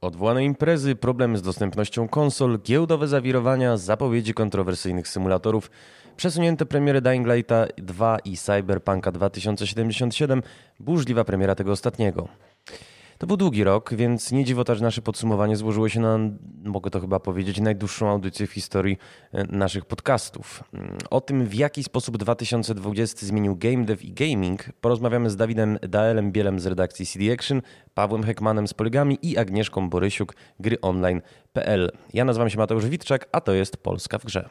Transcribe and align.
Odwołane 0.00 0.44
imprezy, 0.44 0.96
problemy 0.96 1.38
z 1.38 1.42
dostępnością 1.42 2.08
konsol, 2.08 2.58
giełdowe 2.58 3.08
zawirowania, 3.08 3.76
zapowiedzi 3.76 4.34
kontrowersyjnych 4.34 5.08
symulatorów, 5.08 5.70
przesunięte 6.16 6.66
premiery 6.66 7.00
Dying 7.00 7.26
Lighta 7.26 7.66
2 7.78 8.18
i 8.18 8.36
Cyberpunka 8.36 9.12
2077, 9.12 10.42
burzliwa 10.80 11.24
premiera 11.24 11.54
tego 11.54 11.72
ostatniego. 11.72 12.28
To 13.18 13.26
był 13.26 13.36
długi 13.36 13.64
rok, 13.64 13.94
więc 13.94 14.32
nie 14.32 14.44
dziwota, 14.44 14.74
że 14.74 14.84
nasze 14.84 15.02
podsumowanie 15.02 15.56
złożyło 15.56 15.88
się 15.88 16.00
na, 16.00 16.18
mogę 16.64 16.90
to 16.90 17.00
chyba 17.00 17.20
powiedzieć, 17.20 17.60
najdłuższą 17.60 18.08
audycję 18.08 18.46
w 18.46 18.52
historii 18.52 18.98
e, 19.32 19.44
naszych 19.44 19.84
podcastów. 19.84 20.64
O 21.10 21.20
tym, 21.20 21.46
w 21.46 21.54
jaki 21.54 21.84
sposób 21.84 22.16
2020 22.16 23.26
zmienił 23.26 23.56
game 23.56 23.84
dev 23.84 24.04
i 24.04 24.12
gaming, 24.12 24.64
porozmawiamy 24.80 25.30
z 25.30 25.36
Dawidem 25.36 25.78
Daelem 25.82 26.32
Bielem 26.32 26.60
z 26.60 26.66
redakcji 26.66 27.06
CD 27.06 27.32
Action, 27.32 27.62
Pawłem 27.94 28.22
Hekmanem 28.22 28.68
z 28.68 28.74
Polygami 28.74 29.18
i 29.22 29.38
Agnieszką 29.38 29.90
Borysiuk, 29.90 30.34
gryonline.pl. 30.60 31.92
Ja 32.14 32.24
nazywam 32.24 32.50
się 32.50 32.58
Mateusz 32.58 32.86
Witczak, 32.86 33.28
a 33.32 33.40
to 33.40 33.52
jest 33.52 33.76
Polska 33.76 34.18
w 34.18 34.24
grze. 34.24 34.48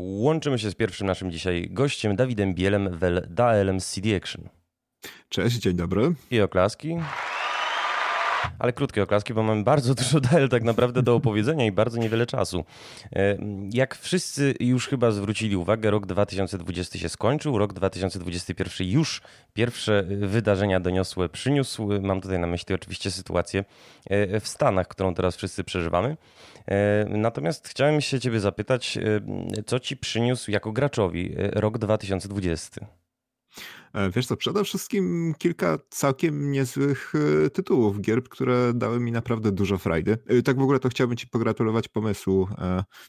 Łączymy 0.00 0.58
się 0.58 0.70
z 0.70 0.74
pierwszym 0.74 1.06
naszym 1.06 1.30
dzisiaj 1.30 1.68
gościem, 1.70 2.16
Dawidem 2.16 2.54
Bielem, 2.54 2.98
Daelem 3.28 3.80
z 3.80 3.86
CD 3.86 4.16
Action. 4.16 4.48
Cześć, 5.28 5.56
dzień 5.56 5.74
dobry. 5.74 6.14
I 6.30 6.40
oklaski. 6.40 6.96
Ale 8.58 8.72
krótkie 8.72 9.02
oklaski, 9.02 9.34
bo 9.34 9.42
mamy 9.42 9.62
bardzo 9.62 9.94
dużo 10.00 10.20
DL 10.20 10.48
tak 10.48 10.62
naprawdę 10.62 11.02
do 11.02 11.14
opowiedzenia 11.14 11.66
i 11.66 11.72
bardzo 11.72 11.98
niewiele 11.98 12.26
czasu. 12.26 12.64
E, 13.12 13.36
jak 13.72 13.94
wszyscy 13.96 14.54
już 14.60 14.88
chyba 14.88 15.10
zwrócili 15.10 15.56
uwagę, 15.56 15.90
rok 15.90 16.06
2020 16.06 16.98
się 16.98 17.08
skończył, 17.08 17.58
rok 17.58 17.72
2021 17.72 18.86
już 18.86 19.22
pierwsze 19.52 20.02
wydarzenia 20.02 20.80
doniosłe 20.80 21.28
przyniósł. 21.28 21.88
Mam 22.00 22.20
tutaj 22.20 22.38
na 22.38 22.46
myśli 22.46 22.74
oczywiście 22.74 23.10
sytuację 23.10 23.64
e, 24.10 24.40
w 24.40 24.48
Stanach, 24.48 24.88
którą 24.88 25.14
teraz 25.14 25.36
wszyscy 25.36 25.64
przeżywamy. 25.64 26.16
E, 26.66 27.04
natomiast 27.08 27.68
chciałem 27.68 28.00
się 28.00 28.20
ciebie 28.20 28.40
zapytać, 28.40 28.98
co 29.66 29.80
ci 29.80 29.96
przyniósł 29.96 30.50
jako 30.50 30.72
graczowi 30.72 31.34
rok 31.36 31.78
2020? 31.78 32.99
E, 33.92 34.10
wiesz 34.10 34.26
co, 34.26 34.36
przede 34.36 34.64
wszystkim 34.64 35.34
kilka 35.38 35.78
całkiem 35.90 36.50
niezłych 36.50 37.12
e, 37.46 37.50
tytułów, 37.50 38.00
gier, 38.00 38.22
które 38.22 38.72
dały 38.74 39.00
mi 39.00 39.12
naprawdę 39.12 39.52
dużo 39.52 39.78
frajdy. 39.78 40.18
E, 40.26 40.42
tak 40.42 40.58
w 40.58 40.62
ogóle 40.62 40.78
to 40.78 40.88
chciałbym 40.88 41.16
ci 41.16 41.26
pogratulować 41.26 41.88
pomysłu. 41.88 42.48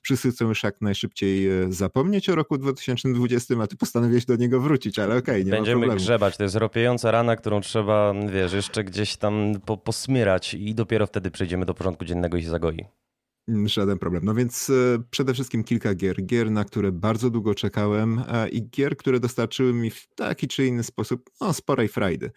Wszyscy 0.01 0.31
chcą 0.31 0.47
już 0.47 0.63
jak 0.63 0.81
najszybciej 0.81 1.49
zapomnieć 1.69 2.29
o 2.29 2.35
roku 2.35 2.57
2020, 2.57 3.55
a 3.61 3.67
ty 3.67 3.77
postanowiłeś 3.77 4.25
do 4.25 4.35
niego 4.35 4.61
wrócić, 4.61 4.99
ale 4.99 5.17
okej, 5.17 5.35
okay, 5.35 5.45
nie 5.45 5.51
Będziemy 5.51 5.75
ma 5.75 5.81
problemu. 5.81 6.01
grzebać, 6.01 6.37
to 6.37 6.43
jest 6.43 6.55
ropiejąca 6.55 7.11
rana, 7.11 7.35
którą 7.35 7.61
trzeba, 7.61 8.13
wiesz, 8.33 8.53
jeszcze 8.53 8.83
gdzieś 8.83 9.17
tam 9.17 9.53
po, 9.65 9.77
posmyrać 9.77 10.53
i 10.53 10.75
dopiero 10.75 11.07
wtedy 11.07 11.31
przejdziemy 11.31 11.65
do 11.65 11.73
porządku 11.73 12.05
dziennego 12.05 12.37
i 12.37 12.43
się 12.43 12.49
zagoi. 12.49 13.00
Żaden 13.47 13.97
problem. 13.99 14.25
No 14.25 14.33
więc 14.33 14.69
e, 14.69 15.03
przede 15.09 15.33
wszystkim 15.33 15.63
kilka 15.63 15.95
gier. 15.95 16.25
Gier, 16.25 16.51
na 16.51 16.65
które 16.65 16.91
bardzo 16.91 17.29
długo 17.29 17.55
czekałem 17.55 18.23
e, 18.27 18.49
i 18.49 18.69
gier, 18.69 18.97
które 18.97 19.19
dostarczyły 19.19 19.73
mi 19.73 19.89
w 19.89 20.07
taki 20.15 20.47
czy 20.47 20.65
inny 20.65 20.83
sposób 20.83 21.29
no, 21.41 21.53
sporej 21.53 21.87
frajdy. 21.87 22.31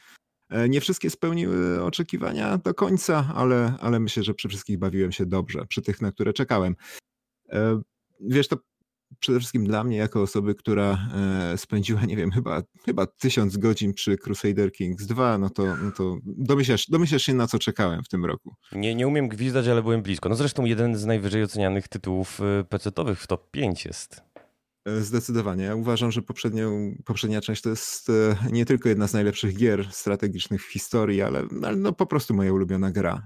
E, 0.50 0.68
nie 0.68 0.80
wszystkie 0.80 1.10
spełniły 1.10 1.82
oczekiwania 1.82 2.58
do 2.58 2.74
końca, 2.74 3.32
ale, 3.34 3.74
ale 3.80 4.00
myślę, 4.00 4.22
że 4.22 4.34
przy 4.34 4.48
wszystkich 4.48 4.78
bawiłem 4.78 5.12
się 5.12 5.26
dobrze, 5.26 5.66
przy 5.68 5.82
tych, 5.82 6.00
na 6.00 6.12
które 6.12 6.32
czekałem. 6.32 6.76
Wiesz, 8.20 8.48
to 8.48 8.56
przede 9.20 9.38
wszystkim 9.38 9.64
dla 9.66 9.84
mnie, 9.84 9.96
jako 9.96 10.22
osoby, 10.22 10.54
która 10.54 11.08
e, 11.52 11.58
spędziła, 11.58 12.04
nie 12.04 12.16
wiem, 12.16 12.30
chyba, 12.30 12.62
chyba 12.84 13.06
tysiąc 13.06 13.56
godzin 13.56 13.94
przy 13.94 14.18
Crusader 14.18 14.72
Kings 14.72 15.06
2, 15.06 15.38
no 15.38 15.50
to, 15.50 15.76
no 15.76 15.92
to 15.92 16.18
domyślasz, 16.24 16.86
domyślasz 16.86 17.22
się, 17.22 17.34
na 17.34 17.46
co 17.46 17.58
czekałem 17.58 18.02
w 18.02 18.08
tym 18.08 18.24
roku. 18.24 18.54
Nie, 18.72 18.94
nie 18.94 19.08
umiem 19.08 19.28
gwizdać, 19.28 19.68
ale 19.68 19.82
byłem 19.82 20.02
blisko. 20.02 20.28
No 20.28 20.34
zresztą 20.34 20.64
jeden 20.64 20.96
z 20.96 21.04
najwyżej 21.04 21.42
ocenianych 21.42 21.88
tytułów 21.88 22.40
e, 22.40 22.64
PC-owych 22.64 23.20
w 23.20 23.26
top 23.26 23.50
5 23.50 23.84
jest. 23.84 24.22
E, 24.84 25.00
zdecydowanie. 25.00 25.64
Ja 25.64 25.74
uważam, 25.74 26.12
że 26.12 26.22
poprzednią, 26.22 26.94
poprzednia 27.04 27.40
część 27.40 27.62
to 27.62 27.70
jest 27.70 28.12
nie 28.52 28.64
tylko 28.64 28.88
jedna 28.88 29.08
z 29.08 29.12
najlepszych 29.12 29.56
gier 29.56 29.92
strategicznych 29.92 30.62
w 30.62 30.72
historii, 30.72 31.22
ale, 31.22 31.42
ale 31.62 31.76
no 31.76 31.92
po 31.92 32.06
prostu 32.06 32.34
moja 32.34 32.52
ulubiona 32.52 32.90
gra. 32.90 33.22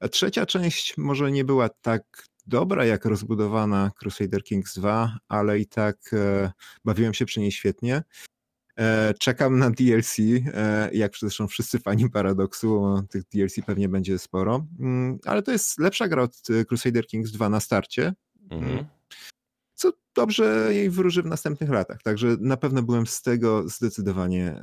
A 0.00 0.08
trzecia 0.08 0.46
część 0.46 0.96
może 0.96 1.32
nie 1.32 1.44
była 1.44 1.68
tak 1.68 2.02
dobra 2.48 2.84
jak 2.84 3.04
rozbudowana 3.04 3.90
Crusader 3.98 4.44
Kings 4.44 4.74
2, 4.74 5.18
ale 5.28 5.58
i 5.58 5.66
tak 5.66 5.96
e, 6.12 6.52
bawiłem 6.84 7.14
się 7.14 7.26
przy 7.26 7.40
niej 7.40 7.52
świetnie. 7.52 8.02
E, 8.78 9.14
czekam 9.20 9.58
na 9.58 9.70
DLC, 9.70 10.18
e, 10.18 10.90
jak 10.92 11.16
zresztą 11.16 11.48
wszyscy 11.48 11.78
fani 11.78 12.10
Paradoksu, 12.10 13.02
tych 13.10 13.24
DLC 13.24 13.54
pewnie 13.66 13.88
będzie 13.88 14.18
sporo, 14.18 14.66
mm, 14.80 15.18
ale 15.24 15.42
to 15.42 15.52
jest 15.52 15.78
lepsza 15.78 16.08
gra 16.08 16.22
od 16.22 16.42
Crusader 16.68 17.06
Kings 17.06 17.32
2 17.32 17.48
na 17.48 17.60
starcie, 17.60 18.14
mhm. 18.50 18.86
co 19.74 19.92
dobrze 20.14 20.68
jej 20.70 20.90
wróży 20.90 21.22
w 21.22 21.26
następnych 21.26 21.70
latach. 21.70 22.02
Także 22.02 22.36
na 22.40 22.56
pewno 22.56 22.82
byłem 22.82 23.06
z 23.06 23.22
tego 23.22 23.68
zdecydowanie, 23.68 24.60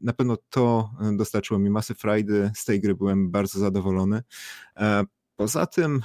na 0.00 0.12
pewno 0.12 0.36
to 0.50 0.90
dostarczyło 1.12 1.60
mi 1.60 1.70
masy 1.70 1.94
frajdy, 1.94 2.50
z 2.54 2.64
tej 2.64 2.80
gry 2.80 2.94
byłem 2.94 3.30
bardzo 3.30 3.58
zadowolony. 3.58 4.22
Poza 5.36 5.66
tym 5.66 6.02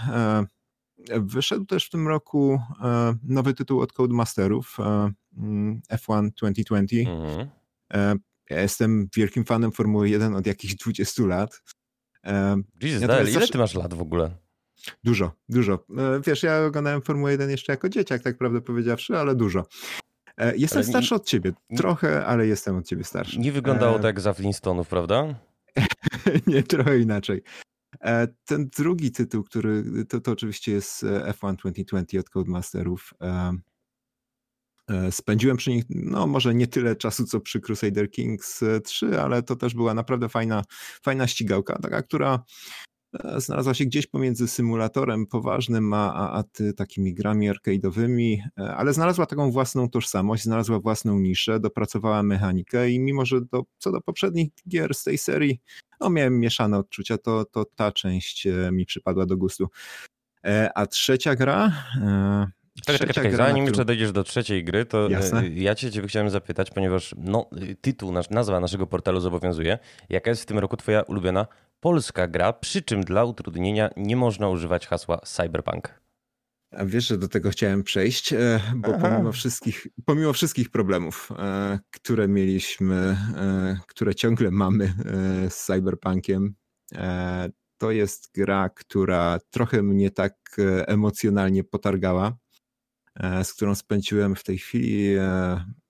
Wyszedł 1.11 1.65
też 1.65 1.85
w 1.85 1.89
tym 1.89 2.07
roku 2.07 2.59
e, 2.83 3.15
nowy 3.23 3.53
tytuł 3.53 3.81
od 3.81 3.93
Codemasterów, 3.93 4.77
e, 4.79 5.11
mm, 5.37 5.81
F1 5.91 6.29
2020. 6.31 7.11
Mhm. 7.11 7.49
E, 7.93 8.15
ja 8.49 8.61
jestem 8.61 9.07
wielkim 9.15 9.45
fanem 9.45 9.71
Formuły 9.71 10.09
1 10.09 10.35
od 10.35 10.47
jakichś 10.47 10.75
20 10.75 11.23
lat. 11.25 11.63
Jesus, 12.81 13.01
ja 13.01 13.21
ile 13.21 13.31
zawsze... 13.31 13.51
ty 13.51 13.57
masz 13.57 13.75
lat 13.75 13.93
w 13.93 14.01
ogóle? 14.01 14.37
Dużo, 15.03 15.31
dużo. 15.49 15.85
Wiesz, 16.25 16.43
ja 16.43 16.65
oglądałem 16.65 17.01
Formułę 17.01 17.31
1 17.31 17.49
jeszcze 17.49 17.73
jako 17.73 17.89
dzieciak, 17.89 18.21
tak 18.21 18.37
prawdę 18.37 18.61
powiedziawszy, 18.61 19.17
ale 19.17 19.35
dużo. 19.35 19.65
Jestem 20.55 20.77
ale 20.77 20.87
starszy 20.87 21.13
nie, 21.13 21.15
od 21.15 21.25
ciebie. 21.25 21.51
Trochę, 21.77 22.25
ale 22.25 22.47
jestem 22.47 22.75
od 22.75 22.87
ciebie 22.87 23.03
starszy. 23.03 23.39
Nie 23.39 23.51
wyglądało 23.51 23.97
e... 23.97 23.99
tak 23.99 24.19
za 24.19 24.33
Flintstonów, 24.33 24.87
prawda? 24.87 25.35
nie, 26.47 26.63
trochę 26.63 26.99
inaczej. 26.99 27.41
E, 28.03 28.27
ten 28.45 28.69
drugi 28.77 29.11
tytuł, 29.11 29.43
który 29.43 29.83
to, 30.09 30.21
to 30.21 30.31
oczywiście 30.31 30.71
jest 30.71 31.03
e, 31.03 31.33
F1 31.33 31.55
2020 31.55 32.19
od 32.19 32.29
Codemasterów. 32.29 33.13
E, 33.21 35.11
spędziłem 35.11 35.57
przy 35.57 35.69
nich, 35.69 35.83
no 35.89 36.27
może 36.27 36.55
nie 36.55 36.67
tyle 36.67 36.95
czasu, 36.95 37.25
co 37.25 37.39
przy 37.39 37.61
Crusader 37.61 38.11
Kings 38.11 38.63
3, 38.83 39.21
ale 39.21 39.43
to 39.43 39.55
też 39.55 39.73
była 39.73 39.93
naprawdę 39.93 40.29
fajna, 40.29 40.63
fajna 41.03 41.27
ścigałka, 41.27 41.79
taka, 41.79 42.01
która 42.01 42.43
znalazła 43.37 43.73
się 43.73 43.85
gdzieś 43.85 44.07
pomiędzy 44.07 44.47
symulatorem 44.47 45.27
poważnym, 45.27 45.93
a, 45.93 46.13
a, 46.13 46.39
a 46.39 46.43
takimi 46.77 47.13
grami 47.13 47.51
arcade'owymi, 47.51 48.37
ale 48.55 48.93
znalazła 48.93 49.25
taką 49.25 49.51
własną 49.51 49.89
tożsamość, 49.89 50.43
znalazła 50.43 50.79
własną 50.79 51.19
niszę, 51.19 51.59
dopracowała 51.59 52.23
mechanikę 52.23 52.89
i 52.89 52.99
mimo, 52.99 53.25
że 53.25 53.41
do, 53.41 53.63
co 53.77 53.91
do 53.91 54.01
poprzednich 54.01 54.49
gier 54.69 54.93
z 54.93 55.03
tej 55.03 55.17
serii 55.17 55.59
no 56.03 56.09
miałem 56.09 56.39
mieszane 56.39 56.77
odczucia, 56.77 57.17
to, 57.17 57.45
to 57.45 57.65
ta 57.65 57.91
część 57.91 58.47
e, 58.47 58.71
mi 58.71 58.85
przypadła 58.85 59.25
do 59.25 59.37
gustu. 59.37 59.69
E, 60.45 60.69
a 60.75 60.85
trzecia 60.85 61.35
gra... 61.35 61.71
E, 62.01 62.47
czekaj, 62.85 62.99
czekaj, 62.99 63.13
czekaj. 63.13 63.35
Zanim 63.35 63.65
jeszcze 63.65 63.85
dojdziesz 63.85 64.11
do 64.11 64.23
trzeciej 64.23 64.63
gry, 64.63 64.85
to 64.85 65.09
Jasne. 65.09 65.47
ja 65.49 65.75
cię, 65.75 65.91
cię 65.91 66.07
chciałem 66.07 66.29
zapytać, 66.29 66.71
ponieważ 66.71 67.15
no, 67.17 67.49
tytuł, 67.81 68.11
nasz, 68.11 68.29
nazwa 68.29 68.59
naszego 68.59 68.87
portalu 68.87 69.19
zobowiązuje. 69.19 69.79
Jaka 70.09 70.29
jest 70.29 70.43
w 70.43 70.45
tym 70.45 70.59
roku 70.59 70.77
twoja 70.77 71.01
ulubiona 71.01 71.47
polska 71.79 72.27
gra, 72.27 72.53
przy 72.53 72.81
czym 72.81 73.03
dla 73.03 73.23
utrudnienia 73.23 73.89
nie 73.97 74.15
można 74.15 74.49
używać 74.49 74.87
hasła 74.87 75.17
cyberpunk? 75.17 76.02
A 76.77 76.85
wiesz, 76.85 77.07
że 77.07 77.17
do 77.17 77.27
tego 77.27 77.49
chciałem 77.49 77.83
przejść, 77.83 78.33
e, 78.33 78.59
bo 78.75 78.93
pomimo 78.99 79.31
wszystkich, 79.31 79.87
pomimo 80.05 80.33
wszystkich 80.33 80.69
problemów, 80.69 81.29
e, 81.31 81.79
które 81.91 82.27
mieliśmy, 82.27 82.95
e, 83.35 83.79
które 83.87 84.15
ciągle 84.15 84.51
mamy 84.51 84.93
z 85.49 85.65
Cyberpunkiem, 85.65 86.55
to 87.77 87.91
jest 87.91 88.31
gra, 88.35 88.69
która 88.69 89.39
trochę 89.49 89.83
mnie 89.83 90.11
tak 90.11 90.35
emocjonalnie 90.87 91.63
potargała, 91.63 92.37
z 93.43 93.53
którą 93.53 93.75
spędziłem 93.75 94.35
w 94.35 94.43
tej 94.43 94.57
chwili 94.57 95.15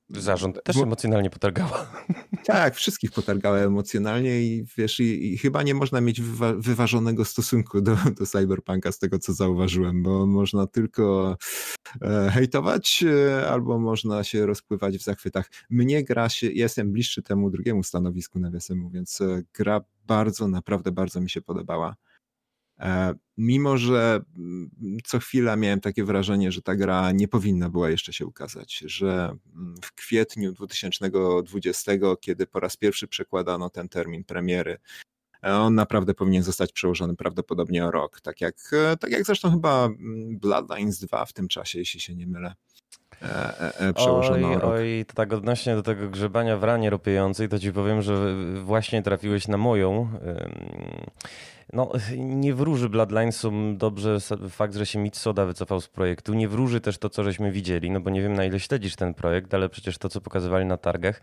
Zarząd 0.10 0.64
też 0.64 0.76
Bo... 0.76 0.84
emocjonalnie 0.84 1.30
potargała. 1.30 1.88
Tak, 2.46 2.76
wszystkich 2.76 3.12
potargała 3.12 3.58
emocjonalnie 3.58 4.42
i 4.42 4.66
wiesz, 4.78 5.00
i, 5.00 5.34
i 5.34 5.38
chyba 5.38 5.64
nie 5.64 5.74
można 5.74 6.02
mieć 6.02 6.22
wywa 6.22 6.54
wyważonego 6.54 7.26
stosunku 7.26 7.82
do, 7.82 7.98
do 8.20 8.26
Cyberpunka 8.26 8.92
z 8.92 9.00
tego, 9.00 9.20
co 9.20 9.34
zauważyłem, 9.34 10.04
bo 10.04 10.26
można 10.26 10.68
tylko 10.68 11.38
e, 12.02 12.32
hejtować 12.32 13.04
e, 13.08 13.48
albo 13.50 13.80
można 13.80 14.24
się 14.24 14.46
rozpływać 14.46 14.98
w 14.98 15.04
zachwytach. 15.04 15.50
Mnie 15.70 16.04
gra 16.04 16.30
się, 16.30 16.48
ja 16.48 16.64
jestem 16.64 16.92
bliższy 16.92 17.22
temu 17.22 17.50
drugiemu 17.50 17.84
stanowisku, 17.84 18.40
nawiasem 18.40 18.78
mówiąc, 18.78 19.22
e, 19.22 19.42
gra 19.54 19.82
bardzo, 20.08 20.48
naprawdę 20.48 20.92
bardzo 20.92 21.22
mi 21.22 21.30
się 21.30 21.42
podobała. 21.42 21.96
E, 22.84 23.14
mimo, 23.38 23.78
że 23.78 24.20
mm, 24.38 24.70
co 25.04 25.20
chwila 25.20 25.56
miałem 25.56 25.82
takie 25.82 26.04
wrażenie, 26.04 26.52
że 26.52 26.62
ta 26.62 26.76
gra 26.76 27.12
nie 27.12 27.28
powinna 27.28 27.70
była 27.70 27.90
jeszcze 27.90 28.14
się 28.14 28.26
ukazać, 28.26 28.78
że 28.78 29.36
mm, 29.56 29.76
w 29.84 29.94
kwietniu 29.94 30.52
2020, 30.52 31.92
kiedy 32.22 32.48
po 32.48 32.60
raz 32.60 32.78
pierwszy 32.78 33.08
przekładano 33.08 33.70
ten 33.70 33.90
termin 33.90 34.24
premiery, 34.24 34.78
e, 35.44 35.56
on 35.56 35.76
naprawdę 35.76 36.14
powinien 36.14 36.44
zostać 36.44 36.72
przełożony 36.72 37.16
prawdopodobnie 37.16 37.86
o 37.86 37.92
rok. 37.92 38.22
Tak 38.22 38.42
jak, 38.42 38.56
e, 38.74 38.98
tak 38.98 39.12
jak 39.12 39.26
zresztą 39.26 39.52
chyba 39.52 39.86
mm, 39.86 40.40
Bloodlines 40.40 41.00
2 41.00 41.26
w 41.26 41.34
tym 41.34 41.48
czasie, 41.48 41.80
jeśli 41.80 42.00
się 42.00 42.16
nie 42.16 42.28
mylę. 42.28 42.54
przełożono 43.96 44.48
oj, 44.48 44.56
o 44.56 44.60
rok. 44.60 44.72
oj, 44.72 45.06
to 45.08 45.14
tak 45.14 45.34
odnośnie 45.34 45.76
do 45.76 45.84
tego 45.84 46.10
grzebania 46.10 46.58
w 46.58 46.64
ranie 46.64 46.90
ropiejącej, 46.90 47.50
to 47.50 47.60
ci 47.60 47.74
powiem, 47.74 48.02
że 48.02 48.36
właśnie 48.64 49.04
trafiłeś 49.04 49.48
na 49.48 49.58
moją. 49.58 50.10
No, 51.74 51.92
nie 52.18 52.54
wróży 52.54 52.90
Bloodlinesom 52.90 53.78
dobrze 53.78 54.18
fakt, 54.50 54.76
że 54.76 54.86
się 54.86 55.00
Mitsoda 55.00 55.46
wycofał 55.46 55.82
z 55.82 55.88
projektu. 55.88 56.34
Nie 56.34 56.48
wróży 56.48 56.82
też 56.82 56.98
to, 56.98 57.10
co 57.10 57.24
żeśmy 57.24 57.52
widzieli, 57.52 57.92
no 57.92 58.02
bo 58.02 58.10
nie 58.10 58.22
wiem 58.22 58.34
na 58.34 58.46
ile 58.46 58.60
śledzisz 58.60 58.96
ten 58.96 59.14
projekt, 59.14 59.54
ale 59.54 59.70
przecież 59.70 59.98
to, 59.98 60.10
co 60.10 60.22
pokazywali 60.22 60.66
na 60.66 60.78
targach, 60.78 61.22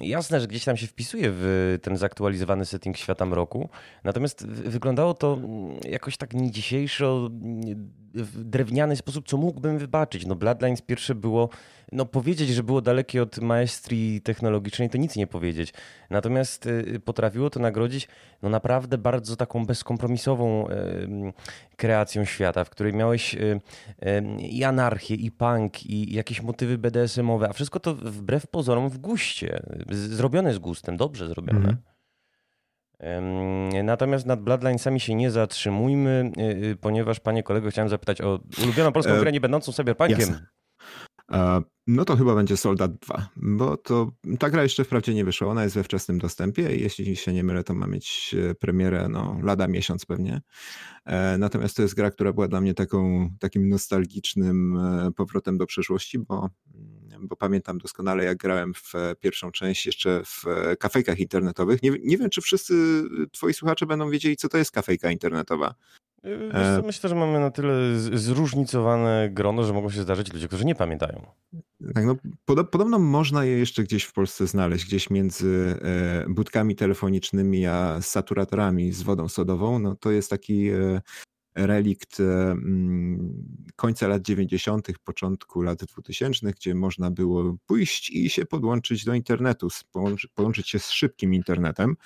jasne, 0.00 0.40
że 0.40 0.46
gdzieś 0.46 0.64
tam 0.64 0.76
się 0.76 0.86
wpisuje 0.86 1.28
w 1.32 1.78
ten 1.82 1.96
zaktualizowany 1.96 2.64
setting 2.64 2.96
świata 2.96 3.26
mroku. 3.26 3.68
Natomiast 4.04 4.46
wyglądało 4.46 5.14
to 5.14 5.38
jakoś 5.84 6.16
tak 6.16 6.34
nie 6.34 6.50
dzisiejszo, 6.50 7.30
w 8.14 8.44
drewniany 8.44 8.96
sposób, 8.96 9.28
co 9.28 9.36
mógłbym 9.36 9.78
wybaczyć. 9.78 10.26
No 10.26 10.34
Bloodlines 10.34 10.82
pierwsze 10.82 11.14
było, 11.14 11.48
no 11.92 12.06
powiedzieć, 12.06 12.48
że 12.48 12.62
było 12.62 12.80
dalekie 12.80 13.22
od 13.22 13.38
maestrii 13.38 14.20
technologicznej, 14.20 14.90
to 14.90 14.98
nic 14.98 15.16
nie 15.16 15.26
powiedzieć. 15.26 15.72
Natomiast 16.10 16.66
y, 16.66 17.00
potrafiło 17.04 17.50
to 17.50 17.60
nagrodzić 17.60 18.08
no 18.42 18.48
naprawdę 18.48 18.98
bardzo 18.98 19.36
taką 19.36 19.66
bezkompromisową 19.66 20.68
kreacją 21.76 22.24
świata, 22.24 22.64
w 22.64 22.70
której 22.70 22.92
miałeś 22.92 23.34
y, 23.34 23.60
i 24.38 24.64
anarchię, 24.64 25.14
i 25.14 25.30
punk, 25.30 25.86
i 25.86 26.14
jakieś 26.14 26.42
motywy 26.42 26.78
BDSM-owe, 26.78 27.48
a 27.48 27.52
wszystko 27.52 27.80
to 27.80 27.94
wbrew 27.94 28.46
pozorom 28.46 28.88
w 28.88 28.98
guście. 28.98 29.62
Zrobione 29.90 30.54
z 30.54 30.58
gustem, 30.58 30.96
dobrze 30.96 31.28
zrobione. 31.28 31.68
Mm. 31.68 31.76
Natomiast 33.84 34.26
nad 34.26 34.40
Bloodlinesami 34.40 35.00
się 35.00 35.14
nie 35.14 35.30
zatrzymujmy, 35.30 36.30
y, 36.62 36.76
ponieważ 36.80 37.20
panie 37.20 37.42
kolego 37.42 37.70
chciałem 37.70 37.88
zapytać 37.88 38.20
o 38.20 38.40
ulubioną 38.62 38.92
polską 38.92 39.12
e, 39.12 39.20
grę 39.20 39.32
nie 39.32 39.40
będącą 39.40 39.72
cyberpunkiem. 39.72 40.20
Jasne. 40.20 40.46
No 41.86 42.04
to 42.04 42.16
chyba 42.16 42.34
będzie 42.34 42.56
Soldat 42.56 42.92
2, 42.98 43.28
bo 43.36 43.76
to 43.76 44.12
ta 44.38 44.50
gra 44.50 44.62
jeszcze 44.62 44.84
wprawdzie 44.84 45.14
nie 45.14 45.24
wyszła, 45.24 45.48
ona 45.48 45.62
jest 45.62 45.74
we 45.74 45.84
wczesnym 45.84 46.18
dostępie 46.18 46.76
i 46.76 46.82
jeśli 46.82 47.16
się 47.16 47.32
nie 47.32 47.44
mylę, 47.44 47.64
to 47.64 47.74
ma 47.74 47.86
mieć 47.86 48.34
e, 48.50 48.54
premierę 48.54 49.08
no, 49.08 49.38
lada 49.42 49.68
miesiąc 49.68 50.06
pewnie. 50.06 50.40
E, 51.04 51.38
natomiast 51.38 51.76
to 51.76 51.82
jest 51.82 51.94
gra, 51.94 52.10
która 52.10 52.32
była 52.32 52.48
dla 52.48 52.60
mnie 52.60 52.74
taką, 52.74 53.30
takim 53.40 53.68
nostalgicznym 53.68 54.78
powrotem 55.16 55.58
do 55.58 55.66
przeszłości, 55.66 56.18
bo 56.18 56.48
bo 57.20 57.36
pamiętam 57.36 57.78
doskonale, 57.78 58.24
jak 58.24 58.38
grałem 58.38 58.74
w 58.74 58.92
pierwszą 59.20 59.52
część 59.52 59.86
jeszcze 59.86 60.22
w 60.24 60.44
kafejkach 60.78 61.18
internetowych. 61.18 61.82
Nie, 61.82 61.90
nie 62.04 62.18
wiem, 62.18 62.30
czy 62.30 62.40
wszyscy 62.40 63.02
twoi 63.32 63.54
słuchacze 63.54 63.86
będą 63.86 64.10
wiedzieli, 64.10 64.36
co 64.36 64.48
to 64.48 64.58
jest 64.58 64.70
kafejka 64.70 65.10
internetowa. 65.10 65.74
E, 66.24 66.76
co, 66.80 66.86
myślę, 66.86 67.08
że 67.08 67.14
mamy 67.14 67.40
na 67.40 67.50
tyle 67.50 67.98
zróżnicowane 67.98 69.28
grono, 69.32 69.64
że 69.64 69.72
mogą 69.72 69.90
się 69.90 70.02
zdarzyć 70.02 70.32
ludzie, 70.32 70.48
którzy 70.48 70.64
nie 70.64 70.74
pamiętają. 70.74 71.26
Tak, 71.94 72.04
no, 72.04 72.16
pod, 72.44 72.70
podobno 72.70 72.98
można 72.98 73.44
je 73.44 73.58
jeszcze 73.58 73.82
gdzieś 73.82 74.04
w 74.04 74.12
Polsce 74.12 74.46
znaleźć, 74.46 74.86
gdzieś 74.86 75.10
między 75.10 75.78
e, 75.82 76.26
budkami 76.28 76.76
telefonicznymi 76.76 77.66
a 77.66 78.02
saturatorami 78.02 78.92
z 78.92 79.02
wodą 79.02 79.28
sodową. 79.28 79.78
No, 79.78 79.96
to 79.96 80.10
jest 80.10 80.30
taki 80.30 80.68
e, 80.68 81.00
relikt 81.66 82.20
mm, 82.20 83.44
końca 83.76 84.08
lat 84.08 84.22
90., 84.22 84.88
początku 85.04 85.62
lat 85.62 85.84
2000, 85.84 86.50
gdzie 86.50 86.74
można 86.74 87.10
było 87.10 87.56
pójść 87.66 88.10
i 88.10 88.30
się 88.30 88.46
podłączyć 88.46 89.04
do 89.04 89.14
internetu, 89.14 89.68
połączyć 90.34 90.68
się 90.68 90.78
z 90.78 90.90
szybkim 90.90 91.34
internetem, 91.34 91.96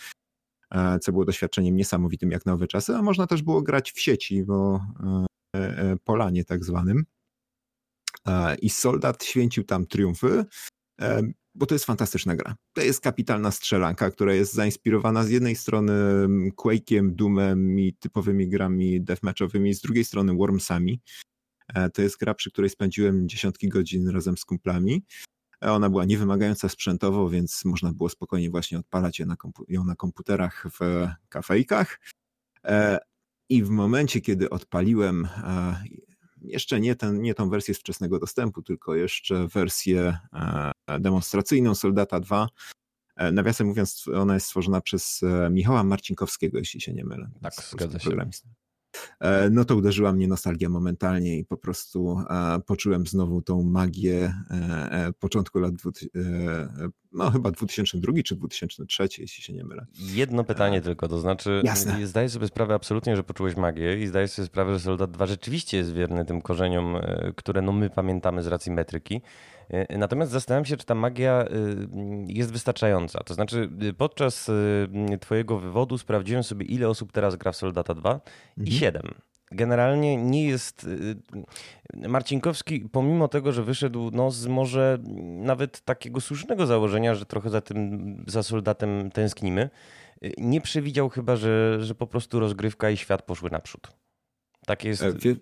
e, 0.71 0.99
co 0.99 1.13
było 1.13 1.25
doświadczeniem 1.25 1.77
niesamowitym 1.77 2.31
jak 2.31 2.47
na 2.47 2.53
owe 2.53 2.67
czasy, 2.67 2.95
a 2.95 3.03
można 3.03 3.27
też 3.27 3.43
było 3.43 3.63
grać 3.63 3.93
w 3.93 4.01
sieci, 4.01 4.45
bo 4.45 4.81
e, 5.57 5.59
e, 5.61 5.97
polanie 6.05 6.45
tak 6.45 6.65
zwanym. 6.65 7.05
I 8.63 8.71
soldat 8.71 9.25
święcił 9.25 9.65
tam 9.65 9.87
triumfy 9.87 10.45
bo 11.55 11.67
to 11.67 11.75
jest 11.75 11.85
fantastyczna 11.85 12.37
gra. 12.37 12.57
To 12.73 12.81
jest 12.83 13.01
kapitalna 13.01 13.51
strzelanka, 13.51 14.11
która 14.11 14.35
jest 14.35 14.55
zainspirowana 14.55 15.25
z 15.25 15.31
jednej 15.31 15.57
strony 15.57 15.93
mm, 15.93 16.51
Quake'iem, 16.51 17.15
Doomem 17.15 17.79
i 17.79 17.95
typowymi 17.95 18.49
grami 18.49 19.01
deathmatchowymi, 19.01 19.75
z 19.75 19.81
drugiej 19.81 20.05
strony 20.05 20.35
Wormsami. 20.35 21.01
E, 21.75 21.91
to 21.91 22.03
jest 22.03 22.19
gra, 22.19 22.35
przy 22.35 22.51
której 22.51 22.71
spędziłem 22.71 23.29
dziesiątki 23.29 23.69
godzin 23.69 24.09
razem 24.09 24.37
z 24.37 24.45
kumplami. 24.45 25.05
E, 25.65 25.73
ona 25.73 25.91
była 25.91 26.05
niewymagająca 26.05 26.69
sprzętowo, 26.69 27.31
więc 27.31 27.65
można 27.65 27.93
było 27.93 28.09
spokojnie 28.09 28.51
właśnie 28.51 28.79
odpalać 28.79 29.19
ją 29.19 29.27
na, 29.27 29.37
ją 29.69 29.85
na 29.85 29.95
komputerach 29.95 30.67
w 30.81 31.09
kafejkach. 31.29 32.01
E, 32.65 32.99
I 33.49 33.63
w 33.63 33.69
momencie, 33.69 34.21
kiedy 34.21 34.51
odpaliłem 34.51 35.29
jeszcze 36.45 36.81
nie, 36.81 36.97
ten, 36.97 37.23
nie 37.23 37.35
tą 37.35 37.51
wersję 37.51 37.75
z 37.75 37.79
wczesnego 37.79 38.19
dostępu, 38.19 38.63
tylko 38.63 38.95
jeszcze 38.95 39.49
wersję 39.49 40.19
e, 40.33 41.01
demonstracyjną 41.01 41.75
Soldata 41.75 42.21
2. 42.21 42.49
E, 43.17 43.33
nawiasem 43.33 43.67
mówiąc, 43.67 44.09
ona 44.15 44.35
jest 44.35 44.47
stworzona 44.47 44.81
przez 44.81 45.23
e, 45.23 45.51
Michała 45.51 45.85
Marcinkowskiego, 45.85 46.59
jeśli 46.59 46.81
się 46.81 46.93
nie 46.93 47.05
mylę. 47.05 47.31
Tak, 47.43 47.55
zgadza 47.55 47.99
się. 47.99 48.11
E, 49.21 49.51
no 49.51 49.65
to 49.65 49.77
uderzyła 49.77 50.13
mnie 50.13 50.29
nostalgia 50.29 50.69
momentalnie 50.69 51.39
i 51.39 51.45
po 51.45 51.57
prostu 51.57 52.19
e, 52.31 52.61
poczułem 52.67 53.07
znowu 53.07 53.43
tą 53.43 53.63
magię 53.63 54.35
e, 54.51 55.13
początku 55.21 55.59
lat, 55.59 55.75
no 57.13 57.31
chyba 57.31 57.51
2002 57.51 58.13
czy 58.25 58.37
2003, 58.37 59.09
jeśli 59.19 59.43
się 59.43 59.53
nie 59.53 59.65
mylę. 59.65 59.87
Jedno 59.99 60.45
pytanie 60.45 60.81
tylko, 60.81 61.09
to 61.09 61.19
znaczy 61.19 61.63
Jasne. 61.65 62.07
zdaję 62.07 62.29
sobie 62.29 62.47
sprawę 62.47 62.75
absolutnie, 62.75 63.17
że 63.17 63.23
poczułeś 63.23 63.57
magię 63.57 64.03
i 64.03 64.07
zdaję 64.07 64.29
sobie 64.29 64.47
sprawę, 64.47 64.73
że 64.73 64.81
Soldat 64.81 65.11
2 65.11 65.27
rzeczywiście 65.27 65.77
jest 65.77 65.93
wierny 65.93 66.25
tym 66.25 66.43
korzeniom, 66.43 66.97
które 67.37 67.63
no 67.63 67.73
my 67.73 67.91
pamiętamy 67.91 68.43
z 68.43 68.47
racji 68.47 68.73
metryki. 68.73 69.21
E, 69.73 69.99
natomiast 69.99 70.33
zastanawiam 70.33 70.65
się, 70.65 70.77
czy 70.77 70.87
ta 70.87 70.95
magia 70.95 71.45
y, 71.45 71.47
jest 72.27 72.53
wystarczająca. 72.53 73.21
To 73.25 73.35
znaczy, 73.35 73.71
y, 73.83 73.93
podczas 73.93 74.49
y, 74.49 75.19
Twojego 75.21 75.59
wywodu 75.59 75.99
sprawdziłem 75.99 76.43
sobie, 76.43 76.67
ile 76.67 76.89
osób 76.89 77.13
teraz 77.13 77.37
gra 77.37 77.53
w 77.53 77.57
Soldata 77.57 77.95
2 77.95 78.13
mhm. 78.13 78.23
i 78.57 78.73
7 78.73 79.15
generalnie 79.55 80.17
nie 80.17 80.47
jest. 80.47 80.87
Marcinkowski, 81.95 82.81
pomimo 82.81 83.29
tego, 83.29 83.53
że 83.53 83.63
wyszedł 83.63 84.11
no, 84.13 84.31
z 84.31 84.47
może 84.47 84.99
nawet 85.37 85.81
takiego 85.81 86.21
słusznego 86.21 86.67
założenia, 86.67 87.15
że 87.15 87.27
trochę 87.27 87.51
za 87.51 87.61
tym, 87.61 88.25
za 88.27 88.43
soldatem 88.43 89.11
tęsknimy, 89.11 89.71
nie 90.39 90.61
przewidział 90.61 91.09
chyba, 91.09 91.37
że, 91.37 91.79
że 91.81 91.95
po 91.95 92.07
prostu 92.07 92.41
rozgrywka 92.41 92.91
i 92.91 92.97
świat 92.97 93.23
poszły 93.23 93.51
naprzód. 93.51 94.02
Tak 94.67 94.85
jest. 94.85 95.03
E, 95.03 95.13
wie, 95.13 95.37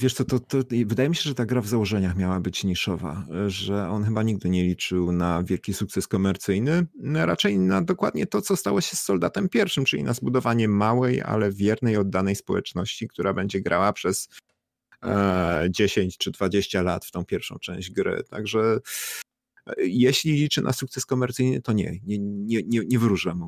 wiesz 0.00 0.14
co, 0.14 0.24
to, 0.24 0.40
to, 0.40 0.58
wydaje 0.86 1.08
mi 1.08 1.16
się, 1.16 1.22
że 1.22 1.34
ta 1.34 1.46
gra 1.46 1.60
w 1.60 1.66
założeniach 1.66 2.16
miała 2.16 2.40
być 2.40 2.64
niszowa, 2.64 3.26
że 3.46 3.88
on 3.88 4.04
chyba 4.04 4.22
nigdy 4.22 4.48
nie 4.48 4.64
liczył 4.64 5.12
na 5.12 5.42
wielki 5.42 5.74
sukces 5.74 6.08
komercyjny, 6.08 6.86
raczej 7.14 7.58
na 7.58 7.82
dokładnie 7.82 8.26
to, 8.26 8.42
co 8.42 8.56
stało 8.56 8.80
się 8.80 8.96
z 8.96 9.00
Soldatem 9.00 9.48
Pierwszym, 9.48 9.84
czyli 9.84 10.02
na 10.02 10.14
zbudowanie 10.14 10.68
małej, 10.68 11.22
ale 11.22 11.52
wiernej, 11.52 11.96
oddanej 11.96 12.36
społeczności, 12.36 13.08
która 13.08 13.34
będzie 13.34 13.60
grała 13.60 13.92
przez 13.92 14.28
e, 15.04 15.66
10 15.70 16.18
czy 16.18 16.30
20 16.30 16.82
lat 16.82 17.04
w 17.04 17.10
tą 17.10 17.24
pierwszą 17.24 17.58
część 17.58 17.90
gry. 17.90 18.22
Także 18.30 18.78
e, 19.66 19.72
jeśli 19.78 20.32
liczy 20.32 20.62
na 20.62 20.72
sukces 20.72 21.06
komercyjny, 21.06 21.62
to 21.62 21.72
nie, 21.72 21.98
nie, 22.06 22.18
nie, 22.18 22.62
nie, 22.66 22.80
nie 22.86 22.98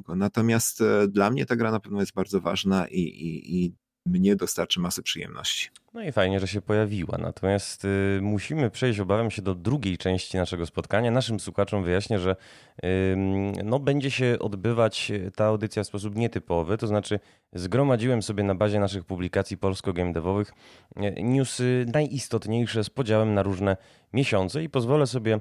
go. 0.05 0.17
Natomiast 0.17 0.81
e, 0.81 1.09
dla 1.09 1.31
mnie 1.31 1.47
ta 1.47 1.57
gra 1.57 1.71
na 1.71 1.81
pewno 1.81 2.00
jest 2.00 2.14
bardzo 2.14 2.41
ważna 2.41 2.88
i, 2.88 3.00
i, 3.00 3.64
i 3.64 3.81
mnie 4.06 4.37
dostarczy 4.37 4.80
masy 4.80 5.02
przyjemności. 5.02 5.68
No 5.94 6.02
i 6.02 6.12
fajnie, 6.12 6.40
że 6.40 6.49
się 6.49 6.62
pojawiła. 6.62 7.18
Natomiast 7.18 7.85
y, 7.85 8.18
musimy 8.23 8.71
przejść, 8.71 9.00
obawiam 9.00 9.30
się, 9.30 9.42
do 9.42 9.54
drugiej 9.54 9.99
części 9.99 10.37
naszego 10.37 10.66
spotkania. 10.66 11.11
Naszym 11.11 11.40
słuchaczom 11.40 11.85
wyjaśnię, 11.85 12.18
że 12.18 12.37
y, 12.85 13.16
no, 13.64 13.78
będzie 13.78 14.11
się 14.11 14.37
odbywać 14.40 15.12
ta 15.37 15.44
audycja 15.44 15.85
w 15.85 15.87
sposób 15.87 16.16
nietypowy. 16.16 16.78
To 16.78 16.87
znaczy, 16.87 17.21
zgromadziłem 17.52 18.23
sobie 18.23 18.42
na 18.42 18.54
bazie 18.54 18.80
naszych 18.80 19.04
publikacji 19.04 19.59
polsko-gamedevowych 19.59 20.52
y, 20.97 21.23
newsy 21.23 21.87
najistotniejsze 21.94 22.85
z 22.85 22.90
podziałem 22.90 23.35
na 23.35 23.42
różne 23.42 23.76
miesiące 24.12 24.64
i 24.64 24.68
pozwolę 24.68 25.06
sobie 25.06 25.40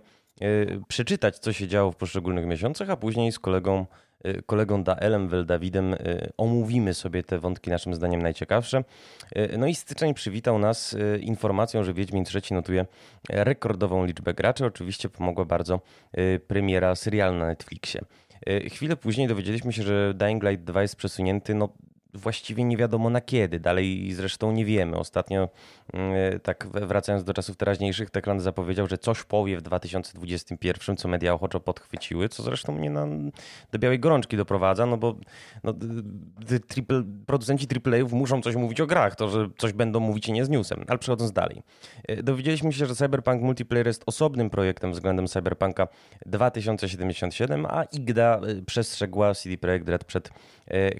przeczytać, 0.87 1.39
co 1.39 1.53
się 1.53 1.67
działo 1.67 1.91
w 1.91 1.95
poszczególnych 1.95 2.45
miesiącach, 2.45 2.89
a 2.89 2.97
później 2.97 3.31
z 3.31 3.39
kolegą 3.39 3.85
Y, 3.85 4.10
kolegą 4.45 4.83
Daelem 4.83 5.29
Weldawidem 5.29 5.93
y, 5.93 6.31
omówimy 6.37 6.93
sobie 6.93 7.23
te 7.23 7.39
wątki 7.39 7.69
naszym 7.69 7.93
zdaniem 7.93 8.21
najciekawsze. 8.21 8.83
Y, 9.37 9.57
no 9.57 9.67
i 9.67 9.75
styczeń 9.75 10.13
przywitał 10.13 10.59
nas 10.59 10.95
informacją, 11.19 11.83
że 11.83 11.93
Wiedźmin 11.93 12.25
III 12.35 12.43
notuje 12.51 12.85
rekordową 13.29 14.05
liczbę 14.05 14.33
graczy. 14.33 14.65
Oczywiście 14.65 15.09
pomogła 15.09 15.45
bardzo 15.45 15.81
premiera 16.47 16.95
serialu 16.95 17.37
na 17.37 17.47
Netflixie. 17.47 18.01
Chwilę 18.71 18.95
później 18.95 19.27
dowiedzieliśmy 19.27 19.73
się, 19.73 19.83
że 19.83 20.13
Dying 20.13 20.43
Light 20.43 20.63
2 20.63 20.81
jest 20.81 20.95
przesunięty 20.95 21.53
no, 21.55 21.69
właściwie 22.13 22.63
nie 22.63 22.77
wiadomo 22.77 23.09
na 23.09 23.21
kiedy. 23.21 23.59
Dalej 23.59 24.13
zresztą 24.13 24.51
nie 24.51 24.65
wiemy. 24.65 24.97
Ostatnio, 24.97 25.49
mm, 25.93 26.39
tak 26.39 26.67
wracając 26.71 27.23
do 27.23 27.33
czasów 27.33 27.57
teraźniejszych, 27.57 28.09
Techland 28.09 28.41
zapowiedział, 28.41 28.87
że 28.87 28.97
coś 28.97 29.23
powie 29.23 29.57
w 29.57 29.61
2021, 29.61 30.97
co 30.97 31.07
media 31.07 31.33
ochoczo 31.33 31.59
podchwyciły, 31.59 32.29
co 32.29 32.43
zresztą 32.43 32.73
mnie 32.73 32.89
na, 32.89 33.07
do 33.71 33.79
białej 33.79 33.99
gorączki 33.99 34.37
doprowadza, 34.37 34.85
no 34.85 34.97
bo 34.97 35.15
no, 35.63 35.73
triple, 36.67 37.03
producenci 37.25 37.67
AAA-ów 37.85 38.13
muszą 38.13 38.41
coś 38.41 38.55
mówić 38.55 38.81
o 38.81 38.87
grach. 38.87 39.15
To, 39.15 39.29
że 39.29 39.49
coś 39.57 39.73
będą 39.73 39.99
mówić 39.99 40.27
nie 40.27 40.45
z 40.45 40.49
newsem. 40.49 40.85
Ale 40.87 40.99
przechodząc 40.99 41.31
dalej. 41.31 41.63
E, 42.07 42.23
dowiedzieliśmy 42.23 42.73
się, 42.73 42.85
że 42.85 42.95
Cyberpunk 42.95 43.41
Multiplayer 43.41 43.87
jest 43.87 44.03
osobnym 44.05 44.49
projektem 44.49 44.91
względem 44.91 45.27
Cyberpunka 45.27 45.87
2077, 46.25 47.65
a 47.65 47.83
IGDA 47.83 48.39
e, 48.39 48.61
przestrzegła 48.61 49.33
CD 49.33 49.57
Projekt 49.57 49.89
Red 49.89 50.03
przed 50.03 50.29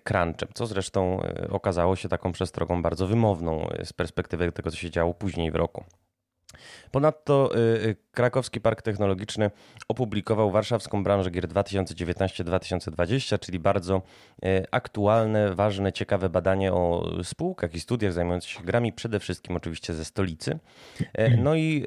crunchem, 0.04 0.50
co 0.54 0.66
zresztą 0.66 1.22
e, 1.24 1.50
okazało 1.50 1.96
się 1.96 2.10
taką 2.10 2.32
przestrogą 2.32 2.82
bardzo 2.82 3.08
wymowną 3.08 3.70
e, 3.70 3.86
z 3.86 3.94
perspektywy 3.94 4.52
tego, 4.52 4.72
co 4.72 4.78
się 4.78 4.90
działo 4.90 5.14
później 5.14 5.52
w 5.52 5.56
roku. 5.56 5.84
Ponadto 6.92 7.52
e, 7.56 7.58
Krakowski 8.12 8.62
Park 8.62 8.82
Technologiczny 8.82 9.52
opublikował 9.88 10.52
warszawską 10.52 11.04
branżę 11.04 11.32
gier 11.32 11.48
2019-2020, 11.48 13.40
czyli 13.40 13.60
bardzo 13.60 14.02
aktualne, 14.72 15.56
ważne, 15.56 15.94
ciekawe 15.94 16.30
badanie 16.30 16.74
o 16.74 17.12
spółkach 17.24 17.76
i 17.76 17.80
studiach 17.80 18.14
zajmujących 18.14 18.50
się 18.50 18.64
grami, 18.64 18.94
przede 18.94 19.20
wszystkim 19.20 19.56
oczywiście 19.56 19.94
ze 19.94 20.06
stolicy. 20.06 20.60
No 21.38 21.56
i 21.56 21.86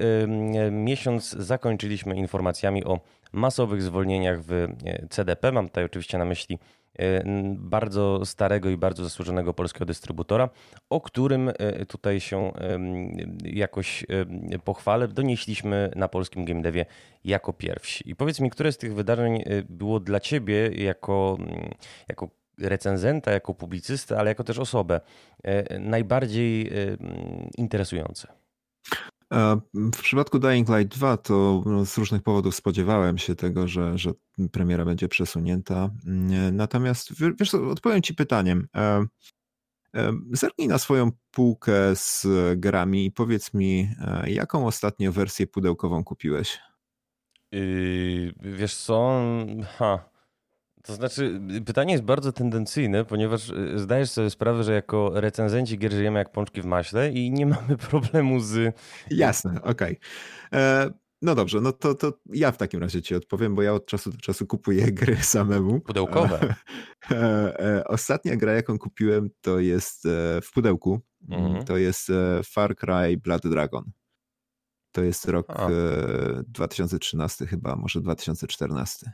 miesiąc 0.71 1.31
zakończyliśmy 1.31 2.17
informacjami 2.17 2.85
o 2.85 3.01
masowych 3.33 3.83
zwolnieniach 3.83 4.41
w 4.43 4.67
CDP. 5.11 5.53
Mam 5.53 5.69
tutaj 5.69 5.85
oczywiście 5.85 6.19
na 6.19 6.25
myśli 6.25 6.59
E, 6.59 6.84
bardzo 7.57 8.27
starego 8.27 8.71
i 8.71 8.77
bardzo 8.77 9.05
zasłużonego 9.05 9.55
polskiego 9.55 9.85
dystrybutora, 9.85 10.49
o 10.91 11.01
którym 11.01 11.49
e, 11.49 11.87
tutaj 11.87 12.21
się 12.21 12.53
jakoś 13.45 14.07
pochwalę. 14.65 15.09
Donieśliśmy 15.09 15.91
na 15.97 16.09
polskim 16.09 16.45
game 16.45 16.63
devie 16.63 16.87
jako 17.25 17.53
pierwsi. 17.53 18.11
I 18.11 18.17
powiedz 18.17 18.41
mi, 18.41 18.51
które 18.51 18.73
z 18.73 18.79
tych 18.79 18.95
wydarzeń 18.95 19.37
e, 19.37 19.63
było 19.69 20.01
dla 20.01 20.21
ciebie 20.21 20.69
jako, 20.69 21.39
jako 22.09 22.31
recenzenta, 22.59 23.33
jako 23.33 23.55
publicysta, 23.55 24.17
ale 24.19 24.31
jako 24.31 24.45
też 24.45 24.59
osobę 24.59 25.01
najbardziej 25.81 26.71
interesujące? 27.59 28.29
W 29.73 30.01
przypadku 30.03 30.39
Dying 30.39 30.69
Light 30.69 30.99
2 30.99 31.17
to 31.17 31.63
no, 31.67 31.87
z 31.87 31.99
różnych 31.99 32.23
powodów 32.23 32.55
spodziewałem 32.55 33.19
się 33.19 33.35
tego, 33.35 33.69
że, 33.69 33.99
że 33.99 34.13
premiera 34.53 34.85
będzie 34.85 35.09
przesunięta. 35.09 35.91
Natomiast 36.53 37.13
wiesz 37.41 37.55
odpowiem 37.55 38.03
ci 38.03 38.15
pytaniem. 38.15 38.69
E, 38.77 39.05
e, 39.95 40.13
zerknij 40.33 40.69
na 40.69 40.79
swoją 40.79 41.11
półkę 41.31 41.97
z 41.97 42.27
grami 42.57 43.07
i 43.07 43.13
powiedz 43.13 43.55
mi, 43.55 43.91
e, 44.01 44.31
jaką 44.31 44.67
ostatnio 44.67 45.13
wersję 45.13 45.47
pudełkową 45.47 46.05
kupiłeś? 46.05 46.59
Yy, 47.53 48.35
wiesz 48.41 48.77
co? 48.77 49.21
Ha. 49.79 50.14
To 50.87 50.95
znaczy, 50.95 51.41
pytanie 51.67 51.93
jest 51.93 52.05
bardzo 52.05 52.33
tendencyjne, 52.33 53.05
ponieważ 53.05 53.51
y, 53.51 53.79
zdajesz 53.79 54.11
sobie 54.11 54.31
sprawę, 54.31 54.65
że 54.65 54.73
jako 54.73 55.21
recenzenci 55.21 55.79
gier 55.79 55.93
żyjemy 55.93 56.19
jak 56.19 56.33
pączki 56.33 56.63
w 56.63 56.65
maśle 56.65 57.13
i 57.13 57.31
nie 57.31 57.47
mamy 57.47 57.77
problemu 57.91 58.41
z... 58.41 58.77
Jasne, 59.11 59.63
okej. 59.63 59.99
Okay. 60.51 60.61
E, 60.61 60.91
no 61.23 61.35
dobrze, 61.35 61.61
no 61.61 61.73
to, 61.73 61.95
to 61.95 62.13
ja 62.27 62.53
w 62.53 62.57
takim 62.57 62.81
razie 62.81 63.03
ci 63.03 63.15
odpowiem, 63.15 63.55
bo 63.55 63.63
ja 63.63 63.73
od 63.73 63.87
czasu 63.87 64.11
do 64.11 64.19
czasu 64.19 64.47
kupuję 64.47 64.93
gry 65.01 65.17
samemu. 65.17 65.81
Pudełkowe. 65.81 66.55
E, 67.11 67.15
e, 67.61 67.85
ostatnia 67.85 68.37
gra, 68.37 68.53
jaką 68.53 68.79
kupiłem, 68.79 69.31
to 69.41 69.61
jest 69.61 70.09
w 70.43 70.53
pudełku. 70.55 71.01
Mhm. 71.29 71.65
To 71.65 71.77
jest 71.77 72.13
Far 72.45 72.77
Cry 72.77 73.17
Blood 73.17 73.43
Dragon. 73.43 73.91
To 74.93 75.03
jest 75.03 75.25
rok 75.25 75.47
A. 75.51 75.69
2013 76.47 77.47
chyba, 77.47 77.77
może 77.77 78.01
2014. 78.01 79.13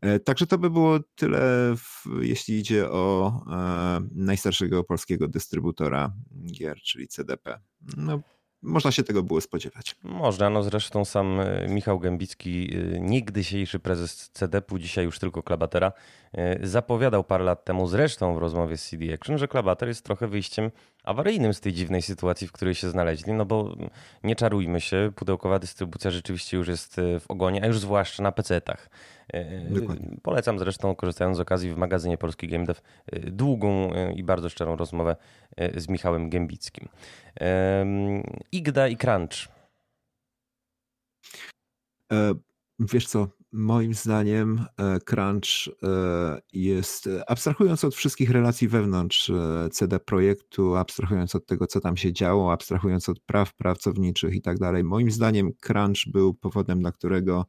E, 0.00 0.20
także 0.20 0.46
to 0.46 0.58
by 0.58 0.70
było 0.70 0.98
tyle, 1.14 1.40
w, 1.76 2.04
jeśli 2.20 2.58
idzie 2.58 2.90
o 2.90 3.32
e, 3.52 4.00
najstarszego 4.14 4.84
polskiego 4.84 5.28
dystrybutora 5.28 6.12
gier, 6.46 6.76
czyli 6.80 7.08
CDP. 7.08 7.60
No, 7.96 8.20
można 8.62 8.92
się 8.92 9.02
tego 9.02 9.22
było 9.22 9.40
spodziewać. 9.40 9.96
Można, 10.02 10.50
no 10.50 10.62
zresztą 10.62 11.04
sam 11.04 11.40
e, 11.40 11.68
Michał 11.68 11.98
Gębicki, 11.98 12.76
e, 12.76 13.00
niegdysiejszy 13.00 13.78
prezes 13.78 14.30
CDP-u, 14.30 14.78
dzisiaj 14.78 15.04
już 15.04 15.18
tylko 15.18 15.42
Klabatera, 15.42 15.92
zapowiadał 16.62 17.24
parę 17.24 17.44
lat 17.44 17.64
temu 17.64 17.86
zresztą 17.86 18.34
w 18.34 18.38
rozmowie 18.38 18.76
z 18.76 18.88
CD 18.88 19.14
Action, 19.14 19.38
że 19.38 19.48
Klabater 19.48 19.88
jest 19.88 20.04
trochę 20.04 20.28
wyjściem 20.28 20.70
awaryjnym 21.08 21.54
z 21.54 21.60
tej 21.60 21.72
dziwnej 21.72 22.02
sytuacji, 22.02 22.48
w 22.48 22.52
której 22.52 22.74
się 22.74 22.90
znaleźli, 22.90 23.32
no 23.32 23.46
bo 23.46 23.76
nie 24.24 24.36
czarujmy 24.36 24.80
się, 24.80 25.12
pudełkowa 25.16 25.58
dystrybucja 25.58 26.10
rzeczywiście 26.10 26.56
już 26.56 26.68
jest 26.68 26.96
w 27.20 27.24
ogonie, 27.28 27.64
a 27.64 27.66
już 27.66 27.78
zwłaszcza 27.78 28.22
na 28.22 28.32
PC-tach. 28.32 28.88
Dokładnie. 29.70 30.16
Polecam 30.22 30.58
zresztą, 30.58 30.94
korzystając 30.94 31.36
z 31.36 31.40
okazji, 31.40 31.72
w 31.72 31.76
magazynie 31.76 32.18
Polski 32.18 32.48
Game 32.48 32.64
Dev 32.64 32.80
długą 33.12 33.92
i 34.10 34.22
bardzo 34.22 34.48
szczerą 34.48 34.76
rozmowę 34.76 35.16
z 35.76 35.88
Michałem 35.88 36.30
Gębickim. 36.30 36.88
Igda 38.52 38.88
i 38.88 38.96
Crunch. 38.96 39.48
E, 42.12 42.34
wiesz 42.78 43.06
co, 43.06 43.28
moim 43.52 43.94
zdaniem 43.94 44.64
e, 44.76 45.00
Crunch 45.00 45.68
e, 45.82 46.40
jest, 46.52 47.08
abstrahując 47.26 47.84
od 47.84 47.94
wszystkich 47.94 48.30
relacji 48.30 48.68
wewnątrz 48.68 49.32
CD 49.72 50.00
Projektu, 50.00 50.76
abstrahując 50.76 51.34
od 51.34 51.46
tego, 51.46 51.66
co 51.66 51.80
tam 51.80 51.96
się 51.96 52.12
działo, 52.12 52.52
abstrahując 52.52 53.08
od 53.08 53.20
praw 53.20 53.54
pracowniczych 53.54 54.34
i 54.34 54.42
tak 54.42 54.58
dalej, 54.58 54.84
moim 54.84 55.10
zdaniem 55.10 55.52
Crunch 55.60 56.12
był 56.12 56.34
powodem, 56.34 56.80
dla 56.80 56.92
którego 56.92 57.46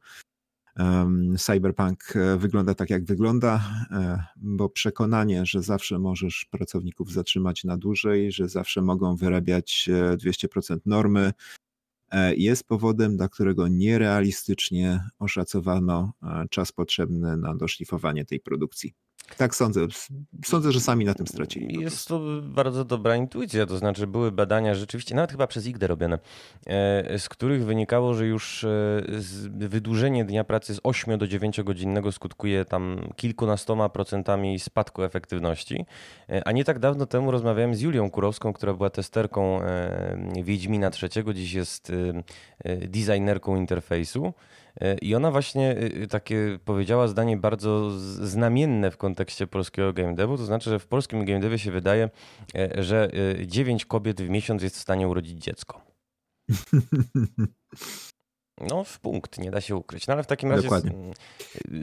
Cyberpunk 1.38 2.16
e, 2.16 2.36
wygląda 2.36 2.74
tak, 2.74 2.90
jak 2.90 3.04
wygląda, 3.04 3.60
e, 3.90 4.24
bo 4.36 4.68
przekonanie, 4.68 5.46
że 5.46 5.62
zawsze 5.62 5.98
możesz 5.98 6.46
pracowników 6.50 7.12
zatrzymać 7.12 7.64
na 7.64 7.76
dłużej, 7.76 8.32
że 8.32 8.48
zawsze 8.48 8.82
mogą 8.82 9.16
wyrabiać 9.16 9.88
200% 10.16 10.74
e, 10.74 10.80
normy, 10.86 11.32
jest 12.36 12.64
powodem, 12.64 13.16
dla 13.16 13.28
którego 13.28 13.68
nierealistycznie 13.68 15.00
oszacowano 15.18 16.12
czas 16.50 16.72
potrzebny 16.72 17.36
na 17.36 17.56
doszlifowanie 17.56 18.24
tej 18.24 18.40
produkcji. 18.40 18.94
Tak 19.36 19.54
sądzę. 19.54 19.86
Sądzę, 20.44 20.72
że 20.72 20.80
sami 20.80 21.04
na 21.04 21.14
tym 21.14 21.26
stracili. 21.26 21.80
Jest 21.80 22.08
to 22.08 22.20
bardzo 22.42 22.84
dobra 22.84 23.16
intuicja, 23.16 23.66
to 23.66 23.78
znaczy 23.78 24.06
były 24.06 24.32
badania 24.32 24.74
rzeczywiście, 24.74 25.14
nawet 25.14 25.30
chyba 25.30 25.46
przez 25.46 25.66
IGDE 25.66 25.86
robione, 25.86 26.18
e, 26.66 27.18
z 27.18 27.28
których 27.28 27.64
wynikało, 27.64 28.14
że 28.14 28.26
już 28.26 28.64
e, 28.64 28.68
wydłużenie 29.50 30.24
dnia 30.24 30.44
pracy 30.44 30.74
z 30.74 30.80
8 30.82 31.18
do 31.18 31.26
9 31.26 31.62
godzinnego 31.62 32.12
skutkuje 32.12 32.64
tam 32.64 33.12
kilkunastoma 33.16 33.88
procentami 33.88 34.58
spadku 34.58 35.02
efektywności. 35.02 35.84
E, 36.28 36.48
a 36.48 36.52
nie 36.52 36.64
tak 36.64 36.78
dawno 36.78 37.06
temu 37.06 37.30
rozmawiałem 37.30 37.74
z 37.74 37.80
Julią 37.80 38.10
Kurowską, 38.10 38.52
która 38.52 38.74
była 38.74 38.90
testerką 38.90 39.60
Wiedźmina 40.42 40.90
III, 41.02 41.34
dziś 41.34 41.52
jest 41.52 41.92
designerką 42.64 43.56
interfejsu. 43.56 44.32
E, 44.80 44.94
I 44.98 45.14
ona 45.14 45.30
właśnie 45.30 45.70
e, 45.70 46.06
takie 46.06 46.58
powiedziała 46.64 47.08
zdanie 47.08 47.36
bardzo 47.36 47.90
znamienne 48.26 48.90
w 48.90 48.96
kontekście 48.96 49.46
polskiego 49.46 49.92
game 49.92 50.14
devu, 50.14 50.36
to 50.36 50.44
znaczy, 50.44 50.70
że 50.70 50.78
w 50.78 50.86
polskim 50.86 51.24
game 51.24 51.40
devie 51.40 51.58
się 51.58 51.70
wydaje, 51.70 52.10
e, 52.54 52.82
że 52.82 53.10
9 53.46 53.84
kobiet 53.84 54.22
w 54.22 54.28
miesiąc 54.28 54.62
jest 54.62 54.76
w 54.76 54.80
stanie 54.80 55.08
urodzić 55.08 55.44
dziecko. 55.44 55.80
No, 58.60 58.84
w 58.84 58.98
punkt, 58.98 59.38
nie 59.38 59.50
da 59.50 59.60
się 59.60 59.76
ukryć. 59.76 60.06
No 60.06 60.14
ale 60.14 60.22
w 60.22 60.26
takim 60.26 60.50
razie 60.50 60.62
Dokładnie. 60.62 60.92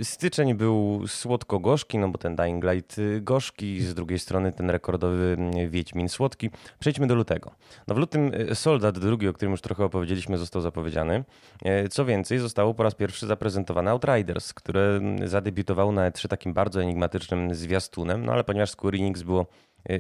styczeń 0.04 0.54
był 0.54 1.08
słodko-gorzki, 1.08 1.98
no 1.98 2.10
bo 2.10 2.18
ten 2.18 2.36
Dying 2.36 2.64
Light 2.64 2.98
y, 2.98 3.22
gorzki, 3.22 3.82
z 3.82 3.94
drugiej 3.94 4.20
strony 4.20 4.52
ten 4.52 4.70
rekordowy 4.70 5.38
y, 5.58 5.70
Wiedźmin 5.70 6.10
słodki. 6.10 6.50
Przejdźmy 6.80 7.08
do 7.08 7.16
lutego. 7.16 7.52
No 7.88 7.96
w 7.96 7.98
lutym 7.98 8.34
y, 8.34 8.56
Soldat 8.56 8.96
II, 9.04 9.28
o 9.28 9.34
którym 9.34 9.52
już 9.52 9.62
trochę 9.62 9.86
opowiedzieliśmy, 9.86 10.38
został 10.38 10.62
zapowiedziany. 10.62 11.24
Co 11.90 12.06
więcej, 12.06 12.40
zostało 12.40 12.74
po 12.74 12.84
raz 12.84 12.96
pierwszy 12.96 13.28
zaprezentowane 13.28 13.92
Outriders, 13.92 14.54
które 14.54 15.02
zadebiutowało 15.26 15.92
na 15.92 16.12
E3 16.12 16.28
takim 16.28 16.54
bardzo 16.54 16.82
enigmatycznym 16.82 17.56
zwiastunem, 17.56 18.26
no 18.26 18.34
ale 18.34 18.44
ponieważ 18.44 18.70
Square 18.72 18.96
Enix 18.96 19.22
było 19.22 19.46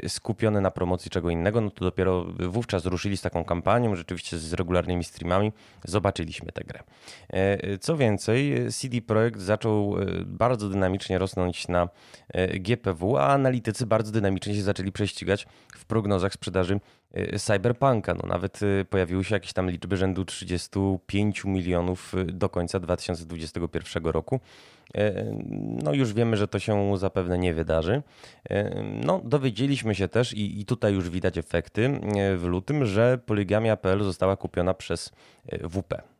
skupione 0.07 0.61
na 0.61 0.71
promocji 0.71 1.11
czego 1.11 1.29
innego, 1.29 1.61
no 1.61 1.69
to 1.69 1.85
dopiero 1.85 2.25
wówczas 2.49 2.85
ruszyli 2.85 3.17
z 3.17 3.21
taką 3.21 3.45
kampanią, 3.45 3.95
rzeczywiście 3.95 4.37
z 4.37 4.53
regularnymi 4.53 5.03
streamami, 5.03 5.51
zobaczyliśmy 5.85 6.51
tę 6.51 6.63
grę. 6.63 6.79
Co 7.79 7.97
więcej, 7.97 8.55
CD 8.71 9.01
Projekt 9.01 9.39
zaczął 9.39 9.95
bardzo 10.25 10.69
dynamicznie 10.69 11.17
rosnąć 11.17 11.67
na 11.67 11.89
GPW, 12.59 13.17
a 13.17 13.27
analitycy 13.27 13.85
bardzo 13.85 14.11
dynamicznie 14.11 14.55
się 14.55 14.61
zaczęli 14.61 14.91
prześcigać 14.91 15.47
w 15.77 15.85
prognozach 15.85 16.33
sprzedaży 16.33 16.79
cyberpunka. 17.37 18.13
No 18.13 18.29
nawet 18.29 18.63
y, 18.63 18.85
pojawiły 18.89 19.23
się 19.23 19.35
jakieś 19.35 19.53
tam 19.53 19.69
liczby 19.69 19.97
rzędu 19.97 20.25
35 20.25 21.45
milionów 21.45 22.13
y, 22.13 22.25
do 22.25 22.49
końca 22.49 22.79
2021 22.79 24.05
roku. 24.05 24.39
No 25.83 25.93
już 25.93 26.13
wiemy, 26.13 26.37
że 26.37 26.47
to 26.47 26.59
się 26.59 26.97
zapewne 26.97 27.37
nie 27.37 27.53
wydarzy. 27.53 28.03
No 29.05 29.21
dowiedzieliśmy 29.25 29.95
się 29.95 30.07
też 30.07 30.33
i, 30.33 30.61
i 30.61 30.65
tutaj 30.65 30.93
już 30.93 31.09
widać 31.09 31.37
efekty 31.37 31.99
w 32.37 32.43
lutym, 32.43 32.85
że 32.85 33.19
poligamia.pl 33.25 34.03
została 34.03 34.37
kupiona 34.37 34.73
przez 34.73 35.11
WP. 35.63 36.16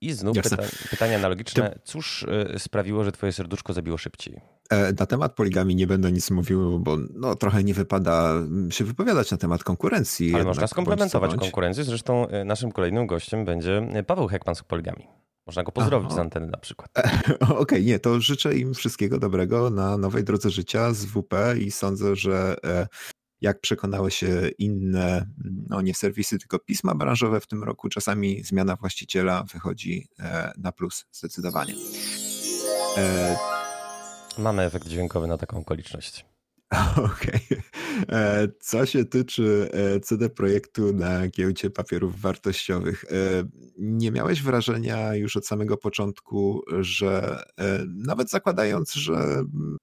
I 0.00 0.12
znów 0.12 0.36
pyta 0.42 0.56
pytanie 0.90 1.16
analogiczne. 1.16 1.78
Cóż 1.84 2.26
sprawiło, 2.58 3.04
że 3.04 3.12
twoje 3.12 3.32
serduszko 3.32 3.72
zabiło 3.72 3.98
szybciej? 3.98 4.40
E, 4.70 4.92
na 4.92 5.06
temat 5.06 5.34
poligami 5.34 5.76
nie 5.76 5.86
będę 5.86 6.12
nic 6.12 6.30
mówił, 6.30 6.78
bo 6.78 6.96
no, 7.14 7.34
trochę 7.34 7.64
nie 7.64 7.74
wypada 7.74 8.34
się 8.70 8.84
wypowiadać 8.84 9.30
na 9.30 9.36
temat 9.36 9.64
konkurencji. 9.64 10.34
Ale 10.34 10.44
można 10.44 10.66
skomplementować 10.66 11.34
konkurencję. 11.34 11.84
Zresztą 11.84 12.28
e, 12.28 12.44
naszym 12.44 12.72
kolejnym 12.72 13.06
gościem 13.06 13.44
będzie 13.44 13.88
Paweł 14.06 14.28
Hekman 14.28 14.54
z 14.54 14.62
poligami. 14.62 15.06
Można 15.46 15.62
go 15.62 15.72
pozdrowić 15.72 16.08
Aha. 16.10 16.16
z 16.16 16.18
anteny 16.18 16.46
na 16.46 16.58
przykład. 16.58 16.90
Okej, 17.40 17.56
okay, 17.58 17.82
nie, 17.82 17.98
to 17.98 18.20
życzę 18.20 18.54
im 18.58 18.74
wszystkiego 18.74 19.18
dobrego 19.18 19.70
na 19.70 19.98
nowej 19.98 20.24
drodze 20.24 20.50
życia 20.50 20.92
z 20.92 21.04
WP 21.04 21.34
i 21.60 21.70
sądzę, 21.70 22.16
że 22.16 22.56
e, 22.64 22.86
jak 23.40 23.60
przekonały 23.60 24.10
się 24.10 24.48
inne, 24.58 25.26
no 25.68 25.80
nie 25.80 25.94
serwisy, 25.94 26.38
tylko 26.38 26.58
pisma 26.58 26.94
branżowe 26.94 27.40
w 27.40 27.46
tym 27.46 27.64
roku, 27.64 27.88
czasami 27.88 28.44
zmiana 28.44 28.76
właściciela 28.76 29.44
wychodzi 29.52 30.08
na 30.58 30.72
plus 30.72 31.06
zdecydowanie. 31.12 31.74
Mamy 34.38 34.62
efekt 34.62 34.88
dźwiękowy 34.88 35.26
na 35.26 35.38
taką 35.38 35.58
okoliczność. 35.58 36.26
Okej. 36.96 37.40
Okay. 37.46 37.62
E, 38.08 38.48
co 38.60 38.86
się 38.86 39.04
tyczy 39.04 39.70
e, 39.72 40.00
CD 40.00 40.30
Projektu 40.30 40.92
na 40.92 41.28
giełdzie 41.28 41.70
papierów 41.70 42.20
wartościowych, 42.20 43.04
e, 43.04 43.08
nie 43.78 44.10
miałeś 44.10 44.42
wrażenia 44.42 45.14
już 45.14 45.36
od 45.36 45.46
samego 45.46 45.76
początku, 45.76 46.62
że 46.80 47.42
nawet 47.86 48.30
zakładając, 48.30 48.92
że 48.94 49.14
mm, 49.14 49.76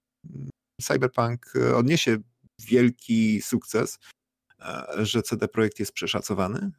Cyberpunk 0.81 1.53
odniesie 1.75 2.17
wielki 2.59 3.41
sukces, 3.41 4.00
że 4.97 5.21
CD 5.21 5.47
Projekt 5.47 5.79
jest 5.79 5.91
przeszacowany? 5.91 6.71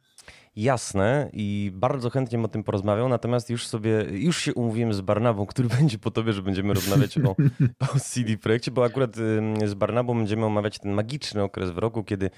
jasne 0.57 1.29
i 1.33 1.71
bardzo 1.73 2.09
chętnie 2.09 2.39
o 2.41 2.47
tym 2.47 2.63
porozmawiał, 2.63 3.09
natomiast 3.09 3.49
już 3.49 3.67
sobie, 3.67 4.05
już 4.11 4.37
się 4.37 4.53
umówiłem 4.53 4.93
z 4.93 5.01
Barnabą, 5.01 5.45
który 5.45 5.69
będzie 5.79 5.97
po 5.97 6.11
tobie, 6.11 6.33
że 6.33 6.41
będziemy 6.41 6.73
rozmawiać 6.73 7.17
o, 7.17 7.35
o 7.95 7.99
CD 7.99 8.37
Projekcie, 8.37 8.71
bo 8.71 8.85
akurat 8.85 9.15
z 9.65 9.73
Barnabą 9.73 10.17
będziemy 10.17 10.45
omawiać 10.45 10.79
ten 10.79 10.91
magiczny 10.91 11.43
okres 11.43 11.69
w 11.69 11.77
roku, 11.77 12.03
kiedy 12.03 12.29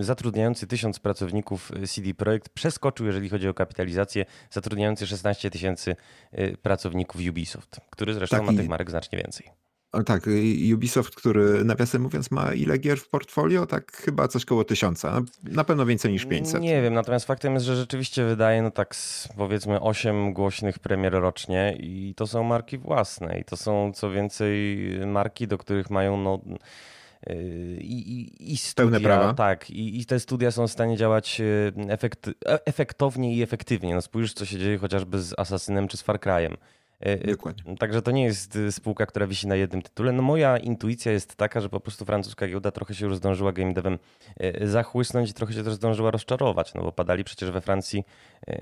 zatrudniający 0.00 0.66
tysiąc 0.66 0.98
pracowników 0.98 1.70
y, 1.70 1.86
CD 1.86 2.14
Projekt 2.14 2.48
przeskoczył, 2.48 3.06
jeżeli 3.06 3.28
chodzi 3.28 3.48
o 3.48 3.54
kapitalizację, 3.54 4.24
zatrudniający 4.50 5.06
16 5.06 5.50
tysięcy 5.50 5.96
y, 6.38 6.56
pracowników 6.62 7.20
Ubisoft, 7.30 7.80
który 7.90 8.14
zresztą 8.14 8.36
tak 8.36 8.46
ma 8.46 8.52
tych 8.52 8.68
marek 8.68 8.90
znacznie 8.90 9.18
więcej. 9.18 9.65
Tak, 10.04 10.28
Ubisoft, 10.74 11.14
który 11.14 11.64
nawiasem 11.64 12.02
mówiąc 12.02 12.30
ma 12.30 12.52
ile 12.52 12.78
gier 12.78 12.98
w 12.98 13.08
portfolio? 13.08 13.66
Tak 13.66 13.96
chyba 13.96 14.28
coś 14.28 14.44
koło 14.44 14.64
tysiąca. 14.64 15.22
Na 15.44 15.64
pewno 15.64 15.86
więcej 15.86 16.12
niż 16.12 16.26
500. 16.26 16.60
Nie 16.60 16.82
wiem, 16.82 16.94
natomiast 16.94 17.26
faktem 17.26 17.54
jest, 17.54 17.66
że 17.66 17.76
rzeczywiście 17.76 18.24
wydaje 18.24 18.62
no 18.62 18.70
tak 18.70 18.94
powiedzmy 19.36 19.80
8 19.80 20.32
głośnych 20.32 20.78
premier 20.78 21.12
rocznie 21.12 21.76
i 21.80 22.14
to 22.16 22.26
są 22.26 22.42
marki 22.42 22.78
własne 22.78 23.38
i 23.38 23.44
to 23.44 23.56
są 23.56 23.92
co 23.94 24.10
więcej 24.10 24.78
marki, 25.06 25.48
do 25.48 25.58
których 25.58 25.90
mają 25.90 26.16
no 26.16 26.40
y, 27.30 27.78
i, 27.80 28.20
i, 28.20 28.52
i 28.52 28.56
studia, 28.56 28.90
Pełne 28.90 29.00
prawa. 29.00 29.34
Tak, 29.34 29.70
i, 29.70 30.00
i, 30.00 30.06
te 30.06 30.20
studia 30.20 30.50
są 30.50 30.66
w 30.66 30.72
stanie 30.72 30.96
działać 30.96 31.40
y, 31.40 31.72
e, 32.46 32.66
efektownie 32.66 33.34
i 33.34 33.42
efektywnie. 33.42 33.94
No 33.94 34.02
spójrz, 34.02 34.32
co 34.32 34.44
się 34.44 34.58
dzieje 34.58 34.78
chociażby 34.78 35.22
z 35.22 35.38
Assassinem 35.38 35.88
czy 35.88 35.96
z 35.96 36.02
Far 36.02 36.18
Cry'em. 36.18 36.56
E, 37.00 37.22
e, 37.22 37.26
Dokładnie. 37.26 37.76
Także 37.76 38.02
to 38.02 38.10
nie 38.10 38.24
jest 38.24 38.56
y, 38.56 38.72
spółka, 38.72 39.06
która 39.06 39.26
wisi 39.26 39.46
na 39.46 39.56
jednym 39.56 39.82
tytule. 39.82 40.12
No 40.12 40.22
moja 40.22 40.58
intuicja 40.58 41.12
jest 41.12 41.36
taka, 41.36 41.60
że 41.60 41.68
po 41.68 41.80
prostu 41.80 42.04
francuska 42.04 42.48
giełda 42.48 42.70
trochę 42.70 42.94
się 42.94 43.06
już 43.06 43.16
zdążyła 43.16 43.52
game 43.52 43.72
devem 43.72 43.98
e, 44.36 44.66
zachłysnąć 44.66 45.30
i 45.30 45.34
trochę 45.34 45.52
się 45.52 45.64
też 45.64 45.74
zdążyła 45.74 46.10
rozczarować, 46.10 46.74
no 46.74 46.82
bo 46.82 46.92
padali 46.92 47.24
przecież 47.24 47.50
we 47.50 47.60
Francji 47.60 48.04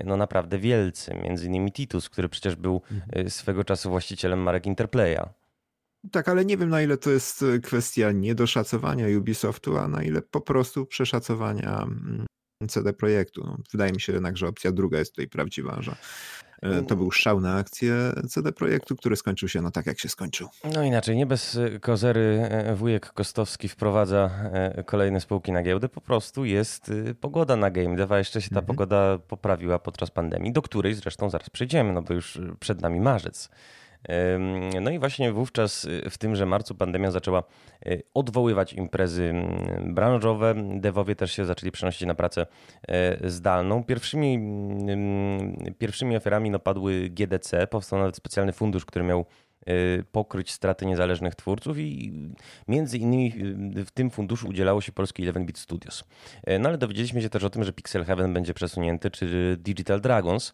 no 0.05 0.17
naprawdę 0.17 0.59
wielcy, 0.59 1.13
między 1.23 1.45
innymi 1.45 1.71
Titus, 1.71 2.09
który 2.09 2.29
przecież 2.29 2.55
był 2.55 2.81
mhm. 2.91 3.29
swego 3.29 3.63
czasu 3.63 3.89
właścicielem 3.89 4.39
marek 4.39 4.65
Interplaya. 4.65 5.29
Tak, 6.11 6.29
ale 6.29 6.45
nie 6.45 6.57
wiem 6.57 6.69
na 6.69 6.81
ile 6.81 6.97
to 6.97 7.11
jest 7.11 7.45
kwestia 7.63 8.11
niedoszacowania 8.11 9.17
Ubisoftu, 9.17 9.77
a 9.77 9.87
na 9.87 10.03
ile 10.03 10.21
po 10.21 10.41
prostu 10.41 10.85
przeszacowania 10.85 11.81
mm, 11.81 12.25
CD 12.69 12.93
Projektu. 12.93 13.43
No, 13.45 13.57
wydaje 13.71 13.91
mi 13.91 14.01
się 14.01 14.13
jednak, 14.13 14.37
że 14.37 14.47
opcja 14.47 14.71
druga 14.71 14.99
jest 14.99 15.11
tutaj 15.11 15.27
prawdziwa, 15.27 15.81
że 15.81 15.95
E, 16.61 16.81
to 16.81 16.95
był 16.95 17.11
szał 17.11 17.41
na 17.41 17.55
akcję 17.55 17.93
CD 18.29 18.51
Projektu, 18.51 18.95
który 18.95 19.15
skończył 19.15 19.49
się 19.49 19.61
no 19.61 19.71
tak, 19.71 19.85
jak 19.85 19.99
się 19.99 20.09
skończył. 20.09 20.47
No 20.73 20.83
inaczej, 20.83 21.15
nie 21.15 21.25
bez 21.25 21.59
kozery 21.81 22.47
e, 22.51 22.75
wujek 22.75 23.13
Kostowski 23.13 23.67
wprowadza 23.67 24.29
e, 24.53 24.83
kolejne 24.83 25.21
spółki 25.21 25.51
na 25.51 25.63
giełdę, 25.63 25.89
po 25.89 26.01
prostu 26.01 26.45
jest 26.45 26.91
pogoda 27.21 27.55
na 27.55 27.71
game 27.71 27.95
dev, 27.95 28.17
jeszcze 28.17 28.41
się 28.41 28.49
ta 28.49 28.59
mhm. 28.59 28.65
pogoda 28.65 29.17
poprawiła 29.17 29.79
podczas 29.79 30.11
pandemii, 30.11 30.53
do 30.53 30.61
której 30.61 30.93
zresztą 30.93 31.29
zaraz 31.29 31.49
przejdziemy, 31.49 31.93
no 31.93 32.01
bo 32.01 32.13
już 32.13 32.39
przed 32.59 32.81
nami 32.81 32.99
marzec. 32.99 33.49
No 34.81 34.91
i 34.91 34.99
właśnie 34.99 35.31
wówczas 35.31 35.85
y, 35.85 36.09
w 36.09 36.17
tymże 36.17 36.45
marcu 36.45 36.75
pandemia 36.75 37.11
zaczęła 37.11 37.43
y, 37.85 38.03
odwoływać 38.13 38.73
imprezy 38.73 39.33
branżowe. 39.85 40.55
Devowie 40.79 41.15
też 41.15 41.31
się 41.31 41.45
zaczęli 41.45 41.71
przenosić 41.71 42.07
na 42.07 42.15
pracę 42.15 42.47
e, 42.87 43.29
zdalną. 43.29 43.83
Pierwszymi, 43.83 44.39
pierwszymi 45.77 46.17
ofiarami 46.17 46.49
no, 46.49 46.59
padły 46.59 47.09
GDC. 47.09 47.67
Powstał 47.67 47.99
nawet 47.99 48.15
specjalny 48.15 48.53
fundusz, 48.53 48.85
który 48.85 49.05
miał 49.05 49.25
e, 49.65 49.73
pokryć 50.11 50.51
straty 50.51 50.85
niezależnych 50.85 51.35
twórców 51.35 51.77
i 51.79 52.13
między 52.67 52.97
innymi 52.97 53.33
w 53.85 53.91
tym 53.91 54.09
funduszu 54.09 54.47
udzielało 54.47 54.81
się 54.81 54.91
polski 54.91 55.31
11-bit 55.31 55.57
Studios. 55.59 56.03
E, 56.43 56.59
no 56.59 56.69
ale 56.69 56.77
dowiedzieliśmy 56.77 57.21
się 57.21 57.29
też 57.29 57.43
o 57.43 57.49
tym, 57.49 57.63
że 57.63 57.73
Pixel 57.73 58.05
Heaven 58.05 58.33
będzie 58.33 58.53
przesunięty, 58.53 59.11
czy 59.11 59.57
Digital 59.59 60.01
Dragons. 60.01 60.53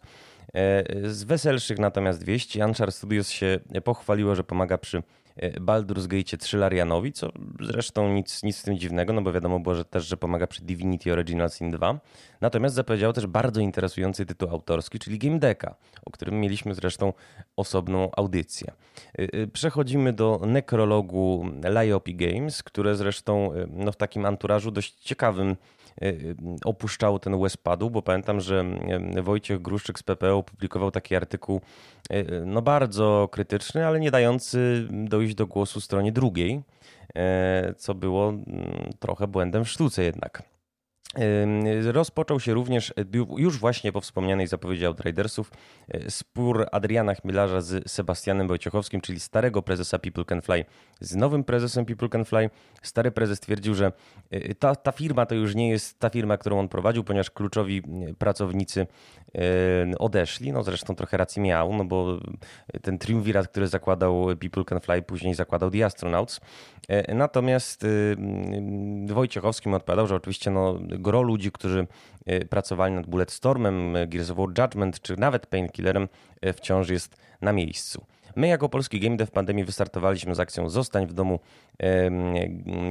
E, 0.53 0.83
z 1.09 1.23
weselszych 1.23 1.79
natomiast 1.79 2.23
wieści 2.23 2.61
Anchar 2.61 2.91
Studios 2.91 3.29
się 3.29 3.59
pochwaliło, 3.83 4.35
że 4.35 4.43
pomaga 4.43 4.77
przy 4.77 5.03
e, 5.35 5.59
Baldur's 5.59 6.07
Gate 6.07 6.37
3 6.37 6.57
Larianowi, 6.57 7.11
co 7.11 7.29
zresztą 7.61 8.13
nic, 8.13 8.43
nic 8.43 8.59
w 8.59 8.63
tym 8.63 8.77
dziwnego, 8.77 9.13
no 9.13 9.21
bo 9.21 9.33
wiadomo 9.33 9.59
było, 9.59 9.75
że 9.75 9.85
też, 9.85 10.05
że 10.05 10.17
pomaga 10.17 10.47
przy 10.47 10.61
Divinity 10.61 11.13
Original 11.13 11.49
Sin 11.49 11.71
2. 11.71 11.99
Natomiast 12.41 12.75
zapowiedział 12.75 13.13
też 13.13 13.27
bardzo 13.27 13.61
interesujący 13.61 14.25
tytuł 14.25 14.49
autorski, 14.49 14.99
czyli 14.99 15.19
Game 15.19 15.39
Decka, 15.39 15.75
o 16.05 16.11
którym 16.11 16.39
mieliśmy 16.39 16.75
zresztą 16.75 17.13
osobną 17.55 18.09
audycję. 18.17 18.71
E, 19.13 19.47
przechodzimy 19.47 20.13
do 20.13 20.41
nekrologu 20.47 21.45
Liopi 21.81 22.15
Games, 22.15 22.63
które 22.63 22.95
zresztą 22.95 23.53
no, 23.69 23.91
w 23.91 23.95
takim 23.95 24.25
anturażu 24.25 24.71
dość 24.71 24.93
ciekawym 24.93 25.55
opuszczało 26.65 27.19
ten 27.19 27.41
Westpadu, 27.41 27.89
bo 27.89 28.01
pamiętam, 28.01 28.41
że 28.41 28.65
y, 29.17 29.21
Wojciech 29.21 29.61
Gruszczyk 29.61 29.99
z 29.99 30.03
PPO 30.03 30.37
opublikował 30.37 30.91
taki 30.91 31.15
artykuł 31.15 31.61
no 32.45 32.61
bardzo 32.61 33.29
krytyczny, 33.31 33.87
ale 33.87 33.99
nie 33.99 34.11
dający 34.11 34.87
dojść 34.91 35.35
do 35.35 35.47
głosu 35.47 35.81
stronie 35.81 36.11
drugiej, 36.11 36.61
co 37.77 37.93
było 37.93 38.29
mm, 38.29 38.45
trochę 38.99 39.27
błędem 39.27 39.65
w 39.65 39.69
sztuce 39.69 40.03
jednak. 40.03 40.50
Rozpoczął 41.91 42.39
się 42.39 42.53
również 42.53 42.93
już 43.37 43.59
właśnie 43.59 43.91
po 43.91 44.01
wspomnianej 44.01 44.47
zapowiedzi 44.47 44.85
Outridersów 44.85 45.51
spór 46.09 46.65
Adriana 46.71 47.15
Chmielarza 47.15 47.61
z 47.61 47.91
Sebastianem 47.91 48.47
Wojciechowskim, 48.47 49.01
czyli 49.01 49.19
starego 49.19 49.61
prezesa 49.61 49.99
People 49.99 50.25
Can 50.25 50.41
Fly 50.41 50.65
z 50.99 51.15
nowym 51.15 51.43
prezesem 51.43 51.85
People 51.85 52.09
Can 52.09 52.25
Fly. 52.25 52.49
Stary 52.81 53.11
prezes 53.11 53.39
twierdził, 53.39 53.75
że 53.75 53.91
ta, 54.59 54.75
ta 54.75 54.91
firma 54.91 55.25
to 55.25 55.35
już 55.35 55.55
nie 55.55 55.69
jest 55.69 55.99
ta 55.99 56.09
firma, 56.09 56.37
którą 56.37 56.59
on 56.59 56.69
prowadził, 56.69 57.03
ponieważ 57.03 57.31
kluczowi 57.31 57.81
pracownicy 58.17 58.87
odeszli. 59.99 60.51
No 60.51 60.63
zresztą 60.63 60.95
trochę 60.95 61.17
racji 61.17 61.41
miał, 61.41 61.73
no 61.73 61.85
bo 61.85 62.19
ten 62.81 62.97
triumvirat, 62.97 63.47
który 63.47 63.67
zakładał 63.67 64.25
People 64.39 64.63
Can 64.65 64.79
Fly, 64.79 65.01
później 65.01 65.33
zakładał 65.33 65.71
The 65.71 65.85
Astronauts. 65.85 66.41
E, 66.87 67.15
natomiast 67.15 67.85
Wojciechowski 69.05 69.69
mu 69.69 69.75
odpowiadał, 69.75 70.07
że 70.07 70.15
oczywiście 70.15 70.51
no, 70.51 70.79
gro 71.01 71.21
ludzi, 71.21 71.51
którzy 71.51 71.87
e, 72.25 72.45
pracowali 72.45 72.93
nad 72.93 73.07
Bulletstormem, 73.07 73.93
Gears 74.07 74.29
of 74.29 74.37
War 74.37 74.47
Judgment 74.47 75.01
czy 75.01 75.17
nawet 75.17 75.45
Painkillerem 75.45 76.07
e, 76.41 76.53
wciąż 76.53 76.89
jest 76.89 77.15
na 77.41 77.53
miejscu. 77.53 78.05
My 78.35 78.47
jako 78.47 78.69
polski 78.69 78.99
game 78.99 79.17
dev 79.17 79.27
w 79.27 79.31
pandemii 79.31 79.63
wystartowaliśmy 79.63 80.35
z 80.35 80.39
akcją 80.39 80.69
Zostań 80.69 81.07
w 81.07 81.13
domu, 81.13 81.39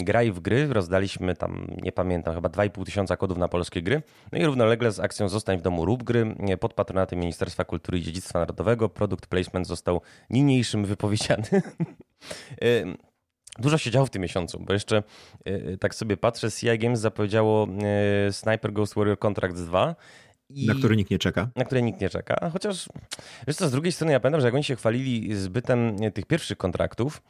graj 0.05 0.33
w 0.33 0.41
gry. 0.41 0.67
Rozdaliśmy 0.73 1.37
tam, 1.37 1.67
nie 1.83 1.93
pamiętam, 1.93 2.35
chyba 2.35 2.49
2,5 2.49 2.85
tysiąca 2.85 3.17
kodów 3.17 3.39
na 3.39 3.49
polskie 3.49 3.83
gry. 3.83 4.03
No 4.33 4.39
i 4.39 4.45
równolegle 4.45 4.93
z 4.93 5.01
akcją 5.01 5.29
Zostań 5.29 5.59
w 5.59 5.63
domu 5.63 5.85
rób 5.85 6.03
gry 6.03 6.35
pod 6.61 6.75
patronatem 6.75 7.19
Ministerstwa 7.19 7.65
Kultury 7.65 7.99
i 7.99 8.03
Dziedzictwa 8.03 8.39
Narodowego 8.39 8.89
produkt 8.89 9.27
placement 9.27 9.67
został 9.67 10.01
niniejszym 10.31 10.85
wypowiedziany. 10.85 11.45
Dużo 13.59 13.79
się 13.79 13.91
działo 13.91 14.07
w 14.07 14.11
tym 14.11 14.23
miesiącu, 14.23 14.61
bo 14.61 14.73
jeszcze 14.73 15.03
e, 15.45 15.77
tak 15.77 15.95
sobie 15.95 16.17
patrzę, 16.17 16.51
CI 16.51 16.79
Games 16.79 17.01
zapowiedziało 17.01 17.69
e, 18.29 18.33
Sniper 18.33 18.73
Ghost 18.73 18.95
Warrior 18.95 19.19
Contracts 19.19 19.63
2. 19.63 19.97
I 20.51 20.67
na 20.67 20.75
który 20.75 20.97
nikt 20.97 21.11
nie 21.11 21.19
czeka. 21.19 21.49
Na 21.57 21.65
który 21.65 21.83
nikt 21.83 22.01
nie 22.01 22.09
czeka. 22.09 22.51
Chociaż, 22.53 22.89
wiesz 23.47 23.57
co, 23.57 23.69
z 23.69 23.71
drugiej 23.71 23.93
strony 23.93 24.13
ja 24.13 24.21
pamiętam, 24.21 24.41
że 24.41 24.47
jak 24.47 24.55
oni 24.55 24.65
się 24.65 24.77
chwalili 24.77 25.35
zbytem 25.35 25.97
e, 26.03 26.11
tych 26.11 26.27
pierwszych 26.27 26.59
kontraktów, 26.59 27.23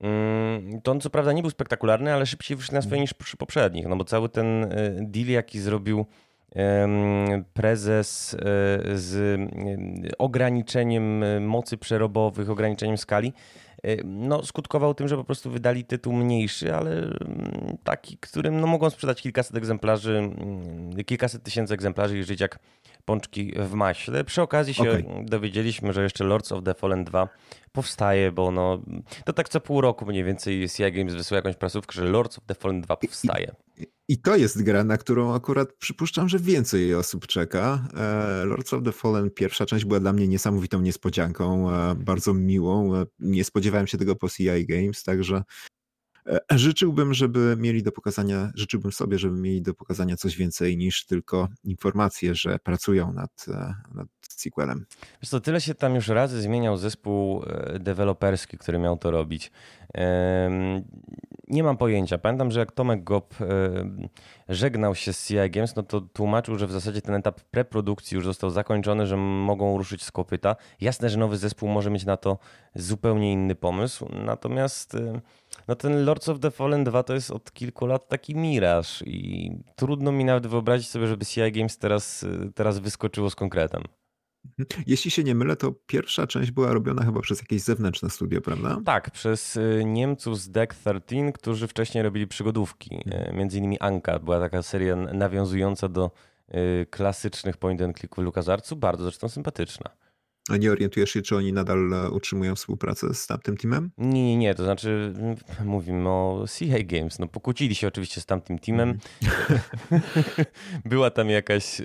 mm, 0.00 0.80
to 0.80 0.92
on 0.92 1.00
co 1.00 1.10
prawda 1.10 1.32
nie 1.32 1.42
był 1.42 1.50
spektakularny, 1.50 2.12
ale 2.12 2.26
szybciej 2.26 2.56
wyszli 2.56 2.74
na 2.74 2.82
swoje 2.82 3.00
niż 3.00 3.14
przy 3.14 3.36
poprzednich, 3.36 3.86
no 3.86 3.96
bo 3.96 4.04
cały 4.04 4.28
ten 4.28 4.66
deal, 5.00 5.26
jaki 5.26 5.60
zrobił 5.60 6.06
prezes 7.54 8.36
z 8.94 9.40
ograniczeniem 10.18 11.24
mocy 11.44 11.76
przerobowych, 11.76 12.50
ograniczeniem 12.50 12.98
skali, 12.98 13.32
no, 14.04 14.44
skutkował 14.44 14.94
tym, 14.94 15.08
że 15.08 15.16
po 15.16 15.24
prostu 15.24 15.50
wydali 15.50 15.84
tytuł 15.84 16.12
mniejszy, 16.12 16.74
ale 16.74 16.92
mm, 16.92 17.78
taki, 17.84 18.18
którym 18.18 18.60
no, 18.60 18.66
mogą 18.66 18.90
sprzedać 18.90 19.22
kilkaset 19.22 19.56
egzemplarzy, 19.56 20.18
mm, 20.18 21.04
kilkaset 21.04 21.42
tysięcy 21.42 21.74
egzemplarzy 21.74 22.18
i 22.18 22.24
żyć 22.24 22.40
jak 22.40 22.58
pączki 23.04 23.52
w 23.56 23.72
maśle. 23.72 24.24
Przy 24.24 24.42
okazji 24.42 24.74
się 24.74 24.90
okay. 24.90 25.04
dowiedzieliśmy, 25.24 25.92
że 25.92 26.02
jeszcze 26.02 26.24
Lords 26.24 26.52
of 26.52 26.64
the 26.64 26.74
Fallen 26.74 27.04
2 27.04 27.28
powstaje, 27.72 28.32
bo 28.32 28.50
no, 28.50 28.82
to 29.24 29.32
tak 29.32 29.48
co 29.48 29.60
pół 29.60 29.80
roku 29.80 30.06
mniej 30.06 30.24
więcej 30.24 30.68
CI 30.68 30.92
Games 30.92 31.14
wysyła 31.14 31.36
jakąś 31.36 31.56
prasówkę, 31.56 31.92
że 31.94 32.04
Lords 32.04 32.38
of 32.38 32.44
the 32.44 32.54
Fallen 32.54 32.80
2 32.80 32.96
powstaje. 32.96 33.54
I, 33.76 33.82
i 33.82 33.86
to 34.22 34.36
jest 34.36 34.62
gra, 34.62 34.84
na 34.84 34.98
którą 34.98 35.34
akurat 35.34 35.72
przypuszczam, 35.72 36.28
że 36.28 36.38
więcej 36.38 36.94
osób 36.94 37.26
czeka. 37.26 37.88
E, 37.96 38.44
Lords 38.44 38.72
of 38.72 38.84
the 38.84 38.92
Fallen 38.92 39.30
pierwsza 39.30 39.66
część 39.66 39.84
była 39.84 40.00
dla 40.00 40.12
mnie 40.12 40.28
niesamowitą 40.28 40.80
niespodzianką, 40.80 41.70
e, 41.70 41.94
bardzo 41.94 42.34
miłą. 42.34 42.96
E, 42.96 43.06
nie 43.18 43.44
spodziewałem 43.44 43.86
się 43.86 43.98
tego 43.98 44.16
po 44.16 44.28
CI 44.28 44.66
Games, 44.66 45.02
także 45.02 45.42
życzyłbym, 46.50 47.14
żeby 47.14 47.56
mieli 47.58 47.82
do 47.82 47.92
pokazania, 47.92 48.52
życzyłbym 48.54 48.92
sobie, 48.92 49.18
żeby 49.18 49.40
mieli 49.40 49.62
do 49.62 49.74
pokazania 49.74 50.16
coś 50.16 50.36
więcej 50.36 50.76
niż 50.76 51.06
tylko 51.06 51.48
informacje, 51.64 52.34
że 52.34 52.58
pracują 52.58 53.12
nad, 53.12 53.46
nad 53.94 54.08
sequelem. 54.28 54.86
Wiesz 55.22 55.30
co, 55.30 55.40
tyle 55.40 55.60
się 55.60 55.74
tam 55.74 55.94
już 55.94 56.08
razy 56.08 56.42
zmieniał 56.42 56.76
zespół 56.76 57.42
deweloperski, 57.80 58.58
który 58.58 58.78
miał 58.78 58.96
to 58.96 59.10
robić. 59.10 59.52
Nie 61.48 61.62
mam 61.62 61.76
pojęcia. 61.76 62.18
Pamiętam, 62.18 62.50
że 62.50 62.60
jak 62.60 62.72
Tomek 62.72 63.04
Gop 63.04 63.34
żegnał 64.48 64.94
się 64.94 65.12
z 65.12 65.32
Games, 65.50 65.76
no 65.76 65.82
to 65.82 66.00
tłumaczył, 66.00 66.58
że 66.58 66.66
w 66.66 66.72
zasadzie 66.72 67.02
ten 67.02 67.14
etap 67.14 67.40
preprodukcji 67.40 68.14
już 68.14 68.24
został 68.24 68.50
zakończony, 68.50 69.06
że 69.06 69.16
mogą 69.16 69.78
ruszyć 69.78 70.04
z 70.04 70.12
kopyta. 70.12 70.56
Jasne, 70.80 71.10
że 71.10 71.18
nowy 71.18 71.36
zespół 71.36 71.68
może 71.68 71.90
mieć 71.90 72.04
na 72.04 72.16
to 72.16 72.38
zupełnie 72.74 73.32
inny 73.32 73.54
pomysł, 73.54 74.08
natomiast 74.24 74.96
no 75.68 75.74
ten 75.74 76.04
Lords 76.04 76.28
of 76.28 76.40
the 76.40 76.50
Fallen 76.50 76.84
2 76.84 77.02
to 77.02 77.14
jest 77.14 77.30
od 77.30 77.52
kilku 77.52 77.86
lat 77.86 78.08
taki 78.08 78.34
miraż 78.34 79.02
i 79.06 79.50
trudno 79.76 80.12
mi 80.12 80.24
nawet 80.24 80.46
wyobrazić 80.46 80.88
sobie, 80.88 81.06
żeby 81.06 81.26
CI 81.26 81.52
Games 81.52 81.78
teraz, 81.78 82.26
teraz 82.54 82.78
wyskoczyło 82.78 83.30
z 83.30 83.34
konkretem. 83.34 83.82
Mhm. 84.58 84.84
Jeśli 84.86 85.10
się 85.10 85.24
nie 85.24 85.34
mylę, 85.34 85.56
to 85.56 85.72
pierwsza 85.86 86.26
część 86.26 86.50
była 86.50 86.72
robiona 86.72 87.04
chyba 87.04 87.20
przez 87.20 87.40
jakieś 87.40 87.62
zewnętrzne 87.62 88.10
studio, 88.10 88.40
prawda? 88.40 88.80
Tak, 88.84 89.10
przez 89.10 89.56
y, 89.56 89.82
Niemców 89.86 90.40
z 90.40 90.50
Deck 90.50 90.74
13, 90.74 91.32
którzy 91.32 91.68
wcześniej 91.68 92.04
robili 92.04 92.26
przygodówki. 92.26 92.94
Mhm. 92.94 93.34
Y, 93.34 93.38
między 93.38 93.58
innymi 93.58 93.80
Anka 93.80 94.18
była 94.18 94.40
taka 94.40 94.62
seria 94.62 94.96
nawiązująca 94.96 95.88
do 95.88 96.10
y, 96.54 96.86
klasycznych 96.90 97.56
point 97.56 97.82
and 97.82 97.98
click 97.98 98.16
w 98.16 98.18
LucasArtsu, 98.18 98.76
bardzo 98.76 99.04
zresztą 99.04 99.28
sympatyczna. 99.28 99.90
A 100.48 100.56
nie 100.56 100.72
orientujesz 100.72 101.10
się, 101.10 101.22
czy 101.22 101.36
oni 101.36 101.52
nadal 101.52 101.94
e, 101.94 102.10
utrzymują 102.10 102.54
współpracę 102.54 103.14
z 103.14 103.26
tamtym 103.26 103.56
teamem? 103.56 103.90
Nie, 103.98 104.24
nie, 104.24 104.36
nie. 104.36 104.54
To 104.54 104.64
znaczy, 104.64 105.14
mówimy 105.64 106.08
o 106.08 106.44
CA 106.48 106.78
Games. 106.84 107.18
No, 107.18 107.26
pokłócili 107.26 107.74
się 107.74 107.88
oczywiście 107.88 108.20
z 108.20 108.26
tamtym 108.26 108.58
teamem. 108.58 108.98
Mm. 109.90 110.02
była 110.84 111.10
tam 111.10 111.30
jakaś. 111.30 111.80
E, 111.80 111.84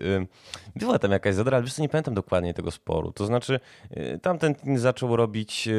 była 0.75 0.99
tam 0.99 1.11
jakaś 1.11 1.35
zadra, 1.35 1.57
ale 1.57 1.63
wiesz 1.63 1.73
co, 1.73 1.81
nie 1.81 1.89
pamiętam 1.89 2.13
dokładnie 2.13 2.53
tego 2.53 2.71
sporu. 2.71 3.11
To 3.11 3.25
znaczy, 3.25 3.59
e, 3.89 4.17
tamten 4.17 4.55
team 4.55 4.77
zaczął 4.77 5.15
robić 5.15 5.69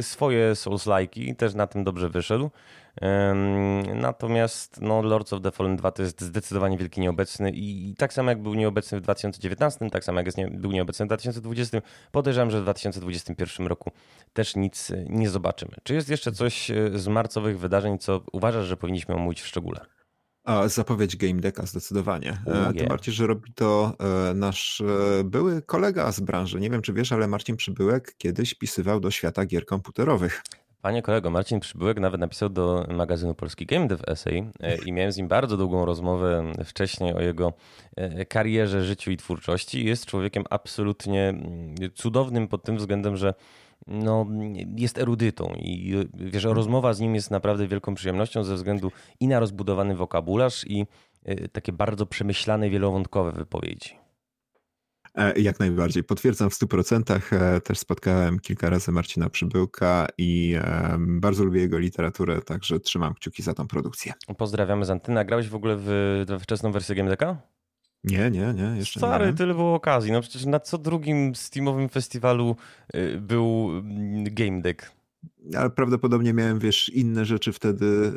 swoje 0.00 0.52
Souls-like'i, 0.52 1.36
też 1.36 1.54
na 1.54 1.66
tym 1.66 1.84
dobrze 1.84 2.08
wyszedł. 2.08 2.50
Natomiast 3.94 4.80
no, 4.80 5.02
Lords 5.02 5.32
of 5.32 5.42
the 5.42 5.50
Fallen 5.50 5.76
2 5.76 5.90
to 5.90 6.02
jest 6.02 6.20
zdecydowanie 6.20 6.78
wielki 6.78 7.00
nieobecny 7.00 7.50
i, 7.54 7.94
tak 7.98 8.12
samo 8.12 8.30
jak 8.30 8.42
był 8.42 8.54
nieobecny 8.54 8.98
w 8.98 9.00
2019, 9.00 9.90
tak 9.90 10.04
samo 10.04 10.18
jak 10.18 10.26
jest 10.26 10.38
nie, 10.38 10.48
był 10.48 10.72
nieobecny 10.72 11.06
w 11.06 11.08
2020, 11.08 11.82
podejrzewam, 12.12 12.50
że 12.50 12.60
w 12.60 12.62
2021 12.62 13.66
roku 13.66 13.90
też 14.32 14.56
nic 14.56 14.92
nie 15.08 15.30
zobaczymy. 15.30 15.72
Czy 15.82 15.94
jest 15.94 16.08
jeszcze 16.08 16.32
coś 16.32 16.70
e, 16.70 16.98
z 16.98 17.08
marcowych 17.08 17.58
wydarzeń, 17.58 17.98
co 17.98 18.20
uważasz, 18.32 18.66
że 18.66 18.76
powinniśmy 18.76 19.14
omówić 19.14 19.40
w 19.40 19.46
szczególe? 19.46 19.80
A, 20.44 20.68
zapowiedź 20.68 21.16
Game 21.16 21.40
Decka 21.40 21.66
zdecydowanie. 21.66 22.42
Oh, 22.46 22.56
yeah. 22.56 22.76
Tym 22.76 22.88
bardziej, 22.88 23.14
że 23.14 23.26
robi 23.26 23.52
to 23.54 23.96
e, 24.30 24.34
nasz 24.34 24.82
były 25.24 25.62
kolega 25.62 26.12
z 26.12 26.20
branży. 26.20 26.60
Nie 26.60 26.70
wiem, 26.70 26.82
czy 26.82 26.92
wiesz, 26.92 27.12
ale 27.12 27.28
Marcin 27.28 27.56
Przybyłek 27.56 28.14
kiedyś 28.18 28.54
pisywał 28.54 29.00
do 29.00 29.10
świata 29.10 29.46
gier 29.46 29.66
komputerowych. 29.66 30.42
Panie 30.82 31.02
kolego, 31.02 31.30
Marcin 31.30 31.60
Przybyłek 31.60 32.00
nawet 32.00 32.20
napisał 32.20 32.48
do 32.48 32.86
magazynu 32.88 33.34
Polski 33.34 33.66
Game 33.66 33.86
Dev 33.86 34.04
Essay 34.06 34.50
e, 34.60 34.76
i 34.76 34.92
miałem 34.92 35.12
z 35.12 35.16
nim 35.16 35.28
bardzo 35.28 35.56
długą 35.56 35.84
rozmowę 35.84 36.52
wcześniej 36.64 37.14
o 37.14 37.20
jego 37.20 37.52
e, 37.96 38.24
karierze, 38.24 38.84
życiu 38.84 39.10
i 39.10 39.16
twórczości. 39.16 39.84
Jest 39.84 40.06
człowiekiem 40.06 40.44
absolutnie 40.50 41.28
mm, 41.28 41.74
cudownym 41.94 42.48
pod 42.48 42.62
tym 42.62 42.76
względem, 42.76 43.16
że 43.16 43.34
no, 43.86 44.26
jest 44.76 44.98
erudytą 44.98 45.54
i 45.58 45.94
wiesz, 46.14 46.44
rozmowa 46.44 46.92
z 46.92 47.00
nim 47.00 47.14
jest 47.14 47.30
naprawdę 47.30 47.66
wielką 47.66 47.94
przyjemnością 47.94 48.44
ze 48.44 48.54
względu 48.54 48.92
i 49.20 49.28
na 49.28 49.40
rozbudowany 49.40 49.96
wokabularz 49.96 50.64
i 50.66 50.86
e, 51.24 51.48
takie 51.48 51.72
bardzo 51.72 52.06
przemyślane, 52.06 52.70
wielowątkowe 52.70 53.32
wypowiedzi. 53.32 54.09
E, 55.14 55.40
jak 55.40 55.60
najbardziej. 55.60 56.04
Potwierdzam 56.04 56.50
w 56.50 56.54
100%. 56.54 57.20
E, 57.32 57.60
też 57.60 57.78
spotkałem 57.78 58.38
kilka 58.38 58.70
razy 58.70 58.92
Marcina 58.92 59.30
Przybyłka 59.30 60.06
i 60.18 60.56
bardzo 60.98 61.44
lubię 61.44 61.60
jego 61.60 61.78
literaturę, 61.78 62.42
także 62.42 62.80
trzymam 62.80 63.14
kciuki 63.14 63.42
za 63.42 63.54
tą 63.54 63.68
produkcję. 63.68 64.12
Pozdrawiamy 64.38 64.84
z 64.84 64.90
Antyna. 64.90 65.24
Grałeś 65.24 65.48
w 65.48 65.54
ogóle 65.54 65.76
w 65.78 66.24
wczesną 66.40 66.72
wersję 66.72 66.94
GameDeka? 66.94 67.36
Nie, 68.04 68.30
nie, 68.30 68.54
nie, 68.54 68.78
jeszcze 68.78 69.00
Stary, 69.00 69.26
nie. 69.26 69.32
tyle 69.32 69.54
było 69.54 69.74
okazji. 69.74 70.12
No 70.12 70.20
przecież 70.20 70.46
na 70.46 70.60
co 70.60 70.78
drugim 70.78 71.34
Steamowym 71.34 71.88
festiwalu 71.88 72.56
y, 72.94 73.18
był 73.20 73.70
mm, 73.70 74.24
Game 74.24 74.62
Deck. 74.62 74.92
Ale 75.56 75.70
prawdopodobnie 75.70 76.32
miałem, 76.32 76.58
wiesz, 76.58 76.88
inne 76.88 77.24
rzeczy 77.24 77.52
wtedy 77.52 78.12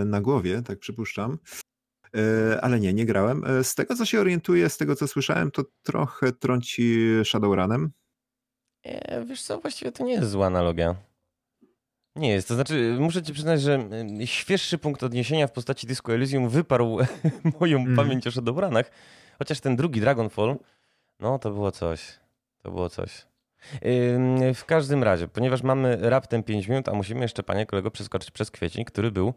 e, 0.00 0.04
na 0.04 0.20
głowie, 0.20 0.62
tak 0.62 0.78
przypuszczam. 0.78 1.38
E, 2.16 2.60
ale 2.60 2.80
nie, 2.80 2.92
nie 2.92 3.06
grałem. 3.06 3.44
E, 3.44 3.64
z 3.64 3.74
tego, 3.74 3.96
co 3.96 4.04
się 4.04 4.20
orientuję, 4.20 4.68
z 4.68 4.76
tego, 4.76 4.96
co 4.96 5.08
słyszałem, 5.08 5.50
to 5.50 5.64
trochę 5.82 6.32
trąci 6.32 7.06
Shadowrunem. 7.24 7.90
E, 8.82 9.24
wiesz 9.24 9.42
co, 9.42 9.60
właściwie 9.60 9.92
to 9.92 10.04
nie 10.04 10.12
jest 10.12 10.30
zła 10.30 10.46
analogia. 10.46 10.96
Nie 12.16 12.30
jest, 12.30 12.48
to 12.48 12.54
znaczy 12.54 12.96
muszę 13.00 13.22
ci 13.22 13.32
przyznać, 13.32 13.62
że 13.62 13.88
świeższy 14.24 14.78
punkt 14.78 15.02
odniesienia 15.02 15.46
w 15.46 15.52
postaci 15.52 15.86
Disco 15.86 16.14
Elysium 16.14 16.48
wyparł 16.48 16.98
moją 17.60 17.78
mm. 17.78 17.96
pamięć 17.96 18.26
o 18.26 18.30
Shadowrunach, 18.30 18.90
chociaż 19.38 19.60
ten 19.60 19.76
drugi 19.76 20.00
Dragonfall, 20.00 20.56
no 21.20 21.38
to 21.38 21.50
było 21.50 21.72
coś, 21.72 22.18
to 22.62 22.70
było 22.70 22.88
coś. 22.88 23.26
W 24.54 24.64
każdym 24.66 25.02
razie, 25.02 25.28
ponieważ 25.28 25.62
mamy 25.62 25.98
raptem 26.00 26.42
5 26.42 26.68
minut, 26.68 26.88
a 26.88 26.92
musimy 26.92 27.20
jeszcze, 27.20 27.42
panie 27.42 27.66
kolego, 27.66 27.90
przeskoczyć 27.90 28.30
przez 28.30 28.50
kwiecień, 28.50 28.84
który 28.84 29.10
był 29.10 29.34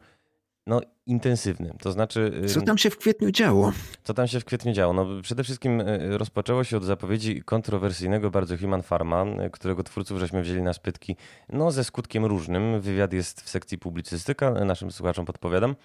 no, 0.69 0.81
intensywnym. 1.05 1.77
To 1.81 1.91
znaczy. 1.91 2.41
Co 2.47 2.61
tam 2.61 2.77
się 2.77 2.89
w 2.89 2.97
kwietniu 2.97 3.31
działo? 3.31 3.71
Co 4.03 4.13
tam 4.13 4.27
się 4.27 4.39
w 4.39 4.45
kwietniu 4.45 4.73
działo? 4.73 4.93
No, 4.93 5.21
przede 5.21 5.43
wszystkim 5.43 5.81
y, 5.81 6.17
rozpoczęło 6.17 6.63
się 6.63 6.77
od 6.77 6.83
zapowiedzi 6.83 7.41
kontrowersyjnego 7.41 8.31
bardzo 8.31 8.57
Human 8.57 8.81
Pharma, 8.81 9.25
y, 9.45 9.49
którego 9.49 9.83
twórców 9.83 10.19
żeśmy 10.19 10.41
wzięli 10.41 10.61
na 10.61 10.73
spytki, 10.73 11.15
no 11.49 11.71
ze 11.71 11.83
skutkiem 11.83 12.25
różnym. 12.25 12.81
Wywiad 12.81 13.13
jest 13.13 13.41
w 13.41 13.49
sekcji 13.49 13.77
publicystyka, 13.77 14.51
naszym 14.51 14.91
słuchaczom 14.91 15.25
podpowiadam. 15.25 15.75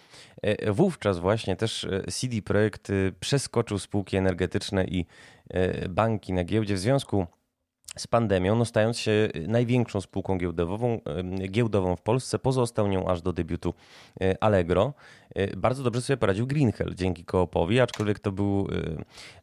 Y, 0.47 0.73
wówczas 0.73 1.18
właśnie 1.18 1.57
też 1.57 1.87
CD 2.12 2.42
Projekt 2.42 2.88
przeskoczył 3.20 3.79
spółki 3.79 4.16
energetyczne 4.16 4.85
i 4.85 5.07
banki 5.88 6.33
na 6.33 6.44
giełdzie 6.44 6.75
w 6.75 6.79
związku 6.79 7.27
z 7.98 8.07
pandemią, 8.07 8.57
no 8.57 8.64
stając 8.64 8.98
się 8.98 9.28
największą 9.48 10.00
spółką 10.00 10.38
giełdową, 10.38 11.00
giełdową 11.50 11.96
w 11.96 12.00
Polsce, 12.00 12.38
pozostał 12.38 12.88
nią 12.88 13.09
aż 13.09 13.22
do 13.22 13.33
debiutu 13.33 13.74
e, 14.20 14.42
Allegro. 14.42 14.92
Bardzo 15.57 15.83
dobrze 15.83 16.00
sobie 16.00 16.16
poradził 16.16 16.46
Greenhell 16.46 16.94
dzięki 16.94 17.24
koopowi, 17.24 17.80
aczkolwiek 17.80 18.18
to 18.18 18.33
był, 18.33 18.68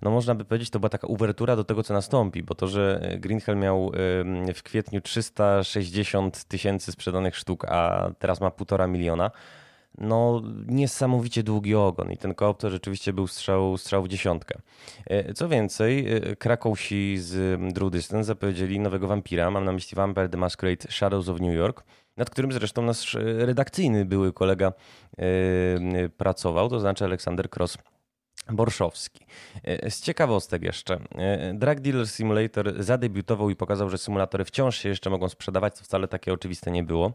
no 0.02 0.12
można 0.12 0.36
by 0.36 0.46
powiedzieć, 0.46 0.70
to 0.70 0.80
była 0.80 0.90
taka 0.90 1.08
uwertura 1.08 1.56
do 1.56 1.64
tego, 1.64 1.84
co 1.84 1.94
nastąpi, 1.94 2.44
bo 2.44 2.56
to, 2.56 2.68
że 2.68 3.16
Greenhell 3.20 3.58
miał 3.58 3.92
w 4.56 4.64
kwietniu 4.64 5.02
360 5.02 6.44
tysięcy 6.44 6.92
sprzedanych 6.92 7.36
sztuk, 7.36 7.66
a 7.66 8.10
teraz 8.20 8.42
ma 8.42 8.52
półtora 8.52 8.88
miliona, 8.88 9.32
no 9.98 10.42
niesamowicie 10.68 11.44
długi 11.44 11.76
ogon 11.76 12.12
i 12.12 12.18
ten 12.18 12.36
koop 12.36 12.60
to 12.60 12.70
rzeczywiście 12.70 13.14
był 13.14 13.28
strzał, 13.28 13.78
strzał 13.78 14.04
w 14.04 14.08
dziesiątkę. 14.08 14.60
E, 15.06 15.34
co 15.34 15.50
więcej, 15.50 16.14
e, 16.14 16.36
Krakowsi 16.36 17.18
z 17.18 17.60
Drew 17.74 17.92
Distance 17.92 18.24
zapowiedzieli 18.24 18.80
nowego 18.80 19.08
wampira, 19.08 19.52
mam 19.52 19.66
na 19.66 19.72
myśli 19.72 19.96
Vampire 19.96 20.30
the 20.30 20.38
Masquerade 20.38 20.92
Shadows 20.92 21.30
of 21.30 21.40
New 21.40 21.56
York, 21.56 21.84
nad 22.18 22.30
którym 22.30 22.52
zresztą 22.52 22.82
nasz 22.82 23.18
redakcyjny 23.38 24.06
były 24.06 24.34
kolega 24.34 24.74
yy, 25.18 26.10
pracował, 26.10 26.70
to 26.70 26.80
znaczy 26.80 27.06
Aleksander 27.06 27.50
Cross. 27.50 27.78
Borszowski. 28.50 29.26
Z 29.90 30.02
ciekawostek 30.02 30.64
jeszcze. 30.64 31.00
Drug 31.54 31.80
Dealer 31.80 32.08
Simulator 32.08 32.84
zadebiutował 32.84 33.50
i 33.50 33.56
pokazał, 33.56 33.90
że 33.90 33.98
symulatory 33.98 34.46
wciąż 34.46 34.78
się 34.78 34.90
jeszcze 34.90 35.10
mogą 35.10 35.30
sprzedawać, 35.30 35.76
co 35.76 35.84
wcale 35.84 36.08
takie 36.08 36.34
oczywiste 36.34 36.72
nie 36.72 36.84
było 36.84 37.14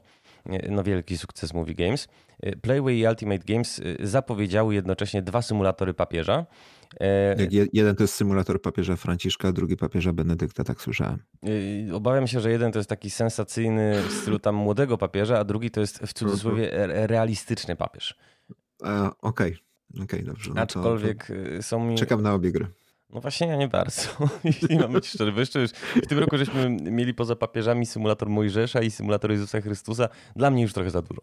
no 0.68 0.82
wielki 0.82 1.18
sukces 1.18 1.54
Movie 1.54 1.74
Games. 1.74 2.09
Y, 2.46 2.56
Playway 2.56 2.94
i 2.94 3.06
Ultimate 3.06 3.44
Games 3.46 3.78
y, 3.78 3.96
zapowiedziały 4.00 4.74
jednocześnie 4.74 5.22
dwa 5.22 5.42
symulatory 5.42 5.94
papieża. 5.94 6.46
E, 7.00 7.37
jeden 7.72 7.96
to 7.96 8.04
jest 8.04 8.14
symulator 8.14 8.62
papieża 8.62 8.96
Franciszka, 8.96 9.52
drugi 9.52 9.76
papieża 9.76 10.12
Benedykta, 10.12 10.64
tak 10.64 10.80
słyszałem. 10.80 11.18
Obawiam 11.92 12.26
się, 12.26 12.40
że 12.40 12.50
jeden 12.50 12.72
to 12.72 12.78
jest 12.78 12.88
taki 12.88 13.11
sensacyjny 13.11 14.02
w 14.09 14.12
stylu 14.12 14.38
tam 14.38 14.54
młodego 14.54 14.98
papieża, 14.98 15.38
a 15.38 15.44
drugi 15.44 15.70
to 15.70 15.80
jest 15.80 15.98
w 15.98 16.12
cudzysłowie 16.12 16.72
mhm. 16.72 17.06
realistyczny 17.06 17.76
papież. 17.76 18.14
Okej, 18.80 19.09
okej, 19.20 19.59
okay. 19.94 20.04
okay, 20.04 20.22
dobrze. 20.22 20.50
No 20.54 20.62
Aczkolwiek 20.62 21.26
to, 21.26 21.56
to 21.56 21.62
są 21.62 21.87
mi... 21.87 21.96
Czekam 21.96 22.22
na 22.22 22.35
obie 22.35 22.52
gry. 22.52 22.66
No 23.11 23.21
właśnie 23.21 23.47
ja 23.47 23.57
nie 23.57 23.69
bardzo, 23.69 24.09
jeśli 24.45 24.79
mam 24.79 24.92
być 24.92 25.07
szczery. 25.07 25.33
Jeszcze 25.37 25.61
już 25.61 25.71
w 25.71 26.07
tym 26.07 26.19
roku 26.19 26.38
żeśmy 26.38 26.71
mieli 26.71 27.14
poza 27.14 27.37
papieżami 27.37 27.87
symulator 27.87 28.29
Mojżesza 28.29 28.83
i 28.83 28.90
symulator 28.90 29.31
Jezusa 29.31 29.61
Chrystusa. 29.61 30.09
Dla 30.37 30.51
mnie 30.51 30.62
już 30.62 30.73
trochę 30.73 30.90
za 30.90 31.03
dużo. 31.03 31.21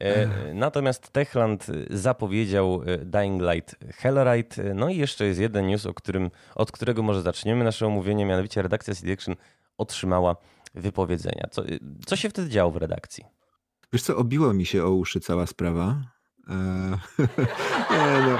E, 0.00 0.28
natomiast 0.54 1.10
Techland 1.10 1.66
zapowiedział 1.90 2.82
e, 2.86 2.98
Dying 2.98 3.42
Light 3.42 3.76
Hellride. 3.94 4.70
E, 4.70 4.74
no 4.74 4.88
i 4.88 4.96
jeszcze 4.96 5.24
jest 5.24 5.40
jeden 5.40 5.66
news, 5.66 5.86
o 5.86 5.94
którym, 5.94 6.30
od 6.54 6.72
którego 6.72 7.02
może 7.02 7.22
zaczniemy 7.22 7.64
nasze 7.64 7.86
omówienie, 7.86 8.26
mianowicie 8.26 8.62
redakcja 8.62 8.94
CD 8.94 9.12
Action 9.12 9.34
otrzymała 9.78 10.36
wypowiedzenia. 10.74 11.48
Co, 11.50 11.62
co 12.06 12.16
się 12.16 12.30
wtedy 12.30 12.48
działo 12.48 12.70
w 12.70 12.76
redakcji? 12.76 13.24
Wiesz 13.92 14.02
co, 14.02 14.16
obiło 14.16 14.54
mi 14.54 14.66
się 14.66 14.84
o 14.84 14.90
uszy 14.90 15.20
cała 15.20 15.46
sprawa. 15.46 16.02
nie, 17.90 18.20
no. 18.26 18.38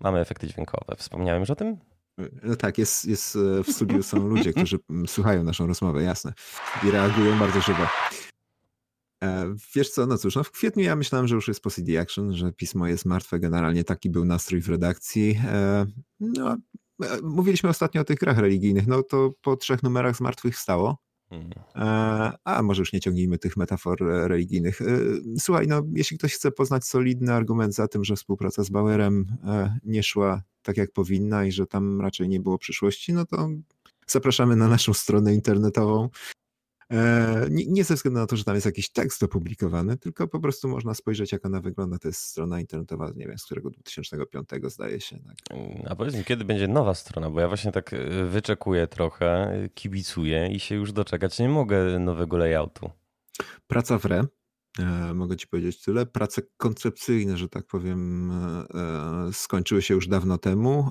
Mamy 0.00 0.20
efekty 0.20 0.48
dźwiękowe. 0.48 0.96
Wspomniałem 0.96 1.40
już 1.40 1.50
o 1.50 1.56
tym? 1.56 1.76
No 2.42 2.56
tak, 2.56 2.78
jest, 2.78 3.04
jest 3.04 3.36
e, 3.36 3.64
w 3.64 3.72
studiu 3.72 4.02
są 4.02 4.28
ludzie, 4.28 4.52
którzy 4.52 4.78
słuchają 5.06 5.44
naszą 5.44 5.66
rozmowę, 5.66 6.02
jasne. 6.02 6.32
I 6.84 6.90
reagują 6.90 7.38
bardzo 7.38 7.60
żywo. 7.60 7.86
E, 9.24 9.54
wiesz 9.74 9.90
co, 9.90 10.06
no 10.06 10.18
cóż, 10.18 10.36
no 10.36 10.44
w 10.44 10.50
kwietniu 10.50 10.84
ja 10.84 10.96
myślałem, 10.96 11.28
że 11.28 11.34
już 11.34 11.48
jest 11.48 11.60
po 11.60 11.70
CD 11.70 12.00
Action, 12.00 12.36
że 12.36 12.52
pismo 12.52 12.86
jest 12.86 13.04
martwe. 13.04 13.40
Generalnie 13.40 13.84
taki 13.84 14.10
był 14.10 14.24
nastrój 14.24 14.60
w 14.60 14.68
redakcji. 14.68 15.40
E, 15.44 15.86
no, 16.20 16.56
mówiliśmy 17.22 17.70
ostatnio 17.70 18.00
o 18.00 18.04
tych 18.04 18.18
grach 18.18 18.38
religijnych. 18.38 18.86
No 18.86 19.02
to 19.02 19.30
po 19.42 19.56
trzech 19.56 19.82
numerach 19.82 20.16
zmartwychwstało. 20.16 21.05
Mhm. 21.30 21.52
A 22.44 22.62
może 22.62 22.82
już 22.82 22.92
nie 22.92 23.00
ciągnijmy 23.00 23.38
tych 23.38 23.56
metafor 23.56 23.98
religijnych. 24.02 24.80
Słuchaj, 25.38 25.66
no, 25.66 25.82
jeśli 25.94 26.18
ktoś 26.18 26.34
chce 26.34 26.50
poznać 26.50 26.84
solidny 26.84 27.32
argument 27.32 27.74
za 27.74 27.88
tym, 27.88 28.04
że 28.04 28.16
współpraca 28.16 28.64
z 28.64 28.70
Bauerem 28.70 29.26
nie 29.84 30.02
szła 30.02 30.42
tak 30.62 30.76
jak 30.76 30.92
powinna 30.92 31.44
i 31.44 31.52
że 31.52 31.66
tam 31.66 32.00
raczej 32.00 32.28
nie 32.28 32.40
było 32.40 32.58
przyszłości, 32.58 33.12
no 33.12 33.26
to 33.26 33.48
zapraszamy 34.06 34.56
na 34.56 34.68
naszą 34.68 34.94
stronę 34.94 35.34
internetową. 35.34 36.08
E, 36.92 37.46
nie, 37.50 37.84
ze 37.84 37.94
względu 37.94 38.20
na 38.20 38.26
to, 38.26 38.36
że 38.36 38.44
tam 38.44 38.54
jest 38.54 38.66
jakiś 38.66 38.90
tekst 38.90 39.22
opublikowany, 39.22 39.96
tylko 39.96 40.28
po 40.28 40.40
prostu 40.40 40.68
można 40.68 40.94
spojrzeć, 40.94 41.32
jak 41.32 41.46
ona 41.46 41.60
wygląda. 41.60 41.98
To 41.98 42.08
jest 42.08 42.20
strona 42.20 42.60
internetowa, 42.60 43.12
nie 43.16 43.26
wiem, 43.26 43.38
z 43.38 43.44
którego 43.44 43.70
2005 43.70 44.48
zdaje 44.64 45.00
się. 45.00 45.18
Tak. 45.18 45.58
A 45.88 45.96
powiedz 45.96 46.14
mi, 46.14 46.24
kiedy 46.24 46.44
będzie 46.44 46.68
nowa 46.68 46.94
strona? 46.94 47.30
Bo 47.30 47.40
ja 47.40 47.48
właśnie 47.48 47.72
tak 47.72 47.92
e, 47.92 48.24
wyczekuję 48.24 48.86
trochę, 48.86 49.52
kibicuję 49.74 50.48
i 50.52 50.60
się 50.60 50.74
już 50.74 50.92
doczekać 50.92 51.38
nie 51.38 51.48
mogę 51.48 51.98
nowego 51.98 52.36
layoutu. 52.36 52.90
Praca 53.66 53.98
w 53.98 54.06
re. 54.06 54.24
E, 54.78 55.14
mogę 55.14 55.36
ci 55.36 55.46
powiedzieć 55.46 55.82
tyle. 55.82 56.06
Prace 56.06 56.42
koncepcyjne, 56.56 57.36
że 57.36 57.48
tak 57.48 57.66
powiem, 57.66 58.32
skończyły 59.32 59.82
się 59.82 59.94
już 59.94 60.08
dawno 60.08 60.38
temu. 60.38 60.90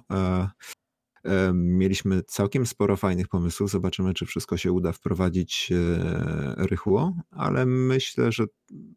Mieliśmy 1.53 2.23
całkiem 2.23 2.65
sporo 2.65 2.97
fajnych 2.97 3.27
pomysłów. 3.27 3.71
Zobaczymy, 3.71 4.13
czy 4.13 4.25
wszystko 4.25 4.57
się 4.57 4.71
uda 4.71 4.91
wprowadzić 4.91 5.69
e, 5.71 6.55
rychło, 6.57 7.15
ale 7.31 7.65
myślę, 7.65 8.31
że 8.31 8.45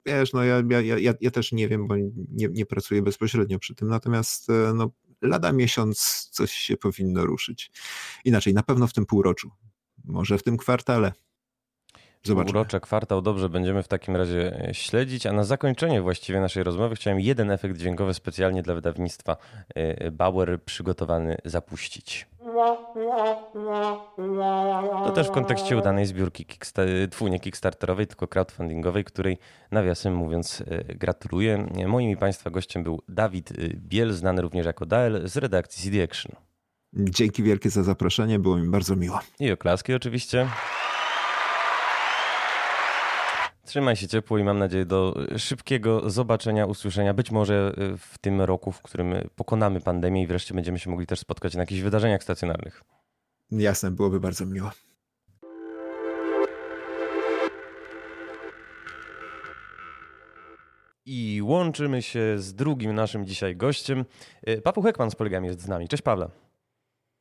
wiesz, 0.06 0.32
no 0.32 0.44
ja, 0.44 0.62
ja, 0.70 0.80
ja, 0.80 1.14
ja 1.20 1.30
też 1.30 1.52
nie 1.52 1.68
wiem, 1.68 1.86
bo 1.86 1.96
nie, 2.30 2.48
nie 2.50 2.66
pracuję 2.66 3.02
bezpośrednio 3.02 3.58
przy 3.58 3.74
tym, 3.74 3.88
natomiast 3.88 4.50
e, 4.50 4.72
no, 4.74 4.90
lada 5.22 5.52
miesiąc 5.52 6.28
coś 6.32 6.52
się 6.52 6.76
powinno 6.76 7.26
ruszyć. 7.26 7.70
Inaczej, 8.24 8.54
na 8.54 8.62
pewno 8.62 8.86
w 8.86 8.92
tym 8.92 9.06
półroczu, 9.06 9.50
może 10.04 10.38
w 10.38 10.42
tym 10.42 10.56
kwartale. 10.56 11.12
Zobaczmy. 12.28 12.50
Urocze 12.50 12.80
kwartał 12.80 13.22
dobrze 13.22 13.48
będziemy 13.48 13.82
w 13.82 13.88
takim 13.88 14.16
razie 14.16 14.68
e, 14.68 14.74
śledzić, 14.74 15.26
a 15.26 15.32
na 15.32 15.44
zakończenie 15.44 16.02
właściwie 16.02 16.40
naszej 16.40 16.62
rozmowy 16.62 16.94
chciałem 16.94 17.20
jeden 17.20 17.50
efekt 17.50 17.76
dźwiękowy 17.76 18.14
specjalnie 18.14 18.62
dla 18.62 18.74
wydawnictwa 18.74 19.36
e, 19.74 20.10
Bauer 20.10 20.62
przygotowany 20.62 21.36
zapuścić. 21.44 22.26
To 25.04 25.10
też 25.14 25.28
w 25.28 25.30
kontekście 25.30 25.76
udanej 25.76 26.06
zbiórki 26.06 26.46
kickstar- 26.46 27.30
nie 27.30 27.40
kickstarterowej, 27.40 28.06
tylko 28.06 28.28
crowdfundingowej, 28.28 29.04
której 29.04 29.38
nawiasem 29.70 30.14
mówiąc 30.14 30.62
e, 30.66 30.94
gratuluję. 30.94 31.66
Moim 31.86 32.10
i 32.10 32.16
Państwa 32.16 32.50
gościem 32.50 32.82
był 32.82 33.02
Dawid 33.08 33.52
Biel, 33.74 34.12
znany 34.12 34.42
również 34.42 34.66
jako 34.66 34.86
Dael 34.86 35.28
z 35.28 35.36
redakcji 35.36 35.90
CD 35.90 36.04
Action. 36.04 36.32
Dzięki 36.92 37.42
wielkie 37.42 37.70
za 37.70 37.82
zaproszenie, 37.82 38.38
było 38.38 38.56
mi 38.56 38.68
bardzo 38.68 38.96
miło. 38.96 39.20
I 39.40 39.52
oklaski 39.52 39.94
oczywiście. 39.94 40.48
Trzymaj 43.68 43.96
się 43.96 44.08
ciepło 44.08 44.38
i 44.38 44.44
mam 44.44 44.58
nadzieję 44.58 44.84
do 44.84 45.14
szybkiego 45.36 46.10
zobaczenia, 46.10 46.66
usłyszenia. 46.66 47.14
Być 47.14 47.30
może 47.30 47.72
y, 47.78 47.96
w 47.98 48.18
tym 48.18 48.40
roku, 48.40 48.72
w 48.72 48.82
którym 48.82 49.14
pokonamy 49.36 49.80
pandemię 49.80 50.22
i 50.22 50.26
wreszcie 50.26 50.54
będziemy 50.54 50.78
się 50.78 50.90
mogli 50.90 51.06
też 51.06 51.18
spotkać 51.18 51.54
na 51.54 51.60
jakichś 51.60 51.80
wydarzeniach 51.80 52.22
stacjonarnych. 52.22 52.84
Jasne, 53.50 53.90
byłoby 53.90 54.20
bardzo 54.20 54.46
miło. 54.46 54.70
I 61.06 61.40
łączymy 61.42 62.02
się 62.02 62.38
z 62.38 62.54
drugim 62.54 62.94
naszym 62.94 63.26
dzisiaj 63.26 63.56
gościem. 63.56 64.04
Y, 64.48 64.62
Papu 64.62 64.82
Hekman 64.82 65.10
z 65.10 65.14
Poligami 65.14 65.46
jest 65.46 65.60
z 65.60 65.68
nami. 65.68 65.88
Cześć 65.88 66.02
Pawle. 66.02 66.28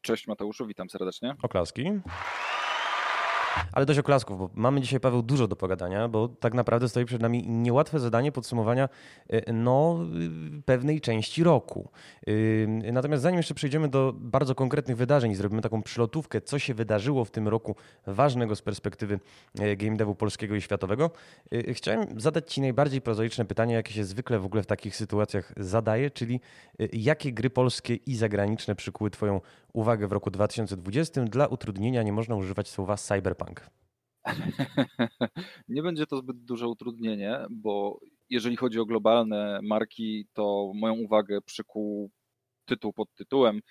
Cześć 0.01 0.27
Mateuszu, 0.27 0.67
witam 0.67 0.89
serdecznie. 0.89 1.35
Oklaski. 1.41 1.91
Ale 3.71 3.85
dość 3.85 3.99
oklasków, 3.99 4.39
bo 4.39 4.49
mamy 4.53 4.81
dzisiaj, 4.81 4.99
Paweł, 4.99 5.21
dużo 5.21 5.47
do 5.47 5.55
pogadania, 5.55 6.07
bo 6.07 6.27
tak 6.27 6.53
naprawdę 6.53 6.89
stoi 6.89 7.05
przed 7.05 7.21
nami 7.21 7.49
niełatwe 7.49 7.99
zadanie 7.99 8.31
podsumowania 8.31 8.89
e, 9.29 9.53
no, 9.53 9.99
pewnej 10.65 11.01
części 11.01 11.43
roku. 11.43 11.89
E, 12.27 12.91
natomiast 12.91 13.23
zanim 13.23 13.37
jeszcze 13.37 13.53
przejdziemy 13.53 13.87
do 13.87 14.13
bardzo 14.15 14.55
konkretnych 14.55 14.97
wydarzeń 14.97 15.31
i 15.31 15.35
zrobimy 15.35 15.61
taką 15.61 15.83
przylotówkę, 15.83 16.41
co 16.41 16.59
się 16.59 16.73
wydarzyło 16.73 17.25
w 17.25 17.31
tym 17.31 17.47
roku 17.47 17.75
ważnego 18.07 18.55
z 18.55 18.61
perspektywy 18.61 19.19
game 19.77 19.97
devu 19.97 20.15
polskiego 20.15 20.55
i 20.55 20.61
światowego, 20.61 21.11
chciałem 21.73 22.19
zadać 22.19 22.53
Ci 22.53 22.61
najbardziej 22.61 23.01
prozaiczne 23.01 23.45
pytanie, 23.45 23.73
jakie 23.73 23.93
się 23.93 24.03
zwykle 24.03 24.39
w 24.39 24.45
ogóle 24.45 24.63
w 24.63 24.65
takich 24.65 24.95
sytuacjach 24.95 25.53
zadaje, 25.57 26.11
czyli 26.11 26.39
jakie 26.93 27.33
gry 27.33 27.49
polskie 27.49 27.95
i 27.95 28.15
zagraniczne 28.15 28.75
przykuły 28.75 29.09
Twoją 29.09 29.41
uwagę 29.77 30.07
w 30.07 30.11
roku 30.11 30.31
2020? 30.31 31.23
Dla 31.23 31.47
utrudnienia 31.47 32.03
nie 32.03 32.13
można 32.13 32.35
używać 32.35 32.69
słowa 32.69 32.97
cyberpunk. 32.97 33.69
Nie 35.69 35.83
będzie 35.83 36.07
to 36.07 36.17
zbyt 36.17 36.37
duże 36.37 36.67
utrudnienie, 36.67 37.45
bo 37.49 37.99
jeżeli 38.29 38.55
chodzi 38.55 38.79
o 38.79 38.85
globalne 38.85 39.59
marki, 39.63 40.27
to 40.33 40.71
moją 40.75 40.93
uwagę 40.93 41.41
przykuł 41.41 42.11
tytuł 42.65 42.93
pod 42.93 43.13
tytułem. 43.13 43.61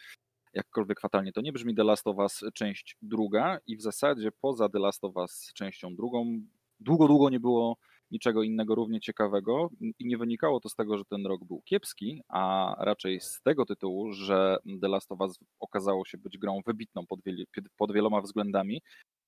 Jakkolwiek 0.53 1.01
fatalnie 1.01 1.33
to 1.33 1.41
nie 1.41 1.53
brzmi, 1.53 1.75
The 1.75 1.85
Last 1.85 2.07
of 2.07 2.17
Us 2.17 2.41
część 2.55 2.97
druga 3.03 3.59
i 3.67 3.77
w 3.77 3.83
zasadzie 3.83 4.31
poza 4.41 4.69
The 4.69 4.79
Last 4.79 5.05
of 5.05 5.17
Us 5.17 5.53
częścią 5.55 5.97
drugą 5.97 6.41
długo, 6.81 7.07
długo 7.07 7.31
nie 7.31 7.41
było 7.41 7.77
niczego 8.11 8.43
innego 8.43 8.75
równie 8.75 9.01
ciekawego. 9.01 9.69
I 9.99 10.07
nie 10.07 10.19
wynikało 10.19 10.61
to 10.61 10.69
z 10.69 10.75
tego, 10.75 10.99
że 10.99 11.05
ten 11.05 11.27
rok 11.27 11.45
był 11.45 11.63
kiepski, 11.63 12.23
a 12.29 12.75
raczej 12.79 13.21
z 13.21 13.41
tego 13.43 13.67
tytułu, 13.67 14.13
że 14.13 14.59
The 14.81 14.89
Last 14.89 15.13
of 15.13 15.21
Us 15.21 15.39
okazało 15.61 16.05
się 16.05 16.19
być 16.19 16.39
grą 16.39 16.61
wybitną 16.67 17.07
pod, 17.07 17.21
pod 17.77 17.93
wieloma 17.93 18.21
względami. 18.21 18.83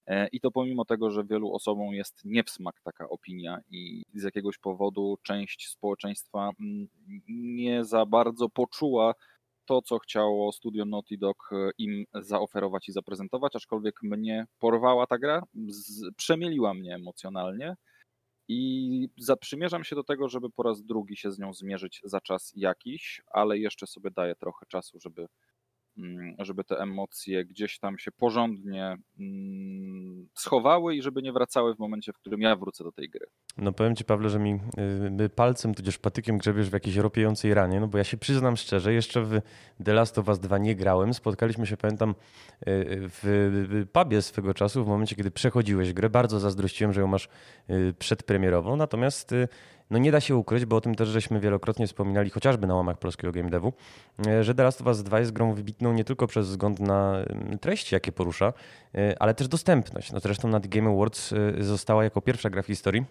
E, 0.07 0.29
I 0.33 0.41
to 0.41 0.51
pomimo 0.51 0.85
tego, 0.85 1.11
że 1.11 1.25
wielu 1.25 1.55
osobom 1.55 1.95
jest 1.95 2.25
nie 2.25 2.45
w 2.45 2.51
smak 2.51 2.81
taka 2.85 3.09
opinia 3.09 3.61
i 3.71 4.03
z 4.15 4.23
jakiegoś 4.23 4.59
powodu 4.59 5.19
część 5.23 5.69
społeczeństwa 5.69 6.51
mm, 6.61 6.89
nie 7.29 7.85
za 7.85 8.07
bardzo 8.07 8.49
poczuła 8.49 9.15
to, 9.65 9.83
co 9.83 9.99
chciało 9.99 10.53
studio 10.53 10.85
Naughty 10.85 11.19
Dog 11.19 11.51
e, 11.53 11.71
im 11.79 12.05
zaoferować 12.15 12.89
i 12.89 12.93
zaprezentować, 12.93 13.57
aczkolwiek 13.57 14.03
mnie 14.03 14.47
porwała 14.59 15.07
ta 15.07 15.19
gra, 15.19 15.43
przemieliła 16.17 16.75
mnie 16.75 16.95
emocjonalnie 16.95 17.77
i 18.49 19.09
zaprzymierzam 19.19 19.85
się 19.85 19.97
do 19.97 20.05
tego, 20.05 20.29
żeby 20.29 20.51
po 20.51 20.63
raz 20.63 20.83
drugi 20.83 21.17
się 21.17 21.33
z 21.33 21.39
nią 21.39 21.53
zmierzyć 21.53 22.01
za 22.05 22.21
czas 22.21 22.53
jakiś, 22.57 23.23
ale 23.31 23.59
jeszcze 23.59 23.87
sobie 23.87 24.11
daję 24.11 24.35
trochę 24.35 24.67
czasu, 24.67 25.01
żeby 25.01 25.29
żeby 26.39 26.65
te 26.65 26.77
emocje 26.77 27.45
gdzieś 27.45 27.79
tam 27.79 27.99
się 27.99 28.13
porządnie 28.13 28.97
mm, 29.21 30.29
schowały 30.35 30.95
i 30.95 31.03
żeby 31.03 31.23
nie 31.23 31.33
wracały 31.33 31.75
w 31.75 31.79
momencie, 31.79 32.13
w 32.13 32.17
którym 32.17 32.41
ja 32.41 32.57
wrócę 32.57 32.85
do 32.85 32.93
tej 32.93 33.09
gry. 33.09 33.27
No 33.57 33.73
powiem 33.73 33.97
Ci 33.97 34.05
Pawle, 34.05 34.29
że 34.31 34.39
mi 34.39 34.61
y, 35.21 35.29
palcem 35.29 35.75
tudzież 35.75 35.99
patykiem 35.99 36.39
grzebiesz 36.39 36.71
w 36.71 36.73
jakiejś 36.73 36.97
ropiejącej 36.97 37.55
ranie, 37.55 37.81
no 37.81 37.89
bo 37.89 37.99
ja 37.99 38.05
się 38.05 38.17
przyznam 38.17 38.57
szczerze, 38.57 38.93
jeszcze 38.93 39.23
w 39.23 39.41
The 39.85 39.93
Last 39.93 40.19
of 40.19 40.29
Us 40.29 40.39
2 40.39 40.59
nie 40.59 40.77
grałem. 40.77 41.15
Spotkaliśmy 41.15 41.67
się, 41.67 41.77
pamiętam, 41.77 42.11
y, 42.11 42.15
w 43.23 43.87
pubie 43.93 44.23
swego 44.23 44.55
czasu, 44.55 44.85
w 44.85 44.89
momencie, 44.89 45.17
kiedy 45.17 45.31
przechodziłeś 45.31 45.93
grę. 45.93 46.11
Bardzo 46.11 46.41
zazdrościłem, 46.41 46.93
że 46.93 47.01
ją 47.01 47.07
masz 47.07 47.29
y, 47.71 47.95
przedpremierową, 47.99 48.77
natomiast 48.77 49.35
no 49.91 49.99
nie 49.99 50.13
da 50.13 50.21
się 50.21 50.37
ukryć, 50.37 50.65
bo 50.65 50.77
o 50.77 50.81
tym 50.81 50.95
też 50.95 51.09
żeśmy 51.09 51.41
wielokrotnie 51.41 51.87
wspominali, 51.87 52.31
chociażby 52.31 52.67
na 52.67 52.75
łamach 52.75 52.99
polskiego 52.99 53.33
game 53.33 53.51
devu, 53.51 53.73
e, 54.27 54.45
że 54.45 54.55
The 54.55 54.63
Last 54.63 54.81
of 54.81 54.87
Us 54.87 55.03
2 55.03 55.21
jest 55.21 55.33
grą 55.33 55.55
wybitną 55.55 55.93
nie 55.93 56.05
tylko 56.05 56.27
przez 56.27 56.49
wzgląd 56.49 56.81
na 56.81 57.19
mm, 57.19 57.59
treści, 57.59 57.95
jakie 57.95 58.13
porusza, 58.13 58.53
e, 58.95 59.23
ale 59.23 59.35
też 59.35 59.49
dostępność. 59.49 60.13
No 60.13 60.21
zresztą 60.21 60.49
na 60.49 60.61
The 60.61 60.69
Game 60.69 60.91
Awards 60.91 61.33
e, 61.33 61.65
została 61.65 62.05
jako 62.05 62.21
pierwsza 62.21 62.51
gra 62.51 62.63
w 62.63 62.67
historii 62.67 63.05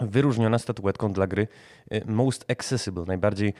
wyróżniona 0.00 0.58
statuetką 0.58 1.12
dla 1.12 1.26
gry 1.26 1.48
most 2.06 2.50
accessible, 2.50 3.04
najbardziej 3.06 3.54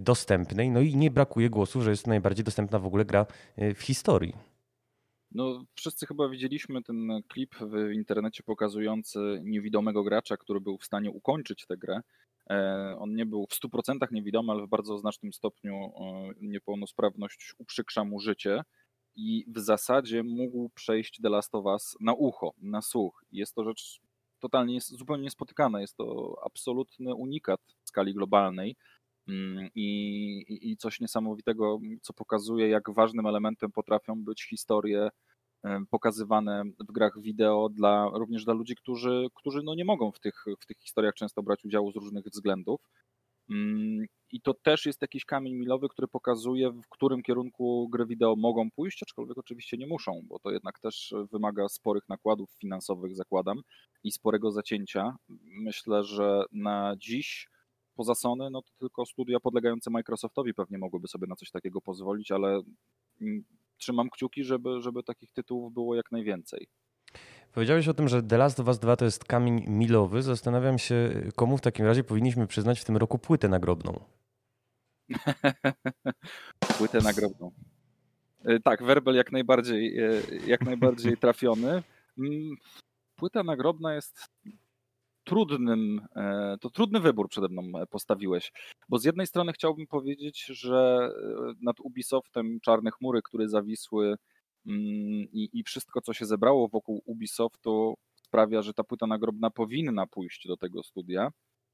dostępnej. 0.00 0.70
No 0.70 0.80
i 0.80 0.96
nie 0.96 1.10
brakuje 1.10 1.50
głosów, 1.50 1.82
że 1.82 1.90
jest 1.90 2.06
najbardziej 2.06 2.44
dostępna 2.44 2.78
w 2.78 2.86
ogóle 2.86 3.04
gra 3.04 3.26
w 3.74 3.82
historii. 3.82 4.53
No, 5.34 5.64
wszyscy 5.74 6.06
chyba 6.06 6.28
widzieliśmy 6.28 6.82
ten 6.82 7.22
klip 7.28 7.54
w 7.54 7.92
internecie 7.92 8.42
pokazujący 8.42 9.40
niewidomego 9.44 10.04
gracza, 10.04 10.36
który 10.36 10.60
był 10.60 10.78
w 10.78 10.84
stanie 10.84 11.10
ukończyć 11.10 11.66
tę 11.66 11.76
grę. 11.76 12.00
E, 12.50 12.96
on 12.98 13.14
nie 13.14 13.26
był 13.26 13.46
w 13.46 13.54
100% 13.54 14.12
niewidomy, 14.12 14.52
ale 14.52 14.66
w 14.66 14.68
bardzo 14.68 14.98
znacznym 14.98 15.32
stopniu 15.32 15.74
e, 15.74 15.90
niepełnosprawność 16.40 17.54
uprzykrza 17.58 18.04
mu 18.04 18.20
życie 18.20 18.62
i 19.16 19.44
w 19.48 19.58
zasadzie 19.58 20.22
mógł 20.22 20.70
przejść 20.74 21.20
The 21.22 21.28
Last 21.28 21.54
of 21.54 21.64
Us 21.64 21.96
na 22.00 22.14
ucho, 22.14 22.54
na 22.58 22.82
słuch. 22.82 23.24
Jest 23.32 23.54
to 23.54 23.64
rzecz 23.64 24.00
totalnie 24.38 24.80
zupełnie 24.80 25.22
niespotykana. 25.22 25.80
Jest 25.80 25.96
to 25.96 26.36
absolutny 26.44 27.14
unikat 27.14 27.60
w 27.84 27.88
skali 27.88 28.14
globalnej. 28.14 28.76
Mm, 29.28 29.68
I, 29.74 30.70
i, 30.70 30.76
coś 30.76 31.00
niesamowitego, 31.00 31.80
co 32.02 32.12
pokazuje, 32.12 32.68
jak 32.68 32.90
ważnym 32.90 33.26
elementem 33.26 33.72
potrafią 33.72 34.24
być 34.24 34.48
historie 34.48 35.08
pokazywane 35.90 36.62
w 36.88 36.92
grach 36.92 37.20
wideo 37.20 37.68
dla, 37.68 38.10
również 38.14 38.44
dla 38.44 38.54
ludzi, 38.54 38.74
którzy, 38.76 39.26
którzy 39.34 39.62
no 39.62 39.74
nie 39.74 39.84
mogą 39.84 40.12
w 40.12 40.20
tych, 40.20 40.44
w 40.60 40.66
tych 40.66 40.78
historiach 40.78 41.14
często 41.14 41.42
brać 41.42 41.64
udziału 41.64 41.92
z 41.92 41.96
różnych 41.96 42.24
względów. 42.24 42.80
Mm, 43.50 44.06
I 44.32 44.40
to 44.40 44.54
też 44.54 44.86
jest 44.86 45.02
jakiś 45.02 45.24
kamień 45.24 45.54
milowy, 45.54 45.88
który 45.88 46.08
pokazuje, 46.08 46.70
w 46.70 46.88
którym 46.88 47.22
kierunku 47.22 47.88
gry 47.88 48.06
wideo 48.06 48.36
mogą 48.36 48.70
pójść, 48.70 49.02
aczkolwiek 49.02 49.38
oczywiście 49.38 49.76
nie 49.76 49.86
muszą, 49.86 50.20
bo 50.24 50.38
to 50.38 50.50
jednak 50.50 50.78
też 50.78 51.14
wymaga 51.32 51.68
sporych 51.68 52.08
nakładów 52.08 52.50
finansowych, 52.50 53.16
zakładam, 53.16 53.62
i 54.04 54.12
sporego 54.12 54.50
zacięcia. 54.50 55.16
Myślę, 55.44 56.04
że 56.04 56.44
na 56.52 56.94
dziś 56.98 57.48
poza 57.94 58.14
Sony, 58.14 58.50
no 58.50 58.62
to 58.62 58.70
tylko 58.78 59.06
studia 59.06 59.40
podlegające 59.40 59.90
Microsoftowi 59.90 60.54
pewnie 60.54 60.78
mogłyby 60.78 61.08
sobie 61.08 61.26
na 61.26 61.36
coś 61.36 61.50
takiego 61.50 61.80
pozwolić, 61.80 62.30
ale 62.30 62.62
mm, 63.20 63.44
trzymam 63.76 64.10
kciuki, 64.10 64.44
żeby, 64.44 64.80
żeby 64.80 65.02
takich 65.02 65.32
tytułów 65.32 65.74
było 65.74 65.94
jak 65.94 66.12
najwięcej. 66.12 66.68
Powiedziałeś 67.52 67.88
o 67.88 67.94
tym, 67.94 68.08
że 68.08 68.22
The 68.22 68.38
Last 68.38 68.60
of 68.60 68.66
Us 68.66 68.78
2 68.78 68.96
to 68.96 69.04
jest 69.04 69.24
kamień 69.24 69.64
milowy. 69.68 70.22
Zastanawiam 70.22 70.78
się, 70.78 71.22
komu 71.36 71.58
w 71.58 71.60
takim 71.60 71.86
razie 71.86 72.04
powinniśmy 72.04 72.46
przyznać 72.46 72.80
w 72.80 72.84
tym 72.84 72.96
roku 72.96 73.18
płytę 73.18 73.48
nagrobną. 73.48 74.00
płytę 76.78 76.98
nagrobną. 76.98 77.52
E, 78.44 78.60
tak, 78.60 78.82
werbel 78.82 79.14
jak 79.14 79.32
najbardziej, 79.32 79.98
e, 79.98 80.22
jak 80.46 80.66
najbardziej 80.66 81.16
trafiony. 81.16 81.82
Mm, 82.18 82.56
płyta 83.16 83.42
nagrobna 83.42 83.94
jest 83.94 84.28
trudnym, 85.24 86.00
e, 86.16 86.56
to 86.60 86.70
trudny 86.70 87.00
wybór 87.00 87.28
przede 87.28 87.48
mną 87.48 87.62
postawiłeś, 87.90 88.52
bo 88.88 88.98
z 88.98 89.04
jednej 89.04 89.26
strony 89.26 89.52
chciałbym 89.52 89.86
powiedzieć, 89.86 90.44
że 90.46 91.10
e, 91.16 91.52
nad 91.62 91.80
Ubisoftem 91.80 92.58
czarne 92.60 92.90
chmury, 92.90 93.22
które 93.22 93.48
zawisły 93.48 94.06
mm, 94.66 95.26
i, 95.32 95.50
i 95.52 95.62
wszystko, 95.62 96.00
co 96.00 96.12
się 96.12 96.26
zebrało 96.26 96.68
wokół 96.68 97.02
Ubisoftu 97.06 97.94
sprawia, 98.22 98.62
że 98.62 98.74
ta 98.74 98.84
płyta 98.84 99.06
nagrobna 99.06 99.50
powinna 99.50 100.06
pójść 100.06 100.48
do 100.48 100.56
tego 100.56 100.82
studia, 100.82 101.30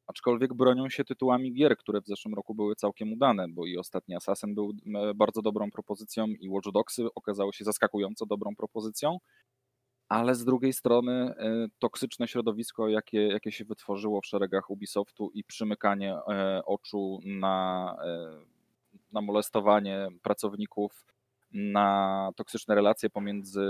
aczkolwiek 0.06 0.54
bronią 0.54 0.88
się 0.88 1.04
tytułami 1.04 1.52
gier, 1.52 1.76
które 1.76 2.00
w 2.00 2.06
zeszłym 2.06 2.34
roku 2.34 2.54
były 2.54 2.74
całkiem 2.74 3.12
udane, 3.12 3.48
bo 3.48 3.66
i 3.66 3.76
ostatni 3.78 4.14
Assassin 4.14 4.54
był 4.54 4.72
bardzo 5.14 5.42
dobrą 5.42 5.70
propozycją 5.70 6.26
i 6.26 6.48
Watch 6.48 6.72
Dogsy 6.72 7.06
okazały 7.14 7.52
się 7.52 7.64
zaskakująco 7.64 8.26
dobrą 8.26 8.54
propozycją, 8.56 9.18
ale 10.10 10.34
z 10.34 10.44
drugiej 10.44 10.72
strony 10.72 11.12
e, 11.12 11.66
toksyczne 11.78 12.28
środowisko, 12.28 12.88
jakie, 12.88 13.28
jakie 13.28 13.52
się 13.52 13.64
wytworzyło 13.64 14.20
w 14.20 14.26
szeregach 14.26 14.70
Ubisoftu 14.70 15.30
i 15.34 15.44
przymykanie 15.44 16.14
e, 16.14 16.62
oczu 16.64 17.20
na, 17.24 17.96
e, 18.04 18.40
na 19.12 19.20
molestowanie 19.20 20.08
pracowników, 20.22 21.06
na 21.52 22.30
toksyczne 22.36 22.74
relacje 22.74 23.10
pomiędzy 23.10 23.60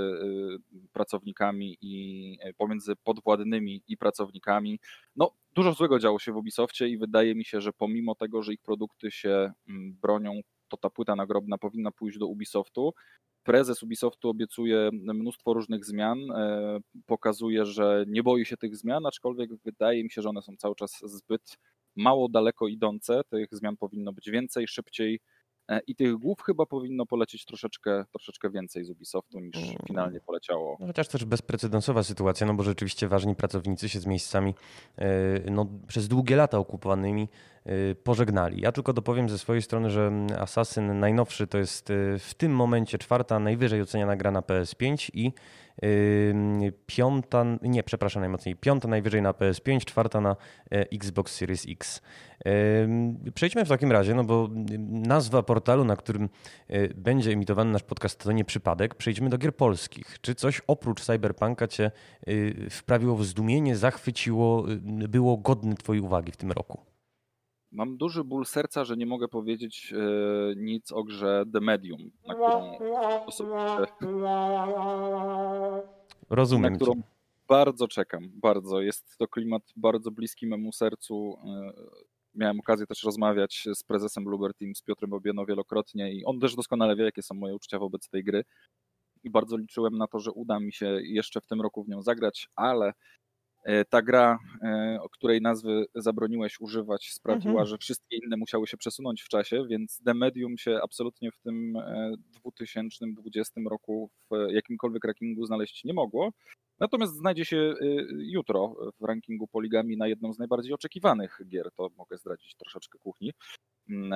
pracownikami 0.92 1.78
i 1.80 2.38
pomiędzy 2.56 2.96
podwładnymi 2.96 3.82
i 3.88 3.96
pracownikami. 3.96 4.80
No, 5.16 5.30
dużo 5.54 5.72
złego 5.72 5.98
działo 5.98 6.18
się 6.18 6.32
w 6.32 6.36
Ubisoftie 6.36 6.88
i 6.88 6.98
wydaje 6.98 7.34
mi 7.34 7.44
się, 7.44 7.60
że 7.60 7.72
pomimo 7.72 8.14
tego, 8.14 8.42
że 8.42 8.52
ich 8.52 8.60
produkty 8.60 9.10
się 9.10 9.52
mm, 9.68 9.96
bronią, 10.02 10.40
to 10.70 10.76
ta 10.76 10.90
płyta 10.90 11.16
nagrobna 11.16 11.58
powinna 11.58 11.90
pójść 11.90 12.18
do 12.18 12.26
Ubisoftu 12.26 12.94
prezes 13.42 13.82
Ubisoftu 13.82 14.28
obiecuje 14.28 14.90
mnóstwo 14.92 15.54
różnych 15.54 15.84
zmian, 15.84 16.18
e, 16.30 16.78
pokazuje, 17.06 17.66
że 17.66 18.04
nie 18.08 18.22
boi 18.22 18.44
się 18.44 18.56
tych 18.56 18.76
zmian, 18.76 19.06
aczkolwiek 19.06 19.50
wydaje 19.64 20.04
mi 20.04 20.10
się, 20.10 20.22
że 20.22 20.28
one 20.28 20.42
są 20.42 20.56
cały 20.56 20.74
czas 20.74 21.00
zbyt 21.04 21.58
mało 21.96 22.28
daleko 22.28 22.68
idące. 22.68 23.20
Tych 23.30 23.48
zmian 23.52 23.76
powinno 23.76 24.12
być 24.12 24.30
więcej, 24.30 24.68
szybciej 24.68 25.20
i 25.86 25.94
tych 25.94 26.16
głów 26.16 26.42
chyba 26.42 26.66
powinno 26.66 27.06
polecieć 27.06 27.44
troszeczkę, 27.44 28.04
troszeczkę 28.12 28.50
więcej 28.50 28.84
z 28.84 28.90
Ubisoftu 28.90 29.40
niż 29.40 29.56
mm. 29.56 29.76
finalnie 29.86 30.20
poleciało. 30.20 30.76
No, 30.80 30.86
chociaż 30.86 31.08
też 31.08 31.24
bezprecedensowa 31.24 32.02
sytuacja, 32.02 32.46
no 32.46 32.54
bo 32.54 32.62
rzeczywiście 32.62 33.08
ważni 33.08 33.34
pracownicy 33.34 33.88
się 33.88 34.00
z 34.00 34.06
miejscami 34.06 34.54
e, 34.98 35.50
no, 35.50 35.66
przez 35.88 36.08
długie 36.08 36.36
lata 36.36 36.58
okupowanymi 36.58 37.28
Y, 37.66 37.94
pożegnali. 38.04 38.60
Ja 38.60 38.72
tylko 38.72 38.92
dopowiem 38.92 39.28
ze 39.28 39.38
swojej 39.38 39.62
strony, 39.62 39.90
że 39.90 40.12
Assassin 40.38 40.98
najnowszy 40.98 41.46
to 41.46 41.58
jest 41.58 41.92
w 42.18 42.34
tym 42.36 42.52
momencie 42.52 42.98
czwarta 42.98 43.38
najwyżej 43.38 43.82
oceniana 43.82 44.16
gra 44.16 44.30
na 44.30 44.40
PS5 44.40 45.10
i 45.14 45.32
piąta, 46.86 47.44
nie, 47.62 47.82
przepraszam 47.82 48.20
najmocniej, 48.20 48.56
piąta 48.56 48.88
najwyżej 48.88 49.22
na 49.22 49.32
PS5, 49.32 49.84
czwarta 49.84 50.20
na 50.20 50.36
Xbox 50.70 51.34
Series 51.34 51.66
X. 51.68 52.02
Przejdźmy 53.34 53.64
w 53.64 53.68
takim 53.68 53.92
razie, 53.92 54.14
no 54.14 54.24
bo 54.24 54.48
nazwa 54.88 55.42
portalu, 55.42 55.84
na 55.84 55.96
którym 55.96 56.28
będzie 56.94 57.32
emitowany 57.32 57.72
nasz 57.72 57.82
podcast, 57.82 58.24
to 58.24 58.32
nie 58.32 58.44
przypadek. 58.44 58.94
Przejdźmy 58.94 59.30
do 59.30 59.38
gier 59.38 59.56
polskich. 59.56 60.18
Czy 60.20 60.34
coś 60.34 60.62
oprócz 60.66 61.00
Cyberpunka 61.00 61.68
cię 61.68 61.90
wprawiło 62.70 63.16
w 63.16 63.24
zdumienie, 63.24 63.76
zachwyciło, 63.76 64.64
było 65.08 65.36
godne 65.36 65.74
twojej 65.74 66.02
uwagi 66.02 66.32
w 66.32 66.36
tym 66.36 66.52
roku? 66.52 66.89
Mam 67.72 67.96
duży 67.96 68.24
ból 68.24 68.46
serca, 68.46 68.84
że 68.84 68.96
nie 68.96 69.06
mogę 69.06 69.28
powiedzieć 69.28 69.92
e, 69.92 69.96
nic 70.56 70.92
o 70.92 71.04
grze 71.04 71.44
The 71.52 71.60
Medium, 71.60 72.10
na 72.26 72.34
którą 72.34 72.78
osobiście. 73.26 73.94
Rozumiem. 76.30 76.72
Na 76.72 76.76
którą 76.76 76.92
cię. 76.94 77.02
bardzo 77.48 77.88
czekam, 77.88 78.30
bardzo. 78.34 78.80
Jest 78.80 79.18
to 79.18 79.28
klimat 79.28 79.62
bardzo 79.76 80.10
bliski 80.10 80.46
memu 80.46 80.72
sercu. 80.72 81.38
E, 81.44 81.72
miałem 82.34 82.60
okazję 82.60 82.86
też 82.86 83.02
rozmawiać 83.04 83.68
z 83.74 83.82
prezesem 83.82 84.24
Bluebird 84.24 84.58
Team, 84.58 84.74
z 84.74 84.82
Piotrem 84.82 85.12
Obieno 85.12 85.46
wielokrotnie 85.46 86.12
i 86.12 86.24
on 86.24 86.40
też 86.40 86.54
doskonale 86.54 86.96
wie, 86.96 87.04
jakie 87.04 87.22
są 87.22 87.34
moje 87.34 87.54
uczucia 87.54 87.78
wobec 87.78 88.08
tej 88.08 88.24
gry. 88.24 88.44
I 89.24 89.30
bardzo 89.30 89.56
liczyłem 89.56 89.98
na 89.98 90.06
to, 90.06 90.18
że 90.18 90.32
uda 90.32 90.60
mi 90.60 90.72
się 90.72 90.86
jeszcze 91.02 91.40
w 91.40 91.46
tym 91.46 91.60
roku 91.60 91.84
w 91.84 91.88
nią 91.88 92.02
zagrać, 92.02 92.48
ale 92.54 92.92
ta 93.90 94.02
gra, 94.02 94.38
e, 94.62 94.98
o 95.02 95.08
której 95.08 95.40
nazwy 95.40 95.84
zabroniłeś 95.94 96.60
używać, 96.60 97.12
sprawiła, 97.12 97.50
mhm. 97.50 97.66
że 97.66 97.78
wszystkie 97.78 98.16
inne 98.16 98.36
musiały 98.36 98.66
się 98.66 98.76
przesunąć 98.76 99.22
w 99.22 99.28
czasie, 99.28 99.66
więc 99.66 100.00
The 100.04 100.14
Medium 100.14 100.58
się 100.58 100.78
absolutnie 100.82 101.30
w 101.32 101.38
tym 101.38 101.74
2020 102.40 103.60
e, 103.60 103.64
roku 103.70 104.10
w 104.30 104.52
jakimkolwiek 104.52 105.04
rankingu 105.04 105.46
znaleźć 105.46 105.84
nie 105.84 105.94
mogło. 105.94 106.30
Natomiast 106.78 107.14
znajdzie 107.16 107.44
się 107.44 107.74
jutro 108.10 108.74
w 109.00 109.04
rankingu 109.04 109.46
Poligami 109.46 109.96
na 109.96 110.08
jedną 110.08 110.32
z 110.32 110.38
najbardziej 110.38 110.72
oczekiwanych 110.72 111.40
gier. 111.48 111.70
To 111.76 111.88
mogę 111.96 112.18
zdradzić 112.18 112.54
troszeczkę 112.54 112.98
kuchni. 112.98 113.32
Mm, 113.90 114.12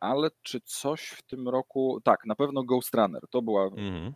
ale 0.00 0.28
czy 0.42 0.60
coś 0.60 1.08
w 1.08 1.22
tym 1.22 1.48
roku. 1.48 2.00
Tak, 2.04 2.26
na 2.26 2.34
pewno 2.34 2.62
Ghost 2.62 2.94
Runner. 2.94 3.22
To 3.30 3.42
była. 3.42 3.64
Mhm 3.64 4.14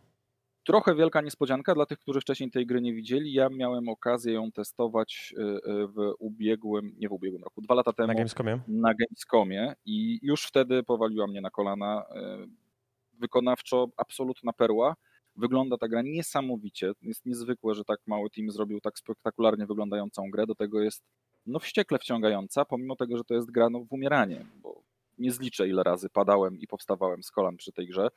trochę 0.64 0.94
wielka 0.94 1.20
niespodzianka 1.20 1.74
dla 1.74 1.86
tych, 1.86 1.98
którzy 1.98 2.20
wcześniej 2.20 2.50
tej 2.50 2.66
gry 2.66 2.80
nie 2.80 2.94
widzieli. 2.94 3.32
Ja 3.32 3.48
miałem 3.48 3.88
okazję 3.88 4.32
ją 4.32 4.52
testować 4.52 5.34
y, 5.38 5.42
y, 5.42 5.86
w 5.86 6.14
ubiegłym, 6.18 6.94
nie 6.98 7.08
w 7.08 7.12
ubiegłym 7.12 7.44
roku, 7.44 7.60
dwa 7.60 7.74
lata 7.74 7.92
temu 7.92 8.08
na 8.08 8.14
Gamescomie, 8.14 8.60
na 8.68 8.94
Gamescomie 8.94 9.74
i 9.84 10.18
już 10.22 10.44
wtedy 10.44 10.82
powaliła 10.82 11.26
mnie 11.26 11.40
na 11.40 11.50
kolana. 11.50 12.04
Y, 12.44 12.48
wykonawczo 13.18 13.88
absolutna 13.96 14.52
perła. 14.52 14.96
Wygląda 15.36 15.78
ta 15.78 15.88
gra 15.88 16.02
niesamowicie. 16.02 16.92
Jest 17.02 17.26
niezwykłe, 17.26 17.74
że 17.74 17.84
tak 17.84 18.00
mały 18.06 18.30
team 18.30 18.50
zrobił 18.50 18.80
tak 18.80 18.98
spektakularnie 18.98 19.66
wyglądającą 19.66 20.30
grę. 20.30 20.46
Do 20.46 20.54
tego 20.54 20.80
jest 20.80 21.02
no 21.46 21.58
wściekle 21.58 21.98
wciągająca, 21.98 22.64
pomimo 22.64 22.96
tego, 22.96 23.16
że 23.16 23.24
to 23.24 23.34
jest 23.34 23.50
gra 23.50 23.70
no, 23.70 23.80
w 23.80 23.92
umieranie, 23.92 24.46
bo 24.62 24.82
nie 25.18 25.32
zliczę 25.32 25.68
ile 25.68 25.82
razy 25.82 26.08
padałem 26.10 26.58
i 26.58 26.66
powstawałem 26.66 27.22
z 27.22 27.30
kolan 27.30 27.56
przy 27.56 27.72
tej 27.72 27.86
grze 27.86 28.08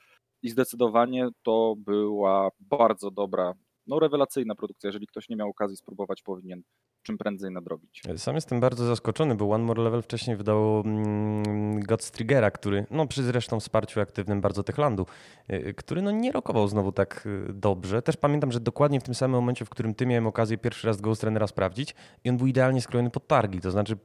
i 0.45 0.49
zdecydowanie 0.49 1.29
to 1.43 1.75
była 1.77 2.49
bardzo 2.59 3.11
dobra, 3.11 3.53
no 3.87 3.99
rewelacyjna 3.99 4.55
produkcja. 4.55 4.87
Jeżeli 4.87 5.07
ktoś 5.07 5.29
nie 5.29 5.35
miał 5.35 5.49
okazji 5.49 5.77
spróbować, 5.77 6.21
powinien 6.21 6.63
czym 7.05 7.17
prędzej 7.17 7.51
nadrobić. 7.51 8.01
Sam 8.17 8.35
jestem 8.35 8.59
bardzo 8.59 8.85
zaskoczony, 8.85 9.35
bo 9.35 9.51
One 9.51 9.63
More 9.63 9.83
Level 9.83 10.01
wcześniej 10.01 10.37
wydało 10.37 10.81
mm, 10.81 11.79
Gods 11.79 12.11
Triggera, 12.11 12.51
który, 12.51 12.85
no 12.91 13.07
przy 13.07 13.23
zresztą 13.23 13.59
wsparciu 13.59 14.01
aktywnym 14.01 14.41
bardzo 14.41 14.63
Techlandu, 14.63 15.05
y, 15.51 15.73
który 15.73 16.01
no 16.01 16.11
nie 16.11 16.31
rokował 16.31 16.67
znowu 16.67 16.91
tak 16.91 17.25
y, 17.49 17.53
dobrze. 17.53 18.01
Też 18.01 18.17
pamiętam, 18.17 18.51
że 18.51 18.59
dokładnie 18.59 18.99
w 18.99 19.03
tym 19.03 19.15
samym 19.15 19.35
momencie, 19.35 19.65
w 19.65 19.69
którym 19.69 19.93
ty 19.93 20.05
miałem 20.05 20.27
okazję 20.27 20.57
pierwszy 20.57 20.87
raz 20.87 21.01
Ghost 21.01 21.23
Runnera 21.23 21.47
sprawdzić 21.47 21.95
i 22.23 22.29
on 22.29 22.37
był 22.37 22.47
idealnie 22.47 22.81
skrojony 22.81 23.09
pod 23.09 23.27
targi, 23.27 23.59
to 23.59 23.71
znaczy 23.71 23.97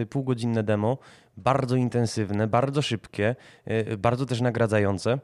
y, 0.00 0.06
półgodzinne 0.06 0.62
demo, 0.62 0.98
bardzo 1.36 1.76
intensywne, 1.76 2.46
bardzo 2.46 2.82
szybkie, 2.82 3.36
bardzo 3.98 4.26
też 4.26 4.40
nagradzające. 4.40 5.18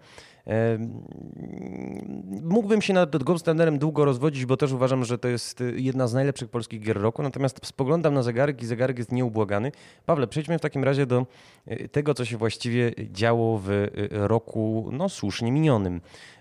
Mógłbym 2.42 2.82
się 2.82 2.94
nad 2.94 3.16
Ghost 3.16 3.46
długo 3.78 4.04
rozwodzić, 4.04 4.46
bo 4.46 4.56
też 4.56 4.72
uważam, 4.72 5.04
że 5.04 5.18
to 5.18 5.28
jest 5.28 5.62
jedna 5.76 6.06
z 6.06 6.14
najlepszych 6.14 6.48
polskich 6.48 6.80
gier 6.80 7.00
roku, 7.00 7.22
natomiast 7.22 7.66
spoglądam 7.66 8.14
na 8.14 8.22
zegarek 8.22 8.62
i 8.62 8.66
zegarek 8.66 8.98
jest 8.98 9.12
nieubłagany. 9.12 9.72
Pawle, 10.06 10.26
przejdźmy 10.26 10.58
w 10.58 10.60
takim 10.60 10.84
razie 10.84 11.06
do 11.06 11.26
e, 11.66 11.88
tego, 11.88 12.14
co 12.14 12.24
się 12.24 12.36
właściwie 12.36 12.92
działo 12.98 13.58
w 13.58 13.70
e, 13.70 13.88
roku 14.10 14.88
no, 14.92 15.08
słusznie 15.08 15.52
minionym. 15.52 16.00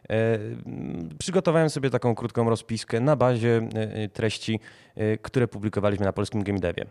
E, 0.09 0.39
przygotowałem 1.19 1.69
sobie 1.69 1.89
taką 1.89 2.15
krótką 2.15 2.49
rozpiskę 2.49 2.99
na 2.99 3.15
bazie 3.15 3.69
treści, 4.13 4.59
które 5.21 5.47
publikowaliśmy 5.47 6.05
na 6.05 6.13
polskim 6.13 6.43
Game 6.43 6.59
Devie. 6.59 6.85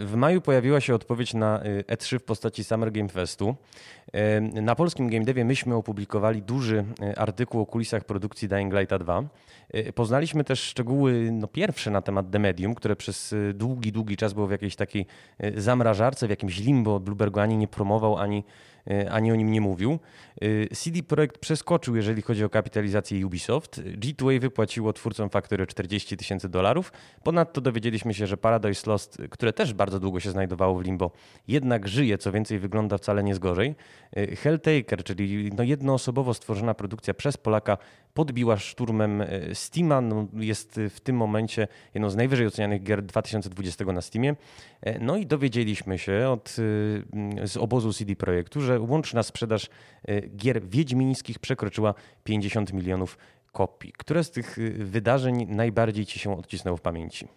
W 0.00 0.12
maju 0.16 0.40
pojawiła 0.40 0.80
się 0.80 0.94
odpowiedź 0.94 1.34
na 1.34 1.60
E3 1.86 2.18
w 2.18 2.22
postaci 2.22 2.64
Summer 2.64 2.92
Game 2.92 3.08
Festu. 3.08 3.54
Na 4.52 4.74
polskim 4.74 5.10
Game 5.10 5.24
Devie 5.24 5.44
myśmy 5.44 5.74
opublikowali 5.74 6.42
duży 6.42 6.84
artykuł 7.16 7.60
o 7.60 7.66
kulisach 7.66 8.04
produkcji 8.04 8.48
Dying 8.48 8.74
Light 8.74 8.96
2. 8.96 9.22
Poznaliśmy 9.94 10.44
też 10.44 10.60
szczegóły 10.60 11.28
no, 11.32 11.48
pierwsze 11.48 11.90
na 11.90 12.02
temat 12.02 12.30
The 12.30 12.38
Medium, 12.38 12.74
które 12.74 12.96
przez 12.96 13.34
długi, 13.54 13.92
długi 13.92 14.16
czas 14.16 14.32
było 14.32 14.46
w 14.46 14.50
jakiejś 14.50 14.76
takiej 14.76 15.06
zamrażarce, 15.56 16.26
w 16.26 16.30
jakimś 16.30 16.58
limbo. 16.58 17.00
Bloomberg 17.00 17.38
ani 17.38 17.56
nie 17.56 17.68
promował, 17.68 18.18
ani 18.18 18.44
ani 19.10 19.32
o 19.32 19.34
nim 19.34 19.52
nie 19.52 19.60
mówił. 19.60 19.98
E, 20.40 20.74
CD 20.74 21.02
Projekt 21.02 21.38
przeskoczył, 21.38 21.96
jeżeli 21.96 22.22
chodzi 22.22 22.44
o 22.44 22.48
kapitalizację 22.48 23.26
Ubisoft. 23.26 23.80
G2A 23.80 24.40
wypłaciło 24.40 24.92
twórcom 24.92 25.30
Factory 25.30 25.66
40 25.66 26.16
tysięcy 26.16 26.48
dolarów. 26.48 26.92
Ponadto 27.22 27.60
dowiedzieliśmy 27.60 28.14
się, 28.14 28.26
że 28.26 28.36
Paradise 28.36 28.90
Lost, 28.90 29.22
które 29.30 29.52
też 29.52 29.72
bardzo 29.72 30.00
długo 30.00 30.20
się 30.20 30.30
znajdowało 30.30 30.78
w 30.78 30.82
limbo, 30.82 31.10
jednak 31.48 31.88
żyje, 31.88 32.18
co 32.18 32.32
więcej 32.32 32.58
wygląda 32.58 32.98
wcale 32.98 33.24
nie 33.24 33.34
z 33.34 33.38
gorzej. 33.38 33.74
E, 34.16 34.36
Helltaker, 34.36 35.04
czyli 35.04 35.50
no 35.56 35.62
jednoosobowo 35.62 36.34
stworzona 36.34 36.74
produkcja 36.74 37.14
przez 37.14 37.36
Polaka, 37.36 37.78
podbiła 38.14 38.56
szturmem 38.56 39.22
Steama. 39.52 40.00
No 40.00 40.28
jest 40.32 40.80
w 40.90 41.00
tym 41.00 41.16
momencie 41.16 41.68
jedną 41.94 42.10
z 42.10 42.16
najwyżej 42.16 42.46
ocenianych 42.46 42.82
gier 42.82 43.02
2020 43.02 43.84
na 43.84 44.02
Steamie. 44.02 44.36
No 45.00 45.16
i 45.16 45.26
dowiedzieliśmy 45.26 45.98
się 45.98 46.28
od, 46.28 46.56
z 47.44 47.56
obozu 47.56 47.92
CD 47.92 48.16
Projektu, 48.16 48.60
że 48.60 48.80
łączna 48.80 49.22
sprzedaż 49.22 49.68
e, 50.04 50.28
gier 50.28 50.68
wiedźmińskich 50.68 51.38
przekroczyła 51.38 51.94
50 52.24 52.72
milionów 52.72 53.18
kopii. 53.52 53.92
Które 53.92 54.24
z 54.24 54.30
tych 54.30 54.58
e, 54.58 54.70
wydarzeń 54.70 55.46
najbardziej 55.46 56.06
ci 56.06 56.18
się 56.18 56.38
odcisnęło 56.38 56.76
w 56.76 56.80
pamięci? 56.80 57.28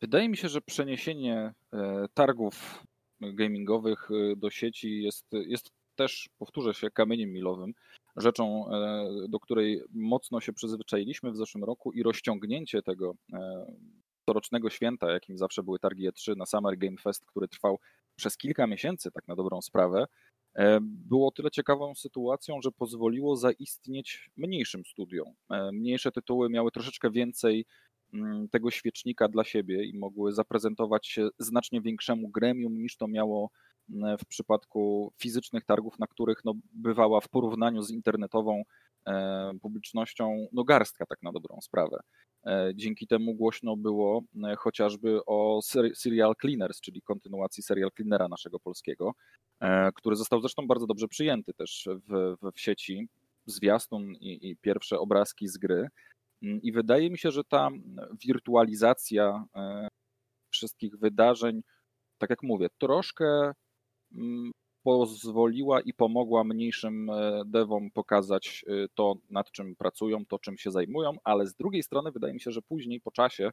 Wydaje 0.00 0.28
mi 0.28 0.36
się, 0.36 0.48
że 0.48 0.60
przeniesienie 0.60 1.54
e, 1.72 2.06
targów 2.14 2.84
gamingowych 3.20 4.08
do 4.36 4.50
sieci 4.50 5.02
jest, 5.02 5.26
jest 5.32 5.70
też, 6.00 6.28
powtórzę 6.38 6.74
się, 6.74 6.90
kamieniem 6.90 7.30
milowym, 7.30 7.72
rzeczą, 8.16 8.70
do 9.28 9.40
której 9.40 9.82
mocno 9.90 10.40
się 10.40 10.52
przyzwyczailiśmy 10.52 11.30
w 11.30 11.36
zeszłym 11.36 11.64
roku 11.64 11.92
i 11.92 12.02
rozciągnięcie 12.02 12.82
tego 12.82 13.14
corocznego 14.26 14.70
święta, 14.70 15.12
jakim 15.12 15.38
zawsze 15.38 15.62
były 15.62 15.78
targi 15.78 16.10
E3 16.10 16.36
na 16.36 16.46
Summer 16.46 16.78
Game 16.78 16.96
Fest, 16.96 17.26
który 17.26 17.48
trwał 17.48 17.78
przez 18.16 18.36
kilka 18.36 18.66
miesięcy, 18.66 19.10
tak 19.10 19.28
na 19.28 19.36
dobrą 19.36 19.62
sprawę, 19.62 20.06
e, 20.54 20.78
było 20.82 21.30
tyle 21.30 21.50
ciekawą 21.50 21.94
sytuacją, 21.94 22.62
że 22.62 22.70
pozwoliło 22.72 23.36
zaistnieć 23.36 24.30
mniejszym 24.36 24.84
studiom. 24.84 25.28
E, 25.50 25.72
mniejsze 25.72 26.12
tytuły 26.12 26.50
miały 26.50 26.70
troszeczkę 26.70 27.10
więcej 27.10 27.66
mm, 28.14 28.48
tego 28.48 28.70
świecznika 28.70 29.28
dla 29.28 29.44
siebie 29.44 29.84
i 29.84 29.98
mogły 29.98 30.32
zaprezentować 30.32 31.06
się 31.06 31.28
znacznie 31.38 31.80
większemu 31.80 32.28
gremium 32.28 32.82
niż 32.82 32.96
to 32.96 33.08
miało 33.08 33.50
w 34.18 34.24
przypadku 34.26 35.12
fizycznych 35.18 35.64
targów, 35.64 35.98
na 35.98 36.06
których 36.06 36.44
no, 36.44 36.52
bywała 36.72 37.20
w 37.20 37.28
porównaniu 37.28 37.82
z 37.82 37.90
internetową 37.90 38.62
e, 39.06 39.52
publicznością 39.62 40.46
no 40.52 40.64
garstka 40.64 41.06
tak 41.06 41.22
na 41.22 41.32
dobrą 41.32 41.60
sprawę. 41.60 42.00
E, 42.46 42.72
dzięki 42.74 43.06
temu 43.06 43.34
głośno 43.34 43.76
było 43.76 44.22
e, 44.44 44.56
chociażby 44.56 45.20
o 45.26 45.60
Serial 45.94 46.34
Cleaners, 46.40 46.80
czyli 46.80 47.02
kontynuacji 47.02 47.62
Serial 47.62 47.90
Cleanera 47.96 48.28
naszego 48.28 48.60
polskiego, 48.60 49.12
e, 49.60 49.92
który 49.92 50.16
został 50.16 50.40
zresztą 50.40 50.66
bardzo 50.66 50.86
dobrze 50.86 51.08
przyjęty 51.08 51.52
też 51.54 51.88
w, 52.08 52.36
w 52.54 52.60
sieci, 52.60 53.08
zwiastun 53.46 54.12
i, 54.12 54.50
i 54.50 54.56
pierwsze 54.56 54.98
obrazki 54.98 55.48
z 55.48 55.58
gry. 55.58 55.88
Mm, 56.42 56.62
I 56.62 56.72
wydaje 56.72 57.10
mi 57.10 57.18
się, 57.18 57.30
że 57.30 57.44
ta 57.44 57.68
wirtualizacja 58.26 59.44
wszystkich 60.50 60.96
wydarzeń, 60.96 61.62
tak 62.18 62.30
jak 62.30 62.42
mówię, 62.42 62.68
troszkę 62.78 63.52
pozwoliła 64.82 65.80
i 65.80 65.94
pomogła 65.94 66.44
mniejszym 66.44 67.10
e, 67.10 67.42
devom 67.46 67.90
pokazać 67.90 68.64
e, 68.68 68.86
to, 68.94 69.14
nad 69.30 69.50
czym 69.50 69.76
pracują, 69.76 70.26
to, 70.26 70.38
czym 70.38 70.58
się 70.58 70.70
zajmują, 70.70 71.12
ale 71.24 71.46
z 71.46 71.54
drugiej 71.54 71.82
strony 71.82 72.12
wydaje 72.12 72.34
mi 72.34 72.40
się, 72.40 72.50
że 72.50 72.62
później 72.62 73.00
po 73.00 73.10
czasie, 73.10 73.50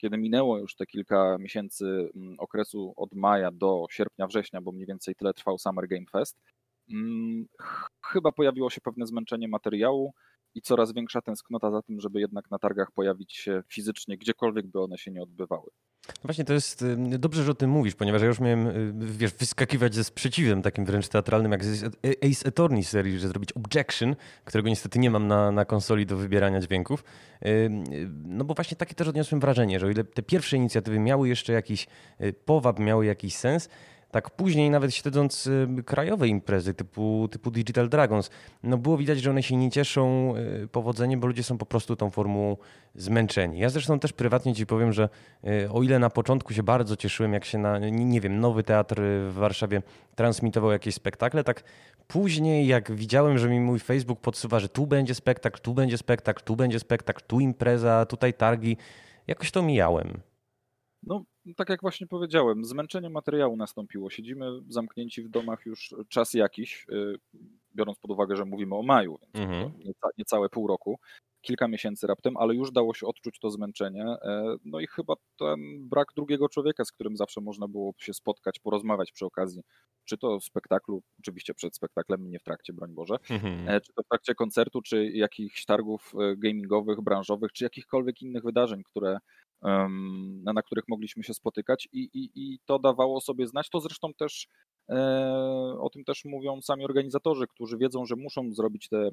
kiedy 0.00 0.18
minęło 0.18 0.58
już 0.58 0.76
te 0.76 0.86
kilka 0.86 1.36
miesięcy 1.38 2.10
mm, 2.16 2.34
okresu 2.38 2.92
od 2.96 3.14
maja 3.14 3.50
do 3.50 3.86
sierpnia, 3.90 4.26
września, 4.26 4.60
bo 4.60 4.72
mniej 4.72 4.86
więcej 4.86 5.14
tyle 5.14 5.34
trwał 5.34 5.58
Summer 5.58 5.88
Game 5.88 6.06
Fest, 6.12 6.36
mm, 6.92 7.46
chyba 8.06 8.32
pojawiło 8.32 8.70
się 8.70 8.80
pewne 8.80 9.06
zmęczenie 9.06 9.48
materiału 9.48 10.12
i 10.54 10.62
coraz 10.62 10.92
większa 10.92 11.22
tęsknota 11.22 11.70
za 11.70 11.82
tym, 11.82 12.00
żeby 12.00 12.20
jednak 12.20 12.50
na 12.50 12.58
targach 12.58 12.92
pojawić 12.92 13.32
się 13.32 13.62
fizycznie, 13.68 14.16
gdziekolwiek 14.18 14.66
by 14.66 14.80
one 14.80 14.98
się 14.98 15.10
nie 15.10 15.22
odbywały. 15.22 15.70
Właśnie 16.24 16.44
to 16.44 16.52
jest 16.52 16.82
y, 16.82 17.18
dobrze, 17.18 17.44
że 17.44 17.50
o 17.50 17.54
tym 17.54 17.70
mówisz, 17.70 17.94
ponieważ 17.94 18.22
ja 18.22 18.28
już 18.28 18.40
miałem 18.40 18.66
y, 18.66 18.92
wiesz, 18.94 19.32
wyskakiwać 19.32 19.94
ze 19.94 20.04
sprzeciwem 20.04 20.62
takim 20.62 20.84
wręcz 20.84 21.08
teatralnym, 21.08 21.52
jak 21.52 21.64
z 21.64 21.84
Ace 22.04 22.48
Attorney 22.48 22.84
serii, 22.84 23.18
że 23.18 23.28
zrobić 23.28 23.52
objection, 23.52 24.16
którego 24.44 24.68
niestety 24.68 24.98
nie 24.98 25.10
mam 25.10 25.28
na, 25.28 25.52
na 25.52 25.64
konsoli 25.64 26.06
do 26.06 26.16
wybierania 26.16 26.60
dźwięków. 26.60 27.04
Y, 27.46 27.70
no 28.24 28.44
bo 28.44 28.54
właśnie 28.54 28.76
takie 28.76 28.94
też 28.94 29.08
odniosłem 29.08 29.40
wrażenie, 29.40 29.80
że 29.80 29.86
o 29.86 29.90
ile 29.90 30.04
te 30.04 30.22
pierwsze 30.22 30.56
inicjatywy 30.56 30.98
miały 30.98 31.28
jeszcze 31.28 31.52
jakiś 31.52 31.86
powab, 32.44 32.78
miały 32.78 33.06
jakiś 33.06 33.36
sens, 33.36 33.68
tak 34.14 34.30
później 34.30 34.70
nawet 34.70 34.94
śledząc 34.94 35.46
y, 35.46 35.68
krajowe 35.86 36.28
imprezy 36.28 36.74
typu, 36.74 37.28
typu 37.30 37.50
Digital 37.50 37.88
Dragons, 37.88 38.30
no 38.62 38.78
było 38.78 38.96
widać, 38.96 39.20
że 39.20 39.30
one 39.30 39.42
się 39.42 39.56
nie 39.56 39.70
cieszą 39.70 40.34
y, 40.36 40.68
powodzeniem, 40.68 41.20
bo 41.20 41.26
ludzie 41.26 41.42
są 41.42 41.58
po 41.58 41.66
prostu 41.66 41.96
tą 41.96 42.10
formułą 42.10 42.56
zmęczeni. 42.94 43.58
Ja 43.58 43.68
zresztą 43.68 43.98
też 43.98 44.12
prywatnie 44.12 44.54
ci 44.54 44.66
powiem, 44.66 44.92
że 44.92 45.08
y, 45.44 45.70
o 45.70 45.82
ile 45.82 45.98
na 45.98 46.10
początku 46.10 46.54
się 46.54 46.62
bardzo 46.62 46.96
cieszyłem, 46.96 47.32
jak 47.32 47.44
się 47.44 47.58
na, 47.58 47.78
nie 47.78 48.20
wiem, 48.20 48.40
nowy 48.40 48.62
teatr 48.62 49.02
w 49.30 49.34
Warszawie 49.34 49.82
transmitował 50.14 50.72
jakieś 50.72 50.94
spektakle, 50.94 51.44
tak 51.44 51.62
później 52.06 52.66
jak 52.66 52.92
widziałem, 52.92 53.38
że 53.38 53.48
mi 53.48 53.60
mój 53.60 53.78
Facebook 53.78 54.20
podsuwa, 54.20 54.60
że 54.60 54.68
tu 54.68 54.86
będzie 54.86 55.14
spektakl, 55.14 55.60
tu 55.60 55.74
będzie 55.74 55.98
spektakl, 55.98 56.44
tu 56.44 56.56
będzie 56.56 56.78
spektakl, 56.78 57.22
tu 57.26 57.40
impreza, 57.40 58.06
tutaj 58.06 58.34
targi, 58.34 58.76
jakoś 59.26 59.50
to 59.50 59.62
mijałem. 59.62 60.20
No, 61.02 61.24
tak 61.56 61.68
jak 61.68 61.80
właśnie 61.80 62.06
powiedziałem, 62.06 62.64
zmęczenie 62.64 63.10
materiału 63.10 63.56
nastąpiło. 63.56 64.10
Siedzimy 64.10 64.50
zamknięci 64.68 65.22
w 65.22 65.28
domach 65.28 65.66
już 65.66 65.94
czas 66.08 66.34
jakiś, 66.34 66.86
y, 66.92 67.14
biorąc 67.74 67.98
pod 67.98 68.10
uwagę, 68.10 68.36
że 68.36 68.44
mówimy 68.44 68.74
o 68.74 68.82
maju, 68.82 69.18
więc 69.20 69.50
mhm. 69.50 69.72
niecałe 70.18 70.48
pół 70.48 70.66
roku 70.66 70.98
kilka 71.44 71.68
miesięcy 71.68 72.06
raptem, 72.06 72.36
ale 72.36 72.54
już 72.54 72.72
dało 72.72 72.94
się 72.94 73.06
odczuć 73.06 73.38
to 73.38 73.50
zmęczenie. 73.50 74.04
E, 74.04 74.56
no 74.64 74.80
i 74.80 74.86
chyba 74.86 75.14
ten 75.38 75.88
brak 75.88 76.08
drugiego 76.16 76.48
człowieka, 76.48 76.84
z 76.84 76.92
którym 76.92 77.16
zawsze 77.16 77.40
można 77.40 77.68
było 77.68 77.94
się 77.98 78.14
spotkać, 78.14 78.58
porozmawiać 78.58 79.12
przy 79.12 79.26
okazji, 79.26 79.62
czy 80.04 80.18
to 80.18 80.40
w 80.40 80.44
spektaklu, 80.44 81.02
oczywiście 81.18 81.54
przed 81.54 81.76
spektaklem, 81.76 82.30
nie 82.30 82.38
w 82.38 82.42
trakcie, 82.42 82.72
broń 82.72 82.94
Boże, 82.94 83.16
mhm. 83.30 83.68
E, 83.68 83.80
czy 83.80 83.92
to 83.92 84.02
w 84.02 84.08
trakcie 84.08 84.34
koncertu, 84.34 84.82
czy 84.82 85.06
jakichś 85.06 85.64
targów 85.64 86.12
e, 86.20 86.36
gamingowych, 86.36 87.00
branżowych, 87.00 87.52
czy 87.52 87.64
jakichkolwiek 87.64 88.22
innych 88.22 88.42
wydarzeń, 88.42 88.82
które 88.84 89.18
na 90.54 90.62
których 90.62 90.84
mogliśmy 90.88 91.22
się 91.22 91.34
spotykać 91.34 91.88
i, 91.92 91.98
i, 91.98 92.30
i 92.34 92.58
to 92.66 92.78
dawało 92.78 93.20
sobie 93.20 93.46
znać. 93.46 93.70
To 93.70 93.80
zresztą 93.80 94.14
też 94.14 94.48
E, 94.88 95.76
o 95.80 95.90
tym 95.90 96.04
też 96.04 96.24
mówią 96.24 96.62
sami 96.62 96.84
organizatorzy, 96.84 97.46
którzy 97.46 97.78
wiedzą, 97.78 98.06
że 98.06 98.16
muszą 98.16 98.52
zrobić 98.52 98.88
te, 98.88 99.10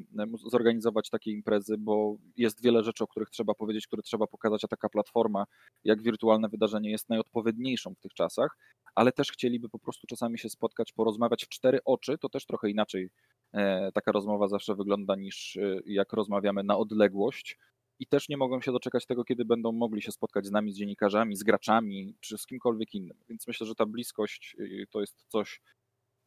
zorganizować 0.52 1.10
takie 1.10 1.32
imprezy, 1.32 1.78
bo 1.78 2.16
jest 2.38 2.64
wiele 2.64 2.84
rzeczy, 2.84 3.04
o 3.04 3.08
których 3.08 3.30
trzeba 3.30 3.54
powiedzieć, 3.54 3.88
które 3.88 4.02
trzeba 4.02 4.28
pokazać, 4.28 4.64
a 4.64 4.68
taka 4.68 4.90
platforma, 4.90 5.46
jak 5.84 6.02
wirtualne 6.02 6.50
wydarzenie, 6.50 6.92
jest 6.92 7.10
najodpowiedniejszą 7.10 7.94
w 7.96 8.00
tych 8.00 8.14
czasach, 8.14 8.58
ale 8.96 9.12
też 9.12 9.32
chcieliby 9.32 9.70
po 9.70 9.80
prostu 9.80 10.08
czasami 10.08 10.40
się 10.40 10.50
spotkać, 10.50 10.92
porozmawiać 10.94 11.46
w 11.46 11.50
cztery 11.50 11.80
oczy. 11.86 12.18
To 12.18 12.30
też 12.30 12.46
trochę 12.46 12.70
inaczej 12.70 13.10
e, 13.54 13.92
taka 13.92 14.12
rozmowa 14.12 14.48
zawsze 14.48 14.76
wygląda 14.76 15.16
niż 15.16 15.58
e, 15.58 15.80
jak 15.86 16.14
rozmawiamy 16.14 16.64
na 16.64 16.78
odległość 16.78 17.58
i 18.02 18.08
też 18.08 18.30
nie 18.30 18.38
mogą 18.38 18.62
się 18.62 18.72
doczekać 18.72 19.06
tego, 19.06 19.24
kiedy 19.24 19.46
będą 19.46 19.72
mogli 19.72 20.02
się 20.02 20.12
spotkać 20.12 20.46
z 20.46 20.52
nami, 20.52 20.74
z 20.74 20.78
dziennikarzami, 20.78 21.36
z 21.36 21.44
graczami, 21.44 22.16
czy 22.20 22.38
z 22.38 22.46
kimkolwiek 22.46 22.94
innym. 22.94 23.18
Więc 23.30 23.48
myślę, 23.48 23.68
że 23.68 23.76
ta 23.76 23.86
bliskość 23.86 24.56
y, 24.60 24.88
to 24.92 25.02
jest 25.02 25.26
coś, 25.28 25.62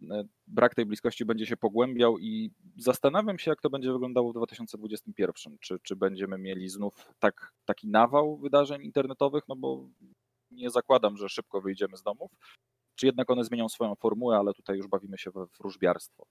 y, 0.03 0.07
brak 0.47 0.75
tej 0.75 0.87
bliskości 0.87 1.25
będzie 1.25 1.47
się 1.47 1.57
pogłębiał 1.57 2.19
i 2.19 2.51
zastanawiam 2.77 3.39
się, 3.39 3.51
jak 3.51 3.61
to 3.61 3.71
będzie 3.71 3.93
wyglądało 3.93 4.31
w 4.31 4.35
2021. 4.35 5.59
Czy, 5.61 5.79
czy 5.83 5.97
będziemy 5.97 6.39
mieli 6.39 6.69
znów 6.69 6.95
tak, 7.19 7.53
taki 7.65 7.89
nawał 7.89 8.37
wydarzeń 8.37 8.83
internetowych, 8.83 9.45
no 9.49 9.57
bo 9.57 9.89
nie 10.51 10.71
zakładam, 10.71 11.17
że 11.17 11.29
szybko 11.29 11.61
wyjdziemy 11.61 11.97
z 11.97 12.03
domów, 12.03 12.31
czy 12.95 13.07
jednak 13.07 13.31
one 13.31 13.45
zmienią 13.45 13.69
swoją 13.69 13.95
formułę, 13.95 14.37
ale 14.37 14.55
tutaj 14.55 14.77
już 14.77 14.89
bawimy 14.89 15.19
się 15.19 15.31
we 15.31 15.47
wróżbiarstwo. 15.61 16.27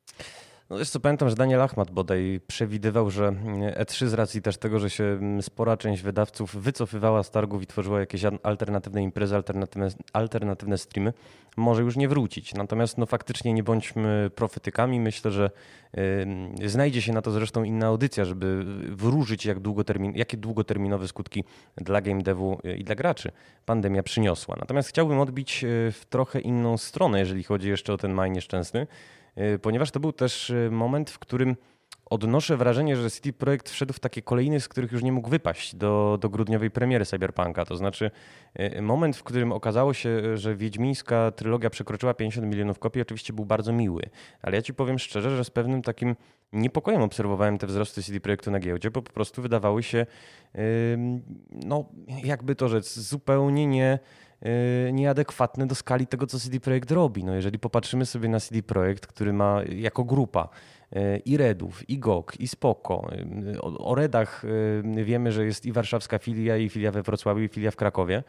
No 0.70 0.80
jeszcze 0.80 0.99
pamiętam, 0.99 1.30
że 1.30 1.36
Daniel 1.36 1.61
Achmat 1.61 1.91
bodaj 1.91 2.41
przewidywał, 2.47 3.09
że 3.09 3.36
E3 3.78 4.07
z 4.07 4.14
racji 4.14 4.41
też 4.41 4.57
tego, 4.57 4.80
że 4.80 4.89
się 4.89 5.20
spora 5.41 5.78
część 5.78 6.01
wydawców 6.01 6.55
wycofywała 6.55 7.24
z 7.24 7.32
targów 7.32 7.64
i 7.64 7.68
tworzyła 7.68 7.99
jakieś 7.99 8.22
alternatywne 8.43 9.03
imprezy, 9.03 9.36
alternatywne, 9.36 9.89
alternatywne 10.14 10.78
streamy, 10.78 11.14
może 11.57 11.82
już 11.82 11.95
nie 11.95 12.07
wrócić. 12.07 12.53
Natomiast 12.53 12.97
no 12.97 13.05
faktycznie 13.05 13.53
nie 13.53 13.64
bądźmy 13.64 14.32
profetykami. 14.36 14.99
Myślę, 14.99 15.32
że 15.32 15.51
y, 16.64 16.70
znajdzie 16.70 17.01
się 17.01 17.14
na 17.14 17.22
to 17.22 17.32
zresztą 17.32 17.64
inna 17.64 17.88
audycja, 17.88 18.26
żeby 18.26 18.64
wróżyć 18.95 19.45
jak 19.45 19.59
długotermin, 19.59 20.14
jakie 20.16 20.38
długoterminowe 20.38 21.07
skutki 21.07 21.43
dla 21.78 22.01
game 22.01 22.22
devu 22.22 22.59
i 22.78 22.84
dla 22.84 22.95
graczy 22.95 23.32
pandemia 23.66 24.03
przyniosła. 24.03 24.55
Natomiast 24.59 24.89
chciałbym 24.89 25.20
odbić 25.20 25.64
y, 25.64 25.91
w 25.91 26.05
trochę 26.05 26.39
inną 26.39 26.78
stronę, 26.78 27.20
jeżeli 27.20 27.43
chodzi 27.43 27.70
jeszcze 27.70 27.93
o 27.93 27.97
ten 27.97 28.14
maj 28.14 28.32
nieszczęsny. 28.32 28.88
Y, 29.38 29.60
ponieważ 29.60 29.92
to 29.92 30.00
był 30.00 30.12
też 30.14 30.50
y, 30.50 30.70
moment, 30.72 31.10
w 31.10 31.20
którym 31.20 31.56
odnoszę 32.06 32.58
wrażenie, 32.58 32.96
że 32.96 33.12
City 33.12 33.34
Projekt 33.34 33.70
wszedł 33.70 33.94
w 33.94 34.00
takie 34.00 34.22
kolejny, 34.22 34.60
z 34.60 34.68
których 34.68 34.92
już 34.92 35.04
nie 35.04 35.12
mógł 35.12 35.30
wypaść 35.30 35.76
do, 35.76 36.18
do 36.22 36.30
grudniowej 36.30 36.72
premiery 36.72 37.06
Cyberpunka. 37.06 37.66
To 37.66 37.78
znaczy 37.78 38.12
y, 38.60 38.82
moment, 38.82 39.18
w 39.18 39.24
którym 39.24 39.52
okazało 39.52 39.94
się, 39.94 40.38
że 40.38 40.56
Wiedźmińska 40.56 41.32
trylogia 41.32 41.70
przekroczyła 41.70 42.14
50 42.14 42.48
milionów 42.48 42.80
kopii, 42.80 43.02
oczywiście 43.02 43.34
był 43.34 43.46
bardzo 43.46 43.74
miły. 43.74 44.04
Ale 44.42 44.56
ja 44.56 44.62
ci 44.62 44.74
powiem 44.74 45.00
szczerze, 45.00 45.38
że 45.38 45.44
z 45.44 45.50
pewnym 45.50 45.82
takim 45.82 46.16
niepokojem 46.54 47.02
obserwowałem 47.02 47.58
te 47.58 47.68
wzrosty 47.68 48.04
CD 48.04 48.20
Projektu 48.20 48.52
na 48.52 48.60
giełdzie, 48.60 48.92
bo 48.92 49.02
po 49.02 49.14
prostu 49.14 49.42
wydawały 49.42 49.84
się, 49.84 50.06
no 51.52 51.86
jakby 52.24 52.56
to 52.56 52.70
rzec, 52.70 53.00
zupełnie 53.00 53.68
nie 53.68 54.00
nieadekwatne 54.94 55.68
do 55.68 55.76
skali 55.76 56.08
tego, 56.08 56.28
co 56.28 56.39
CD 56.39 56.60
Projekt 56.60 56.91
robi. 56.91 57.24
No 57.24 57.36
jeżeli 57.36 57.60
popatrzymy 57.60 58.06
sobie 58.06 58.30
na 58.30 58.39
CD 58.39 58.64
Projekt, 58.64 59.08
który 59.08 59.34
ma 59.34 59.62
jako 59.76 60.04
grupa 60.04 60.50
y, 60.96 61.22
i 61.26 61.38
Redów, 61.38 61.89
i 61.89 62.00
GOG, 62.00 62.34
i 62.39 62.48
Spoko. 62.48 63.10
Y, 63.56 63.62
o 63.62 63.96
Redach 63.96 64.44
wiemy, 64.84 65.32
że 65.32 65.46
jest 65.46 65.66
i 65.66 65.72
warszawska 65.72 66.20
filia, 66.20 66.58
i 66.58 66.70
filia 66.70 66.91
we 66.91 67.04
Wrocławiu, 67.04 67.44
i 67.44 67.48
filia 67.48 67.72
w 67.72 67.76
Krakowie 67.76 68.24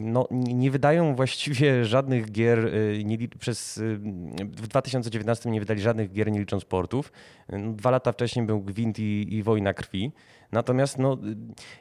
no, 0.00 0.28
nie 0.30 0.70
wydają 0.70 1.14
właściwie 1.14 1.84
żadnych 1.94 2.32
gier 2.32 2.70
nie, 3.04 3.18
przez 3.38 3.82
w 4.38 4.68
2019 4.68 5.50
nie 5.50 5.60
wydali 5.60 5.80
żadnych 5.80 6.12
gier 6.12 6.32
nie 6.32 6.40
licząc 6.40 6.64
portów. 6.64 7.12
Dwa 7.72 7.90
lata 7.90 8.12
wcześniej 8.12 8.46
był 8.46 8.60
Gwint 8.60 8.98
i, 8.98 9.34
i 9.34 9.42
Wojna 9.42 9.74
Krwi. 9.74 10.12
Natomiast 10.54 10.98
no, 10.98 11.18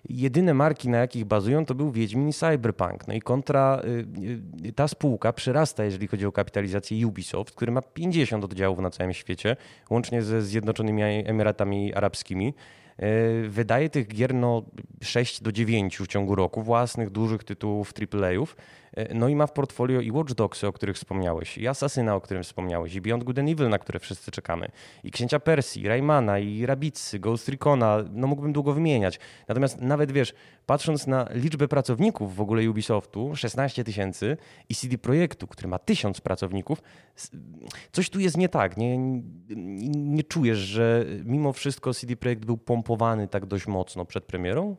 jedyne 0.10 0.54
marki, 0.54 0.90
na 0.90 0.98
jakich 0.98 1.26
bazują, 1.26 1.66
to 1.66 1.76
był 1.76 1.92
Wiedźmin 1.92 2.30
i 2.30 2.34
Cyberpunk. 2.34 3.08
No 3.08 3.14
i 3.14 3.22
kontra 3.22 3.82
y, 3.84 4.68
y, 4.68 4.74
ta 4.74 4.88
spółka 4.88 5.34
przyrasta, 5.34 5.84
jeżeli 5.84 6.08
chodzi 6.08 6.26
o 6.26 6.32
kapitalizację 6.32 7.08
Ubisoft, 7.08 7.56
który 7.56 7.72
ma 7.72 7.82
50 7.82 8.44
oddziałów 8.44 8.80
na 8.80 8.90
całym 8.90 9.14
świecie, 9.14 9.56
łącznie 9.90 10.22
ze 10.22 10.42
Zjednoczonymi 10.42 11.04
Emiratami 11.04 11.94
Arabskimi. 11.94 12.54
Y, 13.00 13.50
wydaje 13.50 13.90
tych 13.90 14.08
gier 14.08 14.34
no 14.34 14.64
6 15.02 15.42
do 15.42 15.52
9 15.52 15.98
w 15.98 16.08
ciągu 16.08 16.36
roku, 16.36 16.64
własnych, 16.64 17.10
dużych 17.10 17.44
tytułów 17.44 17.94
AAA-ów. 18.14 18.56
E, 18.94 19.14
no 19.14 19.30
i 19.30 19.36
ma 19.36 19.48
w 19.48 19.52
portfolio 19.52 20.02
i 20.02 20.12
Watch 20.12 20.34
Dogsy, 20.34 20.68
o 20.68 20.74
których 20.74 20.96
wspomniałeś, 20.96 21.58
i 21.58 21.68
Assassina, 21.68 22.16
o 22.16 22.22
którym 22.22 22.44
wspomniałeś, 22.44 22.96
i 22.96 23.02
Beyond 23.02 23.24
Good 23.24 23.40
and 23.40 23.50
Evil, 23.50 23.70
na 23.70 23.80
które 23.80 24.00
wszyscy 24.00 24.32
czekamy, 24.32 24.68
i 25.04 25.12
Księcia 25.12 25.40
Persji, 25.40 25.88
Raymana, 25.88 26.40
i 26.40 26.66
Rabbidsy, 26.66 27.20
Ghost 27.20 27.50
Recona, 27.50 27.98
no 28.12 28.28
mógłbym 28.28 28.54
długo 28.54 28.74
wymieniać. 28.74 29.20
Natomiast 29.48 29.82
nawet 29.82 30.12
wiesz, 30.12 30.34
patrząc 30.66 31.08
na 31.08 31.28
liczbę 31.32 31.68
pracowników 31.68 32.36
w 32.36 32.42
ogóle 32.42 32.70
Ubisoftu, 32.70 33.36
16 33.36 33.84
tysięcy, 33.84 34.38
i 34.70 34.76
CD 34.76 34.98
Projektu, 34.98 35.48
który 35.48 35.68
ma 35.68 35.80
1000 35.80 36.22
pracowników, 36.22 36.82
coś 37.92 38.10
tu 38.10 38.20
jest 38.20 38.38
nie 38.38 38.50
tak. 38.50 38.78
Nie, 38.78 38.98
nie 39.96 40.24
czujesz, 40.24 40.58
że 40.58 41.06
mimo 41.26 41.54
wszystko 41.54 41.94
CD 41.94 42.16
Projekt 42.16 42.46
był 42.46 42.58
pompowany 42.58 43.28
tak 43.28 43.46
dość 43.46 43.68
mocno 43.68 44.06
przed 44.06 44.26
premierą? 44.26 44.76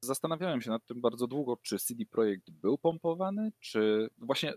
Zastanawiałem 0.00 0.60
się 0.60 0.70
nad 0.70 0.86
tym 0.86 1.00
bardzo 1.00 1.26
długo, 1.26 1.56
czy 1.62 1.78
CD 1.78 2.04
Projekt 2.06 2.50
był 2.50 2.78
pompowany, 2.78 3.52
czy 3.60 4.08
właśnie 4.18 4.54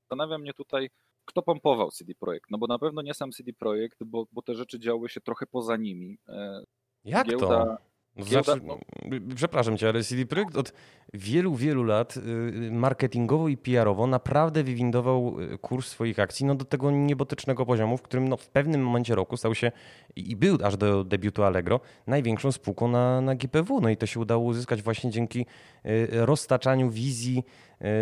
zastanawia 0.00 0.38
mnie 0.38 0.54
tutaj, 0.54 0.90
kto 1.24 1.42
pompował 1.42 1.90
CD 1.90 2.14
Projekt. 2.14 2.50
No 2.50 2.58
bo 2.58 2.66
na 2.66 2.78
pewno 2.78 3.02
nie 3.02 3.14
sam 3.14 3.32
CD 3.32 3.52
Projekt, 3.52 4.04
bo, 4.04 4.26
bo 4.32 4.42
te 4.42 4.54
rzeczy 4.54 4.78
działy 4.78 5.08
się 5.08 5.20
trochę 5.20 5.46
poza 5.46 5.76
nimi. 5.76 6.18
E, 6.28 6.64
Jak 7.04 7.26
Giełda, 7.28 7.46
to? 7.46 7.76
No 8.16 8.24
znaczy, 8.24 8.60
przepraszam 9.34 9.76
cię, 9.76 9.88
ale 9.88 10.02
CD 10.02 10.26
Projekt 10.26 10.56
od 10.56 10.72
wielu, 11.14 11.54
wielu 11.54 11.84
lat 11.84 12.16
y, 12.16 12.70
marketingowo 12.72 13.48
i 13.48 13.56
PR-owo 13.56 14.06
naprawdę 14.06 14.64
wywindował 14.64 15.40
y, 15.40 15.58
kurs 15.58 15.88
swoich 15.88 16.18
akcji 16.18 16.46
no, 16.46 16.54
do 16.54 16.64
tego 16.64 16.90
niebotycznego 16.90 17.66
poziomu, 17.66 17.96
w 17.96 18.02
którym 18.02 18.28
no, 18.28 18.36
w 18.36 18.48
pewnym 18.48 18.84
momencie 18.84 19.14
roku 19.14 19.36
stał 19.36 19.54
się 19.54 19.72
i 20.16 20.36
był 20.36 20.58
aż 20.64 20.76
do 20.76 21.04
debiutu 21.04 21.44
Allegro 21.44 21.80
największą 22.06 22.52
spółką 22.52 22.88
na, 22.88 23.20
na 23.20 23.34
GPW. 23.34 23.80
No 23.80 23.88
i 23.88 23.96
to 23.96 24.06
się 24.06 24.20
udało 24.20 24.44
uzyskać 24.44 24.82
właśnie 24.82 25.10
dzięki 25.10 25.46
y, 25.86 26.08
roztaczaniu 26.12 26.90
wizji 26.90 27.44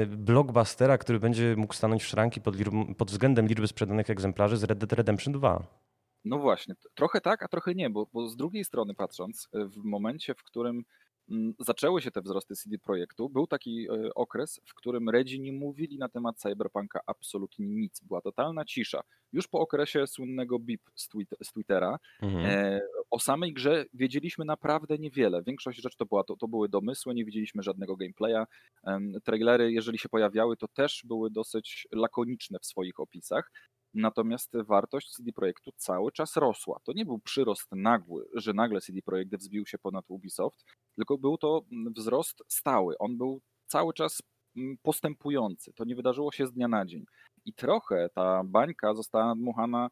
blockbustera, 0.09 0.99
który 0.99 1.21
będzie 1.21 1.55
mógł 1.57 1.75
stanąć 1.75 2.03
w 2.03 2.07
szranki 2.07 2.41
pod, 2.41 2.57
pod 2.97 3.11
względem 3.11 3.47
liczby 3.47 3.69
sprzedanych 3.69 4.11
egzemplarzy 4.11 4.57
z 4.57 4.65
Red 4.65 4.79
Dead 4.79 4.93
Redemption 4.93 5.33
2. 5.33 5.88
No 6.25 6.39
właśnie, 6.39 6.75
trochę 6.95 7.21
tak, 7.21 7.43
a 7.43 7.49
trochę 7.49 7.75
nie, 7.75 7.91
bo, 7.91 8.07
bo 8.13 8.29
z 8.29 8.37
drugiej 8.37 8.65
strony 8.65 8.95
patrząc, 8.95 9.49
w 9.53 9.85
momencie, 9.85 10.35
w 10.35 10.43
którym 10.43 10.85
mm, 11.31 11.55
zaczęły 11.61 12.03
się 12.03 12.11
te 12.11 12.23
wzrosty 12.23 12.55
CD 12.57 12.79
Projektu, 12.79 13.29
był 13.29 13.47
taki 13.47 13.87
e, 13.91 14.15
okres, 14.15 14.61
w 14.65 14.75
którym 14.75 15.09
Redzi 15.09 15.41
nie 15.41 15.53
mówili 15.53 15.99
na 15.99 16.09
temat 16.09 16.39
Cyberpunka 16.39 17.01
absolutnie 17.07 17.67
nic. 17.67 18.01
Była 18.01 18.21
totalna 18.21 18.65
cisza. 18.65 19.01
Już 19.33 19.49
po 19.49 19.61
okresie 19.61 20.07
słynnego 20.07 20.59
BIP 20.59 20.83
z, 20.95 21.09
z 21.43 21.53
Twittera 21.53 21.99
mhm. 22.23 22.47
e, 22.47 22.81
o 23.11 23.21
samej 23.21 23.53
grze 23.53 23.85
wiedzieliśmy 23.95 24.45
naprawdę 24.45 24.99
niewiele. 24.99 25.43
Większość 25.43 25.83
rzeczy 25.83 25.97
to, 25.97 26.07
była, 26.07 26.25
to, 26.25 26.37
to 26.37 26.49
były 26.49 26.69
domysły, 26.69 27.15
nie 27.15 27.25
widzieliśmy 27.25 27.63
żadnego 27.63 27.97
gameplaya. 27.97 28.47
E, 28.87 29.01
trailery, 29.25 29.73
jeżeli 29.73 29.99
się 29.99 30.09
pojawiały, 30.09 30.57
to 30.57 30.69
też 30.69 31.03
były 31.05 31.31
dosyć 31.31 31.89
lakoniczne 31.93 32.59
w 32.59 32.67
swoich 32.67 33.01
opisach. 33.01 33.51
Natomiast 33.99 34.53
wartość 34.57 35.11
CD 35.11 35.33
Projektu 35.33 35.73
cały 35.77 36.13
czas 36.13 36.37
rosła. 36.37 36.81
To 36.85 36.93
nie 36.93 37.05
był 37.05 37.19
przyrost 37.19 37.69
nagły, 37.73 38.29
że 38.35 38.53
nagle 38.53 38.81
CD 38.81 39.03
Projekt 39.03 39.37
wzbił 39.37 39.67
się 39.67 39.79
ponad 39.79 40.05
Ubisoft, 40.09 40.65
tylko 40.97 41.19
był 41.19 41.39
to 41.39 41.63
wzrost 41.97 42.43
stały. 42.49 42.99
On 42.99 43.19
był 43.19 43.41
cały 43.67 43.95
czas 43.95 44.23
mm, 44.57 44.77
postępujący. 44.83 45.73
To 45.73 45.85
nie 45.85 45.97
wydarzyło 45.97 46.33
się 46.33 46.47
z 46.47 46.53
dnia 46.53 46.69
na 46.69 46.87
dzień. 46.87 47.05
I 47.45 47.55
trochę 47.55 48.09
ta 48.15 48.43
bańka 48.45 48.95
została 48.95 49.27
nadmuchana 49.27 49.91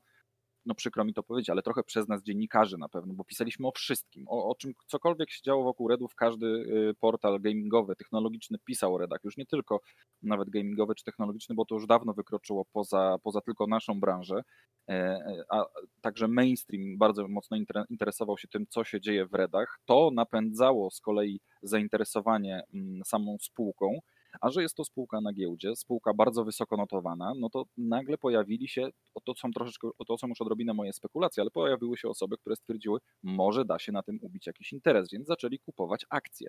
no 0.66 0.74
przykro 0.74 1.04
mi 1.04 1.14
to 1.14 1.22
powiedzieć, 1.22 1.50
ale 1.50 1.62
trochę 1.62 1.82
przez 1.82 2.08
nas 2.08 2.22
dziennikarzy 2.22 2.78
na 2.78 2.88
pewno, 2.88 3.14
bo 3.14 3.24
pisaliśmy 3.24 3.66
o 3.66 3.72
wszystkim, 3.72 4.28
o, 4.28 4.50
o 4.50 4.54
czym 4.54 4.72
cokolwiek 4.86 5.30
się 5.30 5.42
działo 5.42 5.64
wokół 5.64 5.88
Redów, 5.88 6.14
każdy 6.14 6.46
y, 6.46 6.94
portal 7.00 7.40
gamingowy, 7.40 7.96
technologiczny 7.96 8.58
pisał 8.64 8.94
o 8.94 8.98
Redach, 8.98 9.20
już 9.24 9.36
nie 9.36 9.46
tylko 9.46 9.80
nawet 10.22 10.50
gamingowy 10.50 10.94
czy 10.94 11.04
technologiczny, 11.04 11.54
bo 11.54 11.64
to 11.64 11.74
już 11.74 11.86
dawno 11.86 12.12
wykroczyło 12.12 12.64
poza, 12.72 13.16
poza 13.22 13.40
tylko 13.40 13.66
naszą 13.66 14.00
branżę, 14.00 14.42
e, 14.88 14.92
e, 14.92 15.44
a 15.50 15.64
także 16.00 16.28
mainstream 16.28 16.98
bardzo 16.98 17.28
mocno 17.28 17.56
interesował 17.90 18.38
się 18.38 18.48
tym, 18.48 18.66
co 18.68 18.84
się 18.84 19.00
dzieje 19.00 19.26
w 19.26 19.34
Redach. 19.34 19.78
To 19.84 20.10
napędzało 20.14 20.90
z 20.90 21.00
kolei 21.00 21.40
zainteresowanie 21.62 22.62
mm, 22.74 23.04
samą 23.04 23.36
spółką, 23.40 23.98
a 24.40 24.50
że 24.50 24.62
jest 24.62 24.74
to 24.74 24.84
spółka 24.84 25.20
na 25.20 25.32
giełdzie, 25.32 25.76
spółka 25.76 26.14
bardzo 26.14 26.44
wysoko 26.44 26.76
notowana, 26.76 27.32
no 27.36 27.50
to 27.50 27.64
nagle 27.76 28.18
pojawili 28.18 28.68
się, 28.68 28.88
to 29.24 29.34
są 29.34 29.50
troszeczkę, 29.50 29.88
to 30.06 30.18
są 30.18 30.28
już 30.28 30.40
odrobinę 30.40 30.74
moje 30.74 30.92
spekulacje, 30.92 31.40
ale 31.40 31.50
pojawiły 31.50 31.96
się 31.96 32.08
osoby, 32.08 32.36
które 32.38 32.56
stwierdziły, 32.56 32.98
może 33.22 33.64
da 33.64 33.78
się 33.78 33.92
na 33.92 34.02
tym 34.02 34.18
ubić 34.22 34.46
jakiś 34.46 34.72
interes, 34.72 35.10
więc 35.12 35.26
zaczęli 35.26 35.58
kupować 35.58 36.06
akcje. 36.10 36.48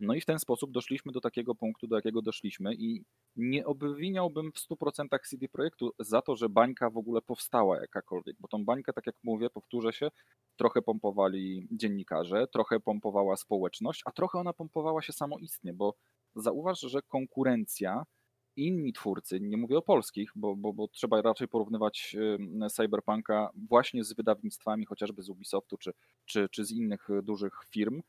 No 0.00 0.14
i 0.14 0.20
w 0.20 0.26
ten 0.26 0.38
sposób 0.38 0.70
doszliśmy 0.70 1.12
do 1.12 1.20
takiego 1.20 1.54
punktu, 1.54 1.86
do 1.86 1.96
jakiego 1.96 2.22
doszliśmy 2.22 2.74
i 2.74 3.04
nie 3.36 3.66
obwiniałbym 3.66 4.52
w 4.52 4.58
100% 4.58 5.28
CD 5.30 5.48
Projektu 5.48 5.90
za 5.98 6.22
to, 6.22 6.36
że 6.36 6.48
bańka 6.48 6.90
w 6.90 6.96
ogóle 6.96 7.22
powstała 7.22 7.80
jakakolwiek, 7.80 8.36
bo 8.40 8.48
tą 8.48 8.64
bańkę, 8.64 8.92
tak 8.92 9.06
jak 9.06 9.16
mówię, 9.22 9.50
powtórzę 9.50 9.92
się, 9.92 10.10
trochę 10.56 10.82
pompowali 10.82 11.68
dziennikarze, 11.70 12.46
trochę 12.46 12.80
pompowała 12.80 13.36
społeczność, 13.36 14.02
a 14.04 14.12
trochę 14.12 14.38
ona 14.38 14.52
pompowała 14.52 15.02
się 15.02 15.12
samoistnie, 15.12 15.72
bo 15.72 15.94
zauważ, 16.34 16.80
że 16.80 17.02
konkurencja, 17.02 18.04
inni 18.56 18.92
twórcy, 18.92 19.40
nie 19.40 19.56
mówię 19.56 19.78
o 19.78 19.82
polskich, 19.82 20.32
bo, 20.34 20.56
bo, 20.56 20.72
bo 20.72 20.88
trzeba 20.88 21.22
raczej 21.22 21.48
porównywać 21.48 22.16
Cyberpunka 22.70 23.50
właśnie 23.68 24.04
z 24.04 24.12
wydawnictwami 24.12 24.86
chociażby 24.86 25.22
z 25.22 25.28
Ubisoftu 25.28 25.76
czy, 25.76 25.92
czy, 26.24 26.48
czy 26.48 26.64
z 26.64 26.70
innych 26.70 27.08
dużych 27.22 27.52
firm, 27.70 28.02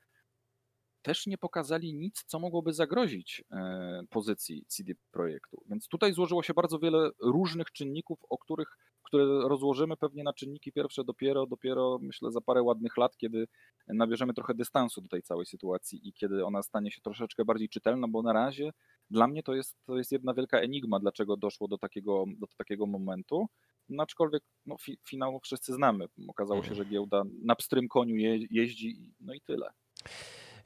też 1.02 1.28
nie 1.28 1.38
pokazali 1.38 1.93
nic, 1.93 2.24
co 2.28 2.39
mogłoby 2.39 2.74
zagrozić 2.74 3.43
e, 3.52 4.02
pozycji 4.10 4.66
CD 4.68 4.93
Projektu. 5.12 5.64
Więc 5.70 5.88
tutaj 5.88 6.14
złożyło 6.14 6.43
się 6.43 6.54
bardzo 6.54 6.80
wiele 6.80 7.10
różnych 7.20 7.72
czynników, 7.72 8.20
o 8.30 8.38
których, 8.38 8.78
które 9.04 9.26
rozłożymy 9.26 9.97
pewnie 9.97 10.24
na 10.24 10.34
czynniki 10.34 10.72
pierwsze 10.72 11.04
dopiero, 11.04 11.47
dopiero 11.47 11.97
myślę 12.02 12.32
za 12.32 12.41
parę 12.41 12.62
ładnych 12.64 12.97
lat, 12.97 13.18
kiedy 13.18 13.47
nabierzemy 13.88 14.34
trochę 14.34 14.54
dystansu 14.54 15.02
do 15.02 15.08
tej 15.08 15.22
całej 15.22 15.45
sytuacji 15.45 16.08
i 16.08 16.14
kiedy 16.14 16.45
ona 16.45 16.64
stanie 16.64 16.91
się 16.91 17.02
troszeczkę 17.02 17.45
bardziej 17.45 17.70
czytelna, 17.70 18.08
bo 18.08 18.22
na 18.22 18.34
razie 18.34 18.72
dla 19.10 19.28
mnie 19.28 19.43
to 19.43 19.56
jest, 19.56 19.78
to 19.86 19.97
jest 19.97 20.12
jedna 20.12 20.34
wielka 20.34 20.60
enigma, 20.60 20.99
dlaczego 20.99 21.38
doszło 21.38 21.68
do 21.68 21.78
takiego, 21.78 22.26
do 22.38 22.47
takiego 22.58 22.86
momentu. 22.86 23.45
No, 23.89 24.04
aczkolwiek 24.04 24.43
no, 24.66 24.78
fi, 24.78 24.97
finał 25.08 25.39
wszyscy 25.39 25.74
znamy. 25.74 26.06
Okazało 26.28 26.64
się, 26.64 26.76
że 26.76 26.86
giełda 26.86 27.24
na 27.43 27.56
pstrym 27.56 27.88
koniu 27.88 28.16
je, 28.16 28.39
jeździ, 28.49 29.14
no 29.20 29.34
i 29.34 29.41
tyle. 29.41 29.70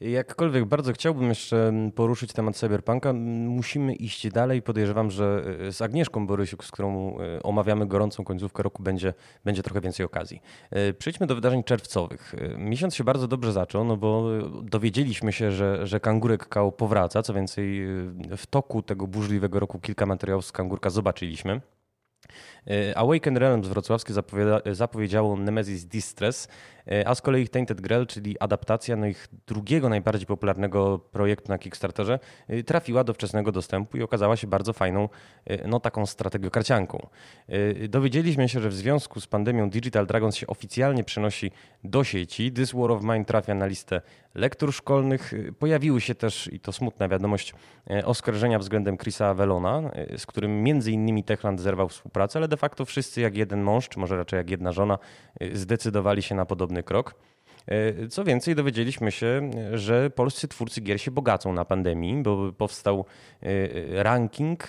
Jakkolwiek 0.01 0.65
bardzo 0.65 0.93
chciałbym 0.93 1.29
jeszcze 1.29 1.73
poruszyć 1.95 2.33
temat 2.33 2.55
cyberpunka, 2.55 3.13
musimy 3.13 3.95
iść 3.95 4.29
dalej. 4.29 4.61
Podejrzewam, 4.61 5.11
że 5.11 5.43
e, 5.67 5.71
z 5.71 5.81
Agnieszką 5.81 6.27
Borysiuk, 6.27 6.65
z 6.65 6.71
którą 6.71 7.19
e, 7.19 7.43
omawiamy 7.43 7.87
gorącą 7.87 8.23
końcówkę 8.23 8.63
roku, 8.63 8.83
będzie, 8.83 9.13
będzie 9.45 9.63
trochę 9.63 9.81
więcej 9.81 10.05
okazji. 10.05 10.41
E, 10.71 10.93
przejdźmy 10.93 11.27
do 11.27 11.35
wydarzeń 11.35 11.63
czerwcowych. 11.63 12.35
Miesiąc 12.57 12.95
się 12.95 13.03
bardzo 13.03 13.27
dobrze 13.27 13.51
zaczął, 13.51 13.83
no 13.83 13.97
bo 13.97 14.29
dowiedzieliśmy 14.63 15.33
się, 15.33 15.51
że, 15.51 15.87
że 15.87 15.99
Kangurek 15.99 16.47
Kał 16.47 16.71
powraca. 16.71 17.23
Co 17.23 17.33
więcej, 17.33 17.85
w 18.37 18.47
toku 18.49 18.81
tego 18.81 19.07
burzliwego 19.07 19.59
roku 19.59 19.79
kilka 19.79 20.05
materiałów 20.05 20.45
z 20.45 20.51
Kangurka 20.51 20.89
zobaczyliśmy. 20.89 21.61
Awaken 22.95 23.38
Realms 23.38 23.68
wrocławskie 23.68 24.13
zapowiedziało 24.66 25.38
Nemesis 25.38 25.86
Distress, 25.86 26.47
E, 26.91 27.07
a 27.07 27.16
z 27.16 27.22
kolei 27.22 27.47
Tainted 27.47 27.82
Grail, 27.82 28.07
czyli 28.07 28.39
adaptacja 28.39 28.95
no 28.95 29.05
ich 29.05 29.28
drugiego 29.47 29.89
najbardziej 29.89 30.28
popularnego 30.28 30.99
projektu 30.99 31.51
na 31.51 31.57
Kickstarterze, 31.57 32.20
e, 32.47 32.63
trafiła 32.63 33.03
do 33.03 33.13
wczesnego 33.13 33.51
dostępu 33.51 33.97
i 33.97 34.01
okazała 34.01 34.36
się 34.36 34.47
bardzo 34.47 34.74
fajną, 34.74 35.09
e, 35.45 35.68
no 35.68 35.80
taką 35.80 36.05
strategiokarcianką. 36.05 37.07
Dowiedzieliśmy 37.89 38.49
się, 38.49 38.59
że 38.59 38.70
w 38.70 38.76
związku 38.76 39.22
z 39.22 39.28
pandemią 39.28 39.70
Digital 39.70 40.07
Dragons 40.07 40.36
się 40.36 40.47
oficjalnie 40.47 41.03
przenosi 41.03 41.51
do 41.84 42.03
sieci. 42.03 42.51
This 42.51 42.72
War 42.74 42.91
of 42.91 43.03
Mine 43.03 43.26
trafia 43.26 43.55
na 43.55 43.66
listę 43.66 44.01
lektur 44.36 44.74
szkolnych. 44.74 45.34
Pojawiły 45.59 46.01
się 46.01 46.16
też, 46.16 46.49
i 46.53 46.59
to 46.59 46.72
smutna 46.72 47.07
wiadomość, 47.07 47.53
oskarżenia 48.05 48.59
względem 48.59 48.97
Chrisa 48.97 49.28
Avelona, 49.28 49.91
z 50.18 50.26
którym 50.26 50.63
między 50.63 50.91
innymi 50.91 51.24
Techland 51.24 51.61
zerwał 51.61 51.89
współpracę, 51.89 52.39
ale 52.39 52.47
de 52.56 52.60
facto 52.60 52.86
wszyscy 52.86 53.22
jak 53.22 53.38
jeden 53.38 53.62
mąż, 53.62 53.89
czy 53.89 53.99
może 53.99 54.18
raczej 54.18 54.38
jak 54.38 54.49
jedna 54.49 54.72
żona, 54.72 54.97
zdecydowali 55.53 56.22
się 56.22 56.36
na 56.36 56.45
podobny 56.45 56.84
krok. 56.84 57.16
E, 57.68 58.08
co 58.08 58.24
więcej, 58.24 58.56
dowiedzieliśmy 58.56 59.12
się, 59.12 59.51
że 59.74 60.10
polscy 60.10 60.47
twórcy 60.47 60.82
gier 60.82 61.01
się 61.01 61.12
bogacą 61.12 61.53
na 61.53 61.66
pandemii, 61.66 62.24
bo 62.24 62.53
powstał 62.53 63.06
ranking, 63.91 64.68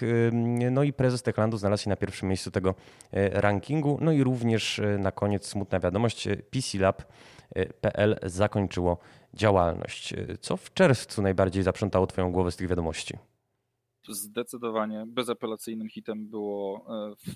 no 0.71 0.83
i 0.83 0.93
prezes 0.93 1.23
Techlandu 1.23 1.57
znalazł 1.57 1.83
się 1.83 1.91
na 1.91 1.97
pierwszym 1.97 2.29
miejscu 2.29 2.51
tego 2.51 2.75
rankingu. 3.13 3.99
No 4.01 4.13
i 4.13 4.23
również 4.23 4.81
na 4.99 5.13
koniec 5.13 5.47
smutna 5.47 5.81
wiadomość, 5.81 6.29
PC 6.51 6.79
Lab.pl 6.79 8.19
zakończyło 8.23 8.99
działalność. 9.35 10.15
Co 10.41 10.57
w 10.57 10.75
czerwcu 10.75 11.23
najbardziej 11.23 11.63
zaprzątało 11.63 12.07
Twoją 12.07 12.33
głowę 12.33 12.51
z 12.51 12.57
tych 12.57 12.69
wiadomości? 12.69 13.19
Zdecydowanie 14.09 15.05
bezapelacyjnym 15.07 15.89
hitem 15.89 16.29
było 16.29 16.87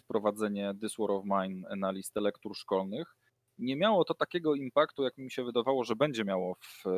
wprowadzenie 0.03 0.75
This 0.81 0.97
War 0.99 1.11
of 1.11 1.25
Mine 1.25 1.77
na 1.77 1.91
listę 1.91 2.21
lektur 2.21 2.57
szkolnych. 2.57 3.16
Nie 3.61 3.77
miało 3.77 4.05
to 4.05 4.14
takiego 4.14 4.55
impaktu, 4.55 5.03
jak 5.03 5.18
mi 5.18 5.31
się 5.31 5.45
wydawało, 5.45 5.85
że 5.85 5.97
będzie 5.97 6.25
miało 6.25 6.55
w 6.55 6.87
e, 6.87 6.91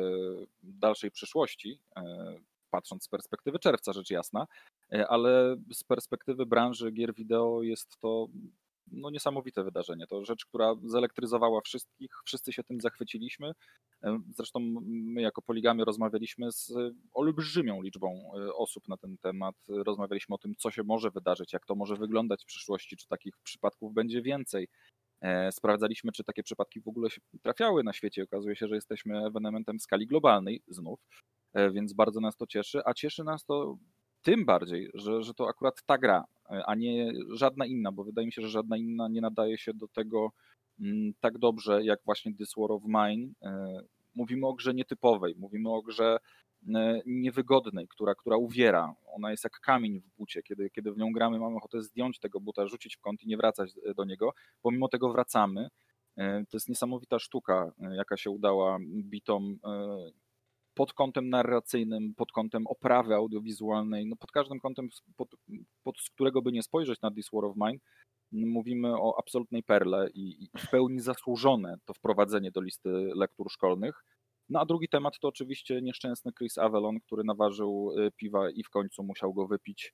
dalszej 0.63 1.11
przyszłości, 1.11 1.79
e, 1.97 2.35
patrząc 2.69 3.03
z 3.03 3.07
perspektywy 3.07 3.59
czerwca, 3.59 3.93
rzecz 3.93 4.09
jasna, 4.09 4.47
e, 4.93 5.07
ale 5.07 5.55
z 5.73 5.83
perspektywy 5.83 6.45
branży 6.45 6.91
gier 6.91 7.13
wideo 7.13 7.63
jest 7.63 7.97
to 7.99 8.27
no, 8.91 9.09
niesamowite 9.09 9.63
wydarzenie. 9.63 10.07
To 10.07 10.25
rzecz, 10.25 10.45
która 10.45 10.75
zelektryzowała 10.83 11.61
wszystkich, 11.61 12.11
wszyscy 12.25 12.53
się 12.53 12.63
tym 12.63 12.81
zachwyciliśmy. 12.81 13.51
Zresztą 14.29 14.59
my 14.85 15.21
jako 15.21 15.41
Poligamy 15.41 15.85
rozmawialiśmy 15.85 16.51
z 16.51 16.73
olbrzymią 17.13 17.81
liczbą 17.81 18.31
osób 18.55 18.87
na 18.87 18.97
ten 18.97 19.17
temat. 19.17 19.55
Rozmawialiśmy 19.67 20.35
o 20.35 20.37
tym, 20.37 20.53
co 20.57 20.71
się 20.71 20.83
może 20.83 21.11
wydarzyć, 21.11 21.53
jak 21.53 21.65
to 21.65 21.75
może 21.75 21.95
wyglądać 21.95 22.43
w 22.43 22.47
przyszłości, 22.47 22.97
czy 22.97 23.07
takich 23.07 23.33
przypadków 23.43 23.93
będzie 23.93 24.21
więcej. 24.21 24.67
E, 25.23 25.51
sprawdzaliśmy, 25.51 26.11
czy 26.11 26.23
takie 26.23 26.43
przypadki 26.43 26.81
w 26.81 26.87
ogóle 26.87 27.09
się 27.09 27.21
trafiały 27.41 27.83
na 27.83 27.93
świecie. 27.93 28.23
Okazuje 28.23 28.55
się, 28.55 28.67
że 28.67 28.75
jesteśmy 28.75 29.25
ewenementem 29.25 29.79
w 29.79 29.81
skali 29.81 30.07
globalnej 30.07 30.61
znów, 30.67 30.99
e, 31.53 31.71
więc 31.71 31.93
bardzo 31.93 32.19
nas 32.19 32.37
to 32.37 32.47
cieszy, 32.47 32.81
a 32.85 32.93
cieszy 32.93 33.23
nas 33.23 33.45
to 33.45 33.77
tym 34.23 34.45
bardziej, 34.45 34.89
że, 34.93 35.23
że 35.23 35.33
to 35.33 35.47
akurat 35.47 35.83
ta 35.85 35.97
gra, 35.97 36.23
e, 36.49 36.63
a 36.65 36.75
nie 36.75 37.11
żadna 37.29 37.65
inna, 37.65 37.91
bo 37.91 38.03
wydaje 38.03 38.25
mi 38.25 38.33
się, 38.33 38.41
że 38.41 38.49
żadna 38.49 38.77
inna 38.77 39.07
nie 39.07 39.21
nadaje 39.21 39.57
się 39.57 39.73
do 39.73 39.87
tego 39.87 40.31
mm, 40.79 41.13
tak 41.19 41.37
dobrze, 41.37 41.83
jak 41.83 41.99
właśnie 42.05 42.33
This 42.33 42.53
War 42.57 42.71
of 42.71 42.83
Mine. 42.85 43.33
Mówimy 44.15 44.47
o 44.47 44.53
grze 44.53 44.73
nietypowej, 44.73 45.35
mówimy 45.37 45.69
o 45.69 45.81
grze 45.81 46.17
E, 46.75 47.01
niewygodnej, 47.05 47.87
która, 47.87 48.15
która 48.15 48.37
uwiera. 48.37 48.95
Ona 49.05 49.31
jest 49.31 49.43
jak 49.43 49.59
kamień 49.59 49.99
w 49.99 50.17
bucie. 50.17 50.43
Kiedy, 50.43 50.69
kiedy 50.69 50.91
w 50.91 50.97
nią 50.97 51.11
gramy, 51.11 51.39
mamy 51.39 51.55
ochotę 51.55 51.81
zdjąć 51.81 52.19
tego 52.19 52.39
buta, 52.39 52.67
rzucić 52.67 52.95
w 52.95 53.01
kąt 53.01 53.23
i 53.23 53.27
nie 53.27 53.37
wracać 53.37 53.71
do 53.95 54.05
niego. 54.05 54.33
Pomimo 54.61 54.87
tego 54.87 55.11
wracamy. 55.11 55.67
E, 56.17 56.45
to 56.49 56.57
jest 56.57 56.69
niesamowita 56.69 57.19
sztuka, 57.19 57.71
e, 57.81 57.95
jaka 57.95 58.17
się 58.17 58.29
udała 58.29 58.77
bitom 59.03 59.59
pod 60.73 60.93
kątem 60.93 61.29
narracyjnym, 61.29 62.13
pod 62.15 62.31
kątem 62.31 62.67
oprawy 62.67 63.15
audiowizualnej, 63.15 64.05
no 64.05 64.15
pod 64.15 64.31
każdym 64.31 64.59
kątem, 64.59 64.89
pod, 65.15 65.29
pod 65.83 65.99
z 65.99 66.09
którego 66.09 66.41
by 66.41 66.51
nie 66.51 66.63
spojrzeć 66.63 67.01
na 67.01 67.11
This 67.11 67.29
War 67.33 67.45
of 67.45 67.55
Mine, 67.55 67.79
mówimy 68.31 69.01
o 69.01 69.19
absolutnej 69.19 69.63
perle 69.63 70.09
i, 70.09 70.43
i 70.43 70.49
w 70.57 70.69
pełni 70.69 70.99
zasłużone 70.99 71.75
to 71.85 71.93
wprowadzenie 71.93 72.51
do 72.51 72.61
listy 72.61 72.89
lektur 73.15 73.51
szkolnych. 73.51 74.03
No 74.49 74.59
a 74.59 74.65
drugi 74.65 74.89
temat 74.89 75.19
to 75.19 75.27
oczywiście 75.27 75.81
nieszczęsny 75.81 76.31
Chris 76.33 76.57
Avalon, 76.57 76.99
który 76.99 77.23
naważył 77.23 77.91
y, 77.99 78.11
piwa 78.11 78.49
i 78.49 78.63
w 78.63 78.69
końcu 78.69 79.03
musiał 79.03 79.33
go 79.33 79.47
wypić. 79.47 79.93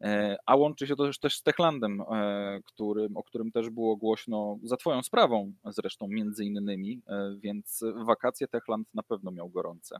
E, 0.00 0.36
a 0.46 0.56
łączy 0.56 0.86
się 0.86 0.96
to 0.96 1.12
też, 1.20 1.38
z 1.38 1.42
Techlandem, 1.42 2.00
e, 2.00 2.60
którym, 2.64 3.16
o 3.16 3.22
którym 3.22 3.52
też 3.52 3.70
było 3.70 3.96
głośno 3.96 4.58
za 4.62 4.76
Twoją 4.76 5.02
sprawą 5.02 5.52
zresztą 5.64 6.06
między 6.08 6.44
innymi, 6.44 7.02
e, 7.08 7.36
więc 7.38 7.84
wakacje 8.06 8.48
Techland 8.48 8.88
na 8.94 9.02
pewno 9.02 9.30
miał 9.30 9.48
gorące. 9.48 9.96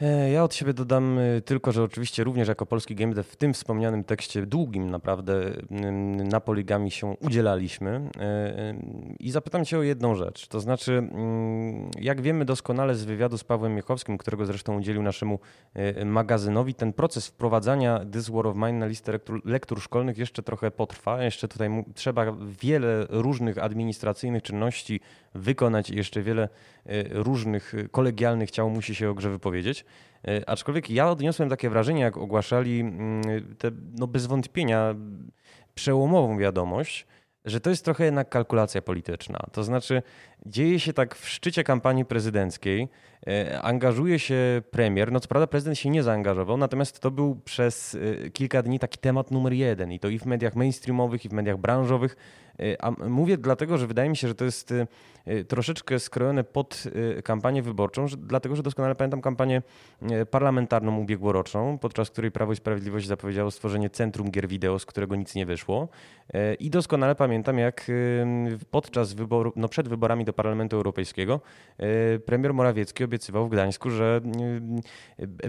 E, 0.00 0.30
ja 0.30 0.44
od 0.44 0.54
siebie 0.54 0.74
dodam 0.74 1.18
e, 1.18 1.40
tylko, 1.40 1.72
że 1.72 1.82
oczywiście 1.82 2.24
również 2.24 2.48
jako 2.48 2.66
polski 2.66 2.94
game 2.94 3.14
dev 3.14 3.28
w 3.28 3.36
tym 3.36 3.54
wspomnianym 3.54 4.04
tekście 4.04 4.46
długim 4.46 4.90
naprawdę 4.90 5.34
na 6.30 6.40
poligami 6.40 6.90
się 6.90 7.06
udzielaliśmy 7.06 8.10
e, 8.20 8.74
i 9.20 9.30
zapytam 9.30 9.64
cię 9.64 9.78
o 9.78 9.82
jedną 9.82 10.14
rzecz. 10.14 10.48
To 10.48 10.60
znaczy, 10.60 11.08
jak 12.00 12.20
wiemy 12.20 12.44
doskonale 12.44 12.94
z 12.94 13.04
wywiadu 13.04 13.38
z 13.38 13.44
Pawłem 13.44 13.74
Miechowskim, 13.74 14.18
którego 14.18 14.46
zresztą 14.46 14.78
udzielił 14.78 15.02
naszemu 15.02 15.38
magazynowi, 16.04 16.74
ten 16.74 16.92
proces 16.92 17.26
wprowadzania 17.26 18.04
This 18.12 18.30
War 18.30 18.46
of 18.46 18.56
Mine 18.56 18.72
na 18.72 18.86
listę 18.86 19.12
lektur, 19.12 19.40
lektur 19.44 19.80
szkolnych 19.80 20.18
jeszcze 20.18 20.42
trochę 20.42 20.70
potrwa. 20.70 21.22
Jeszcze 21.22 21.48
tutaj 21.48 21.84
trzeba 21.94 22.36
wiele 22.60 23.06
różnych 23.08 23.58
administracyjnych 23.58 24.42
czynności 24.42 25.00
wykonać 25.36 25.90
i 25.90 25.96
jeszcze 25.96 26.22
wiele 26.22 26.48
różnych 27.10 27.74
kolegialnych 27.90 28.50
ciał 28.50 28.70
musi 28.70 28.94
się 28.94 29.10
o 29.10 29.14
grze 29.14 29.30
wypowiedzieć. 29.30 29.84
E, 30.28 30.48
aczkolwiek 30.48 30.90
ja 30.90 31.10
odniosłem 31.10 31.48
takie 31.48 31.70
wrażenie, 31.70 32.00
jak 32.00 32.16
ogłaszali 32.16 32.80
mm, 32.80 33.22
tę 33.58 33.70
no 33.98 34.06
bez 34.06 34.26
wątpienia 34.26 34.94
przełomową 35.74 36.38
wiadomość, 36.38 37.06
że 37.44 37.60
to 37.60 37.70
jest 37.70 37.84
trochę 37.84 38.04
jednak 38.04 38.28
kalkulacja 38.28 38.82
polityczna. 38.82 39.38
To 39.52 39.64
znaczy, 39.64 40.02
dzieje 40.46 40.80
się 40.80 40.92
tak 40.92 41.14
w 41.14 41.28
szczycie 41.28 41.64
kampanii 41.64 42.04
prezydenckiej, 42.04 42.88
e, 43.26 43.62
angażuje 43.62 44.18
się 44.18 44.62
premier. 44.70 45.12
No 45.12 45.20
co 45.20 45.28
prawda 45.28 45.46
prezydent 45.46 45.78
się 45.78 45.90
nie 45.90 46.02
zaangażował, 46.02 46.56
natomiast 46.56 47.00
to 47.00 47.10
był 47.10 47.36
przez 47.44 47.94
e, 48.24 48.30
kilka 48.30 48.62
dni 48.62 48.78
taki 48.78 48.98
temat 48.98 49.30
numer 49.30 49.52
jeden 49.52 49.92
i 49.92 50.00
to 50.00 50.08
i 50.08 50.18
w 50.18 50.26
mediach 50.26 50.56
mainstreamowych, 50.56 51.24
i 51.24 51.28
w 51.28 51.32
mediach 51.32 51.58
branżowych. 51.58 52.16
A 52.78 52.90
mówię 52.90 53.38
dlatego, 53.38 53.78
że 53.78 53.86
wydaje 53.86 54.10
mi 54.10 54.16
się, 54.16 54.28
że 54.28 54.34
to 54.34 54.44
jest 54.44 54.74
troszeczkę 55.48 55.98
skrojone 55.98 56.44
pod 56.44 56.84
kampanię 57.24 57.62
wyborczą, 57.62 58.06
dlatego 58.18 58.56
że 58.56 58.62
doskonale 58.62 58.94
pamiętam 58.94 59.20
kampanię 59.20 59.62
parlamentarną 60.30 60.98
ubiegłoroczną, 60.98 61.78
podczas 61.78 62.10
której 62.10 62.30
Prawo 62.30 62.52
i 62.52 62.56
Sprawiedliwość 62.56 63.06
zapowiedziało 63.06 63.50
stworzenie 63.50 63.90
centrum 63.90 64.30
gier 64.30 64.48
wideo, 64.48 64.78
z 64.78 64.86
którego 64.86 65.16
nic 65.16 65.34
nie 65.34 65.46
wyszło. 65.46 65.88
I 66.58 66.70
doskonale 66.70 67.14
pamiętam, 67.14 67.58
jak 67.58 67.90
podczas 68.70 69.12
wyboru, 69.12 69.52
no 69.56 69.68
przed 69.68 69.88
wyborami 69.88 70.24
do 70.24 70.32
Parlamentu 70.36 70.76
Europejskiego 70.76 71.40
premier 72.26 72.54
Morawiecki 72.54 73.04
obiecywał 73.04 73.46
w 73.46 73.50
Gdańsku, 73.50 73.90
że 73.90 74.20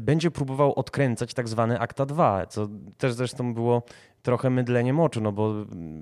będzie 0.01 0.31
próbował 0.31 0.73
odkręcać 0.73 1.33
tak 1.33 1.47
zwane 1.47 1.79
Akta 1.79 2.05
2, 2.05 2.45
co 2.45 2.67
też 2.97 3.13
zresztą 3.13 3.53
było 3.53 3.83
trochę 4.21 4.49
mydleniem 4.49 4.99
oczu, 4.99 5.21
no 5.21 5.31
bo 5.31 5.53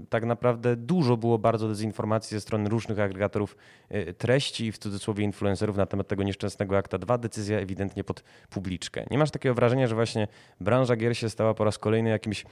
tak 0.09 0.25
naprawdę 0.25 0.75
dużo 0.75 1.17
było 1.17 1.39
bardzo 1.39 1.67
dezinformacji 1.67 2.35
ze 2.35 2.41
strony 2.41 2.69
różnych 2.69 2.99
agregatorów 2.99 3.57
y, 3.91 4.13
treści, 4.13 4.71
w 4.71 4.77
cudzysłowie 4.77 5.23
influencerów 5.23 5.77
na 5.77 5.85
temat 5.85 6.07
tego 6.07 6.23
nieszczęsnego 6.23 6.77
akta 6.77 6.97
2. 6.97 7.17
Decyzja 7.17 7.59
ewidentnie 7.59 8.03
pod 8.03 8.23
publiczkę. 8.49 9.05
Nie 9.11 9.17
masz 9.17 9.31
takiego 9.31 9.55
wrażenia, 9.55 9.87
że 9.87 9.95
właśnie 9.95 10.27
branża 10.61 10.95
gier 10.95 11.17
się 11.17 11.29
stała 11.29 11.53
po 11.53 11.63
raz 11.63 11.77
kolejny 11.77 12.09
jakimś 12.09 12.45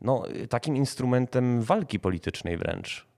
no, 0.00 0.22
takim 0.48 0.76
instrumentem 0.76 1.62
walki 1.62 2.00
politycznej 2.00 2.56
wręcz? 2.56 3.15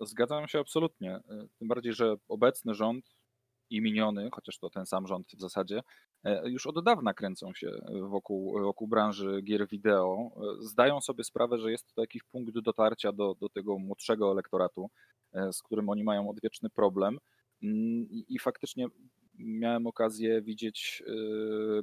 Zgadzam 0.00 0.48
się 0.48 0.60
absolutnie. 0.60 1.20
Tym 1.58 1.68
bardziej, 1.68 1.92
że 1.92 2.16
obecny 2.28 2.74
rząd 2.74 3.16
i 3.70 3.80
miniony, 3.80 4.28
chociaż 4.32 4.58
to 4.58 4.70
ten 4.70 4.86
sam 4.86 5.06
rząd 5.06 5.26
w 5.34 5.40
zasadzie, 5.40 5.80
e, 6.24 6.50
już 6.50 6.66
od 6.66 6.84
dawna 6.84 7.14
kręcą 7.14 7.54
się 7.54 7.70
wokół, 8.08 8.62
wokół 8.62 8.88
branży 8.88 9.42
gier 9.42 9.68
wideo. 9.68 10.30
E, 10.36 10.62
zdają 10.62 11.00
sobie 11.00 11.24
sprawę, 11.24 11.58
że 11.58 11.70
jest 11.70 11.94
to 11.94 12.00
jakiś 12.00 12.22
punkt 12.22 12.58
dotarcia 12.58 13.12
do, 13.12 13.34
do 13.34 13.48
tego 13.48 13.78
młodszego 13.78 14.32
elektoratu, 14.32 14.90
e, 15.32 15.52
z 15.52 15.62
którym 15.62 15.88
oni 15.88 16.04
mają 16.04 16.30
odwieczny 16.30 16.70
problem. 16.70 17.18
Mm, 17.62 18.10
I, 18.10 18.24
i 18.28 18.38
faktycznie 18.38 18.86
miałem 19.38 19.86
okazję 19.86 20.42
widzieć 20.42 21.02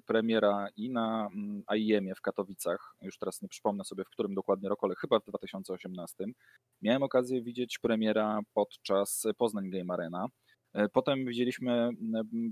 premiera 0.05 0.67
i 0.75 0.89
na 0.89 1.29
mm, 1.35 1.63
AIM-ie 1.67 2.15
w 2.15 2.21
Katowicach, 2.21 2.95
już 3.01 3.17
teraz 3.17 3.41
nie 3.41 3.47
przypomnę 3.47 3.83
sobie 3.83 4.03
w 4.03 4.09
którym 4.09 4.33
dokładnie 4.33 4.69
roku, 4.69 4.85
ale 4.85 4.95
chyba 4.95 5.19
w 5.19 5.25
2018. 5.25 6.25
Miałem 6.81 7.03
okazję 7.03 7.41
widzieć 7.41 7.79
premiera 7.79 8.39
podczas 8.53 9.27
Poznań 9.37 9.69
Game 9.69 9.93
Arena 9.93 10.27
E, 10.73 10.89
potem 10.89 11.25
widzieliśmy 11.25 11.89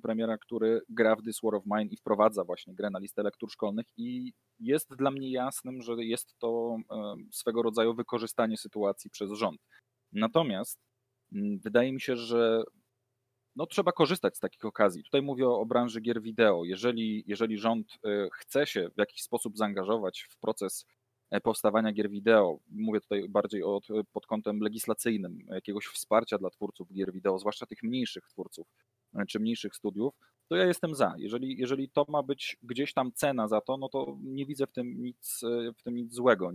premiera, 0.04 0.38
który 0.38 0.82
gra 0.90 1.16
w 1.16 1.24
This 1.24 1.40
War 1.44 1.56
of 1.56 1.64
Mine 1.66 1.90
i 1.92 1.98
wprowadza 1.98 2.44
właśnie 2.44 2.74
grę 2.76 2.90
na 2.90 3.00
listę 3.00 3.24
lektur 3.24 3.52
szkolnych 3.52 3.86
i 3.98 4.34
jest 4.60 4.96
dla 4.96 5.12
mnie 5.12 5.32
jasnym, 5.32 5.82
że 5.82 5.94
jest 5.98 6.40
to 6.40 6.78
e, 6.92 7.16
swego 7.32 7.62
rodzaju 7.62 7.94
wykorzystanie 7.94 8.58
sytuacji 8.58 9.10
przez 9.10 9.32
rząd. 9.32 9.62
Natomiast 10.12 10.80
wydaje 11.64 11.94
mi 11.94 12.02
się, 12.02 12.16
że 12.16 12.64
no, 13.56 13.66
trzeba 13.66 13.92
korzystać 13.92 14.38
z 14.38 14.40
takich 14.40 14.66
okazji. 14.66 15.04
Tutaj 15.04 15.22
mówię 15.22 15.48
o, 15.48 15.66
branży 15.66 16.02
gier 16.02 16.22
wideo. 16.22 16.66
Jeżeli, 16.66 17.24
jeżeli 17.28 17.58
rząd 17.58 17.88
e, 18.06 18.30
chce 18.34 18.68
się 18.68 18.90
w 18.96 18.98
jakiś 18.98 19.22
sposób 19.22 19.58
zaangażować 19.58 20.28
w 20.30 20.38
proces 20.38 20.86
E, 21.32 21.42
powstawania 21.42 21.92
gier 21.92 22.10
wideo. 22.10 22.60
Mówię 22.70 23.02
tutaj 23.02 23.30
bardziej 23.30 23.64
od, 23.64 23.88
pod 24.14 24.26
kątem 24.26 24.60
legislacyjnym, 24.60 25.40
jakiegoś 25.50 25.86
wsparcia 25.86 26.38
dla 26.38 26.50
twórców 26.50 26.94
gier 26.94 27.14
wideo, 27.14 27.40
zwłaszcza 27.40 27.66
tych 27.66 27.84
mniejszych 27.84 28.28
twórców 28.28 28.68
e, 29.16 29.26
czy 29.26 29.40
mniejszych 29.40 29.76
studiów, 29.76 30.14
to 30.48 30.56
ja 30.56 30.66
jestem 30.66 30.96
za. 30.96 31.14
Jeżeli, 31.18 31.58
jeżeli 31.58 31.90
to 31.90 32.06
ma 32.10 32.24
być 32.24 32.58
gdzieś 32.64 32.94
tam 32.94 33.12
cena 33.12 33.48
za 33.48 33.62
to, 33.62 33.78
no 33.78 33.90
to 33.90 34.18
nie 34.24 34.46
widzę 34.46 34.68
w 34.68 34.72
tym 34.72 35.04
nic, 35.04 35.44
e, 35.44 35.74
w 35.74 35.84
tym 35.84 35.96
nic 35.96 36.14
złego. 36.14 36.52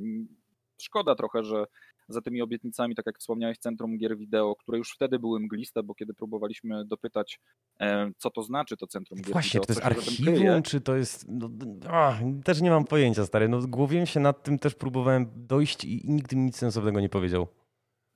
Szkoda 0.78 1.14
trochę, 1.14 1.44
że 1.44 1.64
za 2.08 2.20
tymi 2.20 2.42
obietnicami, 2.42 2.94
tak 2.94 3.06
jak 3.06 3.18
wspomniałeś, 3.18 3.58
Centrum 3.58 3.98
Gier 3.98 4.16
Wideo, 4.16 4.56
które 4.56 4.78
już 4.78 4.92
wtedy 4.92 5.18
były 5.18 5.40
mgliste, 5.40 5.82
bo 5.82 5.94
kiedy 5.94 6.14
próbowaliśmy 6.14 6.84
dopytać, 6.84 7.40
e, 7.80 8.10
co 8.16 8.30
to 8.30 8.42
znaczy 8.42 8.76
to 8.76 8.86
Centrum 8.86 9.20
Gier 9.20 9.32
Właśnie, 9.32 9.60
Wideo. 9.60 9.74
Właśnie, 9.74 9.90
czy 9.90 9.90
to 9.90 9.96
jest 9.96 10.08
archiwum, 10.08 10.62
czy 10.62 10.80
to 10.80 10.96
jest... 10.96 11.26
No, 11.28 11.50
a, 11.88 12.18
też 12.44 12.60
nie 12.60 12.70
mam 12.70 12.84
pojęcia, 12.84 13.26
stary. 13.26 13.48
No, 13.48 13.60
głowiłem 13.60 14.06
się 14.06 14.20
nad 14.20 14.42
tym, 14.42 14.58
też 14.58 14.74
próbowałem 14.74 15.26
dojść 15.34 15.84
i 15.84 16.02
nikt 16.04 16.32
mi 16.32 16.44
nic 16.44 16.56
sensownego 16.56 17.00
nie 17.00 17.08
powiedział. 17.08 17.46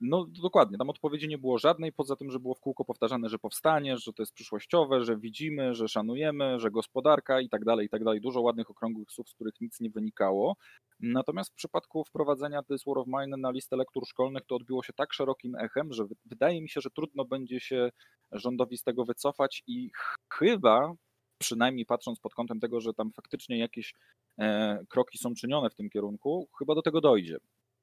No 0.01 0.25
dokładnie, 0.41 0.77
tam 0.77 0.89
odpowiedzi 0.89 1.27
nie 1.27 1.37
było 1.37 1.57
żadnej, 1.57 1.93
poza 1.93 2.15
tym, 2.15 2.31
że 2.31 2.39
było 2.39 2.55
w 2.55 2.59
kółko 2.59 2.85
powtarzane, 2.85 3.29
że 3.29 3.39
powstanie, 3.39 3.97
że 3.97 4.13
to 4.13 4.21
jest 4.21 4.33
przyszłościowe, 4.33 5.03
że 5.03 5.17
widzimy, 5.17 5.75
że 5.75 5.87
szanujemy, 5.87 6.59
że 6.59 6.71
gospodarka 6.71 7.41
i 7.41 7.49
tak 7.49 7.65
dalej, 7.65 7.85
i 7.85 7.89
tak 7.89 8.03
dalej. 8.03 8.21
Dużo 8.21 8.41
ładnych, 8.41 8.69
okrągłych 8.69 9.11
słów, 9.11 9.29
z 9.29 9.33
których 9.33 9.61
nic 9.61 9.79
nie 9.79 9.89
wynikało. 9.89 10.55
Natomiast 10.99 11.51
w 11.51 11.55
przypadku 11.55 12.03
wprowadzenia 12.03 12.63
This 12.63 12.83
War 12.87 12.97
of 12.97 13.07
Mine 13.07 13.37
na 13.37 13.51
listę 13.51 13.75
lektur 13.75 14.07
szkolnych 14.07 14.45
to 14.45 14.55
odbiło 14.55 14.83
się 14.83 14.93
tak 14.93 15.13
szerokim 15.13 15.55
echem, 15.55 15.93
że 15.93 16.05
wydaje 16.25 16.61
mi 16.61 16.69
się, 16.69 16.81
że 16.81 16.89
trudno 16.89 17.25
będzie 17.25 17.59
się 17.59 17.89
rządowi 18.31 18.77
z 18.77 18.83
tego 18.83 19.05
wycofać 19.05 19.63
i 19.67 19.91
chyba, 20.33 20.93
przynajmniej 21.37 21.85
patrząc 21.85 22.19
pod 22.19 22.33
kątem 22.33 22.59
tego, 22.59 22.81
że 22.81 22.93
tam 22.93 23.11
faktycznie 23.11 23.59
jakieś 23.59 23.93
e, 24.39 24.79
kroki 24.89 25.17
są 25.17 25.33
czynione 25.33 25.69
w 25.69 25.75
tym 25.75 25.89
kierunku, 25.89 26.49
chyba 26.59 26.75
do 26.75 26.81
tego 26.81 27.01
dojdzie. 27.01 27.37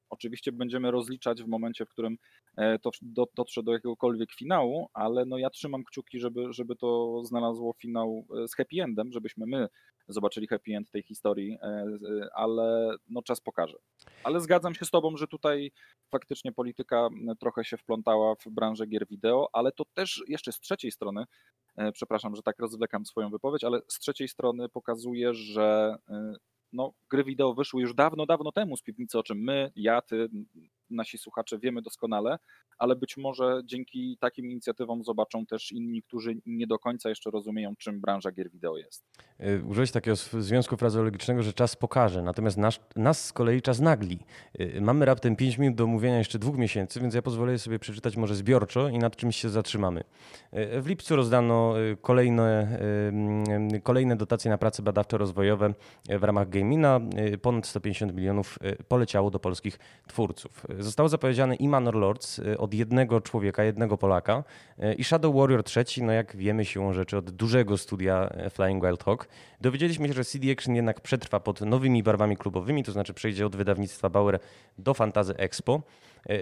Oczywiście 0.09 0.51
będziemy 0.51 0.91
rozliczać 0.91 1.43
w 1.43 1.47
momencie, 1.47 1.85
w 1.85 1.89
którym 1.89 2.17
e, 2.57 2.79
to 2.79 2.91
dotrze 3.35 3.63
do 3.63 3.73
jakiegokolwiek 3.73 4.33
finału, 4.33 4.89
ale 4.93 5.25
no 5.25 5.37
ja 5.37 5.49
trzymam 5.49 5.83
kciuki, 5.83 6.19
żeby, 6.19 6.53
żeby 6.53 6.75
to 6.75 7.21
znalazło 7.23 7.73
finał 7.73 8.25
e, 8.43 8.47
z 8.47 8.55
happy 8.55 8.83
endem, 8.83 9.11
żebyśmy 9.11 9.45
my 9.45 9.67
zobaczyli 10.07 10.47
happy 10.47 10.75
end 10.75 10.91
tej 10.91 11.03
historii, 11.03 11.57
e, 11.61 11.85
ale 12.35 12.95
no 13.09 13.21
czas 13.21 13.41
pokaże. 13.41 13.77
Ale 14.23 14.41
zgadzam 14.41 14.75
się 14.75 14.85
z 14.85 14.89
Tobą, 14.89 15.17
że 15.17 15.27
tutaj 15.27 15.71
faktycznie 16.11 16.51
polityka 16.51 17.09
trochę 17.39 17.65
się 17.65 17.77
wplątała 17.77 18.35
w 18.35 18.49
branżę 18.49 18.87
gier 18.87 19.07
wideo, 19.07 19.49
ale 19.53 19.71
to 19.71 19.85
też 19.93 20.23
jeszcze 20.27 20.51
z 20.51 20.59
trzeciej 20.59 20.91
strony, 20.91 21.23
przepraszam, 21.93 22.35
że 22.35 22.41
tak 22.41 22.59
rozwlekam 22.59 23.05
swoją 23.05 23.29
wypowiedź, 23.29 23.63
ale 23.63 23.81
z 23.87 23.99
trzeciej 23.99 24.27
strony 24.27 24.69
pokazuje, 24.69 25.33
że 25.33 25.97
no, 26.73 26.93
gry 27.09 27.23
wideo 27.23 27.53
wyszły 27.53 27.81
już 27.81 27.93
dawno, 27.93 28.25
dawno 28.25 28.51
temu 28.51 28.77
z 28.77 28.83
piwnicy, 28.83 29.19
o 29.19 29.23
czym 29.23 29.37
my, 29.37 29.71
ja, 29.75 30.01
ty, 30.01 30.29
nasi 30.89 31.17
słuchacze 31.17 31.59
wiemy 31.59 31.81
doskonale, 31.81 32.37
ale 32.77 32.95
być 32.95 33.17
może 33.17 33.61
dzięki 33.65 34.17
takim 34.19 34.45
inicjatywom 34.45 35.03
zobaczą 35.03 35.45
też 35.45 35.71
inni, 35.71 36.03
którzy 36.03 36.35
nie 36.45 36.67
do 36.67 36.79
końca 36.79 37.09
jeszcze 37.09 37.31
rozumieją, 37.31 37.75
czym 37.75 38.01
branża 38.01 38.31
gier 38.31 38.51
wideo 38.51 38.77
jest. 38.77 39.05
Y, 39.39 39.63
użyłeś 39.65 39.91
takiego 39.91 40.15
związku 40.15 40.77
frazeologicznego, 40.77 41.43
że 41.43 41.53
czas 41.53 41.75
pokaże, 41.75 42.23
natomiast 42.23 42.57
nas, 42.57 42.79
nas 42.95 43.25
z 43.25 43.33
kolei 43.33 43.61
czas 43.61 43.79
nagli. 43.79 44.19
Y, 44.59 44.81
mamy 44.81 45.05
raptem 45.05 45.35
5 45.35 45.57
minut 45.57 45.75
do 45.75 45.83
omówienia 45.83 46.17
jeszcze 46.17 46.39
dwóch 46.39 46.57
miesięcy, 46.57 46.99
więc 46.99 47.13
ja 47.13 47.21
pozwolę 47.21 47.59
sobie 47.59 47.79
przeczytać 47.79 48.17
może 48.17 48.35
zbiorczo 48.35 48.89
i 48.89 48.97
nad 48.97 49.15
czymś 49.15 49.35
się 49.35 49.49
zatrzymamy. 49.49 50.03
Y, 50.53 50.81
w 50.81 50.87
lipcu 50.87 51.15
rozdano 51.15 51.73
kolejne, 52.01 52.79
kolejne 53.83 54.15
dotacje 54.15 54.51
na 54.51 54.57
prace 54.57 54.83
badawczo-rozwojowe 54.83 55.73
w 56.09 56.23
ramach 56.23 56.49
Gamina. 56.49 56.99
Ponad 57.41 57.67
150 57.67 58.13
milionów 58.13 58.59
poleciało 58.87 59.31
do 59.31 59.39
polskich 59.39 59.79
twórców. 60.07 60.65
Zostało 60.79 61.09
zapowiedziane 61.09 61.55
i 61.55 61.67
Manor 61.67 61.95
Lords 61.95 62.39
y, 62.39 62.57
od 62.57 62.73
jednego 62.73 63.21
człowieka, 63.21 63.63
jednego 63.63 63.97
Polaka 63.97 64.43
y, 64.83 64.93
i 64.93 65.03
Shadow 65.03 65.35
Warrior 65.35 65.63
III, 65.75 66.03
no 66.03 66.11
jak 66.11 66.35
wiemy 66.35 66.65
siłą 66.65 66.93
rzeczy 66.93 67.17
od 67.17 67.31
dużego 67.31 67.77
studia 67.77 68.29
y, 68.47 68.49
Flying 68.49 68.85
Wild 68.85 69.03
Hawk. 69.03 69.27
Dowiedzieliśmy 69.61 70.07
się, 70.07 70.13
że 70.13 70.25
CD 70.25 70.51
Action 70.51 70.75
jednak 70.75 71.01
przetrwa 71.01 71.39
pod 71.39 71.61
nowymi 71.61 72.03
barwami 72.03 72.37
klubowymi, 72.37 72.83
to 72.83 72.91
znaczy 72.91 73.13
przejdzie 73.13 73.45
od 73.45 73.55
wydawnictwa 73.55 74.09
Bauer 74.09 74.39
do 74.77 74.93
Fantazy 74.93 75.37
Expo. 75.37 75.81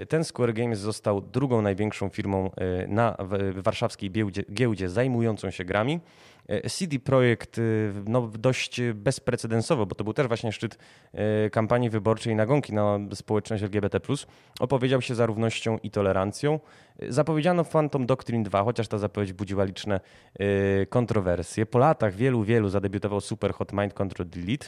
Ten 0.10 0.24
Square 0.24 0.54
Games 0.54 0.80
został 0.80 1.22
drugą 1.22 1.62
największą 1.62 2.10
firmą 2.10 2.52
na 2.88 3.18
warszawskiej 3.56 4.12
giełdzie, 4.12 4.44
giełdzie 4.54 4.90
zajmującą 4.90 5.52
się 5.52 5.66
grami. 5.66 6.00
CD 6.70 7.00
Projekt 7.00 7.62
no, 8.06 8.28
dość 8.28 8.82
bezprecedensowo, 8.94 9.86
bo 9.86 9.96
to 9.96 10.04
był 10.04 10.14
też 10.14 10.28
właśnie 10.28 10.52
szczyt 10.52 10.78
kampanii 11.52 11.90
wyborczej 11.90 12.36
nagonki 12.36 12.74
na 12.74 13.00
społeczność 13.14 13.64
LGBT+, 13.64 14.00
opowiedział 14.60 15.02
się 15.02 15.16
za 15.16 15.26
równością 15.26 15.78
i 15.84 15.92
tolerancją. 15.92 16.60
Zapowiedziano 17.10 17.64
Phantom 17.64 18.06
Doctrine 18.06 18.44
2, 18.44 18.64
chociaż 18.64 18.88
ta 18.88 18.98
zapowiedź 18.98 19.34
budziła 19.34 19.64
liczne 19.64 20.00
kontrowersje. 20.90 21.66
Po 21.66 21.80
latach 21.80 22.16
wielu, 22.16 22.44
wielu 22.44 22.70
zadebiutował 22.70 23.22
Super 23.22 23.54
Hot 23.54 23.74
Mind 23.74 23.94
Control 23.94 24.30
Delete. 24.30 24.68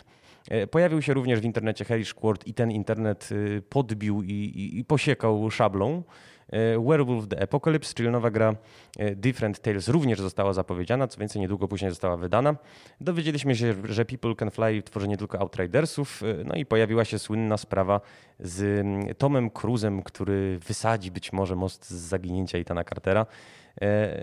Pojawił 0.72 1.02
się 1.02 1.14
również 1.14 1.40
w 1.40 1.44
internecie 1.44 1.86
Hellish 1.86 2.14
Quart 2.14 2.48
i 2.48 2.54
ten 2.54 2.72
internet 2.72 3.30
podbił 3.70 4.24
i, 4.24 4.32
i, 4.32 4.80
i 4.80 4.86
posiekał 4.86 5.52
szablą. 5.52 6.04
E, 6.52 6.80
Werewolf 6.80 7.28
the 7.28 7.44
Apocalypse, 7.44 7.94
czyli 7.94 8.10
nowa 8.10 8.32
gra 8.32 8.56
e, 8.98 9.16
Different 9.16 9.60
Tales 9.60 9.88
również 9.88 10.20
została 10.20 10.54
zapowiedziana, 10.54 11.08
co 11.08 11.20
więcej 11.20 11.42
niedługo 11.42 11.68
później 11.68 11.92
została 11.92 12.18
wydana. 12.18 12.56
Dowiedzieliśmy 13.02 13.56
się, 13.56 13.76
że 13.84 14.06
People 14.06 14.36
Can 14.36 14.52
Fly 14.52 14.84
tworzy 14.84 15.08
nie 15.08 15.18
tylko 15.18 15.40
Outridersów, 15.40 16.24
e, 16.24 16.44
no 16.44 16.56
i 16.56 16.66
pojawiła 16.66 17.06
się 17.06 17.20
słynna 17.20 17.58
sprawa 17.58 18.02
z 18.40 18.62
mm, 18.62 19.16
Tomem 19.16 19.50
Cruzem, 19.50 20.04
który 20.04 20.60
wysadzi 20.60 21.12
być 21.12 21.34
może 21.34 21.56
most 21.56 21.90
z 21.90 21.94
zaginięcia 21.94 22.58
Itana 22.58 22.84
Cartera. 22.84 23.26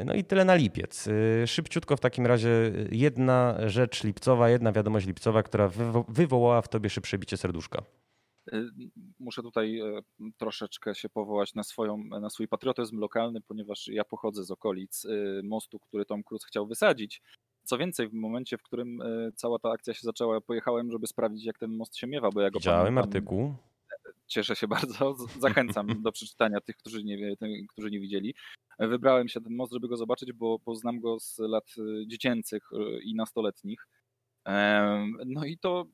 No 0.05 0.15
i 0.15 0.25
tyle 0.25 0.45
na 0.45 0.55
lipiec. 0.55 1.09
Szybciutko 1.47 1.97
w 1.97 2.01
takim 2.01 2.27
razie 2.27 2.49
jedna 2.91 3.57
rzecz 3.67 4.05
lipcowa, 4.05 4.51
jedna 4.51 4.73
wiadomość 4.73 5.07
lipcowa, 5.07 5.43
która 5.43 5.71
wywołała 6.09 6.63
w 6.63 6.69
tobie 6.69 6.91
szybsze 6.91 7.19
bicie 7.19 7.37
serduszka. 7.37 7.83
Y, 8.53 8.71
muszę 9.19 9.43
tutaj 9.43 9.81
e, 9.81 10.03
troszeczkę 10.37 10.95
się 10.95 11.09
powołać 11.09 11.55
na, 11.55 11.63
swoją, 11.63 12.05
na 12.05 12.31
swój 12.31 12.49
patriotyzm 12.49 12.99
lokalny, 12.99 13.41
ponieważ 13.41 13.89
ja 13.89 14.05
pochodzę 14.05 14.45
z 14.45 14.51
okolic 14.51 15.05
y, 15.05 15.41
mostu, 15.45 15.79
który 15.79 16.05
Tom 16.05 16.23
Cruise 16.23 16.47
chciał 16.47 16.67
wysadzić. 16.67 17.23
Co 17.65 17.79
więcej, 17.79 18.09
w 18.09 18.13
momencie, 18.13 18.59
w 18.59 18.63
którym 18.63 19.03
e, 19.03 19.33
cała 19.33 19.59
ta 19.59 19.71
akcja 19.71 19.95
się 19.95 20.01
zaczęła, 20.03 20.41
pojechałem, 20.41 20.93
żeby 20.93 21.07
sprawdzić, 21.07 21.45
jak 21.45 21.59
ten 21.59 21.77
most 21.77 21.97
się 21.97 22.07
miewa, 22.07 22.31
bo 22.31 22.41
ja 22.41 22.51
go 22.51 22.59
Widziałem 22.59 22.95
pamiętam. 22.95 23.05
artykuł. 23.05 23.55
Cieszę 24.27 24.57
się 24.57 24.69
bardzo. 24.69 25.15
Zachęcam 25.41 26.03
do 26.03 26.13
przeczytania 26.13 26.61
tych, 26.61 26.77
którzy 26.77 27.05
nie, 27.05 27.37
którzy 27.69 27.91
nie 27.91 28.01
widzieli. 28.01 28.35
Wybrałem 28.79 29.29
się 29.29 29.41
ten 29.41 29.55
most, 29.55 29.73
żeby 29.73 29.89
go 29.89 29.97
zobaczyć, 29.97 30.33
bo, 30.33 30.59
bo 30.67 30.75
znam 30.75 31.01
go 31.01 31.21
z 31.21 31.39
lat 31.39 31.75
e, 31.79 32.07
dziecięcych 32.07 32.71
i 33.03 33.15
nastoletnich. 33.15 33.87
No 35.27 35.45
i 35.45 35.59
to 35.59 35.87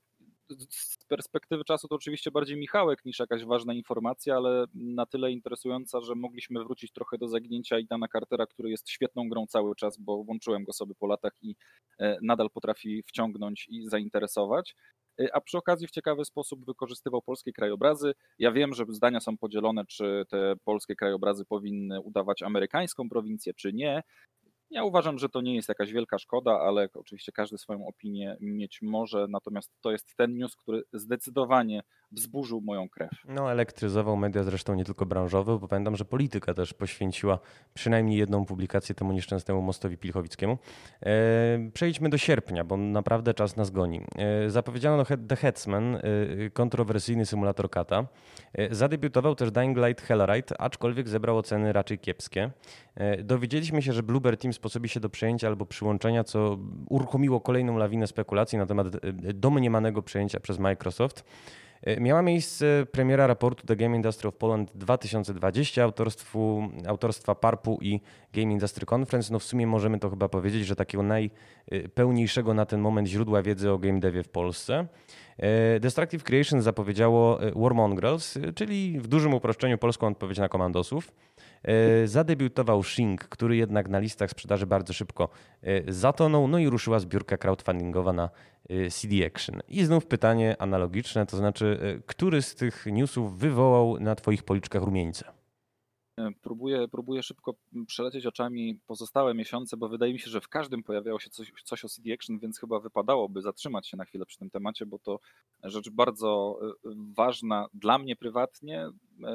z 0.71 1.05
perspektywy 1.05 1.65
czasu 1.65 1.89
to 1.89 1.95
oczywiście 1.95 2.31
bardziej 2.31 2.57
Michałek 2.57 3.05
niż 3.05 3.19
jakaś 3.19 3.45
ważna 3.45 3.75
informacja, 3.75 4.37
ale 4.37 4.65
na 4.75 5.07
tyle 5.07 5.33
interesująca, 5.33 6.01
że 6.01 6.15
mogliśmy 6.15 6.65
wrócić 6.65 6.93
trochę 6.93 7.19
do 7.19 7.29
zaginięcia 7.29 7.79
Idana 7.79 8.09
Cartera, 8.09 8.47
który 8.47 8.71
jest 8.71 8.91
świetną 8.91 9.29
grą 9.29 9.47
cały 9.47 9.77
czas, 9.77 9.99
bo 9.99 10.25
włączyłem 10.25 10.65
go 10.65 10.73
sobie 10.73 10.95
po 10.95 11.07
latach 11.07 11.33
i 11.43 11.57
e, 11.99 12.19
nadal 12.23 12.51
potrafi 12.51 13.03
wciągnąć 13.03 13.67
i 13.69 13.89
zainteresować. 13.89 14.75
E, 15.21 15.35
a 15.35 15.41
przy 15.41 15.59
okazji 15.59 15.87
w 15.87 15.91
ciekawy 15.91 16.25
sposób 16.25 16.65
wykorzystywał 16.65 17.23
polskie 17.23 17.53
krajobrazy. 17.53 18.15
Ja 18.39 18.53
wiem, 18.53 18.75
że 18.75 18.85
zdania 18.89 19.21
są 19.21 19.37
podzielone, 19.37 19.85
czy 19.87 20.25
te 20.29 20.55
polskie 20.65 20.97
krajobrazy 20.97 21.45
powinny 21.45 22.01
udawać 22.01 22.43
amerykańską 22.43 23.09
prowincję, 23.09 23.55
czy 23.55 23.73
nie. 23.73 24.03
Ja 24.73 24.85
uważam, 24.85 25.19
że 25.19 25.29
to 25.29 25.41
nie 25.41 25.55
jest 25.55 25.69
jakaś 25.69 25.93
wielka 25.93 26.19
szkoda, 26.19 26.61
ale 26.61 26.89
oczywiście 26.95 27.33
każdy 27.33 27.59
swoją 27.59 27.87
opinię 27.87 28.37
mieć 28.41 28.83
może, 28.83 29.27
natomiast 29.29 29.71
to 29.81 29.93
jest 29.93 30.17
ten 30.17 30.35
news, 30.35 30.57
który 30.57 30.83
zdecydowanie 30.93 31.83
wzburzył 32.13 32.61
moją 32.61 32.89
krew. 32.89 33.11
No, 33.29 33.53
elektryzował 33.53 34.17
media 34.17 34.43
zresztą 34.43 34.75
nie 34.75 34.85
tylko 34.85 35.07
branżowe, 35.07 35.59
bo 35.59 35.69
pamiętam, 35.69 35.97
że 35.97 36.05
polityka 36.05 36.55
też 36.55 36.75
poświęciła 36.75 37.39
przynajmniej 37.75 38.19
jedną 38.19 38.45
publikację 38.45 38.95
temu 38.95 39.13
nieszczęsnemu 39.13 39.63
mostowi 39.63 39.99
Pilchowickiemu. 39.99 40.59
E, 41.03 41.71
przejdźmy 41.75 42.09
do 42.09 42.19
sierpnia, 42.19 42.65
bo 42.65 42.77
naprawdę 42.77 43.35
czas 43.35 43.57
nas 43.57 43.71
goni. 43.71 44.01
E, 44.17 44.51
zapowiedziano 44.51 45.05
The 45.29 45.37
Headsman, 45.37 45.97
e, 45.97 46.01
kontrowersyjny 46.53 47.27
symulator 47.27 47.71
kata. 47.71 48.07
Zadebiutował 48.71 49.35
też 49.35 49.51
Dying 49.51 49.79
Light 49.79 50.03
Hellride, 50.03 50.61
aczkolwiek 50.61 51.09
zebrał 51.09 51.39
oceny 51.39 51.73
raczej 51.73 51.99
kiepskie. 51.99 52.51
Dowiedzieliśmy 53.25 53.83
się, 53.83 53.93
że 53.93 54.03
Bluebird 54.03 54.41
Team 54.41 54.53
sposobi 54.63 54.89
się 54.89 55.01
do 55.01 55.09
przejęcia 55.09 55.49
albo 55.49 55.67
przyłączenia, 55.67 56.25
co 56.25 56.59
uruchomiło 56.89 57.41
kolejną 57.41 57.77
lawinę 57.77 58.07
spekulacji 58.07 58.59
na 58.59 58.67
temat 58.67 58.87
e, 58.87 58.99
domniemanego 59.35 60.03
przejęcia 60.03 60.41
przez 60.41 60.59
Microsoft. 60.59 61.25
E, 61.83 62.01
miała 62.01 62.23
miejsce 62.23 62.87
premiera 62.93 63.27
raportu 63.27 63.67
The 63.67 63.77
Game 63.77 63.97
Industry 63.97 64.29
of 64.29 64.35
Poland 64.35 64.71
2020 64.75 65.85
autorstwu, 65.85 66.69
autorstwa 66.87 67.35
Parpu 67.35 67.79
i 67.81 68.01
Game 68.33 68.53
Industry 68.53 68.87
Conference. 68.95 69.33
No 69.33 69.39
w 69.39 69.45
sumie 69.45 69.67
możemy 69.67 69.99
to 69.99 70.11
chyba 70.11 70.29
powiedzieć, 70.29 70.67
że 70.67 70.77
takiego 70.77 71.03
najpełniejszego 71.03 72.55
na 72.55 72.67
ten 72.67 72.81
moment 72.81 73.09
źródła 73.09 73.43
wiedzy 73.43 73.71
o 73.71 73.79
game 73.79 74.01
devie 74.01 74.23
w 74.23 74.29
Polsce. 74.29 74.87
Destructive 75.81 76.23
Creation 76.23 76.63
zapowiedziało 76.63 77.39
Warmongrels, 77.57 78.39
czyli 78.55 79.01
w 79.01 79.07
dużym 79.07 79.35
uproszczeniu 79.35 79.79
polską 79.79 80.07
odpowiedź 80.07 80.39
na 80.39 80.49
komandosów. 80.49 81.13
E, 81.65 82.07
zadebiutował 82.07 82.83
Shing, 82.83 83.25
który 83.25 83.57
jednak 83.57 83.89
na 83.89 83.99
listach 83.99 84.31
sprzedaży 84.31 84.67
bardzo 84.67 84.93
szybko 84.93 85.29
e, 85.63 85.93
zatonął, 85.93 86.49
no 86.49 86.59
i 86.59 86.69
ruszyła 86.69 86.99
zbiórka 86.99 87.37
crowdfundingowa 87.37 88.13
na 88.13 88.31
e, 88.71 88.91
CD 88.91 89.27
Action. 89.27 89.61
I 89.69 89.85
znów 89.85 90.07
pytanie 90.07 90.57
analogiczne, 90.59 91.27
to 91.27 91.37
znaczy, 91.37 91.79
który 92.07 92.43
z 92.43 92.55
tych 92.55 92.87
newsów 92.87 93.39
wywołał 93.39 94.01
na 94.01 94.15
Twoich 94.15 94.43
policzkach 94.43 94.83
rumieńce? 94.83 95.42
Próbuję, 96.43 96.89
próbuję 96.89 97.23
szybko 97.23 97.55
przelecieć 97.87 98.27
oczami 98.27 98.81
pozostałe 98.87 99.35
miesiące, 99.35 99.77
bo 99.77 99.89
wydaje 99.89 100.13
mi 100.13 100.19
się, 100.19 100.31
że 100.31 100.41
w 100.41 100.49
każdym 100.49 100.83
pojawiało 100.83 101.21
się 101.21 101.31
coś, 101.31 101.53
coś 101.65 101.85
o 101.85 101.89
CD 101.89 102.15
Action, 102.15 102.39
więc 102.39 102.61
chyba 102.61 102.81
wypadałoby 102.81 103.43
zatrzymać 103.43 103.89
się 103.89 103.97
na 103.97 104.05
chwilę 104.05 104.27
przy 104.27 104.39
tym 104.39 104.51
temacie, 104.51 104.87
bo 104.87 104.99
to 104.99 105.21
rzecz 105.63 105.91
bardzo 105.91 106.59
y, 106.87 106.91
ważna 107.17 107.67
dla 107.75 107.99
mnie 107.99 108.17
prywatnie, 108.17 108.89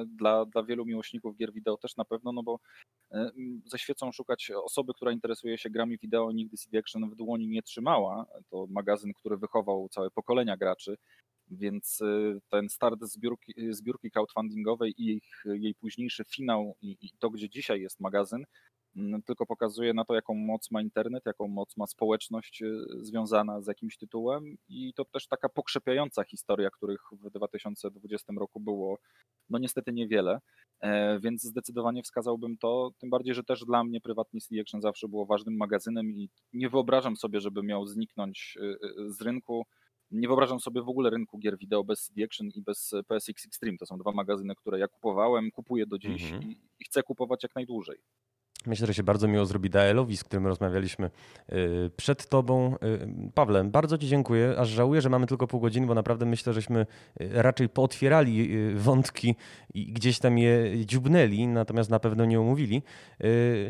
dla, 0.05 0.45
dla 0.45 0.63
wielu 0.63 0.85
miłośników 0.85 1.37
gier 1.37 1.53
wideo 1.53 1.77
też 1.77 1.95
na 1.97 2.05
pewno, 2.05 2.31
no 2.31 2.43
bo 2.43 2.59
ze 3.65 3.77
świecą 3.79 4.11
szukać 4.11 4.51
osoby, 4.63 4.93
która 4.93 5.11
interesuje 5.11 5.57
się 5.57 5.69
grami 5.69 5.97
wideo, 5.97 6.31
nigdy 6.31 6.57
CD 6.57 6.79
Action 6.79 7.09
w 7.09 7.15
dłoni 7.15 7.47
nie 7.47 7.61
trzymała. 7.61 8.25
To 8.49 8.67
magazyn, 8.69 9.13
który 9.13 9.37
wychował 9.37 9.89
całe 9.89 10.11
pokolenia 10.11 10.57
graczy 10.57 10.97
więc 11.51 12.01
y, 12.01 12.39
ten 12.49 12.69
start 12.69 13.03
zbiórki, 13.03 13.53
zbiórki 13.69 14.11
crowdfundingowej 14.11 14.93
i 14.97 15.05
jej, 15.05 15.21
jej 15.45 15.75
późniejszy 15.75 16.23
finał 16.23 16.75
i, 16.81 16.97
i 17.01 17.09
to, 17.19 17.29
gdzie 17.29 17.49
dzisiaj 17.49 17.81
jest 17.81 17.99
magazyn, 17.99 18.45
mm, 18.95 19.21
tylko 19.21 19.45
pokazuje 19.45 19.93
na 19.93 20.05
to, 20.05 20.15
jaką 20.15 20.33
moc 20.33 20.71
ma 20.71 20.81
internet, 20.81 21.25
jaką 21.25 21.47
moc 21.47 21.77
ma 21.77 21.87
społeczność 21.87 22.61
y, 22.61 22.85
związana 23.01 23.61
z 23.61 23.67
jakimś 23.67 23.97
tytułem. 23.97 24.57
I 24.69 24.93
to 24.93 25.05
też 25.05 25.27
taka 25.27 25.49
pokrzepiająca 25.49 26.23
historia, 26.23 26.69
których 26.69 27.01
w 27.11 27.29
2020 27.29 28.33
roku 28.39 28.59
było 28.59 28.97
no 29.49 29.59
niestety 29.59 29.93
niewiele, 29.93 30.39
e, 30.79 31.19
więc 31.19 31.43
zdecydowanie 31.43 32.03
wskazałbym 32.03 32.57
to, 32.57 32.91
tym 32.99 33.09
bardziej, 33.09 33.33
że 33.35 33.43
też 33.43 33.65
dla 33.65 33.83
mnie 33.83 34.01
prywatnie 34.01 34.41
CD 34.41 34.61
Action 34.61 34.81
zawsze 34.81 35.07
było 35.07 35.25
ważnym 35.25 35.57
magazynem 35.57 36.11
i 36.11 36.29
nie 36.53 36.69
wyobrażam 36.69 37.15
sobie, 37.15 37.41
żeby 37.41 37.63
miał 37.63 37.85
zniknąć 37.85 38.57
y, 38.61 39.13
z 39.13 39.21
rynku, 39.21 39.65
nie 40.11 40.27
wyobrażam 40.27 40.59
sobie 40.59 40.81
w 40.81 40.89
ogóle 40.89 41.09
rynku 41.09 41.37
gier 41.37 41.57
wideo 41.57 41.83
bez 41.83 42.03
CD 42.03 42.23
Action 42.23 42.47
i 42.55 42.61
bez 42.61 42.95
PSX 43.07 43.45
Extreme. 43.45 43.77
To 43.77 43.85
są 43.85 43.97
dwa 43.97 44.11
magazyny, 44.11 44.55
które 44.55 44.79
ja 44.79 44.87
kupowałem, 44.87 45.51
kupuję 45.51 45.85
do 45.85 45.97
dziś 45.97 46.23
mhm. 46.23 46.43
i, 46.43 46.57
i 46.79 46.83
chcę 46.83 47.03
kupować 47.03 47.43
jak 47.43 47.55
najdłużej. 47.55 47.97
Myślę, 48.67 48.87
że 48.87 48.93
się 48.93 49.03
bardzo 49.03 49.27
miło 49.27 49.45
zrobi 49.45 49.69
Daelowi, 49.69 50.17
z 50.17 50.23
którym 50.23 50.47
rozmawialiśmy 50.47 51.11
y, 51.51 51.91
przed 51.97 52.29
tobą. 52.29 52.75
Y, 52.75 53.31
Pawle, 53.33 53.63
bardzo 53.63 53.97
ci 53.97 54.07
dziękuję, 54.07 54.55
aż 54.57 54.69
żałuję, 54.69 55.01
że 55.01 55.09
mamy 55.09 55.27
tylko 55.27 55.47
pół 55.47 55.59
godziny, 55.59 55.87
bo 55.87 55.93
naprawdę 55.95 56.25
myślę, 56.25 56.53
żeśmy 56.53 56.85
y, 57.21 57.29
raczej 57.33 57.69
pootwierali 57.69 58.49
wątki 58.75 59.35
i 59.73 59.93
gdzieś 59.93 60.19
tam 60.19 60.37
je 60.37 60.85
dziubnęli, 60.85 61.47
natomiast 61.47 61.89
na 61.89 61.99
pewno 61.99 62.25
nie 62.25 62.39
omówili. 62.39 62.83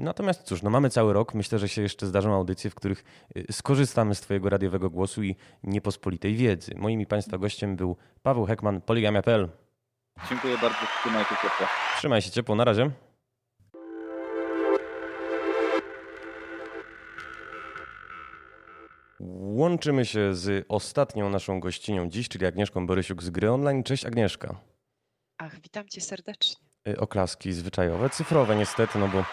Natomiast 0.02 0.44
cóż, 0.44 0.62
no 0.62 0.70
mamy 0.70 0.90
cały 0.90 1.14
rok, 1.14 1.34
myślę, 1.34 1.60
że 1.60 1.70
się 1.70 1.82
jeszcze 1.82 2.08
zdarzą 2.08 2.34
audycje, 2.34 2.70
w 2.70 2.76
których 2.76 3.04
skorzystamy 3.52 4.16
z 4.16 4.22
twojego 4.22 4.50
radiowego 4.50 4.90
głosu 4.90 5.24
i 5.24 5.36
niepospolitej 5.64 6.36
wiedzy. 6.36 6.76
Moim 6.76 7.02
i 7.02 7.06
państwa 7.06 7.38
gościem 7.38 7.76
był 7.76 7.98
Paweł 8.24 8.46
Hekman, 8.46 8.82
Poligamia.pl. 8.82 9.50
Dziękuję 10.30 10.58
bardzo, 10.58 10.78
trzymaj 11.00 11.24
się 11.24 11.36
ciepło. 11.36 11.68
Trzymaj 11.98 12.22
się 12.22 12.32
ciepło, 12.32 12.56
na 12.56 12.64
razie. 12.64 12.92
Łączymy 19.20 20.06
się 20.06 20.36
z 20.36 20.66
ostatnią 20.70 21.30
naszą 21.30 21.60
gościnią 21.60 22.10
dziś, 22.10 22.30
czyli 22.30 22.46
Agnieszką 22.46 22.88
Borysiuk 22.88 23.24
z 23.24 23.30
Gry 23.30 23.52
Online. 23.52 23.84
Cześć 23.84 24.06
Agnieszka. 24.06 24.60
Ach, 25.38 25.60
witam 25.62 25.88
cię 25.88 26.02
serdecznie. 26.02 26.56
Y, 26.88 27.00
oklaski 27.00 27.54
zwyczajowe, 27.54 28.10
cyfrowe 28.10 28.56
niestety, 28.56 29.00
no 29.00 29.08
bo 29.08 29.26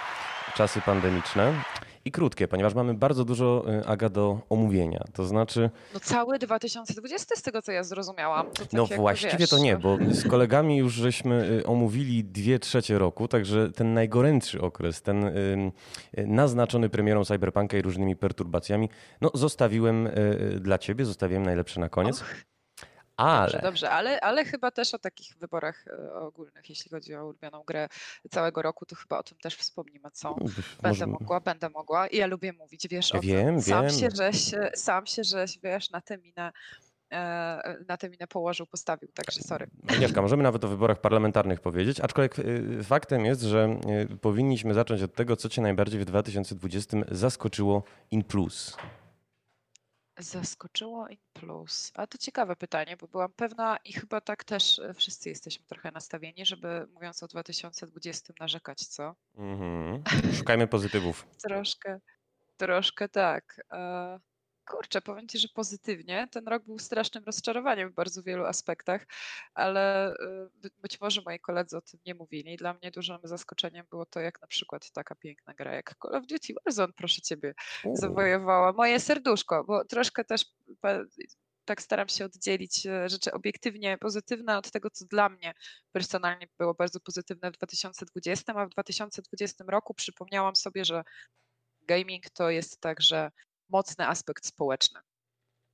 czasy 0.54 0.80
pandemiczne. 0.80 1.64
I 2.04 2.12
krótkie, 2.12 2.48
ponieważ 2.48 2.74
mamy 2.74 2.94
bardzo 2.94 3.24
dużo, 3.24 3.64
y, 3.80 3.86
Aga, 3.86 4.08
do 4.08 4.40
omówienia. 4.48 5.04
To 5.12 5.26
znaczy... 5.26 5.70
No 5.94 6.00
cały 6.00 6.38
2020 6.38 7.36
z 7.36 7.42
tego, 7.42 7.62
co 7.62 7.72
ja 7.72 7.82
zrozumiałam. 7.82 8.46
To 8.46 8.62
tak 8.62 8.72
no 8.72 8.86
właściwie 8.86 9.36
wiesz, 9.36 9.50
to 9.50 9.58
nie, 9.58 9.76
bo 9.76 9.98
z 10.10 10.28
kolegami 10.28 10.76
już 10.76 10.92
żeśmy 10.92 11.60
y, 11.60 11.66
omówili 11.66 12.24
dwie 12.24 12.58
trzecie 12.58 12.98
roku, 12.98 13.28
także 13.28 13.72
ten 13.72 13.94
najgorętszy 13.94 14.60
okres, 14.60 15.02
ten 15.02 15.24
y, 15.24 15.72
naznaczony 16.16 16.88
premierą 16.88 17.24
Cyberpunka 17.24 17.76
i 17.76 17.82
różnymi 17.82 18.16
perturbacjami, 18.16 18.88
no 19.20 19.30
zostawiłem 19.34 20.08
dla 20.60 20.78
ciebie, 20.78 21.04
zostawiłem 21.04 21.42
najlepsze 21.42 21.80
na 21.80 21.88
koniec. 21.88 22.20
Och. 22.20 22.53
Ale... 23.16 23.52
Dobrze, 23.52 23.62
dobrze, 23.62 23.90
ale, 23.90 24.20
ale 24.20 24.44
chyba 24.44 24.70
też 24.70 24.94
o 24.94 24.98
takich 24.98 25.36
wyborach 25.36 25.84
e, 25.88 26.14
ogólnych, 26.14 26.70
jeśli 26.70 26.90
chodzi 26.90 27.14
o 27.14 27.24
ulubioną 27.24 27.62
grę 27.66 27.88
całego 28.30 28.62
roku, 28.62 28.86
to 28.86 28.96
chyba 28.96 29.18
o 29.18 29.22
tym 29.22 29.38
też 29.38 29.56
wspomnimy, 29.56 30.10
co 30.12 30.36
będę 30.82 31.06
mogła, 31.06 31.40
będę 31.40 31.68
mogła. 31.68 32.06
I 32.06 32.16
ja 32.16 32.26
lubię 32.26 32.52
mówić, 32.52 32.88
wiesz, 32.88 33.14
o 33.14 33.20
Wiem, 33.20 33.46
tym. 33.46 33.62
Sam 33.62 33.86
wiem. 33.86 33.98
się, 33.98 34.08
żeś, 34.16 34.50
sam 34.74 35.06
się, 35.06 35.24
żeś, 35.24 35.58
wiesz, 35.58 35.90
na 35.90 36.00
tę 36.00 36.18
minę, 36.18 36.52
e, 37.12 37.76
na 37.88 37.96
tę 37.96 38.10
minę 38.10 38.26
położył, 38.26 38.66
postawił, 38.66 39.08
także 39.14 39.42
sorry. 39.42 39.66
Agnieszka, 39.88 40.22
możemy 40.22 40.42
nawet 40.42 40.64
o 40.64 40.68
wyborach 40.68 41.00
parlamentarnych 41.00 41.60
powiedzieć, 41.60 42.00
aczkolwiek 42.00 42.38
y, 42.38 42.84
faktem 42.84 43.24
jest, 43.24 43.42
że 43.42 43.80
powinniśmy 44.20 44.74
zacząć 44.74 45.02
od 45.02 45.14
tego, 45.14 45.36
co 45.36 45.48
cię 45.48 45.62
najbardziej 45.62 46.00
w 46.00 46.04
2020 46.04 46.96
zaskoczyło 47.10 47.82
in 48.10 48.24
plus. 48.24 48.76
Zaskoczyło 50.18 51.08
in 51.08 51.18
plus. 51.32 51.92
A 51.94 52.06
to 52.06 52.18
ciekawe 52.18 52.56
pytanie, 52.56 52.96
bo 52.96 53.08
byłam 53.08 53.32
pewna 53.32 53.76
i 53.84 53.92
chyba 53.92 54.20
tak 54.20 54.44
też 54.44 54.78
e, 54.78 54.94
wszyscy 54.94 55.28
jesteśmy 55.28 55.66
trochę 55.66 55.90
nastawieni, 55.90 56.46
żeby 56.46 56.86
mówiąc 56.92 57.22
o 57.22 57.26
2020 57.26 58.34
narzekać, 58.40 58.86
co? 58.86 59.14
Mhm. 59.34 60.02
Szukajmy 60.38 60.66
pozytywów. 60.66 61.26
Troszkę, 61.42 62.00
troszkę 62.56 63.08
tak. 63.08 63.60
Kurczę, 64.66 65.02
powiem 65.02 65.28
Ci, 65.28 65.38
że 65.38 65.48
pozytywnie. 65.48 66.28
Ten 66.30 66.48
rok 66.48 66.64
był 66.64 66.78
strasznym 66.78 67.24
rozczarowaniem 67.24 67.90
w 67.90 67.94
bardzo 67.94 68.22
wielu 68.22 68.44
aspektach, 68.44 69.06
ale 69.54 70.14
by- 70.54 70.70
być 70.82 71.00
może 71.00 71.22
moi 71.26 71.40
koledzy 71.40 71.76
o 71.76 71.80
tym 71.80 72.00
nie 72.06 72.14
mówili. 72.14 72.56
Dla 72.56 72.74
mnie 72.74 72.90
dużym 72.90 73.18
zaskoczeniem 73.22 73.86
było 73.90 74.06
to, 74.06 74.20
jak 74.20 74.40
na 74.40 74.46
przykład 74.46 74.90
taka 74.90 75.14
piękna 75.14 75.54
gra 75.54 75.74
jak 75.74 75.94
Call 76.02 76.14
of 76.14 76.26
Duty 76.26 76.54
Warzone, 76.64 76.92
proszę 76.92 77.20
Ciebie, 77.22 77.54
zawojowała 77.94 78.72
moje 78.72 79.00
serduszko, 79.00 79.64
bo 79.64 79.84
troszkę 79.84 80.24
też 80.24 80.44
tak 81.64 81.82
staram 81.82 82.08
się 82.08 82.24
oddzielić 82.24 82.86
e, 82.86 83.08
rzeczy 83.08 83.32
obiektywnie 83.32 83.98
pozytywne 83.98 84.58
od 84.58 84.70
tego, 84.70 84.90
co 84.90 85.04
dla 85.04 85.28
mnie 85.28 85.54
personalnie 85.92 86.46
było 86.58 86.74
bardzo 86.74 87.00
pozytywne 87.00 87.50
w 87.50 87.54
2020, 87.56 88.54
a 88.54 88.66
w 88.66 88.68
2020 88.68 89.64
roku 89.68 89.94
przypomniałam 89.94 90.56
sobie, 90.56 90.84
że 90.84 91.04
gaming 91.82 92.30
to 92.30 92.50
jest 92.50 92.80
także 92.80 93.30
mocny 93.68 94.06
aspekt 94.06 94.46
społeczny. 94.46 95.00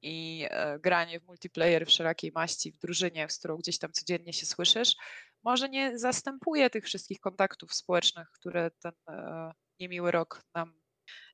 I 0.02 0.46
e, 0.50 0.78
granie 0.78 1.20
w 1.20 1.26
multiplayer 1.26 1.86
wszelakiej 1.86 2.32
maści 2.32 2.72
w 2.72 2.78
drużynie, 2.78 3.30
z 3.30 3.38
którą 3.38 3.56
gdzieś 3.56 3.78
tam 3.78 3.92
codziennie 3.92 4.32
się 4.32 4.46
słyszysz, 4.46 4.96
może 5.42 5.68
nie 5.68 5.98
zastępuje 5.98 6.70
tych 6.70 6.84
wszystkich 6.84 7.20
kontaktów 7.20 7.74
społecznych, 7.74 8.30
które 8.30 8.70
ten 8.70 8.92
e, 9.08 9.52
niemiły 9.80 10.10
rok 10.10 10.42
nam 10.54 10.80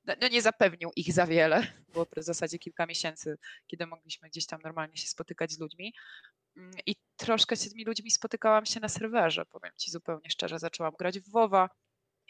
no, 0.05 0.13
no 0.21 0.27
nie 0.27 0.41
zapewnił 0.41 0.91
ich 0.95 1.13
za 1.13 1.27
wiele. 1.27 1.67
Było 1.93 2.05
w 2.05 2.23
zasadzie 2.23 2.59
kilka 2.59 2.85
miesięcy, 2.85 3.37
kiedy 3.67 3.87
mogliśmy 3.87 4.29
gdzieś 4.29 4.45
tam 4.45 4.61
normalnie 4.63 4.97
się 4.97 5.07
spotykać 5.07 5.51
z 5.51 5.59
ludźmi. 5.59 5.93
Mm, 6.57 6.71
I 6.85 6.95
troszkę 7.17 7.55
z 7.55 7.69
tymi 7.69 7.85
ludźmi 7.85 8.11
spotykałam 8.11 8.65
się 8.65 8.79
na 8.79 8.89
serwerze, 8.89 9.45
powiem 9.45 9.71
Ci 9.77 9.91
zupełnie 9.91 10.29
szczerze. 10.29 10.59
Zaczęłam 10.59 10.93
grać 10.99 11.19
w 11.19 11.31
WoWa 11.31 11.69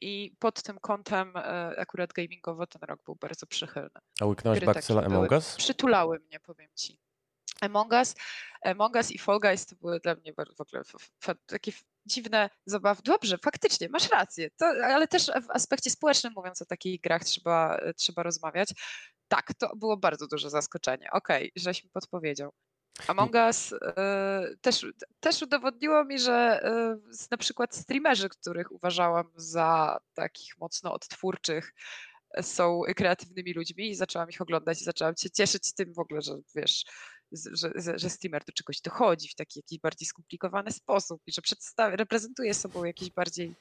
i 0.02 0.36
pod 0.40 0.64
tym 0.64 0.80
kątem 0.80 1.38
e, 1.38 1.74
akurat 1.80 2.14
gamingowo 2.14 2.68
ten 2.68 2.82
rok 2.82 3.04
był 3.04 3.16
bardzo 3.16 3.48
przychylny. 3.48 4.00
A 4.22 4.26
łyknąłeś 4.26 4.60
były. 4.60 5.06
Among 5.06 5.32
Us? 5.32 5.56
Przytulały 5.56 6.20
mnie, 6.20 6.40
powiem 6.40 6.70
Ci. 6.76 7.00
Among 7.62 7.92
Us, 7.92 8.16
Among 8.62 8.96
Us 8.96 9.12
i 9.12 9.18
Fall 9.18 9.40
Guys 9.40 9.66
to 9.66 9.76
były 9.76 10.00
dla 10.00 10.16
mnie 10.16 10.34
w 10.34 10.62
ogóle 10.62 10.84
takie 11.46 11.72
dziwne 12.06 12.50
zabawy. 12.66 13.02
Dobrze, 13.04 13.38
faktycznie, 13.38 13.90
masz 13.90 14.10
rację, 14.10 14.50
to, 14.58 14.66
ale 14.66 15.08
też 15.08 15.26
w 15.26 15.52
aspekcie 15.52 15.90
społecznym, 15.90 16.34
mówiąc 16.36 16.62
o 16.62 16.66
takich 16.66 17.02
grach, 17.02 17.24
trzeba, 17.24 17.80
trzeba 17.96 18.24
rozmawiać. 18.24 18.70
Tak, 19.28 19.54
to 19.54 19.76
było 19.76 19.98
bardzo 19.98 20.28
duże 20.28 20.50
zaskoczenie. 20.50 21.12
Okej, 21.12 21.52
żeś 21.56 21.84
mi 21.84 21.90
podpowiedział. 21.90 22.54
Among 23.08 23.34
Us 23.34 23.74
e, 23.74 24.44
też, 24.62 24.86
też 25.20 25.42
udowodniło 25.42 26.06
mi, 26.06 26.20
że 26.20 26.62
z- 27.12 27.32
na 27.32 27.38
przykład 27.38 27.76
streamerzy, 27.76 28.30
których 28.30 28.72
uważałam 28.72 29.32
za 29.36 30.00
takich 30.14 30.58
mocno 30.58 30.94
odtwórczych, 30.94 31.74
e, 32.34 32.44
są 32.44 32.82
kreatywnymi 32.96 33.54
ludźmi 33.54 33.90
i 33.90 33.96
zaczęłam 33.96 34.30
ich 34.30 34.42
oglądać 34.42 34.82
i 34.82 34.84
zaczęłam 34.84 35.14
się 35.18 35.30
cieszyć 35.30 35.74
tym 35.74 35.94
w 35.94 36.00
ogóle, 36.00 36.22
że 36.22 36.34
wiesz, 36.56 36.84
że, 37.32 37.72
że, 37.76 38.00
że 38.00 38.10
streamer 38.10 38.44
do 38.46 38.54
czegoś 38.54 38.82
dochodzi 38.82 39.30
w 39.30 39.36
taki 39.36 39.60
jakiś 39.60 39.80
bardziej 39.80 40.08
skomplikowany 40.08 40.72
sposób 40.72 41.22
i 41.28 41.32
że 41.32 41.42
reprezentuje 41.96 42.54
sobą 42.54 42.84
jakieś 42.84 43.12
bardziej, 43.12 43.56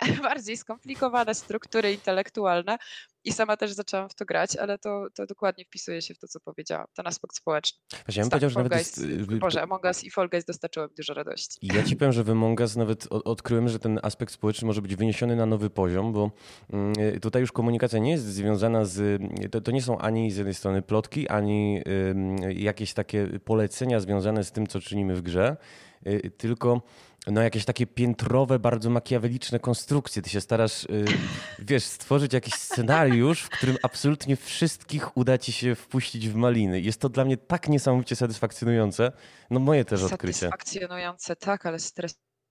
bardziej 0.22 0.56
skomplikowane 0.56 1.34
struktury 1.34 1.92
intelektualne 1.92 2.78
i 3.24 3.32
sama 3.32 3.56
też 3.56 3.72
zaczęłam 3.72 4.08
w 4.08 4.14
to 4.14 4.24
grać, 4.24 4.56
ale 4.56 4.78
to, 4.78 5.06
to 5.14 5.26
dokładnie 5.26 5.64
wpisuje 5.64 6.02
się 6.02 6.14
w 6.14 6.18
to, 6.18 6.28
co 6.28 6.40
powiedziałam, 6.40 6.86
ten 6.94 7.06
aspekt 7.06 7.36
społeczny. 7.36 7.78
Właśnie 8.06 8.20
ja 8.20 8.24
bym 8.24 8.30
powiedział, 8.30 8.50
że 8.50 8.56
nawet 8.56 8.78
jest... 8.78 9.06
Guys, 9.06 9.30
y, 9.30 9.38
Boże, 9.38 9.62
Among 9.62 9.84
Us 9.84 10.04
i 10.04 10.10
Fall 10.10 10.28
Guys 10.28 10.44
dostarczyły 10.44 10.86
mi 10.86 10.94
dużo 10.94 11.14
radości. 11.14 11.58
I 11.62 11.66
ja 11.66 11.82
ci 11.82 11.96
powiem, 11.96 12.12
że 12.12 12.24
w 12.24 12.30
Among 12.30 12.60
Us 12.60 12.76
nawet 12.76 13.06
odkryłem, 13.10 13.68
że 13.68 13.78
ten 13.78 14.00
aspekt 14.02 14.32
społeczny 14.32 14.66
może 14.66 14.82
być 14.82 14.96
wyniesiony 14.96 15.36
na 15.36 15.46
nowy 15.46 15.70
poziom, 15.70 16.12
bo 16.12 16.30
mm, 16.72 17.20
tutaj 17.20 17.40
już 17.42 17.52
komunikacja 17.52 17.98
nie 17.98 18.10
jest 18.10 18.24
związana 18.24 18.84
z. 18.84 19.22
To, 19.52 19.60
to 19.60 19.70
nie 19.70 19.82
są 19.82 19.98
ani 19.98 20.30
z 20.30 20.36
jednej 20.36 20.54
strony 20.54 20.82
plotki, 20.82 21.28
ani 21.28 21.82
jakieś 22.54 22.94
takie 22.94 23.26
polecenia 23.44 24.00
związane 24.00 24.44
z 24.44 24.52
tym, 24.52 24.66
co 24.66 24.80
czynimy 24.80 25.14
w 25.14 25.22
grze, 25.22 25.56
y, 26.06 26.30
tylko 26.36 26.82
no 27.26 27.42
jakieś 27.42 27.64
takie 27.64 27.86
piętrowe, 27.86 28.58
bardzo 28.58 28.90
makiaweliczne 28.90 29.58
konstrukcje. 29.58 30.22
Ty 30.22 30.30
się 30.30 30.40
starasz, 30.40 30.84
y, 30.84 31.04
wiesz, 31.68 31.84
stworzyć 31.84 32.32
jakiś 32.32 32.54
scenariusz, 32.54 33.42
w 33.42 33.48
którym 33.48 33.76
absolutnie 33.82 34.36
wszystkich 34.36 35.16
uda 35.16 35.38
ci 35.38 35.52
się 35.52 35.74
wpuścić 35.74 36.28
w 36.28 36.34
maliny. 36.34 36.80
Jest 36.80 37.00
to 37.00 37.08
dla 37.08 37.24
mnie 37.24 37.36
tak 37.36 37.68
niesamowicie 37.68 38.16
satysfakcjonujące. 38.16 39.12
No 39.50 39.60
moje 39.60 39.84
też 39.84 40.02
odkrycie. 40.02 40.38
Satysfakcjonujące, 40.38 41.36
tak, 41.36 41.66
ale 41.66 41.78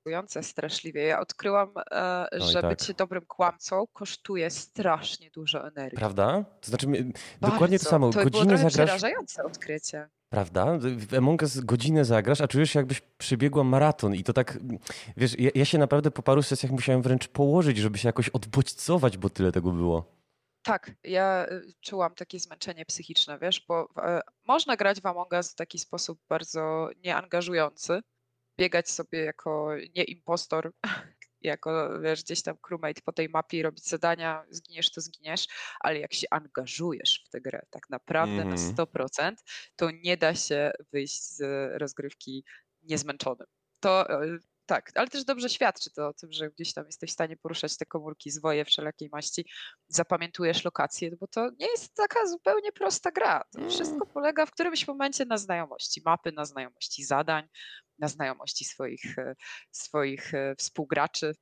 stresujące 0.09 0.43
straszliwie. 0.43 1.03
Ja 1.03 1.19
odkryłam, 1.19 1.73
e, 1.91 2.27
że 2.31 2.61
tak. 2.61 2.77
być 2.77 2.93
dobrym 2.93 3.25
kłamcą 3.25 3.85
kosztuje 3.93 4.49
strasznie 4.49 5.29
dużo 5.31 5.67
energii. 5.67 5.97
Prawda? 5.97 6.45
To 6.61 6.69
znaczy, 6.69 6.87
mi- 6.87 7.13
dokładnie 7.41 7.79
to 7.79 7.83
Bardzo. 7.83 7.89
samo. 7.89 8.09
To 8.09 8.13
było 8.13 8.23
Godzinę 8.25 8.45
trochę 8.45 8.69
zagrasz, 8.69 8.73
przerażające 8.73 9.43
odkrycie. 9.43 10.09
prawda? 10.29 10.77
W 10.79 11.13
Among 11.13 11.41
Us 11.41 11.59
godzinę 11.59 12.05
zagrasz, 12.05 12.41
a 12.41 12.47
czujesz 12.47 12.71
się 12.71 12.79
jakbyś 12.79 13.01
przebiegła 13.01 13.63
maraton 13.63 14.15
i 14.15 14.23
to 14.23 14.33
tak, 14.33 14.57
wiesz, 15.17 15.39
ja, 15.39 15.49
ja 15.55 15.65
się 15.65 15.77
naprawdę 15.77 16.11
po 16.11 16.23
paru 16.23 16.43
sesjach 16.43 16.71
musiałem 16.71 17.01
wręcz 17.01 17.27
położyć, 17.27 17.77
żeby 17.77 17.97
się 17.97 18.09
jakoś 18.09 18.29
odbodźcować, 18.29 19.17
bo 19.17 19.29
tyle 19.29 19.51
tego 19.51 19.71
było. 19.71 20.19
Tak, 20.63 20.91
ja 21.03 21.45
y, 21.51 21.73
czułam 21.81 22.15
takie 22.15 22.39
zmęczenie 22.39 22.85
psychiczne, 22.85 23.39
wiesz, 23.39 23.65
bo 23.67 23.89
e, 23.97 24.21
można 24.47 24.75
grać 24.75 25.01
w 25.01 25.05
Among 25.05 25.31
Us 25.31 25.51
w 25.51 25.55
taki 25.55 25.79
sposób 25.79 26.19
bardzo 26.29 26.89
nieangażujący, 27.03 28.01
biegać 28.59 28.89
sobie 28.91 29.19
jako 29.19 29.69
nie 29.95 30.03
impostor, 30.03 30.71
jako 31.41 31.99
wiesz, 32.01 32.23
gdzieś 32.23 32.41
tam 32.43 32.57
crewmate 32.67 33.01
po 33.05 33.13
tej 33.13 33.29
mapie 33.29 33.57
i 33.57 33.63
robić 33.63 33.89
zadania, 33.89 34.45
zginiesz 34.49 34.91
to 34.91 35.01
zginiesz, 35.01 35.47
ale 35.79 35.99
jak 35.99 36.13
się 36.13 36.27
angażujesz 36.31 37.23
w 37.27 37.29
tę 37.29 37.41
grę 37.41 37.61
tak 37.69 37.89
naprawdę 37.89 38.45
na 38.45 38.55
Mhm. 38.55 38.57
100%, 38.57 39.33
to 39.75 39.91
nie 39.91 40.17
da 40.17 40.35
się 40.35 40.71
wyjść 40.93 41.23
z 41.23 41.41
rozgrywki 41.81 42.45
niezmęczonym. 42.81 43.47
To 43.79 44.09
e, 44.23 44.37
tak, 44.65 44.91
ale 44.95 45.07
też 45.07 45.23
dobrze 45.25 45.49
świadczy 45.49 45.91
to 45.91 46.07
o 46.07 46.13
tym, 46.13 46.31
że 46.31 46.49
gdzieś 46.51 46.73
tam 46.73 46.85
jesteś 46.85 47.09
w 47.09 47.13
stanie 47.13 47.37
poruszać 47.37 47.77
te 47.77 47.85
komórki, 47.85 48.31
zwoje 48.31 48.65
wszelakiej 48.65 49.09
maści, 49.11 49.45
zapamiętujesz 49.87 50.65
lokacje, 50.65 51.11
bo 51.19 51.27
to 51.27 51.49
nie 51.59 51.67
jest 51.67 51.93
taka 51.95 52.27
zupełnie 52.27 52.71
prosta 52.71 53.11
gra. 53.11 53.43
To 53.53 53.59
Mm. 53.59 53.69
wszystko 53.71 54.05
polega 54.05 54.45
w 54.45 54.51
którymś 54.51 54.87
momencie 54.87 55.25
na 55.25 55.37
znajomości 55.37 56.01
mapy, 56.05 56.31
na 56.31 56.45
znajomości 56.45 57.03
zadań, 57.03 57.47
na 57.99 58.07
znajomości 58.07 58.65
swoich, 58.65 59.17
e, 59.19 59.35
swoich 59.71 60.33
e, 60.33 60.55
współgraczy. 60.55 61.35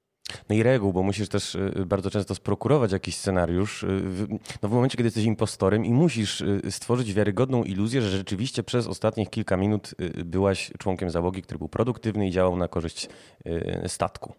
No 0.50 0.56
i 0.56 0.64
reguł, 0.64 0.94
bo 0.94 1.04
musisz 1.04 1.30
też 1.30 1.56
y, 1.56 1.86
bardzo 1.86 2.12
często 2.12 2.36
sprokurować 2.36 2.92
jakiś 2.92 3.16
scenariusz. 3.16 3.86
w- 3.88 4.28
No 4.62 4.70
w 4.70 4.72
momencie, 4.72 4.98
kiedy 4.98 5.08
jesteś 5.08 5.24
impostorem 5.24 5.86
i 5.86 5.94
musisz 5.94 6.44
stworzyć 6.70 7.14
wiarygodną 7.14 7.64
iluzję, 7.64 8.02
że 8.02 8.10
rzeczywiście 8.10 8.64
przez 8.64 8.88
ostatnich 8.88 9.30
kilka 9.30 9.58
minut 9.58 9.92
byłaś 10.26 10.72
członkiem 10.80 11.10
załogi, 11.10 11.42
który 11.42 11.58
był 11.58 11.70
produktywny 11.70 12.28
i 12.28 12.32
działał 12.32 12.58
na 12.58 12.68
korzyść 12.68 13.08
statku. 13.88 14.34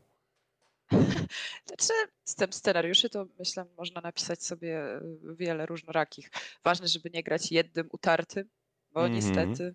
Znaczy, 1.66 1.92
z 2.24 2.34
tym 2.34 2.52
scenariuszy 2.52 3.10
to 3.10 3.26
myślę, 3.38 3.64
można 3.78 4.00
napisać 4.00 4.42
sobie 4.44 4.78
e, 4.78 5.00
wiele 5.38 5.66
różnorakich. 5.66 6.30
Ważne, 6.64 6.88
żeby 6.88 7.10
nie 7.14 7.22
grać 7.22 7.52
jednym 7.52 7.88
utartym, 7.92 8.48
bo 8.92 9.00
Mhm. 9.06 9.14
niestety 9.14 9.74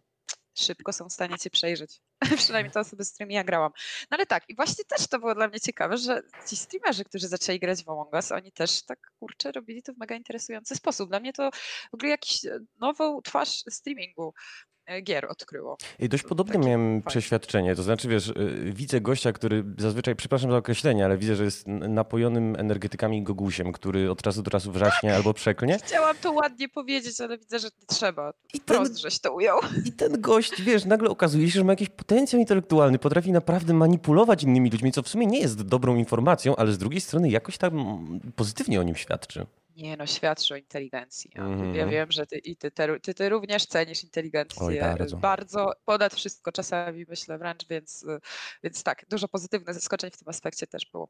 szybko 0.55 0.93
są 0.93 1.09
w 1.09 1.13
stanie 1.13 1.37
cię 1.37 1.49
przejrzeć. 1.49 2.01
Przynajmniej 2.37 2.71
te 2.71 2.79
osoby, 2.79 3.05
z 3.05 3.13
którymi 3.13 3.33
ja 3.33 3.43
grałam. 3.43 3.71
No 4.11 4.17
ale 4.17 4.25
tak, 4.25 4.49
i 4.49 4.55
właśnie 4.55 4.83
też 4.85 5.07
to 5.07 5.19
było 5.19 5.35
dla 5.35 5.47
mnie 5.47 5.59
ciekawe, 5.59 5.97
że 5.97 6.21
ci 6.49 6.55
streamerzy, 6.55 7.03
którzy 7.03 7.27
zaczęli 7.27 7.59
grać 7.59 7.83
w 7.83 7.89
Among 7.89 8.13
Us, 8.13 8.31
oni 8.31 8.51
też 8.51 8.83
tak, 8.85 8.99
kurczę, 9.19 9.51
robili 9.51 9.83
to 9.83 9.93
w 9.93 9.97
mega 9.97 10.15
interesujący 10.15 10.75
sposób. 10.75 11.09
Dla 11.09 11.19
mnie 11.19 11.33
to 11.33 11.49
w 11.91 11.93
ogóle 11.93 12.09
jakiś 12.09 12.45
e, 12.45 12.59
nową 12.79 13.21
twarz 13.21 13.63
streamingu 13.69 14.33
gier 15.03 15.25
odkryło. 15.25 15.77
I 15.99 16.09
dość 16.09 16.23
podobne 16.23 16.59
miałem 16.59 17.01
przeświadczenie. 17.01 17.75
To 17.75 17.83
znaczy, 17.83 18.07
wiesz, 18.07 18.27
y, 18.27 18.71
widzę 18.75 19.01
gościa, 19.01 19.31
który 19.31 19.63
zazwyczaj, 19.77 20.15
przepraszam 20.15 20.51
za 20.51 20.57
określenie, 20.57 21.05
ale 21.05 21.17
widzę, 21.17 21.35
że 21.35 21.43
jest 21.43 21.67
napojonym 21.67 22.55
energetykami 22.59 23.23
gogusiem, 23.23 23.71
który 23.71 24.11
od 24.11 24.21
czasu 24.21 24.41
do 24.41 24.51
czasu 24.51 24.71
wrzaśnie 24.71 25.09
tak! 25.09 25.17
albo 25.17 25.33
przeklnie. 25.33 25.77
Chciałam 25.83 26.15
to 26.21 26.31
ładnie 26.31 26.69
powiedzieć, 26.69 27.21
ale 27.21 27.37
widzę, 27.37 27.59
że 27.59 27.67
nie 27.67 27.87
trzeba. 27.87 28.33
I 28.53 28.59
ten, 28.59 28.97
żeś 28.97 29.19
to 29.19 29.33
ujął. 29.33 29.59
I 29.85 29.91
ten 29.91 30.21
gość, 30.21 30.61
wiesz, 30.61 30.85
nagle 30.85 31.09
okazuje 31.09 31.51
się, 31.51 31.59
że 31.59 31.63
ma 31.63 31.73
jakiś 31.73 31.89
potencjał 31.89 32.39
intelektualny, 32.39 32.99
potrafi 32.99 33.31
naprawdę 33.31 33.73
manipulować 33.73 34.43
innymi 34.43 34.69
ludźmi, 34.69 34.91
co 34.91 35.03
w 35.03 35.07
sumie 35.07 35.27
nie 35.27 35.39
jest 35.39 35.61
dobrą 35.61 35.95
informacją, 35.95 36.55
ale 36.55 36.71
z 36.73 36.77
drugiej 36.77 37.01
strony 37.01 37.29
jakoś 37.29 37.57
tam 37.57 37.73
pozytywnie 38.35 38.79
o 38.79 38.83
nim 38.83 38.95
świadczy. 38.95 39.45
Nie 39.75 39.97
no, 39.97 40.05
świadczy 40.05 40.53
o 40.53 40.57
inteligencji. 40.57 41.31
Mm. 41.35 41.75
Ja 41.75 41.87
wiem, 41.87 42.11
że 42.11 42.25
ty, 42.25 42.37
i 42.37 42.55
ty, 42.55 42.71
ty, 42.71 42.99
ty, 43.01 43.13
ty 43.13 43.29
również 43.29 43.65
cenisz 43.65 44.03
inteligencję 44.03 44.65
Oj, 44.65 44.79
bardzo. 44.79 45.17
bardzo, 45.17 45.73
ponad 45.85 46.13
wszystko 46.13 46.51
czasami 46.51 47.05
myślę 47.09 47.37
wręcz, 47.37 47.67
więc, 47.67 48.05
więc 48.63 48.83
tak, 48.83 49.05
dużo 49.09 49.27
pozytywnych 49.27 49.75
zaskoczeń 49.75 50.11
w 50.11 50.17
tym 50.17 50.29
aspekcie 50.29 50.67
też 50.67 50.85
było. 50.91 51.09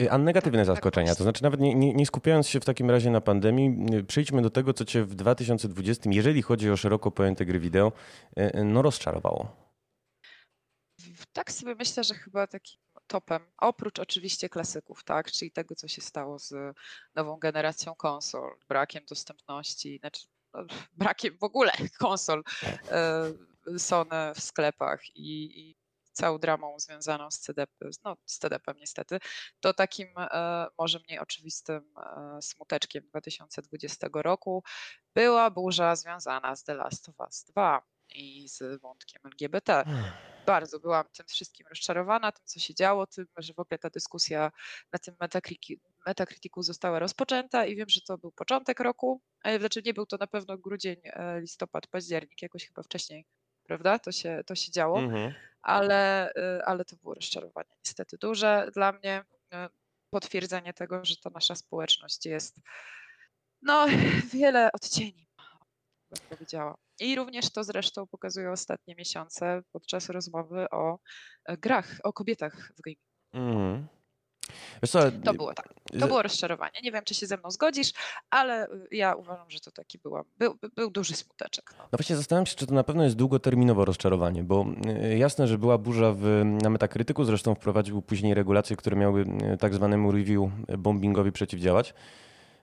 Y, 0.00 0.10
a 0.10 0.18
negatywne 0.18 0.58
tak, 0.58 0.66
tak, 0.66 0.76
zaskoczenia, 0.76 1.14
to 1.14 1.22
znaczy 1.22 1.42
nawet 1.42 1.60
nie, 1.60 1.74
nie, 1.74 1.94
nie, 1.94 2.06
skupiając 2.06 2.48
się 2.48 2.60
w 2.60 2.64
takim 2.64 2.90
razie 2.90 3.10
na 3.10 3.20
pandemii, 3.20 3.94
y, 3.94 4.04
przejdźmy 4.04 4.42
do 4.42 4.50
tego, 4.50 4.72
co 4.72 4.84
cię 4.84 5.04
w 5.04 5.14
2020, 5.14 6.10
jeżeli 6.12 6.42
chodzi 6.42 6.70
o 6.70 6.76
szeroko 6.76 7.10
pojęte 7.10 7.44
gry 7.44 7.58
wideo, 7.58 7.92
y, 8.38 8.64
no 8.64 8.82
rozczarowało. 8.82 9.56
Tak 11.32 11.52
sobie 11.52 11.74
myślę, 11.74 12.04
że 12.04 12.14
chyba 12.14 12.46
taki 12.46 12.78
topem, 13.06 13.52
oprócz 13.58 13.98
oczywiście 13.98 14.48
klasyków, 14.48 15.04
tak, 15.04 15.32
czyli 15.32 15.50
tego, 15.50 15.74
co 15.74 15.88
się 15.88 16.00
stało 16.02 16.38
z 16.38 16.76
nową 17.14 17.36
generacją 17.36 17.94
konsol, 17.94 18.56
brakiem 18.68 19.04
dostępności, 19.08 19.98
znaczy 19.98 20.26
no, 20.54 20.64
brakiem 21.04 21.38
w 21.38 21.44
ogóle 21.44 21.72
konsol 21.98 22.42
e, 22.90 23.32
Sony 23.78 24.34
w 24.34 24.40
sklepach 24.40 25.16
i, 25.16 25.60
i 25.60 25.76
całą 26.12 26.38
dramą 26.38 26.78
związaną 26.78 27.30
z 27.30 27.38
CDP, 27.38 27.72
no 28.04 28.16
z 28.26 28.38
CDP-em 28.38 28.76
niestety, 28.78 29.18
to 29.60 29.74
takim 29.74 30.08
e, 30.18 30.66
może 30.78 30.98
mniej 30.98 31.18
oczywistym 31.18 31.92
e, 31.98 32.42
smuteczkiem 32.42 33.06
2020 33.08 34.08
roku 34.14 34.64
była 35.14 35.50
burza 35.50 35.96
związana 35.96 36.56
z 36.56 36.64
The 36.64 36.74
Last 36.74 37.08
of 37.08 37.14
Us 37.20 37.44
2 37.44 37.95
i 38.14 38.48
z 38.48 38.80
wątkiem 38.80 39.22
LGBT. 39.24 39.84
Bardzo 40.46 40.80
byłam 40.80 41.04
tym 41.16 41.26
wszystkim 41.26 41.66
rozczarowana, 41.70 42.32
tym 42.32 42.42
co 42.44 42.60
się 42.60 42.74
działo, 42.74 43.06
tym, 43.06 43.26
że 43.36 43.54
w 43.54 43.58
ogóle 43.58 43.78
ta 43.78 43.90
dyskusja 43.90 44.52
na 44.92 44.98
tym 44.98 45.14
Metacriticu 46.06 46.62
została 46.62 46.98
rozpoczęta 46.98 47.66
i 47.66 47.76
wiem, 47.76 47.88
że 47.88 48.00
to 48.00 48.18
był 48.18 48.32
początek 48.32 48.80
roku, 48.80 49.20
znaczy 49.58 49.82
nie 49.84 49.94
był 49.94 50.06
to 50.06 50.16
na 50.16 50.26
pewno 50.26 50.58
grudzień, 50.58 50.96
e, 51.04 51.40
listopad, 51.40 51.86
październik, 51.86 52.42
jakoś 52.42 52.66
chyba 52.66 52.82
wcześniej, 52.82 53.26
prawda? 53.62 53.98
To 53.98 54.12
się, 54.12 54.42
to 54.46 54.54
się 54.54 54.72
działo, 54.72 54.98
mhm. 54.98 55.34
ale, 55.62 56.32
e, 56.34 56.64
ale 56.64 56.84
to 56.84 56.96
było 56.96 57.14
rozczarowanie 57.14 57.70
niestety 57.84 58.16
duże 58.18 58.70
dla 58.74 58.92
mnie. 58.92 59.24
E, 59.52 59.68
potwierdzenie 60.10 60.72
tego, 60.72 61.04
że 61.04 61.16
ta 61.16 61.30
nasza 61.30 61.54
społeczność 61.54 62.26
jest 62.26 62.60
no, 63.62 63.86
wiele 64.34 64.72
odcieni, 64.72 65.25
bym 66.10 66.28
powiedziała. 66.28 66.74
I 67.00 67.16
również 67.16 67.52
to 67.52 67.64
zresztą 67.64 68.06
pokazują 68.06 68.52
ostatnie 68.52 68.94
miesiące 68.94 69.62
podczas 69.72 70.08
rozmowy 70.08 70.66
o 70.70 70.98
e, 71.44 71.56
grach, 71.56 72.00
o 72.04 72.12
kobietach 72.12 72.72
w 72.78 72.82
gaming. 72.82 73.00
Mm. 73.32 73.86
Co, 74.86 75.10
to 75.24 75.34
było 75.34 75.54
tak. 75.54 75.74
To 76.00 76.06
było 76.06 76.22
rozczarowanie. 76.22 76.80
Nie 76.82 76.92
wiem, 76.92 77.04
czy 77.04 77.14
się 77.14 77.26
ze 77.26 77.36
mną 77.36 77.50
zgodzisz, 77.50 77.92
ale 78.30 78.66
y, 78.66 78.88
ja 78.90 79.14
uważam, 79.14 79.50
że 79.50 79.60
to 79.60 79.70
taki 79.70 79.98
była, 79.98 80.24
był, 80.38 80.58
był 80.76 80.90
duży 80.90 81.14
smuteczek. 81.14 81.70
No. 81.78 81.84
no. 81.92 81.98
właśnie 81.98 82.16
zastanawiam 82.16 82.46
się, 82.46 82.56
czy 82.56 82.66
to 82.66 82.74
na 82.74 82.84
pewno 82.84 83.04
jest 83.04 83.16
długoterminowe 83.16 83.84
rozczarowanie, 83.84 84.44
bo 84.44 84.66
y, 85.12 85.18
jasne, 85.18 85.48
że 85.48 85.58
była 85.58 85.78
burza 85.78 86.12
w, 86.12 86.42
na 86.62 86.70
Metakrytyku, 86.70 87.24
zresztą 87.24 87.54
wprowadził 87.54 88.02
później 88.02 88.34
regulacje, 88.34 88.76
które 88.76 88.96
miały 88.96 89.24
tak 89.60 89.74
zwanemu 89.74 90.12
review 90.12 90.50
bombingowi 90.78 91.32
przeciwdziałać. 91.32 91.94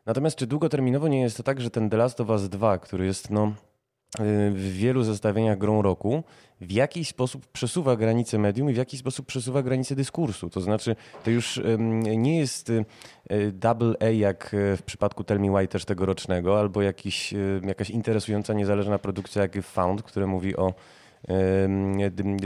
Natomiast 0.06 0.36
czy 0.36 0.48
długoterminowo 0.48 1.08
nie 1.08 1.22
jest 1.22 1.38
to 1.38 1.44
tak, 1.44 1.62
że 1.62 1.70
ten 1.70 1.90
The 1.90 1.98
Last 1.98 2.22
of 2.22 2.30
Us 2.30 2.50
2, 2.50 2.78
który 2.78 3.06
jest 3.06 3.30
no 3.30 3.54
w 4.52 4.74
wielu 4.74 5.04
zestawieniach 5.04 5.58
grą 5.58 5.82
roku 5.82 6.24
w 6.62 6.72
jakiś 6.72 7.08
sposób 7.08 7.48
przesuwa 7.48 7.96
granice 7.96 8.38
medium 8.38 8.70
i 8.70 8.74
w 8.74 8.78
jakiś 8.78 9.00
sposób 9.00 9.26
przesuwa 9.26 9.64
granice 9.64 9.96
dyskursu. 9.96 10.50
To 10.50 10.62
znaczy, 10.62 10.96
to 11.24 11.32
już 11.32 11.62
nie 12.18 12.40
jest 12.40 12.70
y, 12.70 12.86
double 13.52 13.96
A 14.00 14.06
jak 14.06 14.54
e, 14.54 14.78
w 14.78 14.84
przypadku 14.84 15.24
Tell 15.24 15.40
Me 15.40 15.60
Why 15.60 15.68
też 15.68 15.86
tegorocznego, 15.86 16.60
albo 16.60 16.82
jakiś, 16.82 17.34
jakaś 17.64 17.90
interesująca, 17.90 18.54
niezależna 18.54 19.00
produkcja 19.00 19.42
jak 19.42 19.62
Found, 19.62 20.04
która 20.04 20.28
mówi 20.28 20.56
o 20.56 20.74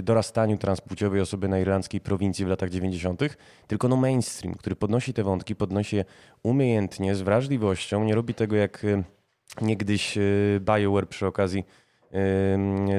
dorastaniu 0.04 0.58
transpłciowej 0.58 1.22
osoby 1.22 1.48
na 1.48 1.60
irlandzkiej 1.60 2.02
prowincji 2.02 2.46
w 2.46 2.48
latach 2.48 2.70
90., 2.70 3.22
tylko 3.68 3.88
no 3.88 3.96
mainstream, 3.96 4.56
który 4.56 4.76
podnosi 4.76 5.14
te 5.14 5.24
wątki, 5.24 5.56
podnosi 5.56 5.96
je 5.96 6.06
umiejętnie, 6.44 7.16
z 7.16 7.22
wrażliwością, 7.22 8.04
nie 8.04 8.16
robi 8.16 8.34
tego 8.34 8.56
jak 8.56 8.86
niegdyś 9.62 10.18
y, 10.18 10.62
BioWare 10.62 11.08
przy 11.10 11.26
okazji 11.26 11.64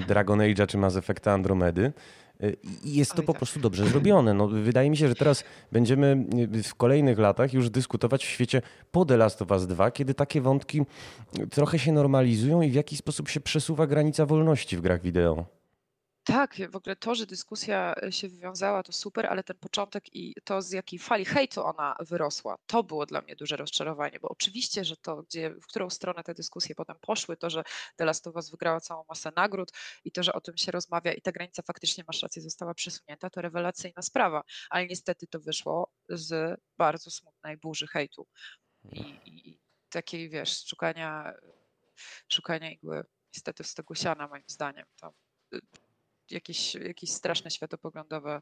Dragon 0.08 0.38
Age'a 0.38 0.66
czy 0.66 0.78
Mass 0.78 0.96
Effecta 0.96 1.32
Andromedy. 1.32 1.92
Y, 2.42 2.56
I 2.84 2.94
jest 2.94 3.14
to 3.14 3.22
po 3.22 3.32
tak. 3.32 3.38
prostu 3.38 3.60
dobrze 3.60 3.86
zrobione. 3.86 4.34
No, 4.34 4.48
wydaje 4.48 4.90
mi 4.90 4.96
się, 4.96 5.08
że 5.08 5.14
teraz 5.14 5.44
będziemy 5.72 6.26
y, 6.54 6.62
w 6.62 6.74
kolejnych 6.74 7.18
latach 7.18 7.54
już 7.54 7.70
dyskutować 7.70 8.24
w 8.24 8.28
świecie 8.28 8.62
po 8.90 9.04
The 9.04 9.16
Last 9.16 9.42
of 9.42 9.50
Us 9.50 9.66
2, 9.66 9.90
kiedy 9.90 10.14
takie 10.14 10.40
wątki 10.40 10.82
trochę 11.50 11.78
się 11.78 11.92
normalizują 11.92 12.62
i 12.62 12.70
w 12.70 12.74
jakiś 12.74 12.98
sposób 12.98 13.28
się 13.28 13.40
przesuwa 13.40 13.86
granica 13.86 14.26
wolności 14.26 14.76
w 14.76 14.80
grach 14.80 15.02
wideo. 15.02 15.57
Tak, 16.28 16.56
w 16.70 16.76
ogóle 16.76 16.96
to, 16.96 17.14
że 17.14 17.26
dyskusja 17.26 17.94
e, 18.02 18.12
się 18.12 18.28
wywiązała, 18.28 18.82
to 18.82 18.92
super, 18.92 19.26
ale 19.26 19.44
ten 19.44 19.56
początek 19.56 20.14
i 20.14 20.34
to, 20.44 20.62
z 20.62 20.72
jakiej 20.72 20.98
fali 20.98 21.24
hejtu 21.24 21.64
ona 21.64 21.96
wyrosła, 22.00 22.58
to 22.66 22.82
było 22.82 23.06
dla 23.06 23.20
mnie 23.20 23.36
duże 23.36 23.56
rozczarowanie, 23.56 24.20
bo 24.20 24.28
oczywiście, 24.28 24.84
że 24.84 24.96
to, 24.96 25.22
gdzie, 25.22 25.50
w 25.50 25.66
którą 25.66 25.90
stronę 25.90 26.22
te 26.24 26.34
dyskusje 26.34 26.74
potem 26.74 26.96
poszły, 27.00 27.36
to, 27.36 27.50
że 27.50 27.64
The 27.96 28.04
Last 28.04 28.26
of 28.26 28.34
Us 28.34 28.50
wygrała 28.50 28.80
całą 28.80 29.04
masę 29.08 29.32
nagród 29.36 29.72
i 30.04 30.12
to, 30.12 30.22
że 30.22 30.32
o 30.32 30.40
tym 30.40 30.56
się 30.56 30.72
rozmawia 30.72 31.12
i 31.12 31.20
ta 31.20 31.32
granica 31.32 31.62
faktycznie, 31.62 32.04
masz 32.06 32.22
rację, 32.22 32.42
została 32.42 32.74
przesunięta, 32.74 33.30
to 33.30 33.42
rewelacyjna 33.42 34.02
sprawa, 34.02 34.42
ale 34.70 34.86
niestety 34.86 35.26
to 35.26 35.40
wyszło 35.40 35.92
z 36.08 36.60
bardzo 36.78 37.10
smutnej 37.10 37.56
burzy 37.56 37.86
hejtu 37.86 38.26
i, 38.92 39.00
i, 39.00 39.48
i 39.50 39.60
takiej, 39.88 40.28
wiesz, 40.30 40.66
szukania, 40.66 41.34
szukania 42.28 42.70
igły 42.70 43.04
niestety 43.34 43.64
z 43.64 43.74
tego 43.74 43.94
siana, 43.94 44.28
moim 44.28 44.44
zdaniem. 44.46 44.86
To 44.96 45.12
jakieś, 46.30 46.74
jakieś 46.74 47.10
straszne 47.10 47.50
światopoglądowe 47.50 48.40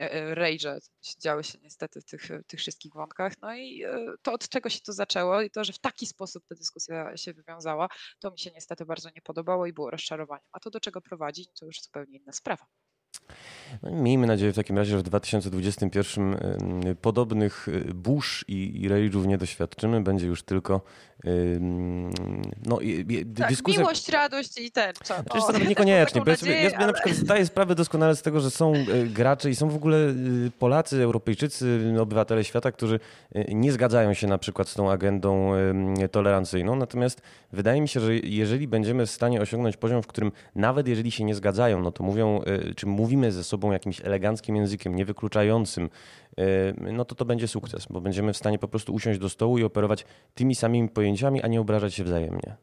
e, 0.00 0.12
e, 0.12 0.34
rage 0.34 0.78
działy 1.20 1.44
się 1.44 1.58
niestety 1.62 2.00
w 2.00 2.04
tych, 2.04 2.28
tych 2.46 2.60
wszystkich 2.60 2.92
wątkach. 2.92 3.32
No 3.42 3.54
i 3.54 3.84
e, 3.84 4.14
to 4.22 4.32
od 4.32 4.48
czego 4.48 4.68
się 4.68 4.80
to 4.80 4.92
zaczęło 4.92 5.42
i 5.42 5.50
to, 5.50 5.64
że 5.64 5.72
w 5.72 5.78
taki 5.78 6.06
sposób 6.06 6.44
ta 6.48 6.54
dyskusja 6.54 7.16
się 7.16 7.32
wywiązała, 7.32 7.88
to 8.20 8.30
mi 8.30 8.38
się 8.38 8.50
niestety 8.50 8.84
bardzo 8.84 9.08
nie 9.16 9.22
podobało 9.22 9.66
i 9.66 9.72
było 9.72 9.90
rozczarowaniem. 9.90 10.46
A 10.52 10.60
to 10.60 10.70
do 10.70 10.80
czego 10.80 11.00
prowadzi, 11.00 11.46
to 11.60 11.66
już 11.66 11.82
zupełnie 11.82 12.18
inna 12.18 12.32
sprawa. 12.32 12.66
No 13.82 13.90
miejmy 13.90 14.26
nadzieję 14.26 14.52
w 14.52 14.56
takim 14.56 14.78
razie, 14.78 14.90
że 14.90 14.98
w 14.98 15.02
2021 15.02 16.36
podobnych 17.00 17.66
burz 17.94 18.44
i, 18.48 18.82
i 18.82 18.88
rage'ów 18.88 19.26
nie 19.26 19.38
doświadczymy. 19.38 20.00
Będzie 20.00 20.26
już 20.26 20.42
tylko 20.42 20.80
no, 22.66 22.78
tak, 23.36 23.48
dyskusja... 23.48 23.80
miłość, 23.80 24.08
radość 24.08 24.60
i 24.60 24.68
znaczy, 24.68 25.52
to 25.58 25.64
niekoniecznie. 25.68 26.20
Bo 26.20 26.30
ja 26.30 26.36
sobie, 26.36 26.62
ja 26.62 26.70
sobie 26.70 26.86
na 26.86 26.92
przykład 26.92 27.16
zdaję 27.16 27.46
sprawę 27.46 27.74
doskonale 27.74 28.16
z 28.16 28.22
tego, 28.22 28.40
że 28.40 28.50
są 28.50 28.74
y, 28.74 29.06
gracze 29.06 29.50
i 29.50 29.56
są 29.56 29.68
w 29.68 29.76
ogóle 29.76 29.96
y, 29.96 30.50
Polacy, 30.58 31.02
Europejczycy, 31.02 31.94
obywatele 32.00 32.44
świata, 32.44 32.72
którzy 32.72 33.00
nie 33.48 33.72
zgadzają 33.72 34.14
się 34.14 34.26
na 34.26 34.38
przykład 34.38 34.68
z 34.68 34.74
tą 34.74 34.90
agendą 34.90 35.52
tolerancyjną. 36.10 36.76
Natomiast 36.76 37.22
wydaje 37.52 37.80
mi 37.80 37.88
się, 37.88 38.00
że 38.00 38.16
jeżeli 38.16 38.68
będziemy 38.68 39.06
w 39.06 39.10
stanie 39.10 39.40
osiągnąć 39.40 39.76
poziom, 39.76 40.02
w 40.02 40.06
którym 40.06 40.32
nawet 40.54 40.88
jeżeli 40.88 41.10
się 41.10 41.24
nie 41.24 41.34
zgadzają, 41.34 41.82
no 41.82 41.92
to 41.92 42.04
mówią, 42.04 42.40
czy 42.76 42.86
mówimy 42.86 43.32
ze 43.32 43.44
sobą 43.44 43.72
jakimś 43.72 44.00
eleganckim 44.00 44.56
językiem, 44.56 44.96
niewykluczającym, 44.96 45.90
no 46.76 47.04
to 47.04 47.14
to 47.14 47.24
będzie 47.24 47.48
sukces, 47.48 47.86
bo 47.90 48.00
będziemy 48.00 48.32
w 48.32 48.36
stanie 48.36 48.58
po 48.58 48.68
prostu 48.68 48.94
usiąść 48.94 49.18
do 49.18 49.28
stołu 49.28 49.58
i 49.58 49.64
operować 49.64 50.04
tymi 50.34 50.54
samymi 50.54 50.88
pojęciami, 50.88 51.42
a 51.42 51.46
nie 51.46 51.60
obrażać 51.60 51.94
się 51.94 52.04
wzajemnie. 52.04 52.56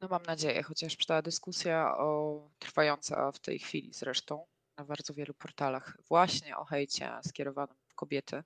No 0.00 0.08
mam 0.08 0.22
nadzieję, 0.22 0.62
chociaż 0.62 0.96
ta 0.96 1.22
dyskusja 1.22 1.98
o, 1.98 2.40
trwająca 2.58 3.32
w 3.32 3.38
tej 3.38 3.58
chwili 3.58 3.92
zresztą 3.92 4.46
na 4.78 4.84
bardzo 4.84 5.14
wielu 5.14 5.34
portalach 5.34 5.98
właśnie 6.08 6.56
o 6.56 6.64
hejcie 6.64 7.10
skierowanym 7.28 7.76
w 7.88 7.94
kobiety 7.94 8.42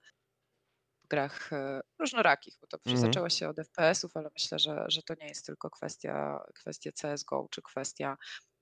w 1.04 1.08
grach 1.08 1.52
e, 1.52 1.80
różnorakich, 1.98 2.58
bo 2.60 2.66
to 2.66 2.78
mm. 2.86 2.98
zaczęło 2.98 3.28
się 3.28 3.48
od 3.48 3.56
FPS-ów, 3.56 4.16
ale 4.16 4.30
myślę, 4.34 4.58
że, 4.58 4.84
że 4.88 5.02
to 5.02 5.14
nie 5.14 5.26
jest 5.26 5.46
tylko 5.46 5.70
kwestia, 5.70 6.44
kwestia 6.54 6.90
CSGO 6.92 7.48
czy 7.50 7.62
kwestia 7.62 8.16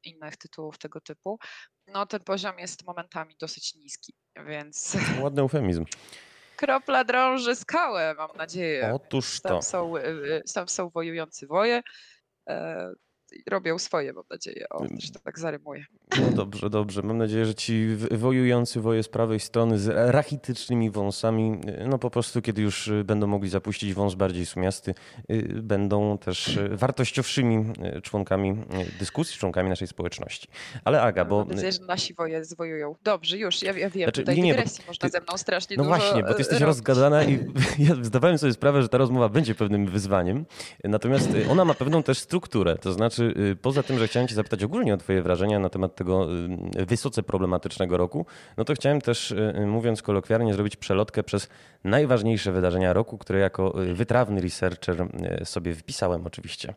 innych 0.07 0.37
tytułów 0.37 0.79
tego 0.79 1.01
typu, 1.01 1.39
no 1.87 2.07
ten 2.07 2.21
poziom 2.21 2.59
jest 2.59 2.87
momentami 2.87 3.37
dosyć 3.41 3.75
niski, 3.75 4.15
więc 4.47 4.97
Ładny 5.21 5.43
eufemizm. 5.43 5.85
kropla 6.57 7.05
drąży 7.05 7.57
skałę, 7.57 8.15
mam 8.19 8.31
nadzieję. 8.37 8.93
Otóż 8.95 9.41
to. 9.41 9.49
Tam 9.49 9.63
są, 9.63 9.97
y, 9.97 10.01
y, 10.01 10.43
tam 10.55 10.69
są 10.69 10.91
wojujący 10.91 11.47
woje. 11.47 11.83
E, 13.33 13.51
Robią 13.51 13.79
swoje, 13.79 14.13
mam 14.13 14.25
nadzieję. 14.31 14.69
O, 14.71 14.89
też 14.89 15.11
to 15.11 15.19
tak 15.19 15.39
zarymuję. 15.39 15.85
No 16.21 16.31
dobrze, 16.31 16.71
dobrze. 16.71 17.03
Mam 17.03 17.19
nadzieję, 17.19 17.47
że 17.47 17.55
ci 17.55 17.87
wojujący 18.11 18.81
woje 18.81 19.03
z 19.03 19.09
prawej 19.09 19.41
strony 19.41 19.79
z 19.79 20.13
rachitycznymi 20.15 20.91
wąsami, 20.91 21.59
y, 21.83 21.89
no 21.89 21.99
po 21.99 22.11
prostu 22.11 22.43
kiedy 22.43 22.63
już 22.63 22.89
y, 22.89 23.05
będą 23.05 23.27
mogli 23.27 23.49
zapuścić 23.49 23.95
wąs 23.95 24.15
bardziej 24.15 24.47
sumiasty, 24.47 24.95
y, 25.31 25.43
będą 25.63 26.19
też 26.19 26.59
wartościowszymi 26.71 27.65
członkami 28.03 28.57
dyskusji, 28.99 29.39
członkami 29.39 29.69
naszej 29.69 29.89
społeczności. 29.89 30.49
Ale 30.85 31.03
Aga, 31.03 31.25
bo... 31.25 31.39
Mam 31.39 31.49
nadzieję, 31.49 31.73
że 31.73 31.81
nasi 31.85 32.15
woje 32.15 32.45
zwojują. 32.45 32.95
Dobrze, 33.05 33.39
już, 33.39 33.63
ja, 33.63 33.73
ja 33.73 33.91
wiem, 33.91 34.05
Znaczy, 34.07 34.21
tutaj 34.23 34.37
nie, 34.37 34.43
nie, 34.43 34.53
dygresji 34.55 34.85
można 34.87 35.09
ty- 35.09 35.13
ze 35.13 35.21
mną 35.21 35.37
strasznie 35.39 35.77
No 35.77 35.85
dużo 35.85 35.97
właśnie, 35.97 36.23
bo 36.23 36.29
ty 36.29 36.35
e, 36.35 36.39
jesteś 36.39 36.61
robić. 36.61 36.67
rozgadana 36.67 37.25
i 37.25 37.39
ja 37.89 37.95
zdawałem 38.03 38.39
sobie 38.39 38.53
sprawę, 38.53 38.83
że 38.83 38.89
ta 38.89 38.99
rozmowa 38.99 39.29
będzie 39.29 39.55
pewnym 39.55 39.87
wyzwaniem. 39.87 40.47
Natomiast 40.85 41.29
ona 41.51 41.65
ma 41.65 41.75
pewną 41.75 42.03
też 42.03 42.19
strukturę. 42.19 42.79
To 42.79 42.93
znaczy, 42.93 43.16
y, 43.19 43.57
poza 43.63 43.83
tym, 43.83 43.99
że 43.99 44.09
chciałem 44.09 44.29
cię 44.29 44.35
zapytać 44.35 44.65
ogólnie 44.65 44.95
o 44.95 44.97
twoje 44.97 45.23
wrażenia 45.23 45.59
na 45.59 45.69
temat 45.69 45.95
tego 45.95 46.29
y, 46.81 46.87
wysoce 46.87 47.23
problematycznego 47.23 47.97
roku, 47.97 48.27
no 48.57 48.65
to 48.65 48.75
chciałem 48.75 49.01
też, 49.01 49.31
y, 49.31 49.67
mówiąc 49.67 50.03
kolokwialnie, 50.03 50.55
zrobić 50.55 50.77
przelotkę 50.77 51.23
przez 51.23 51.49
najważniejsze 51.85 52.53
wydarzenia 52.53 52.93
roku, 52.93 53.19
które 53.19 53.39
jako 53.39 53.75
wytrawny 53.93 54.41
researcher 54.41 55.09
sobie 55.45 55.75
wpisałem 55.75 56.27
oczywiście. 56.27 56.75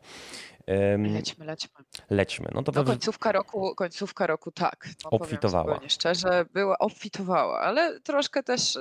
Lećmy, 1.13 1.45
lećmy. 1.45 1.69
Lećmy. 2.09 2.49
No 2.55 2.63
to 2.63 2.71
No 2.75 2.83
końcówka 2.83 3.31
roku, 3.31 3.75
końcówka 3.75 4.27
roku 4.27 4.51
tak. 4.51 4.87
No, 5.03 5.09
Obfitowała. 5.09 5.79
szczerze, 5.87 6.45
była 6.53 6.77
obfitowała, 6.77 7.59
ale 7.59 7.99
troszkę 7.99 8.43
też 8.43 8.79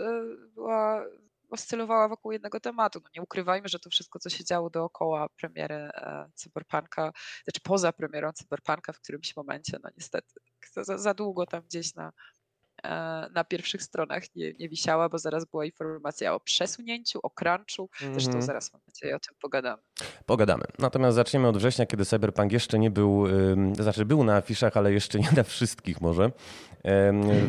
była, 0.55 1.05
oscylowała 1.51 2.09
wokół 2.09 2.33
jednego 2.33 2.61
tematu. 2.61 3.01
No 3.05 3.11
nie 3.17 3.23
ukrywajmy, 3.23 3.69
że 3.69 3.79
to 3.79 3.91
wszystko, 3.91 4.19
co 4.19 4.31
się 4.31 4.45
działo 4.45 4.71
dookoła 4.71 5.29
premiery 5.41 5.75
e, 5.75 6.31
Cyberpunka, 6.35 7.13
znaczy 7.45 7.61
poza 7.63 7.93
premierą 7.93 8.33
Cyberpunka 8.33 8.93
w 8.93 9.01
którymś 9.01 9.37
momencie, 9.37 9.79
no 9.85 9.91
niestety, 9.97 10.35
za- 10.73 10.99
za, 10.99 11.15
długo 11.15 11.47
tam 11.47 11.63
gdzieś 11.63 11.95
na, 11.95 12.13
e, 12.85 12.91
na 13.35 13.45
pierwszych 13.45 13.83
stronach 13.83 14.23
nie, 14.37 14.53
nie 14.53 14.69
wisiała, 14.69 15.09
bo 15.09 15.19
zaraz 15.19 15.45
była 15.45 15.65
informacja 15.65 16.35
o 16.35 16.41
przesunięciu, 16.41 17.19
o 17.23 17.31
crunchu. 17.31 17.91
Zresztą 18.01 18.29
Mhm. 18.31 18.43
zaraz 18.43 18.73
mam 18.73 18.83
nadzieję 18.87 19.17
o 19.17 19.21
tym 19.21 19.35
pogadamy. 19.41 19.83
Pogadamy. 20.27 20.65
Natomiast 20.79 21.15
zaczniemy 21.15 21.49
od 21.49 21.57
września, 21.57 21.87
kiedy 21.87 22.05
Cyberpunk 22.05 22.53
jeszcze 22.53 22.79
nie 22.79 22.91
był, 22.91 23.25
znaczy 23.73 24.05
był 24.05 24.25
na 24.25 24.37
afiszach, 24.37 24.77
ale 24.77 24.93
jeszcze 24.93 25.19
nie 25.19 25.33
na 25.37 25.43
wszystkich 25.43 26.01
może. 26.01 26.31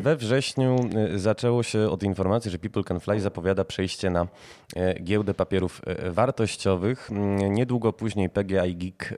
We 0.01 0.15
wrześniu 0.15 0.89
y, 1.15 1.19
zaczęło 1.19 1.63
się 1.63 1.89
od 1.89 2.03
informacji, 2.03 2.51
że 2.51 2.59
People 2.59 2.83
Can 2.83 2.99
Fly 2.99 3.19
zapowiada 3.21 3.65
przejście 3.65 4.09
na 4.09 4.27
e, 4.75 4.99
giełdę 4.99 5.33
papierów 5.33 5.81
e, 5.85 6.11
wartościowych. 6.11 7.09
Niedługo 7.49 7.93
później 7.93 8.29
PGA 8.29 8.65
i 8.65 8.75
Geek 8.75 9.11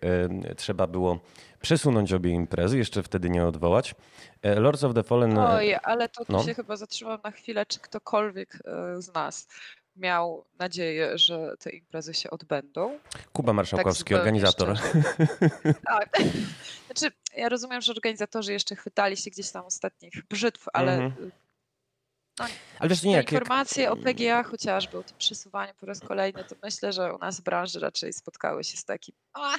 y, 0.52 0.56
trzeba 0.56 0.88
było 0.88 1.20
przesunąć 1.62 2.14
obie 2.14 2.32
imprezy, 2.32 2.78
jeszcze 2.78 3.04
wtedy 3.04 3.30
nie 3.30 3.46
odwołać. 3.46 3.96
E, 4.42 4.60
Lords 4.60 4.84
of 4.84 4.94
the 4.94 5.04
Fallen... 5.04 5.38
e, 5.38 5.50
Oj, 5.50 5.76
ale 5.84 6.10
to 6.10 6.24
no. 6.30 6.44
się 6.44 6.54
chyba 6.54 6.76
zatrzymam 6.76 7.20
na 7.24 7.32
chwilę, 7.32 7.66
czy 7.66 7.80
ktokolwiek 7.80 8.56
e, 8.66 9.02
z 9.02 9.14
nas 9.14 9.48
miał 9.96 10.46
nadzieję, 10.60 11.18
że 11.18 11.54
te 11.60 11.70
imprezy 11.70 12.14
się 12.14 12.30
odbędą. 12.30 13.00
Kuba 13.34 13.54
Marszałkowski, 13.54 14.14
zupełnie 14.14 14.20
organizator. 14.20 14.78
Tak. 15.88 16.18
Znaczy, 16.86 17.16
ja 17.36 17.50
rozumiem, 17.50 17.82
że 17.82 17.92
organizatorzy 17.92 18.54
jeszcze 18.54 18.76
chwytali 18.76 19.18
się 19.18 19.32
gdzieś 19.32 19.52
tam 19.52 19.66
ostatnich 19.66 20.14
brzytw, 20.30 20.66
ale 20.74 20.94
Mhm. 20.94 21.32
no, 22.40 22.46
Ale 22.80 22.90
wiesz, 22.90 23.04
nie, 23.04 23.12
jak, 23.12 23.32
jak, 23.32 23.32
informacje 23.32 23.92
o 23.92 23.96
PGA 23.98 24.44
chociażby, 24.44 24.98
o 24.98 25.04
tym 25.04 25.18
przesuwaniu 25.18 25.74
po 25.80 25.86
raz 25.86 26.00
kolejny, 26.00 26.44
to 26.44 26.56
myślę, 26.64 26.94
że 26.94 27.14
u 27.14 27.18
nas 27.18 27.40
w 27.40 27.44
branży 27.44 27.80
raczej 27.80 28.14
spotkały 28.14 28.64
się 28.64 28.78
z 28.78 28.86
takim, 28.86 29.16
a, 29.34 29.58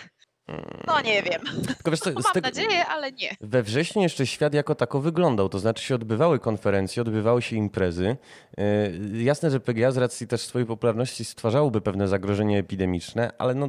no 0.86 1.00
nie 1.00 1.22
wiem, 1.22 1.40
Tylko 1.66 1.90
wiesz 1.90 2.00
co, 2.00 2.10
z 2.20 2.24
mam 2.24 2.32
tego- 2.34 2.48
nadzieję, 2.48 2.86
ale 2.86 3.12
nie. 3.12 3.36
We 3.40 3.62
wrześniu 3.62 4.02
jeszcze 4.02 4.26
świat 4.26 4.54
jako 4.54 4.74
tako 4.74 5.00
wyglądał, 5.00 5.48
to 5.48 5.58
znaczy 5.58 5.84
się 5.84 5.94
odbywały 5.94 6.38
konferencje, 6.38 7.02
odbywały 7.02 7.42
się 7.42 7.56
imprezy. 7.56 8.16
Yy, 8.58 9.22
Jasne, 9.22 9.50
że 9.50 9.60
PGA 9.60 9.90
z 9.90 9.96
racji 9.96 10.26
też 10.26 10.40
swojej 10.40 10.66
popularności 10.66 11.24
stwarzałoby 11.24 11.80
pewne 11.80 12.08
zagrożenie 12.08 12.58
epidemiczne, 12.58 13.30
ale 13.38 13.54
no, 13.54 13.68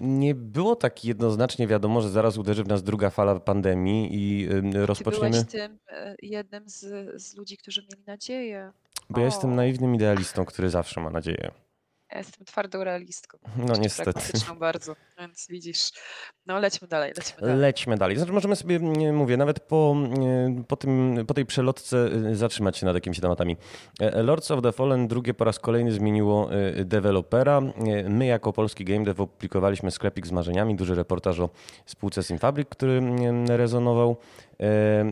nie 0.00 0.34
było 0.34 0.76
tak 0.76 1.04
jednoznacznie 1.04 1.66
wiadomo, 1.66 2.00
że 2.00 2.10
zaraz 2.10 2.36
uderzy 2.38 2.64
w 2.64 2.68
nas 2.68 2.82
druga 2.82 3.10
fala 3.10 3.40
pandemii 3.40 4.14
i 4.14 4.40
yy, 4.40 4.72
Ty 4.72 4.86
rozpoczniemy, 4.86 5.30
byłeś 5.30 5.46
tym 5.46 5.78
e, 5.88 6.14
jednym 6.22 6.68
z, 6.68 6.80
z 7.22 7.36
ludzi, 7.36 7.56
którzy 7.56 7.82
mieli 7.82 8.02
nadzieję. 8.06 8.72
bo 9.10 9.20
ja 9.20 9.26
jestem 9.26 9.52
O. 9.52 9.54
naiwnym 9.54 9.94
idealistą, 9.94 10.44
który 10.44 10.70
zawsze 10.70 11.00
ma 11.00 11.10
nadzieję. 11.10 11.50
Ja 12.12 12.18
jestem 12.18 12.46
twardą 12.46 12.84
realistką. 12.84 13.38
No 13.56 13.64
Jeszcze 13.64 13.80
niestety. 13.80 14.12
Pragmatyczną 14.12 14.58
bardzo, 14.58 14.96
więc 15.18 15.46
widzisz. 15.50 15.90
No 16.46 16.58
lećmy 16.58 16.88
dalej, 16.88 17.12
lećmy 17.16 17.40
dalej. 17.40 17.56
Lećmy 17.56 17.96
dalej. 17.96 18.16
Znaczy 18.16 18.32
możemy 18.32 18.56
sobie, 18.56 18.80
mówię, 19.12 19.36
nawet 19.36 19.60
po, 19.60 19.96
po, 20.68 20.76
tym, 20.76 21.16
po 21.26 21.34
tej 21.34 21.46
przelotce 21.46 22.08
y, 22.30 22.36
zatrzymać 22.36 22.78
się 22.78 22.86
nad 22.86 22.94
jakimiś 22.94 23.20
tematami. 23.20 23.56
E, 24.00 24.22
Lords 24.22 24.50
of 24.50 24.62
the 24.62 24.72
Fallen 24.72 25.08
drugie 25.08 25.34
po 25.34 25.44
raz 25.44 25.58
kolejny 25.58 25.92
zmieniło 25.92 26.50
y, 26.54 26.84
dewelopera. 26.84 27.58
E, 27.58 28.08
My 28.08 28.26
jako 28.26 28.52
polski 28.52 28.84
game 28.84 29.04
dev 29.04 29.22
opublikowaliśmy 29.22 29.90
sklepik 29.90 30.26
z 30.26 30.32
marzeniami, 30.32 30.76
duży 30.76 30.94
reportaż 30.94 31.40
o 31.40 31.50
spółce 31.86 32.22
Simfabric, 32.22 32.68
który 32.68 33.00
rezonował. 33.48 34.16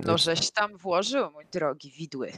No 0.05 0.19
żeś 0.19 0.51
tam 0.51 0.77
włożył, 0.77 1.31
mój 1.31 1.45
drogi, 1.53 1.91
widły. 1.91 2.33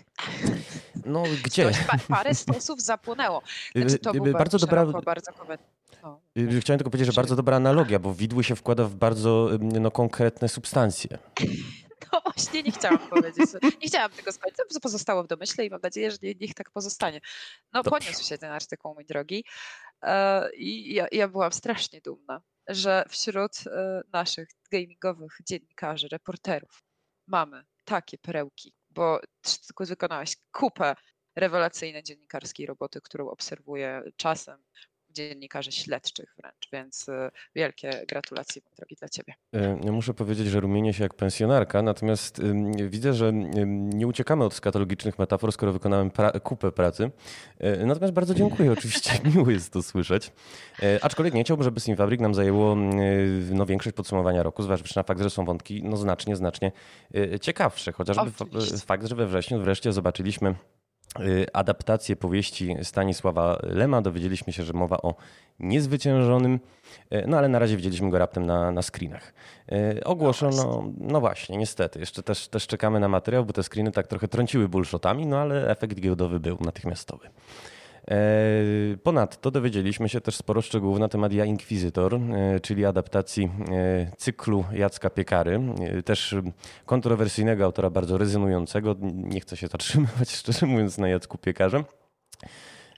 No 1.05 1.23
gdzie? 1.45 1.71
Pa, 1.87 1.99
parę 2.09 2.35
stosów 2.35 2.83
zapłonęło. 2.83 3.43
Znaczy, 3.77 3.99
to 3.99 4.11
Y, 4.11 4.13
był 4.15 4.27
y, 4.27 4.33
bardzo, 4.33 4.59
dobra, 4.59 4.87
bardzo 4.87 5.31
no. 6.03 6.21
y, 6.39 6.61
Chciałem 6.61 6.79
tylko 6.79 6.91
powiedzieć, 6.91 7.07
że 7.07 7.13
bardzo 7.17 7.37
dobra 7.37 7.57
analogia, 7.57 7.99
bo 7.99 8.15
widły 8.15 8.45
się 8.45 8.57
wkłada 8.57 8.85
w 8.85 8.95
bardzo 8.95 9.55
y, 9.55 9.59
no, 9.59 9.91
konkretne 9.91 10.49
substancje. 10.49 11.19
no 12.13 12.21
właśnie, 12.25 12.63
nie 12.63 12.73
chciałam 12.73 12.99
powiedzieć. 12.99 13.51
Nie 13.83 13.89
chciałam 13.89 14.11
tego 14.11 14.33
skończyć, 14.33 14.59
to 14.75 14.81
pozostało 14.81 15.23
w 15.25 15.27
domyśle 15.27 15.65
i 15.67 15.71
mam 15.71 15.81
nadzieję, 15.83 16.11
że 16.11 16.17
nie- 16.23 16.35
niech 16.41 16.55
tak 16.55 16.71
pozostanie. 16.71 17.21
No 17.73 17.83
Dobrze. 17.83 18.01
poniósł 18.01 18.25
się 18.25 18.39
ten 18.39 18.51
artykuł, 18.53 18.95
mój 18.95 19.05
drogi. 19.05 19.45
E, 20.03 20.51
I 20.57 20.95
ja, 20.95 21.07
ja 21.13 21.29
byłam 21.29 21.53
strasznie 21.53 22.01
dumna, 22.01 22.41
że 22.69 23.05
wśród 23.09 23.53
e, 23.67 24.01
naszych 24.13 24.49
gamingowych 24.71 25.39
dziennikarzy, 25.47 26.09
reporterów 26.09 26.83
mamy 27.27 27.65
takie 27.85 28.19
perełki, 28.19 28.75
bo 28.91 29.21
ty 29.43 29.85
wykonałeś 29.87 30.37
kupę 30.53 30.95
rewelacyjnej 31.37 32.03
dziennikarskiej 32.03 32.67
roboty, 32.67 33.01
którą 33.01 33.29
obserwuję 33.29 34.03
czasem 34.17 34.65
dziennikarzy 35.15 35.73
śledczych 35.73 36.35
wręcz, 36.39 36.69
więc 36.73 37.09
e, 37.09 37.31
wielkie 37.55 38.05
gratulacje, 38.09 38.63
mój 38.65 38.73
drogi, 38.77 38.97
dla 38.99 39.09
ciebie. 39.09 39.35
E, 39.53 39.93
Muszę 39.93 40.15
powiedzieć, 40.15 40.47
że 40.47 40.61
rumienię 40.61 40.93
się 40.95 41.03
jak 41.03 41.15
pensjonarka, 41.15 41.83
natomiast 41.83 42.43
widzę, 42.89 43.15
że 43.15 43.33
nie 43.75 44.07
uciekamy 44.07 44.45
od 44.45 44.55
skatologicznych 44.55 45.19
metafor, 45.19 45.53
skoro 45.53 45.73
wykonałem 45.73 46.11
pra- 46.11 46.41
kupę 46.41 46.73
pracy. 46.73 47.11
E, 47.59 47.87
Natomiast 47.87 48.13
bardzo 48.15 48.35
dziękuję, 48.35 48.73
oczywiście 48.79 49.11
miło 49.35 49.51
jest 49.51 49.73
to 49.73 49.83
słyszeć. 49.83 50.33
E, 50.83 50.99
Aczkolwiek 51.05 51.35
nie 51.35 51.45
chciałbym, 51.45 51.65
żeby 51.65 51.81
Simfabrik 51.81 52.21
nam 52.21 52.35
zajęło 52.35 52.77
no, 53.51 53.67
większość 53.67 53.97
podsumowania 53.97 54.43
roku, 54.43 54.63
zważywszy 54.63 54.97
na 54.97 55.03
fakt, 55.03 55.21
że 55.23 55.31
są 55.31 55.45
wątki 55.45 55.83
no, 55.85 55.97
znacznie, 55.97 56.37
znacznie 56.37 56.73
ciekawsze. 57.41 57.93
Chociażby 57.93 58.23
Oczywiście. 58.41 58.79
fakt, 58.79 59.07
że 59.07 59.15
we 59.15 59.27
wrześniu 59.27 59.61
wreszcie 59.61 59.93
zobaczyliśmy 59.93 60.51
y, 60.51 60.55
adaptację 61.53 62.17
powieści 62.17 62.77
Stanisława 62.83 63.59
Lema. 63.63 64.03
Dowiedzieliśmy 64.03 64.53
się, 64.53 64.65
że 64.65 64.73
mowa 64.73 64.97
o 64.97 65.15
niezwyciężonym, 65.61 66.61
y, 67.13 67.25
no 67.27 67.39
ale 67.39 67.49
na 67.49 67.59
razie 67.59 67.77
widzieliśmy 67.77 68.11
go 68.11 68.19
raptem 68.19 68.47
na, 68.47 68.73
na 68.73 68.83
screenach. 68.83 69.35
Y, 69.73 70.05
Ogłoszono, 70.05 70.93
no 70.99 71.21
właśnie, 71.21 71.57
niestety, 71.57 72.01
jeszcze 72.01 72.23
też, 72.23 72.49
też 72.49 72.67
czekamy 72.67 73.01
na 73.01 73.09
materiał, 73.09 73.45
bo 73.45 73.53
te 73.53 73.63
screeny 73.63 73.93
tak 73.93 74.07
trochę 74.07 74.29
trąciły 74.29 74.69
bullshotami, 74.69 75.27
no 75.27 75.39
ale 75.39 75.71
efekt 75.71 76.01
giełdowy 76.01 76.41
był 76.41 76.59
natychmiastowy. 76.61 77.29
E, 78.11 78.97
Ponadto 79.03 79.51
dowiedzieliśmy 79.51 80.09
się 80.09 80.21
też 80.21 80.37
sporo 80.37 80.63
szczegółów 80.63 80.99
na 80.99 81.09
temat 81.09 81.33
Ja 81.33 81.45
Inkwizytor, 81.45 82.15
e, 82.15 82.61
czyli 82.61 82.85
adaptacji 82.85 83.45
e, 83.45 84.11
cyklu 84.17 84.65
Jacka 84.73 85.11
Piekary, 85.11 85.61
też 86.05 86.35
kontrowersyjnego 86.87 87.65
autora, 87.65 87.91
bardzo 87.91 88.19
rezonującego. 88.19 88.97
Nie 89.15 89.41
chcę 89.41 89.57
się 89.57 89.67
zatrzymywać, 89.67 90.33
szczerze 90.41 90.67
mówiąc, 90.67 90.99
na 90.99 91.09
Jacku 91.09 91.39
Piekarze. 91.39 91.85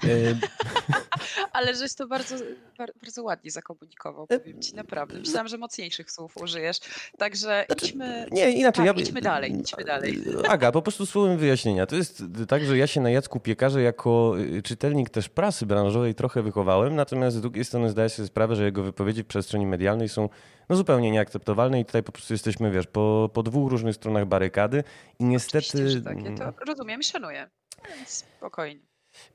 E, 0.04 0.08
Ale 1.52 1.74
żeś 1.74 1.94
to 1.94 2.06
bardzo, 2.06 2.36
bardzo 2.78 3.22
ładnie 3.22 3.50
zakomunikował, 3.50 4.26
powiem 4.26 4.62
ci, 4.62 4.74
naprawdę. 4.74 5.18
Myślałam, 5.18 5.48
że 5.48 5.58
mocniejszych 5.58 6.10
słów 6.10 6.36
użyjesz. 6.36 6.80
Także 7.18 7.64
Znaczy, 7.66 7.86
idźmy, 7.86 8.26
Nie, 8.30 8.50
inaczej. 8.50 8.86
tak, 8.86 8.96
ja, 8.96 9.02
idźmy 9.02 9.20
dalej, 9.20 9.52
idźmy 9.52 9.84
dalej. 9.84 10.24
Aga, 10.48 10.72
po 10.72 10.82
prostu 10.82 11.06
słowem 11.06 11.38
wyjaśnienia. 11.38 11.86
To 11.86 11.96
jest 11.96 12.22
tak, 12.48 12.64
że 12.64 12.78
ja 12.78 12.86
się 12.86 13.00
na 13.00 13.10
Jacku 13.10 13.40
Piekarze 13.40 13.82
jako 13.82 14.34
czytelnik 14.64 15.10
też 15.10 15.28
prasy 15.28 15.66
branżowej 15.66 16.14
trochę 16.14 16.42
wychowałem, 16.42 16.96
natomiast 16.96 17.36
z 17.36 17.40
drugiej 17.40 17.64
strony 17.64 17.90
zdaję 17.90 18.08
sobie 18.08 18.28
sprawę, 18.28 18.56
że 18.56 18.64
jego 18.64 18.82
wypowiedzi 18.82 19.22
w 19.22 19.26
przestrzeni 19.26 19.66
medialnej 19.66 20.08
są 20.08 20.28
no, 20.68 20.76
zupełnie 20.76 21.10
nieakceptowalne 21.10 21.80
i 21.80 21.84
tutaj 21.84 22.02
po 22.02 22.12
prostu 22.12 22.34
jesteśmy, 22.34 22.70
wiesz, 22.70 22.86
po, 22.86 23.30
po 23.32 23.42
dwóch 23.42 23.70
różnych 23.70 23.96
stronach 23.96 24.26
barykady 24.26 24.84
i 25.18 25.24
niestety... 25.24 25.58
Oczywiście, 25.58 25.90
że 25.90 26.02
takie, 26.02 26.34
to 26.34 26.64
rozumiem 26.66 27.00
i 27.00 27.04
szanuję. 27.04 27.50
Więc 27.88 28.08
spokojnie. 28.08 28.85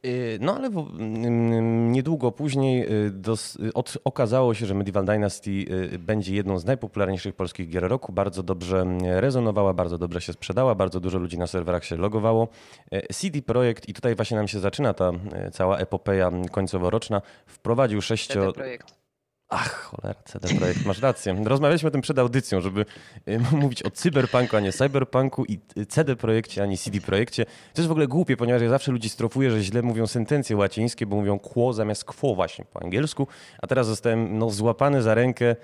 Y, 0.05 0.37
No 0.41 0.55
ale 0.55 0.69
w, 0.69 0.77
mm, 0.77 1.91
niedługo 1.91 2.31
później 2.31 3.05
y, 3.05 3.11
dos, 3.11 3.55
y, 3.55 3.73
od, 3.73 3.97
okazało 4.03 4.53
się, 4.53 4.65
że 4.65 4.73
Medieval 4.73 5.05
Dynasty 5.05 5.65
będzie 5.99 6.35
jedną 6.35 6.59
z 6.59 6.65
najpopularniejszych 6.65 7.35
polskich 7.35 7.69
gier 7.69 7.83
roku. 7.83 8.13
Bardzo 8.13 8.43
dobrze 8.43 8.81
mm, 8.81 8.99
rezonowała, 9.05 9.73
bardzo 9.73 9.97
dobrze 9.97 10.21
się 10.21 10.33
sprzedała, 10.33 10.75
bardzo 10.75 10.99
dużo 10.99 11.17
ludzi 11.17 11.37
na 11.37 11.47
serwerach 11.47 11.85
się 11.85 11.95
logowało. 11.95 12.47
CD 13.13 13.41
Projekt, 13.41 13.89
i 13.89 13.93
tutaj 13.93 14.15
właśnie 14.15 14.37
nam 14.37 14.47
się 14.47 14.59
zaczyna 14.59 14.93
ta 14.93 15.11
cała 15.51 15.77
epopeja 15.77 16.27
mm, 16.27 16.47
końcoworoczna, 16.47 17.21
wprowadził 17.45 18.01
sześcio... 18.01 18.33
CD 18.33 18.53
Projekt. 18.53 19.00
Ach, 19.53 19.73
cholera, 19.83 20.23
CD 20.23 20.55
Projekt, 20.57 20.85
masz 20.85 21.01
rację. 21.01 21.43
Rozmawialiśmy 21.45 21.87
o 21.87 21.91
tym 21.91 22.01
przed 22.01 22.19
audycją, 22.19 22.61
żeby 22.61 22.85
mówić 23.51 23.83
o 23.83 23.91
cyberpunku, 23.91 24.55
a 24.57 24.59
nie 24.59 24.71
cyberpunku 24.71 25.45
i 25.45 25.59
CD 25.89 26.15
Projekcie, 26.15 26.63
a 26.63 26.65
nie 26.65 26.77
CD 26.77 27.01
Projekcie. 27.01 27.45
To 27.45 27.81
jest 27.81 27.87
w 27.87 27.91
ogóle 27.91 28.07
głupie, 28.07 28.37
ponieważ 28.37 28.61
ja 28.61 28.69
zawsze 28.69 28.91
ludzi 28.91 29.09
strofuję, 29.09 29.51
że 29.51 29.61
źle 29.61 29.81
mówią 29.81 30.07
sentencje 30.07 30.57
łacińskie, 30.57 31.05
bo 31.05 31.15
mówią 31.15 31.39
quo 31.39 31.73
zamiast 31.73 32.03
quo 32.05 32.35
właśnie 32.35 32.65
po 32.65 32.83
angielsku, 32.83 33.27
a 33.61 33.67
teraz 33.67 33.87
zostałem 33.87 34.37
no, 34.37 34.49
złapany 34.49 35.01
za 35.01 35.13
rękę, 35.15 35.55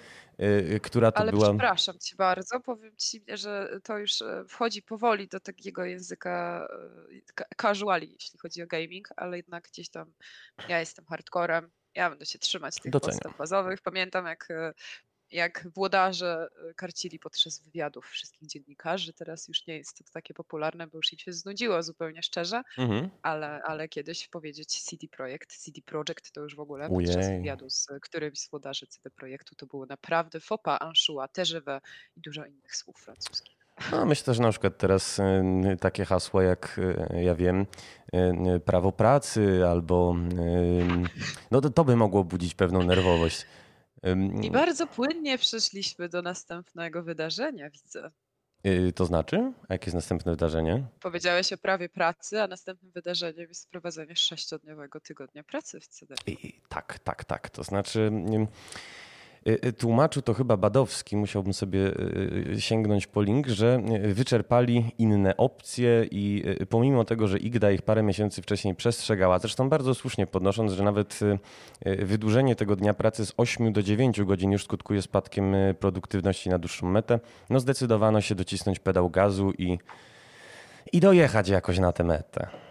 y, 0.41 0.43
y, 0.45 0.80
która 0.80 1.11
to 1.11 1.19
Ale 1.19 1.31
była... 1.31 1.49
przepraszam 1.49 1.99
cię 1.99 2.15
bardzo, 2.15 2.59
powiem 2.59 2.91
ci, 2.97 3.23
że 3.34 3.80
to 3.84 3.97
już 3.97 4.22
e, 4.22 4.43
wchodzi 4.47 4.81
powoli 4.81 5.27
do 5.27 5.39
takiego 5.39 5.85
języka 5.85 6.68
e, 7.18 7.22
ca- 7.35 7.45
casuali, 7.61 8.11
jeśli 8.14 8.39
chodzi 8.39 8.64
o 8.64 8.68
gaming, 8.68 9.09
ale 9.15 9.38
jednak 9.38 9.64
gdzieś 9.64 9.89
tam 9.89 10.11
ja 10.69 10.80
jestem 10.80 11.05
hardcorem, 11.05 11.69
ja 11.98 12.10
będę 12.10 12.26
się 12.26 12.40
trzymać 12.40 12.76
tych 12.80 12.91
Doceniam. 12.91 13.19
podstaw 13.19 13.38
bazowych. 13.38 13.82
Pamiętam 13.82 14.26
jak, 14.26 14.52
e, 14.52 14.74
jak 15.32 15.68
włodarze 15.76 16.48
e, 16.69 16.74
karcili 16.74 17.19
podczas 17.19 17.60
wywiadów 17.60 18.06
wszystkich 18.10 18.48
dziennikarzy, 18.49 19.14
teraz 19.14 19.48
już 19.48 19.68
nie 19.68 19.78
jest 19.78 19.98
to 19.98 20.03
takie 20.14 20.34
popularne, 20.34 20.88
bo 20.88 20.98
już 20.98 21.14
im 21.14 21.19
się 21.19 21.34
znudziło 21.34 21.84
zupełnie 21.84 22.24
szczerze, 22.24 22.61
Mhm. 22.78 23.10
ale, 23.22 23.61
ale 23.64 23.90
kiedyś 23.90 24.28
powiedzieć 24.28 24.82
CD 24.84 25.07
Projekt, 25.07 25.57
CD 25.57 25.82
Projekt 25.82 26.32
to 26.32 26.41
już 26.41 26.56
w 26.56 26.60
ogóle 26.60 26.90
podczas 26.90 27.15
Ojej. 27.26 27.38
wywiadu 27.38 27.69
z 27.69 27.88
którymś 28.02 28.40
z 28.40 28.49
włodarzy 28.49 28.88
CD 28.88 29.10
Projektu 29.11 29.56
to 29.56 29.65
było 29.65 29.86
naprawdę 29.86 30.40
fopa, 30.40 30.78
anchois, 30.80 31.32
TGV 31.34 31.82
i 32.15 32.22
dużo 32.22 32.45
innych 32.45 32.76
słów 32.76 32.98
francuskich. 32.98 33.57
No, 33.91 34.06
myślę, 34.06 34.34
że 34.34 34.41
na 34.44 34.52
przykład 34.52 34.78
teraz 34.78 35.20
y, 35.20 35.24
takie 35.80 36.06
hasła 36.06 36.44
jak, 36.44 36.80
y, 37.14 37.22
ja 37.22 37.36
wiem, 37.36 37.66
y, 38.56 38.60
prawo 38.60 38.91
pracy 38.91 39.68
albo... 39.68 40.16
No 41.52 41.62
to, 41.62 41.70
to 41.70 41.86
by 41.86 41.95
mogło 41.95 42.24
budzić 42.24 42.56
pewną 42.56 42.84
nerwowość. 42.84 43.45
I 44.41 44.52
bardzo 44.52 44.88
płynnie 44.88 45.38
przeszliśmy 45.38 46.10
do 46.10 46.22
następnego 46.22 47.04
wydarzenia, 47.04 47.70
widzę. 47.70 48.12
To 48.95 49.06
znaczy? 49.06 49.54
A 49.70 49.74
jakie 49.74 49.86
jest 49.86 49.95
następne 49.95 50.32
wydarzenie? 50.32 50.86
Powiedziałeś 50.99 51.54
o 51.54 51.58
prawie 51.58 51.90
pracy, 51.90 52.41
a 52.41 52.48
następnym 52.48 52.91
wydarzeniem 52.91 53.48
jest 53.49 53.66
wprowadzenie 53.66 54.16
sześciodniowego 54.16 54.99
tygodnia 54.99 55.44
pracy 55.44 55.80
w 55.80 55.88
CD. 55.88 56.16
I, 56.28 56.62
tak, 56.70 56.99
tak, 56.99 57.26
tak. 57.26 57.49
To 57.49 57.64
znaczy, 57.64 58.12
tłumaczył 59.78 60.22
to 60.22 60.34
chyba 60.34 60.57
Badowski, 60.57 61.18
musiałbym 61.18 61.53
sobie 61.53 61.80
y, 61.80 62.53
y, 62.56 62.61
sięgnąć 62.61 63.07
po 63.07 63.22
link, 63.22 63.48
że 63.48 63.82
y, 64.06 64.14
wyczerpali 64.14 64.91
inne 64.98 65.38
opcje 65.38 66.07
i 66.11 66.44
y, 66.61 66.65
pomimo 66.65 67.06
tego, 67.06 67.28
że 67.28 67.38
IGDA 67.38 67.72
ich 67.72 67.82
parę 67.82 68.03
miesięcy 68.03 68.41
wcześniej 68.41 68.76
przestrzegała, 68.76 69.40
zresztą 69.40 69.69
bardzo 69.69 69.95
słusznie 69.95 70.28
podnosząc, 70.28 70.72
że 70.72 70.84
nawet 70.84 71.19
y, 71.22 71.40
y, 71.90 72.06
wydłużenie 72.06 72.56
tego 72.56 72.76
dnia 72.76 72.94
pracy 72.94 73.26
z 73.26 73.34
8 73.38 73.74
do 73.74 73.84
9 73.84 74.24
godzin 74.24 74.52
już 74.52 74.64
skutkuje 74.64 75.02
spadkiem 75.02 75.56
y, 75.56 75.76
produktywności 75.80 76.49
na 76.49 76.57
dłuższą 76.57 76.88
metę, 76.88 77.19
no 77.49 77.60
zdecydowano 77.60 78.22
się 78.22 78.36
docisnąć 78.36 78.80
pedał 78.80 79.10
gazu 79.10 79.52
i, 79.57 79.78
i 80.94 80.99
dojechać 80.99 81.49
jakoś 81.49 81.80
na 81.80 81.91
tę 81.91 82.03
metę. 82.03 82.66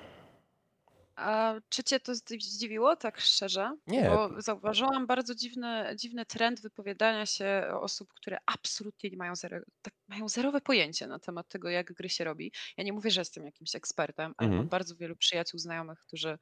A 1.17 1.55
czy 1.69 1.85
cię 1.85 2.01
to 2.01 2.15
zdziwiło, 2.15 2.97
tak 2.97 3.21
szczerze? 3.21 3.77
Nie. 3.87 4.03
Bo 4.11 4.31
zauważyłam 4.43 5.07
bardzo 5.07 5.35
dziwny, 5.35 5.97
dziwny 5.97 6.27
trend 6.27 6.61
wypowiadania 6.63 7.27
się 7.27 7.65
osób, 7.81 8.15
które 8.15 8.39
absolutnie 8.47 9.11
nie 9.11 9.17
mają, 9.17 9.37
zero, 9.37 9.59
tak, 9.83 9.95
mają 10.09 10.29
zerowe 10.29 10.61
pojęcie 10.61 11.07
na 11.07 11.19
temat 11.19 11.49
tego, 11.49 11.69
jak 11.71 11.93
gry 11.93 12.09
się 12.09 12.25
robi. 12.25 12.53
Ja 12.77 12.85
nie 12.85 12.93
mówię, 12.93 13.11
że 13.11 13.21
jestem 13.21 13.45
jakimś 13.45 13.75
ekspertem, 13.75 14.35
ale 14.37 14.47
Mhm. 14.47 14.57
mam 14.63 14.69
bardzo 14.69 14.97
wielu 14.97 15.17
przyjaciół, 15.17 15.61
znajomych, 15.61 15.99
którzy, 15.99 16.39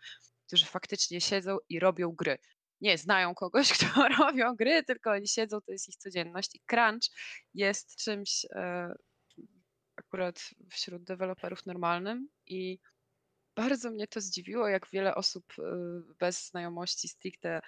którzy 0.46 0.66
faktycznie 0.66 1.20
siedzą 1.20 1.56
i 1.68 1.80
robią 1.80 2.12
gry. 2.12 2.38
Nie 2.80 2.98
znają 2.98 3.34
kogoś, 3.34 3.68
kto 3.94 4.08
robią 4.08 4.56
gry, 4.56 4.82
tylko 4.84 5.10
oni 5.10 5.28
siedzą, 5.28 5.60
to 5.60 5.72
jest 5.72 5.88
ich 5.88 5.96
codzienność. 5.96 6.54
I 6.54 6.60
crunch 6.66 7.02
jest 7.54 7.96
czymś 7.96 8.44
e, 8.50 8.94
akurat 9.96 10.50
wśród 10.70 11.04
deweloperów 11.04 11.66
normalnym 11.66 12.28
i 12.46 12.78
bardzo 13.56 13.90
mnie 13.90 14.06
to 14.08 14.20
zdziwiło, 14.20 14.68
jak 14.68 14.90
wiele 14.92 15.14
osób 15.14 15.44
y, 15.58 15.62
bez 16.20 16.46
znajomości 16.48 17.08
stricte 17.08 17.60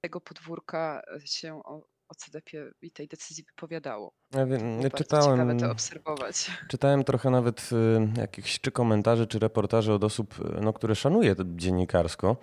tego 0.00 0.20
podwórka 0.20 1.02
y, 1.16 1.26
się 1.26 1.62
o, 2.08 2.14
CDP 2.14 2.50
i 2.82 2.90
tej 2.90 3.08
decyzji 3.08 3.44
wypowiadało. 3.44 4.12
Ja 4.34 4.46
wiem, 4.46 4.62
czytałem, 4.96 5.58
to 5.58 5.70
obserwować. 5.70 6.50
Czytałem 6.68 7.04
trochę 7.04 7.30
nawet 7.30 7.70
y, 7.72 8.20
jakichś 8.20 8.60
czy 8.60 8.70
komentarzy, 8.70 9.26
czy 9.26 9.38
reportaże 9.38 9.94
od 9.94 10.04
osób, 10.04 10.34
y, 10.38 10.60
no, 10.60 10.72
które 10.72 10.94
szanuję 10.94 11.34
dziennikarsko, 11.44 12.36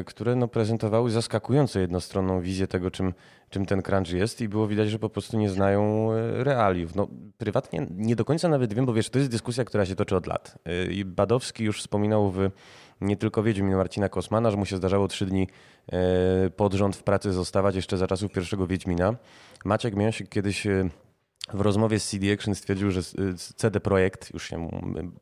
y, 0.00 0.04
które 0.04 0.36
no, 0.36 0.48
prezentowały 0.48 1.10
zaskakująco 1.10 1.80
jednostronną 1.80 2.40
wizję 2.40 2.66
tego, 2.66 2.90
czym, 2.90 3.14
czym 3.50 3.66
ten 3.66 3.82
crunch 3.82 4.10
jest 4.10 4.40
i 4.40 4.48
było 4.48 4.68
widać, 4.68 4.90
że 4.90 4.98
po 4.98 5.10
prostu 5.10 5.38
nie 5.38 5.50
znają 5.50 6.08
realiów. 6.42 6.94
No, 6.94 7.08
prywatnie 7.38 7.86
nie 7.90 8.16
do 8.16 8.24
końca 8.24 8.48
nawet 8.48 8.74
wiem, 8.74 8.86
bo 8.86 8.92
wiesz, 8.92 9.10
to 9.10 9.18
jest 9.18 9.30
dyskusja, 9.30 9.64
która 9.64 9.86
się 9.86 9.94
toczy 9.94 10.16
od 10.16 10.26
lat. 10.26 10.58
I 10.90 11.04
Badowski 11.04 11.64
już 11.64 11.80
wspominał 11.80 12.30
w 12.30 12.50
nie 13.00 13.16
tylko 13.16 13.42
Wiedźmin 13.42 13.76
Marcina 13.76 14.08
Kosmana, 14.08 14.50
że 14.50 14.56
mu 14.56 14.66
się 14.66 14.76
zdarzało 14.76 15.08
trzy 15.08 15.26
dni 15.26 15.48
y, 16.46 16.50
pod 16.50 16.74
rząd 16.74 16.96
w 16.96 17.02
pracy 17.02 17.32
zostawać 17.32 17.76
jeszcze 17.76 17.96
za 17.96 18.06
czasów 18.06 18.32
pierwszego 18.32 18.66
Wiedźmina. 18.66 19.14
Maciek 19.64 19.96
Miąsik 19.96 20.28
kiedyś 20.28 20.66
y, 20.66 20.90
w 21.52 21.60
rozmowie 21.60 22.00
z 22.00 22.08
CD 22.08 22.32
Action 22.32 22.54
stwierdził, 22.54 22.90
że 22.90 23.00
y, 23.00 23.04
CD 23.36 23.80
Projekt, 23.80 24.34
już 24.34 24.48
się 24.48 24.68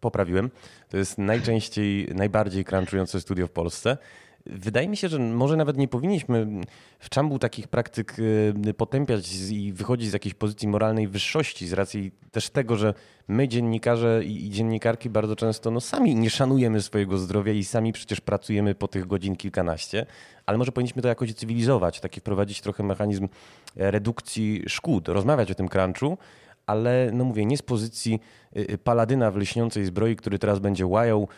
poprawiłem, 0.00 0.50
to 0.88 0.96
jest 0.96 1.18
najczęściej, 1.18 2.08
najbardziej 2.14 2.64
crunchujące 2.64 3.20
studio 3.20 3.46
w 3.46 3.50
Polsce. 3.50 3.98
Wydaje 4.46 4.88
mi 4.88 4.96
się, 4.96 5.08
że 5.08 5.18
może 5.18 5.56
nawet 5.56 5.76
nie 5.76 5.88
powinniśmy 5.88 6.46
w 6.98 7.08
czambu 7.08 7.38
takich 7.38 7.68
praktyk 7.68 8.18
y, 8.68 8.74
potępiać 8.74 9.32
i 9.50 9.72
wychodzić 9.72 10.10
z 10.10 10.12
jakiejś 10.12 10.34
pozycji 10.34 10.68
moralnej 10.68 11.08
wyższości 11.08 11.68
z 11.68 11.72
racji 11.72 12.12
też 12.30 12.50
tego, 12.50 12.76
że 12.76 12.94
my 13.28 13.48
dziennikarze 13.48 14.24
i 14.24 14.50
dziennikarki 14.50 15.10
bardzo 15.10 15.36
często 15.36 15.70
no, 15.70 15.80
sami 15.80 16.14
nie 16.14 16.30
szanujemy 16.30 16.82
swojego 16.82 17.18
zdrowia 17.18 17.52
i 17.52 17.64
sami 17.64 17.92
przecież 17.92 18.20
pracujemy 18.20 18.74
po 18.74 18.88
tych 18.88 19.06
godzin 19.06 19.36
kilkanaście, 19.36 20.06
ale 20.46 20.58
może 20.58 20.72
powinniśmy 20.72 21.02
to 21.02 21.08
jakoś 21.08 21.34
cywilizować, 21.34 22.00
taki 22.00 22.20
wprowadzić 22.20 22.60
trochę 22.60 22.82
mechanizm 22.82 23.28
e, 23.76 23.90
redukcji 23.90 24.62
szkód, 24.68 25.08
rozmawiać 25.08 25.50
o 25.50 25.54
tym 25.54 25.68
crunchu, 25.68 26.18
ale 26.66 27.10
no 27.12 27.24
mówię, 27.24 27.46
nie 27.46 27.56
z 27.56 27.62
pozycji 27.62 28.20
y, 28.56 28.60
y, 28.72 28.78
paladyna 28.78 29.30
w 29.30 29.36
lśniącej 29.36 29.84
zbroi, 29.84 30.16
który 30.16 30.38
teraz 30.38 30.58
będzie 30.58 30.86
łajał 30.86 31.28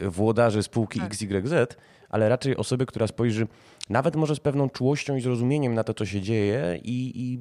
włodarzy 0.00 0.62
spółki 0.62 1.00
Tak. 1.00 1.12
XYZ, 1.12 1.76
ale 2.08 2.28
raczej 2.28 2.56
osoby, 2.56 2.86
która 2.86 3.06
spojrzy 3.06 3.46
nawet 3.88 4.16
może 4.16 4.36
z 4.36 4.40
pewną 4.40 4.70
czułością 4.70 5.16
i 5.16 5.20
zrozumieniem 5.20 5.74
na 5.74 5.84
to, 5.84 5.94
co 5.94 6.06
się 6.06 6.20
dzieje 6.20 6.80
i, 6.82 7.12
i 7.14 7.38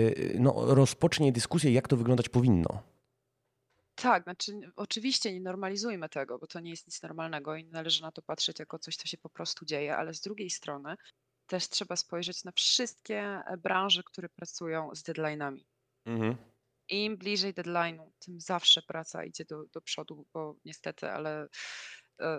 y, 0.00 0.36
no, 0.38 0.74
rozpocznie 0.74 1.32
dyskusję, 1.32 1.72
jak 1.72 1.88
to 1.88 1.96
wyglądać 1.96 2.28
powinno. 2.28 2.82
Tak, 3.94 4.22
znaczy 4.22 4.52
oczywiście 4.76 5.32
nie 5.32 5.40
normalizujmy 5.40 6.08
tego, 6.08 6.38
bo 6.38 6.46
to 6.46 6.60
nie 6.60 6.70
jest 6.70 6.86
nic 6.86 7.02
normalnego 7.02 7.56
i 7.56 7.64
należy 7.64 8.02
na 8.02 8.12
to 8.12 8.22
patrzeć 8.22 8.58
jako 8.58 8.78
coś, 8.78 8.96
co 8.96 9.08
się 9.08 9.18
po 9.18 9.28
prostu 9.28 9.64
dzieje, 9.64 9.96
ale 9.96 10.14
z 10.14 10.20
drugiej 10.20 10.50
strony 10.50 10.96
też 11.46 11.68
trzeba 11.68 11.96
spojrzeć 11.96 12.44
na 12.44 12.52
wszystkie 12.52 13.20
e, 13.22 13.56
branże, 13.56 14.02
które 14.02 14.28
pracują 14.28 14.94
z 14.94 15.02
deadline'ami. 15.02 15.60
Im 16.88 17.16
bliżej 17.16 17.54
deadline'u, 17.54 18.10
tym 18.18 18.40
zawsze 18.40 18.82
praca 18.82 19.24
idzie 19.24 19.44
do, 19.44 19.64
do 19.72 19.80
przodu, 19.80 20.26
bo 20.34 20.56
niestety, 20.64 21.10
ale 21.10 21.48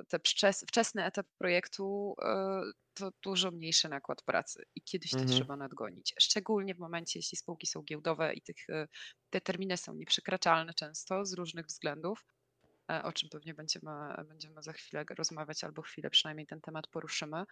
te 0.08 0.20
wczes, 0.20 0.66
wczesny 0.68 1.06
etap 1.06 1.28
projektu 1.38 2.16
e, 2.24 2.62
to 2.94 3.12
dużo 3.24 3.52
mniejszy 3.52 3.90
nakład 3.90 4.22
pracy 4.24 4.64
i 4.76 4.82
kiedyś 4.82 5.16
to 5.16 5.18
Mhm. 5.18 5.28
trzeba 5.28 5.56
nadgonić. 5.58 6.14
Szczególnie 6.20 6.76
w 6.76 6.80
momencie, 6.80 7.20
jeśli 7.20 7.38
spółki 7.38 7.68
są 7.68 7.82
giełdowe 7.84 8.34
i 8.34 8.42
tych, 8.42 8.70
e, 8.70 8.88
te 9.30 9.42
terminy 9.42 9.78
są 9.78 9.94
nieprzekraczalne 9.96 10.74
często 10.74 11.26
z 11.26 11.34
różnych 11.34 11.66
względów. 11.66 12.26
e, 12.92 13.04
o 13.04 13.12
czym 13.14 13.30
pewnie 13.30 13.54
będziemy, 13.54 13.92
będziemy 14.28 14.64
za 14.64 14.74
chwilę 14.74 15.06
rozmawiać, 15.18 15.64
albo 15.64 15.82
chwilę 15.82 16.10
przynajmniej 16.10 16.48
ten 16.48 16.62
temat 16.62 16.88
poruszymy, 16.88 17.44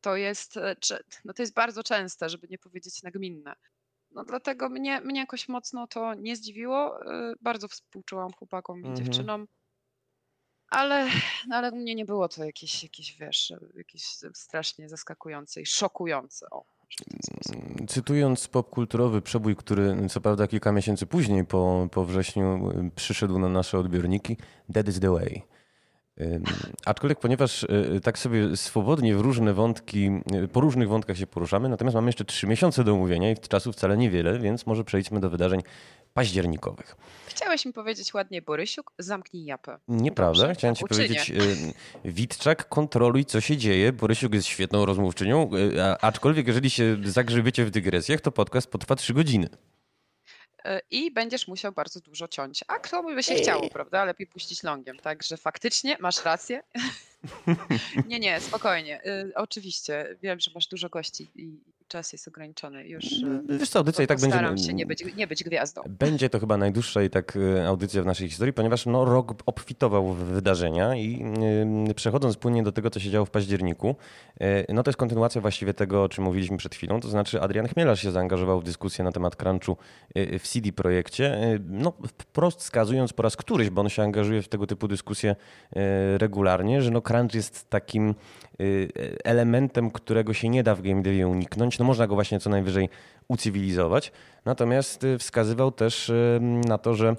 to 0.00 0.16
jest, 0.16 0.56
e, 0.56 0.76
no 1.24 1.32
to 1.34 1.42
jest 1.42 1.54
bardzo 1.54 1.82
częste, 1.82 2.28
żeby 2.28 2.48
nie 2.50 2.58
powiedzieć 2.58 3.02
nagminne. 3.02 3.54
No 4.10 4.24
dlatego 4.24 4.68
mnie, 4.68 5.00
mnie 5.00 5.20
jakoś 5.20 5.48
mocno 5.48 5.86
to 5.86 6.14
nie 6.14 6.36
zdziwiło. 6.36 7.00
E, 7.12 7.34
bardzo 7.40 7.68
współczułam 7.68 8.32
chłopakom 8.32 8.86
i 8.86 8.92
Mhm. 8.92 8.94
dziewczynom. 8.94 9.46
Ale, 10.70 11.06
no 11.48 11.56
ale 11.56 11.72
u 11.72 11.76
mnie 11.76 11.94
nie 11.94 12.04
było 12.04 12.28
to 12.28 12.44
jakieś, 12.44 12.82
jakieś, 12.82 13.16
wiesz, 13.16 13.52
jakieś 13.76 14.04
strasznie 14.34 14.88
zaskakujące 14.88 15.60
i 15.60 15.66
szokujące. 15.66 16.46
O. 16.50 16.64
Mm, 17.52 17.88
Cytując 17.88 18.48
popkulturowy 18.48 19.22
przebój, 19.22 19.56
który 19.56 20.08
co 20.08 20.20
prawda 20.20 20.46
kilka 20.46 20.72
miesięcy 20.72 21.06
później 21.06 21.44
po, 21.44 21.88
po 21.90 22.04
wrześniu 22.04 22.70
y, 22.70 22.90
przyszedł 22.96 23.38
na 23.38 23.48
nasze 23.48 23.78
odbiorniki, 23.78 24.36
That 24.74 24.88
is 24.88 25.00
the 25.00 25.10
way. 25.10 25.42
Aczkolwiek, 26.86 27.18
ponieważ 27.20 27.62
y, 27.62 28.00
tak 28.02 28.18
sobie 28.18 28.56
swobodnie 28.56 29.16
w 29.16 29.20
różne 29.20 29.54
wątki, 29.54 30.10
y, 30.44 30.48
po 30.48 30.60
różnych 30.60 30.88
wątkach 30.88 31.16
się 31.16 31.26
poruszamy, 31.26 31.68
natomiast 31.68 31.94
mamy 31.94 32.08
jeszcze 32.08 32.24
trzy 32.24 32.46
miesiące 32.46 32.84
do 32.84 32.92
omówienia 32.92 33.30
i 33.30 33.36
czasu 33.36 33.72
wcale 33.72 33.96
niewiele, 33.96 34.38
więc 34.38 34.66
może 34.66 34.84
przejdźmy 34.84 35.20
do 35.20 35.30
wydarzeń 35.30 35.60
październikowych. 36.14 36.96
Chciałeś 37.26 37.66
mi 37.66 37.72
powiedzieć 37.72 38.14
ładnie, 38.14 38.42
Borysiuk, 38.42 38.92
zamknij 38.98 39.44
japę. 39.44 39.78
Nieprawda. 39.88 40.40
Dobrze, 40.40 40.54
Chciałem 40.54 40.74
ci 40.76 40.84
uczynię. 40.84 41.08
powiedzieć, 41.08 41.32
Witczak, 42.04 42.68
kontroluj 42.68 43.24
co 43.24 43.40
się 43.40 43.56
dzieje. 43.56 43.92
Borysiuk 43.92 44.34
jest 44.34 44.46
świetną 44.46 44.86
rozmówczynią, 44.86 45.50
a- 45.82 45.98
aczkolwiek 46.06 46.46
jeżeli 46.46 46.70
się 46.70 46.96
zagrzebiecie 47.04 47.64
w 47.64 47.70
dygresjach, 47.70 48.20
to 48.20 48.32
podcast 48.32 48.70
potrwa 48.70 48.96
trzy 48.96 49.14
godziny. 49.14 49.48
E, 50.64 50.80
I 50.90 51.10
będziesz 51.10 51.48
musiał 51.48 51.72
bardzo 51.72 52.00
dużo 52.00 52.28
ciąć. 52.28 52.64
A 52.68 52.78
kto 52.78 53.02
by 53.02 53.22
się 53.22 53.34
chciało, 53.34 53.70
prawda? 53.70 54.04
Lepiej 54.04 54.26
puścić 54.26 54.62
longiem. 54.62 54.96
Także 54.98 55.36
faktycznie 55.36 55.96
masz 56.00 56.24
rację. 56.24 56.62
nie, 58.08 58.18
nie, 58.18 58.40
spokojnie. 58.40 59.00
Y, 59.06 59.32
Oczywiście, 59.34 60.16
wiem, 60.22 60.40
że 60.40 60.50
masz 60.54 60.66
dużo 60.66 60.88
gości 60.88 61.30
i 61.34 61.60
czas 61.90 62.12
jest 62.12 62.28
ograniczony. 62.28 62.88
Już 62.88 63.04
y, 63.04 63.58
Wiesz 63.58 63.68
co, 63.68 63.78
audycja 63.78 64.04
i 64.04 64.06
tak 64.06 64.20
będzie... 64.20 64.36
postaram 64.36 64.58
się 64.58 64.74
nie 64.74 64.86
być, 64.86 65.04
nie 65.16 65.26
być 65.26 65.44
gwiazdą. 65.44 65.82
Będzie 65.88 66.30
to 66.30 66.40
chyba 66.40 66.56
najdłuższa 66.56 67.02
i 67.02 67.10
tak 67.10 67.36
y, 67.36 67.66
audycja 67.66 68.02
w 68.02 68.06
naszej 68.06 68.28
historii, 68.28 68.52
ponieważ 68.52 68.86
no, 68.86 69.04
rok 69.04 69.34
obfitował 69.46 70.12
w 70.12 70.18
wydarzenia 70.18 70.94
i 70.94 71.24
y, 71.90 71.94
przechodząc 71.94 72.36
płynnie 72.36 72.62
do 72.62 72.72
tego, 72.72 72.90
co 72.90 73.00
się 73.00 73.10
działo 73.10 73.26
w 73.26 73.30
październiku, 73.30 73.96
y, 74.42 74.64
no 74.68 74.82
to 74.82 74.90
jest 74.90 74.98
kontynuacja 74.98 75.40
właściwie 75.40 75.74
tego, 75.74 76.02
o 76.04 76.08
czym 76.08 76.24
mówiliśmy 76.24 76.56
przed 76.56 76.74
chwilą, 76.74 77.00
to 77.00 77.08
znaczy 77.08 77.40
Adrian 77.40 77.68
Chmielarz 77.68 78.02
się 78.02 78.10
zaangażował 78.10 78.60
w 78.60 78.64
dyskusję 78.64 79.04
na 79.04 79.12
temat 79.12 79.36
crunchu 79.36 79.76
y, 80.16 80.38
w 80.38 80.48
CD 80.48 80.72
Projekcie, 80.72 81.58
no 81.68 81.92
wprost 82.18 82.60
wskazując 82.60 83.12
po 83.12 83.22
raz 83.22 83.36
któryś, 83.36 83.70
bo 83.70 83.80
on 83.80 83.88
się 83.88 84.02
angażuje 84.02 84.42
w 84.42 84.48
tego 84.48 84.66
typu 84.66 84.88
dyskusje 84.88 85.36
regularnie, 86.18 86.82
że 86.82 86.90
no 86.90 87.02
crunch 87.02 87.34
jest 87.34 87.70
takim 87.70 88.14
elementem, 89.24 89.90
którego 89.90 90.34
się 90.34 90.48
nie 90.48 90.62
da 90.62 90.74
w 90.74 90.82
game 90.82 91.02
devie 91.02 91.28
uniknąć, 91.28 91.78
no 91.78 91.84
można 91.84 92.06
go 92.06 92.14
właśnie 92.14 92.40
co 92.40 92.50
najwyżej 92.50 92.88
ucywilizować. 93.28 94.12
Natomiast 94.44 95.04
y, 95.04 95.18
wskazywał 95.18 95.72
też 95.72 96.08
y, 96.08 96.38
na 96.68 96.78
to, 96.78 96.94
że 96.94 97.16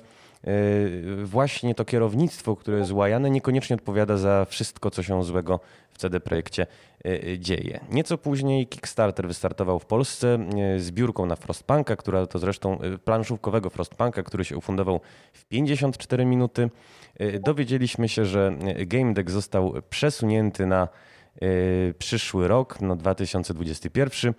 y, 0.47 1.25
właśnie 1.25 1.75
to 1.75 1.85
kierownictwo, 1.85 2.55
które 2.55 2.77
jest 2.77 2.91
łajane, 2.91 3.29
niekoniecznie 3.29 3.75
odpowiada 3.75 4.17
za 4.17 4.45
wszystko, 4.45 4.91
co 4.91 5.03
się 5.03 5.23
złego 5.23 5.59
w 5.93 5.97
CD 5.97 6.19
Projekcie 6.19 6.67
y, 7.05 7.09
y, 7.09 7.39
dzieje. 7.39 7.79
Nieco 7.89 8.17
później 8.17 8.67
Kickstarter 8.67 9.27
wystartował 9.27 9.79
w 9.79 9.85
Polsce 9.85 10.47
y, 10.75 10.79
zbiórką 10.79 11.25
na 11.25 11.35
Frostpunka, 11.35 11.95
która 11.95 12.25
to 12.25 12.39
zresztą 12.39 12.81
y, 12.81 12.97
planszówkowego 12.97 13.69
Frostpunka, 13.69 14.23
który 14.23 14.45
się 14.45 14.57
ufundował 14.57 15.01
w 15.33 15.45
54 15.45 16.25
minuty. 16.25 16.69
Y, 17.21 17.39
Dowiedzieliśmy 17.45 18.09
się, 18.09 18.25
że 18.25 18.57
y, 18.79 18.85
Game 18.85 19.13
Deck 19.13 19.29
został 19.29 19.73
przesunięty 19.89 20.65
na 20.65 20.83
y, 20.83 21.10
przyszły 21.97 22.47
rok, 22.47 22.81
no 22.81 22.95
2021. 22.95 24.33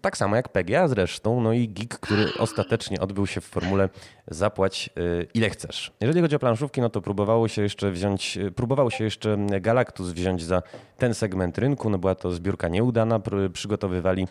Tak 0.00 0.16
samo 0.16 0.36
jak 0.36 0.48
PGA 0.48 0.88
zresztą, 0.88 1.40
no 1.40 1.52
i 1.52 1.68
gig, 1.68 1.98
który 1.98 2.26
ostatecznie 2.38 3.00
odbył 3.00 3.26
się 3.26 3.40
w 3.40 3.44
formule 3.44 3.88
zapłać 4.28 4.90
y, 4.98 5.26
ile 5.34 5.50
chcesz. 5.50 5.92
Jeżeli 6.00 6.20
chodzi 6.20 6.36
o 6.36 6.38
planszówki, 6.38 6.80
no 6.80 6.90
to 6.90 7.00
próbowało 7.00 7.48
się 7.48 7.62
jeszcze 7.62 7.90
wziąć, 7.90 8.36
y, 8.36 8.52
próbowało 8.52 8.90
się 8.90 9.04
jeszcze 9.04 9.38
Galactus 9.60 10.10
wziąć 10.10 10.44
za 10.44 10.62
ten 10.98 11.14
segment 11.14 11.58
rynku, 11.58 11.90
no 11.90 11.98
była 11.98 12.14
to 12.14 12.30
zbiórka 12.30 12.68
nieudana, 12.68 13.18
pr- 13.18 13.50
przygotowywali 13.50 14.22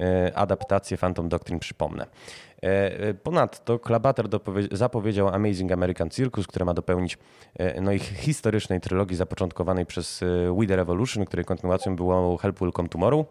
y, 0.00 0.34
adaptację 0.34 0.96
Phantom 0.96 1.28
Doctrine, 1.28 1.60
przypomnę. 1.60 2.06
Ponadto 3.22 3.78
Klabater 3.78 4.26
zapowiedział 4.72 5.28
Amazing 5.28 5.72
American 5.72 6.10
Circus, 6.10 6.46
które 6.46 6.64
ma 6.64 6.74
dopełnić 6.74 7.18
no, 7.80 7.92
ich 7.92 8.02
historycznej 8.02 8.80
trylogii 8.80 9.16
zapoczątkowanej 9.16 9.86
przez 9.86 10.20
We 10.58 10.66
The 10.66 10.76
Revolution, 10.76 11.24
której 11.24 11.44
kontynuacją 11.44 11.96
było 11.96 12.36
Help 12.36 12.60
Will 12.60 12.72
Come 12.72 12.88
Tomorrow. 12.88 13.26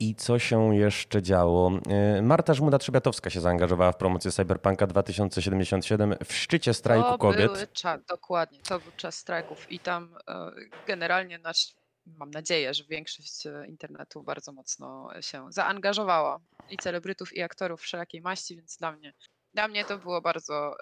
I 0.00 0.14
co 0.14 0.38
się 0.38 0.76
jeszcze 0.76 1.22
działo? 1.22 1.72
E, 1.88 2.22
Marta 2.22 2.52
Żmuda-Trzebiatowska 2.52 3.30
się 3.30 3.40
zaangażowała 3.40 3.92
w 3.92 3.96
promocję 3.96 4.30
Cyberpunka 4.30 4.86
2077 4.86 6.14
w 6.24 6.32
szczycie 6.32 6.74
strajku 6.74 7.08
to 7.08 7.18
kobiet. 7.18 7.52
Były 7.52 7.66
czas, 7.66 8.00
dokładnie, 8.04 8.58
to 8.62 8.80
był 8.80 8.92
czas 8.96 9.18
strajków 9.18 9.72
i 9.72 9.78
tam 9.78 10.16
e, 10.28 10.50
generalnie 10.86 11.38
nasz, 11.38 11.74
mam 12.06 12.30
nadzieję, 12.30 12.74
że 12.74 12.84
większość 12.84 13.46
e, 13.46 13.66
internetu 13.66 14.22
bardzo 14.22 14.52
mocno 14.52 15.10
się 15.20 15.46
zaangażowała 15.52 16.40
i 16.70 16.76
celebrytów 16.76 17.32
i 17.32 17.42
aktorów 17.42 17.80
wszelakiej 17.80 18.20
maści, 18.20 18.56
więc 18.56 18.76
dla 18.76 18.92
mnie, 18.92 19.12
dla 19.54 19.68
mnie 19.68 19.84
to 19.84 19.98
było 19.98 20.20
bardzo, 20.20 20.76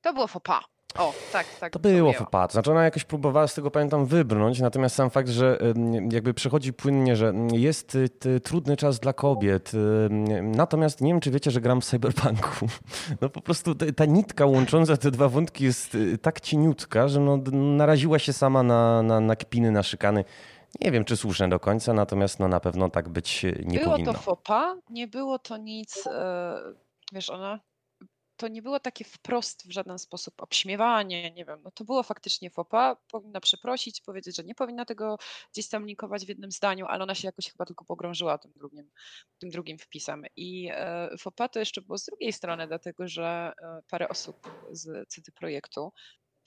to 0.00 0.12
było 0.12 0.26
faux 0.26 0.44
pas. 0.44 0.73
O, 0.98 1.12
tak, 1.32 1.46
tak. 1.60 1.72
To 1.72 1.78
było 1.78 2.12
fopat. 2.12 2.52
Znaczy 2.52 2.70
ona 2.70 2.84
jakoś 2.84 3.04
próbowała 3.04 3.46
z 3.48 3.54
tego, 3.54 3.70
pamiętam, 3.70 4.06
wybrnąć, 4.06 4.60
natomiast 4.60 4.96
sam 4.96 5.10
fakt, 5.10 5.28
że 5.28 5.58
jakby 6.12 6.34
przechodzi 6.34 6.72
płynnie, 6.72 7.16
że 7.16 7.32
jest 7.52 7.94
y, 7.94 8.40
trudny 8.40 8.76
czas 8.76 9.00
dla 9.00 9.12
kobiet. 9.12 9.72
ym, 9.74 10.50
Natomiast 10.50 11.00
nie 11.00 11.12
wiem, 11.12 11.20
czy 11.20 11.30
wiecie, 11.30 11.50
że 11.50 11.60
gram 11.60 11.80
w 11.80 11.84
Cyberpunku. 11.84 12.66
No 13.20 13.28
po 13.28 13.40
prostu 13.40 13.74
ta- 13.74 14.04
nitka 14.04 14.46
łącząca 14.46 14.96
te 14.96 15.10
dwa 15.10 15.28
wątki 15.28 15.64
jest 15.64 15.94
y, 15.94 16.18
tak 16.18 16.40
cieniutka, 16.40 17.08
że 17.08 17.20
no, 17.20 17.38
naraziła 17.52 18.18
się 18.18 18.32
sama 18.32 18.62
na, 18.62 19.02
na, 19.02 19.20
na 19.20 19.36
kpiny, 19.36 19.70
na 19.70 19.82
szykany. 19.82 20.24
Nie 20.80 20.90
wiem, 20.92 21.04
czy 21.04 21.16
słuszne 21.16 21.48
do 21.48 21.60
końca, 21.60 21.92
natomiast 21.92 22.40
no, 22.40 22.48
na 22.48 22.60
pewno 22.60 22.90
tak 22.90 23.08
być 23.08 23.44
y, 23.44 23.62
nie 23.66 23.78
było 23.78 23.90
powinno. 23.92 24.12
to 24.12 24.18
faux 24.18 24.42
pas, 24.46 24.76
nie 24.90 25.08
było 25.08 25.38
to 25.38 25.56
nic, 25.56 26.06
e, 26.06 26.54
wiesz, 27.12 27.30
ona, 27.30 27.60
to 28.36 28.48
nie 28.48 28.62
było 28.62 28.80
takie 28.80 29.04
wprost 29.04 29.68
w 29.68 29.70
żaden 29.70 29.98
sposób 29.98 30.42
obśmiewanie, 30.42 31.30
nie 31.30 31.44
wiem, 31.44 31.62
no 31.62 31.70
to 31.70 31.84
było 31.84 32.02
faktycznie 32.02 32.50
pas, 32.50 32.98
powinna 33.10 33.40
przeprosić, 33.40 34.00
powiedzieć, 34.00 34.36
że 34.36 34.44
nie 34.44 34.54
powinna 34.54 34.84
tego 34.84 35.16
gdzieś 35.52 35.68
tam 35.68 35.86
linkować 35.86 36.26
w 36.26 36.28
jednym 36.28 36.50
zdaniu, 36.50 36.86
ale 36.86 37.02
ona 37.02 37.14
się 37.14 37.28
jakoś 37.28 37.50
chyba 37.50 37.64
tylko 37.64 37.84
pogrążyła 37.84 38.38
tym 38.38 38.52
drugim, 38.56 38.90
tym 39.38 39.50
drugim 39.50 39.78
wpisem. 39.78 40.24
I 40.36 40.68
e, 40.72 41.10
pas 41.36 41.50
to 41.50 41.58
jeszcze 41.58 41.82
było 41.82 41.98
z 41.98 42.04
drugiej 42.04 42.32
strony, 42.32 42.66
dlatego 42.66 43.08
że 43.08 43.52
e, 43.62 43.82
parę 43.90 44.08
osób 44.08 44.36
z 44.70 45.08
CD 45.08 45.32
Projektu 45.32 45.92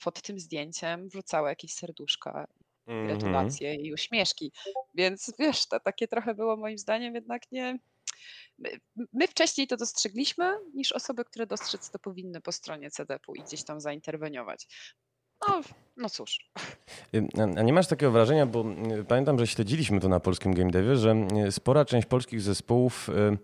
pod 0.04 0.22
tym 0.22 0.40
zdjęciem 0.40 1.08
wrzucało 1.08 1.48
jakieś 1.48 1.74
serduszka 1.74 2.46
Mhm. 2.88 3.06
gratulacje 3.06 3.74
i 3.74 3.92
uśmieszki. 3.92 4.52
Więc 4.94 5.32
wiesz, 5.38 5.66
to 5.68 5.80
takie 5.80 6.08
trochę 6.08 6.34
było 6.34 6.56
moim 6.56 6.78
zdaniem 6.78 7.14
jednak 7.14 7.42
nie. 7.52 7.78
My, 9.12 9.26
wcześniej 9.26 9.66
to 9.66 9.76
dostrzegliśmy 9.76 10.58
niż 10.74 10.92
osoby, 10.92 11.24
które 11.24 11.46
dostrzec 11.46 11.90
to 11.90 11.98
powinny 11.98 12.40
po 12.40 12.52
stronie 12.52 12.90
CDP-u 12.90 13.34
i 13.34 13.42
gdzieś 13.42 13.64
tam 13.64 13.80
zainterweniować. 13.80 14.66
No, 15.48 15.60
no 15.96 16.08
cóż. 16.08 16.50
A 17.56 17.62
nie 17.62 17.72
masz 17.72 17.86
takiego 17.86 18.12
wrażenia, 18.12 18.46
bo 18.46 18.64
y, 19.00 19.04
pamiętam, 19.04 19.38
że 19.38 19.46
śledziliśmy 19.46 20.00
to 20.00 20.08
na 20.08 20.20
polskim 20.20 20.54
game 20.54 20.70
devie, 20.70 20.96
że 20.96 21.14
y, 21.46 21.52
spora 21.52 21.84
część 21.84 22.06
polskich 22.06 22.40
zespołów 22.40 23.08
y, 23.08 23.38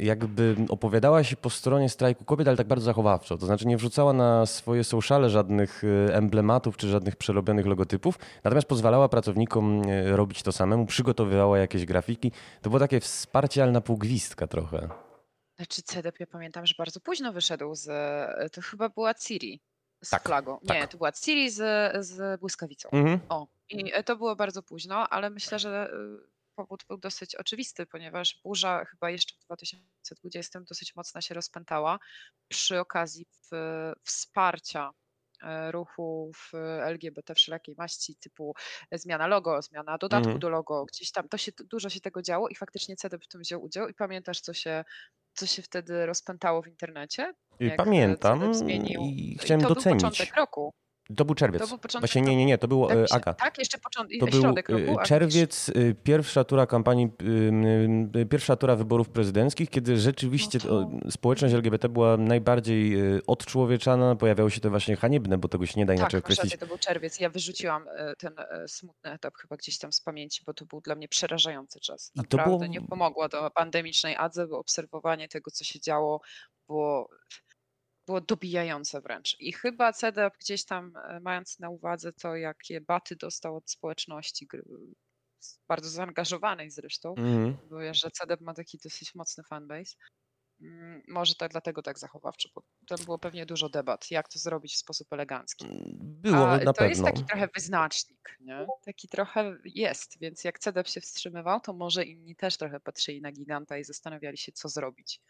jakby 0.00 0.56
opowiadała 0.68 1.24
się 1.24 1.36
po 1.36 1.50
stronie 1.50 1.88
strajku 1.88 2.24
kobiet, 2.24 2.48
ale 2.48 2.56
tak 2.56 2.66
bardzo 2.66 2.84
zachowawczo. 2.84 3.38
To 3.38 3.46
znaczy 3.46 3.66
nie 3.66 3.76
wrzucała 3.76 4.12
na 4.12 4.46
swoje 4.46 4.84
sociale 4.84 5.30
żadnych 5.30 5.84
y, 5.84 6.08
emblematów 6.12 6.76
czy 6.76 6.88
żadnych 6.88 7.16
przerobionych 7.16 7.66
logotypów, 7.66 8.18
natomiast 8.44 8.68
pozwalała 8.68 9.08
pracownikom 9.08 9.88
y, 9.88 10.16
robić 10.16 10.42
to 10.42 10.52
samemu, 10.52 10.86
przygotowywała 10.86 11.58
jakieś 11.58 11.84
grafiki. 11.84 12.32
To 12.62 12.70
było 12.70 12.80
takie 12.80 13.00
wsparcie, 13.00 13.62
ale 13.62 13.72
na 13.72 13.80
pół 13.80 13.96
gwizdka 13.96 14.46
trochę. 14.46 14.88
Znaczy 15.56 15.82
CDP, 15.82 16.16
ja 16.20 16.26
pamiętam, 16.26 16.66
że 16.66 16.74
bardzo 16.78 17.00
późno 17.00 17.32
wyszedł 17.32 17.74
z. 17.74 17.86
To 18.52 18.60
chyba 18.60 18.88
była 18.88 19.14
Ciri 19.14 19.60
z 20.02 20.10
Tak, 20.10 20.22
flagą. 20.22 20.58
Nie, 20.62 20.68
tak. 20.68 20.90
to 20.90 20.96
była 20.96 21.12
Ciri 21.12 21.50
z, 21.50 21.92
z 22.06 22.40
błyskawicą. 22.40 22.88
Mhm. 22.92 23.20
O, 23.28 23.46
i 23.68 23.92
to 24.04 24.16
było 24.16 24.36
bardzo 24.36 24.62
późno, 24.62 25.08
ale 25.08 25.30
myślę, 25.30 25.58
że 25.58 25.90
y, 25.92 26.35
powód 26.56 26.84
był 26.88 26.98
dosyć 26.98 27.34
oczywisty, 27.34 27.86
ponieważ 27.86 28.40
burza 28.44 28.84
chyba 28.84 29.10
jeszcze 29.10 29.34
w 29.34 29.44
2020 29.44 30.60
dosyć 30.60 30.96
mocno 30.96 31.20
się 31.20 31.34
rozpętała 31.34 31.98
przy 32.48 32.80
okazji 32.80 33.26
w- 33.50 33.92
wsparcia 34.04 34.90
e, 35.42 35.72
ruchów 35.72 36.50
e, 36.54 36.84
LGBT 36.84 37.34
wszelakiej 37.34 37.74
maści, 37.78 38.16
typu 38.16 38.54
zmiana 38.92 39.26
logo, 39.26 39.62
zmiana 39.62 39.98
dodatku 39.98 40.24
Mhm. 40.28 40.38
do 40.40 40.48
logo, 40.48 40.84
gdzieś 40.84 41.10
tam, 41.12 41.28
to 41.28 41.38
się 41.38 41.52
dużo 41.70 41.90
się 41.90 42.00
tego 42.00 42.22
działo 42.22 42.48
i 42.48 42.54
faktycznie 42.54 42.96
CDP 42.96 43.24
w 43.24 43.28
tym 43.28 43.40
wziął 43.40 43.62
udział 43.64 43.88
i 43.88 43.94
pamiętasz, 43.94 44.40
co 44.40 44.54
się 44.54 44.84
co 45.34 45.46
się 45.46 45.62
wtedy 45.62 46.06
rozpętało 46.06 46.62
w 46.62 46.66
internecie. 46.68 47.34
Jak 47.60 47.72
e, 47.72 47.76
Pamiętam 47.76 48.54
zmienił. 48.54 49.00
i 49.02 49.38
chciałem 49.40 49.60
to 49.60 49.68
docenić. 49.68 50.02
To 50.02 50.08
był 50.08 50.10
początek 50.10 50.36
roku. 50.36 50.74
To 51.16 51.24
był 51.24 51.34
czerwiec. 51.34 51.62
To 51.62 51.68
był 51.68 51.78
początek 51.78 52.10
Właśnie 52.10 52.22
nie, 52.22 52.36
nie, 52.36 52.46
nie, 52.46 52.58
to 52.58 52.68
było 52.68 52.88
tak, 52.88 52.98
Aga. 53.10 53.34
Tak, 53.34 53.58
jeszcze 53.58 53.78
początek, 53.78 54.20
to 54.20 54.30
środek 54.30 54.66
był 54.66 54.86
roku. 54.86 55.04
Czerwiec, 55.04 55.70
pierwsza 56.02 56.44
tura 56.44 56.66
kampanii, 56.66 57.08
pierwsza 58.30 58.56
tura 58.56 58.76
wyborów 58.76 59.08
prezydenckich, 59.08 59.70
kiedy 59.70 59.96
rzeczywiście 59.96 60.58
no 60.64 60.90
to... 61.02 61.10
społeczność 61.10 61.54
LGBT 61.54 61.88
była 61.88 62.16
najbardziej 62.16 62.96
odczłowieczana, 63.26 64.16
pojawiały 64.16 64.50
się 64.50 64.60
te 64.60 64.70
właśnie 64.70 64.96
haniebne, 64.96 65.38
bo 65.38 65.48
tego 65.48 65.66
się 65.66 65.80
nie 65.80 65.86
da 65.86 65.94
inaczej 65.94 66.20
tak, 66.20 66.24
określić. 66.24 66.50
Tak, 66.50 66.60
to 66.60 66.66
był 66.66 66.78
czerwiec. 66.78 67.20
Ja 67.20 67.30
wyrzuciłam 67.30 67.86
ten 68.18 68.34
smutny 68.66 69.10
etap 69.10 69.34
chyba 69.36 69.56
gdzieś 69.56 69.78
tam 69.78 69.92
z 69.92 70.00
pamięci, 70.00 70.42
bo 70.46 70.54
to 70.54 70.66
był 70.66 70.80
dla 70.80 70.94
mnie 70.94 71.08
przerażający 71.08 71.80
czas. 71.80 72.12
Naprawdę 72.14 72.50
I 72.50 72.52
to 72.52 72.58
było... 72.58 72.66
nie 72.66 72.80
pomogła 72.80 73.28
do 73.28 73.50
pandemicznej 73.50 74.16
adze, 74.16 74.46
bo 74.46 74.58
obserwowanie 74.58 75.28
tego, 75.28 75.50
co 75.50 75.64
się 75.64 75.80
działo, 75.80 76.20
było 76.68 77.08
było 78.06 78.20
dobijające 78.20 79.00
wręcz. 79.00 79.36
I 79.40 79.52
chyba 79.52 79.92
CDEP 79.92 80.34
gdzieś 80.40 80.64
tam, 80.64 80.96
e, 80.96 81.20
mając 81.20 81.58
na 81.58 81.70
uwadze 81.70 82.12
to, 82.12 82.36
jakie 82.36 82.80
baty 82.80 83.16
dostał 83.16 83.56
od 83.56 83.70
społeczności, 83.70 84.48
bardzo 85.68 85.90
zaangażowanej 85.90 86.70
zresztą, 86.70 87.14
mm. 87.18 87.56
bo 87.70 87.78
wiesz, 87.78 88.00
że 88.00 88.10
CDEP 88.10 88.40
ma 88.40 88.54
taki 88.54 88.78
dosyć 88.84 89.14
mocny 89.14 89.44
fanbase, 89.44 89.96
mm, 90.60 91.02
może 91.08 91.34
tak 91.34 91.50
dlatego 91.50 91.82
tak 91.82 91.98
zachowawczy, 91.98 92.48
bo 92.54 92.62
tam 92.88 92.98
było 93.04 93.18
pewnie 93.18 93.46
dużo 93.46 93.68
debat, 93.68 94.10
jak 94.10 94.28
to 94.28 94.38
zrobić 94.38 94.74
w 94.74 94.78
sposób 94.78 95.12
elegancki. 95.12 95.66
Było 96.00 96.50
A 96.50 96.58
na 96.58 96.64
to 96.64 96.72
pewno. 96.72 96.88
jest 96.88 97.04
taki 97.04 97.24
trochę 97.24 97.48
wyznacznik, 97.54 98.36
nie? 98.40 98.66
Taki 98.84 99.08
trochę 99.08 99.56
jest, 99.64 100.20
więc 100.20 100.44
jak 100.44 100.58
CDEP 100.58 100.88
się 100.88 101.00
wstrzymywał, 101.00 101.60
to 101.60 101.72
może 101.72 102.04
inni 102.04 102.36
też 102.36 102.56
trochę 102.56 102.80
patrzyli 102.80 103.20
na 103.20 103.32
giganta 103.32 103.78
i 103.78 103.84
zastanawiali 103.84 104.38
się, 104.38 104.52
co 104.52 104.68
zrobić. 104.68 105.20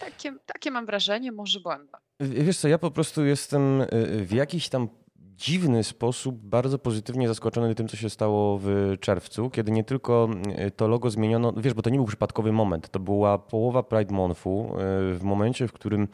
Takie, 0.00 0.32
takie 0.46 0.70
mam 0.70 0.86
wrażenie, 0.86 1.32
może 1.32 1.60
błędne. 1.60 1.98
Wiesz 2.20 2.58
co, 2.58 2.68
ja 2.68 2.78
po 2.78 2.90
prostu 2.90 3.24
jestem 3.24 3.80
y, 3.80 3.86
w 4.24 4.32
jakiś 4.32 4.68
tam 4.68 4.88
dziwny 5.16 5.84
sposób 5.84 6.36
bardzo 6.36 6.78
pozytywnie 6.78 7.28
zaskoczony 7.28 7.74
tym, 7.74 7.88
co 7.88 7.96
się 7.96 8.10
stało 8.10 8.58
w 8.62 8.94
czerwcu, 9.00 9.50
kiedy 9.50 9.72
nie 9.72 9.84
tylko 9.84 10.28
y, 10.66 10.70
to 10.70 10.88
logo 10.88 11.10
zmieniono, 11.10 11.52
wiesz, 11.56 11.74
bo 11.74 11.82
to 11.82 11.90
nie 11.90 11.98
był 11.98 12.06
przypadkowy 12.06 12.52
moment, 12.52 12.88
to 12.88 13.00
była 13.00 13.38
połowa 13.38 13.82
Pride 13.82 14.14
Monthu, 14.14 14.72
y, 15.12 15.18
w 15.18 15.20
momencie, 15.22 15.68
w 15.68 15.72
którym, 15.72 16.08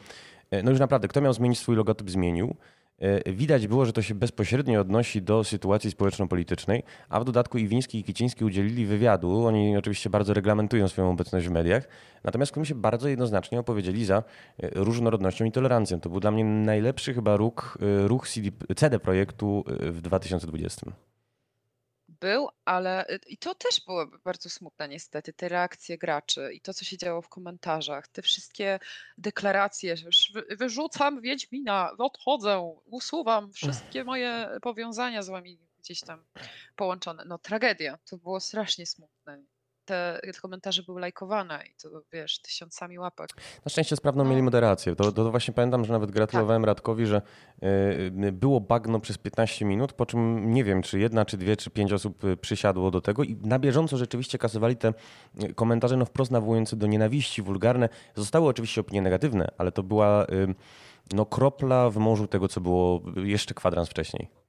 no 0.63 0.71
już 0.71 0.79
naprawdę, 0.79 1.07
kto 1.07 1.21
miał 1.21 1.33
zmienić 1.33 1.59
swój 1.59 1.75
logotyp, 1.75 2.09
zmienił. 2.09 2.55
E, 2.99 3.33
widać 3.33 3.67
było, 3.67 3.85
że 3.85 3.93
to 3.93 4.01
się 4.01 4.15
bezpośrednio 4.15 4.81
odnosi 4.81 5.21
do 5.21 5.43
sytuacji 5.43 5.91
społeczno-politycznej, 5.91 6.83
a 7.09 7.19
w 7.19 7.25
dodatku 7.25 7.57
Iwiński 7.57 7.99
i 7.99 8.03
Kiciński 8.03 8.45
udzielili 8.45 8.85
wywiadu. 8.85 9.45
Oni 9.45 9.77
oczywiście 9.77 10.09
bardzo 10.09 10.33
reglamentują 10.33 10.87
swoją 10.87 11.09
obecność 11.09 11.47
w 11.47 11.51
mediach, 11.51 11.87
natomiast 12.23 12.51
w 12.51 12.65
się 12.65 12.75
bardzo 12.75 13.09
jednoznacznie 13.09 13.59
opowiedzieli 13.59 14.05
za 14.05 14.17
e, 14.17 14.23
różnorodnością 14.75 15.45
i 15.45 15.51
tolerancją. 15.51 15.99
To 15.99 16.09
był 16.09 16.19
dla 16.19 16.31
mnie 16.31 16.43
najlepszy 16.45 17.13
chyba 17.13 17.37
ruch, 17.37 17.77
e, 17.81 18.07
ruch 18.07 18.29
CD, 18.29 18.51
CD 18.75 18.99
projektu 18.99 19.63
w 19.67 20.01
2020 20.01 21.12
był, 22.23 22.49
ale 22.65 23.09
y, 23.09 23.19
i 23.27 23.37
to 23.37 23.55
też 23.55 23.81
było 23.85 24.07
bardzo 24.07 24.49
smutne 24.49 24.89
niestety, 24.89 25.33
te 25.33 25.49
reakcje 25.49 25.97
graczy 25.97 26.53
i 26.53 26.61
to, 26.61 26.73
co 26.73 26.85
się 26.85 26.97
działo 26.97 27.21
w 27.21 27.29
komentarzach, 27.29 28.07
te 28.07 28.21
wszystkie 28.21 28.79
deklaracje, 29.17 29.97
że 29.97 30.05
już 30.05 30.31
wyrzucam 30.57 31.21
Wiedźmina, 31.21 31.91
odchodzę, 31.97 32.75
usuwam 32.85 33.53
wszystkie 33.53 34.03
moje 34.03 34.49
powiązania 34.61 35.23
z 35.23 35.29
wami 35.29 35.59
gdzieś 35.79 36.01
tam 36.01 36.25
połączone. 36.75 37.25
No 37.25 37.37
tragedia, 37.37 37.97
to 38.05 38.17
było 38.17 38.39
strasznie 38.39 38.85
smutne 38.85 39.43
te 39.85 40.21
komentarze 40.41 40.83
były 40.83 41.01
lajkowane 41.01 41.63
i 41.71 41.75
to 41.81 41.89
wiesz, 42.13 42.39
tysiącami 42.39 42.99
łapek. 42.99 43.29
Na 43.65 43.69
szczęście 43.69 43.95
sprawną 43.95 44.23
no. 44.23 44.29
mieli 44.29 44.41
moderację. 44.41 44.95
To, 44.95 45.11
to 45.11 45.31
właśnie 45.31 45.53
pamiętam, 45.53 45.85
że 45.85 45.93
nawet 45.93 46.11
gratulowałem 46.11 46.61
tak. 46.61 46.67
Radkowi, 46.67 47.05
że 47.05 47.21
y, 48.23 48.31
było 48.31 48.61
bagno 48.61 48.99
przez 48.99 49.17
15 49.17 49.65
minut, 49.65 49.93
po 49.93 50.05
czym 50.05 50.53
nie 50.53 50.63
wiem, 50.63 50.81
czy 50.81 50.99
jedna, 50.99 51.25
czy 51.25 51.37
dwie, 51.37 51.57
czy 51.57 51.69
pięć 51.69 51.93
osób 51.93 52.23
y, 52.23 52.37
przysiadło 52.37 52.91
do 52.91 53.01
tego 53.01 53.23
i 53.23 53.35
na 53.35 53.59
bieżąco 53.59 53.97
rzeczywiście 53.97 54.37
kasowali 54.37 54.75
te 54.75 54.93
y, 55.43 55.53
komentarze 55.53 55.97
no 55.97 56.05
wprost 56.05 56.31
nawołujące 56.31 56.75
do 56.75 56.87
nienawiści, 56.87 57.41
wulgarne. 57.41 57.89
Zostały 58.15 58.47
oczywiście 58.47 58.81
opinie 58.81 59.01
negatywne, 59.01 59.47
ale 59.57 59.71
to 59.71 59.83
była 59.83 60.27
no, 61.13 61.25
kropla 61.25 61.89
w 61.89 61.97
morzu 61.97 62.27
tego, 62.27 62.47
co 62.47 62.61
było 62.61 63.01
jeszcze 63.15 63.53
kwadrans 63.53 63.89
wcześniej. 63.89 64.42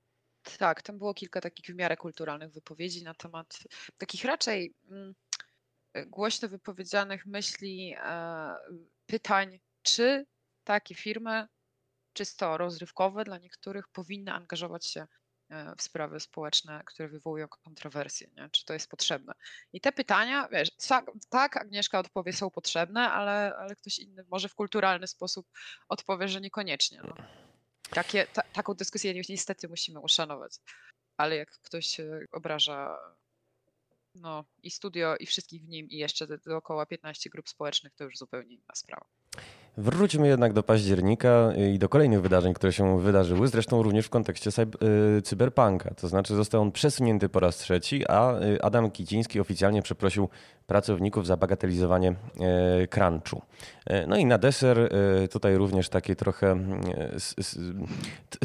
Tak, 0.59 0.83
tam 0.83 0.99
było 0.99 1.15
kilka 1.15 1.41
takich 1.41 1.66
w 1.66 1.79
miarę 1.79 1.97
kulturalnych 1.97 2.53
wypowiedzi 2.53 3.05
na 3.05 3.15
temat 3.15 3.59
takich 3.99 4.25
raczej 4.25 4.75
mm, 4.91 5.15
głośno 6.07 6.49
wypowiedzianych 6.49 7.27
myśli, 7.27 7.95
e, 7.99 8.55
pytań, 9.07 9.61
czy 9.83 10.27
takie 10.65 10.95
firmy, 10.95 11.47
czysto 12.12 12.59
rozrywkowe 12.59 13.25
dla 13.25 13.39
niektórych, 13.39 13.89
powinny 13.89 14.33
angażować 14.33 14.87
się 14.87 15.07
e, 15.49 15.75
w 15.77 15.83
sprawy 15.83 16.21
społeczne, 16.21 16.83
które 16.87 17.09
wywołują 17.09 17.49
kontrowersje, 17.49 18.29
nie? 18.37 18.49
czy 18.51 18.65
to 18.65 18.73
jest 18.73 18.91
potrzebne. 18.91 19.33
I 19.73 19.81
te 19.81 19.93
pytania, 19.93 20.49
wiesz, 20.53 20.71
tak, 21.31 21.57
Agnieszka 21.57 21.99
odpowie, 21.99 22.33
są 22.33 22.51
potrzebne, 22.51 23.11
ale, 23.11 23.57
ale 23.57 23.77
ktoś 23.77 23.99
inny 23.99 24.25
może 24.31 24.49
w 24.49 24.55
kulturalny 24.55 25.07
sposób 25.07 25.47
odpowie, 25.89 26.29
że 26.29 26.41
niekoniecznie. 26.41 27.01
No. 27.05 27.15
Takie, 27.90 28.27
ta, 28.27 28.43
taką 28.43 28.74
dyskusję 28.74 29.23
niestety 29.28 29.69
musimy 29.69 30.01
uszanować. 30.01 30.52
Ale 31.16 31.36
jak 31.36 31.51
ktoś 31.51 31.97
obraża 32.32 32.98
no 34.15 34.44
i 34.62 34.70
studio, 34.70 35.16
i 35.16 35.27
wszystkich 35.27 35.62
w 35.62 35.69
nim, 35.69 35.89
i 35.90 35.97
jeszcze 35.97 36.27
dookoła 36.39 36.86
15 36.86 37.31
grup 37.31 37.48
społecznych, 37.48 37.94
to 37.94 38.05
już 38.05 38.16
zupełnie 38.19 38.55
inna 38.55 38.74
sprawa. 38.74 39.06
Wróćmy 39.77 40.29
jednak 40.29 40.53
do 40.53 40.63
października 40.63 41.53
i 41.75 41.79
do 41.79 41.89
kolejnych 41.89 42.23
wydarzeń, 42.23 42.55
które 42.55 42.73
się 42.73 43.01
wydarzyły, 43.01 43.49
zresztą 43.49 43.83
również 43.83 44.07
w 44.07 44.11
kontekście 44.11 44.51
y, 45.19 45.23
cyberpunka. 45.23 45.95
To 45.95 46.09
znaczy 46.09 46.35
został 46.35 46.63
on 46.63 46.73
przesunięty 46.73 47.29
po 47.29 47.41
raz 47.41 47.57
trzeci, 47.57 48.09
a 48.09 48.41
y, 48.41 48.63
Adam 48.63 48.91
Kiciński 48.91 49.41
oficjalnie 49.41 49.83
przeprosił 49.83 50.29
pracowników 50.67 51.27
za 51.27 51.37
bagatelizowanie 51.37 52.11
y, 52.83 52.89
crunchu. 52.89 53.43
No 54.09 54.17
i 54.17 54.27
na 54.27 54.39
deser 54.39 54.91
tutaj 55.31 55.57
również 55.57 55.89
takie 55.89 56.17
trochę, 56.17 56.57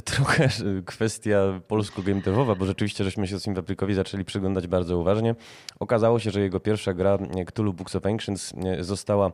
trochę 0.03 0.49
kwestia 0.85 1.61
polsko-gametewowa, 1.68 2.56
bo 2.56 2.65
rzeczywiście 2.65 3.03
żeśmy 3.03 3.27
się 3.27 3.39
z 3.39 3.45
Fabrykowi 3.45 3.93
zaczęli 3.93 4.26
przyglądać 4.26 4.68
bardzo 4.68 4.97
uważnie. 4.97 5.35
Okazało 5.80 6.19
się, 6.19 6.31
że 6.31 6.41
jego 6.41 6.60
pierwsza 6.60 6.93
gra 6.93 7.18
Cthulhu 7.45 7.73
Books 7.73 7.95
of 7.95 8.06
Ancients 8.06 8.53
została 8.80 9.31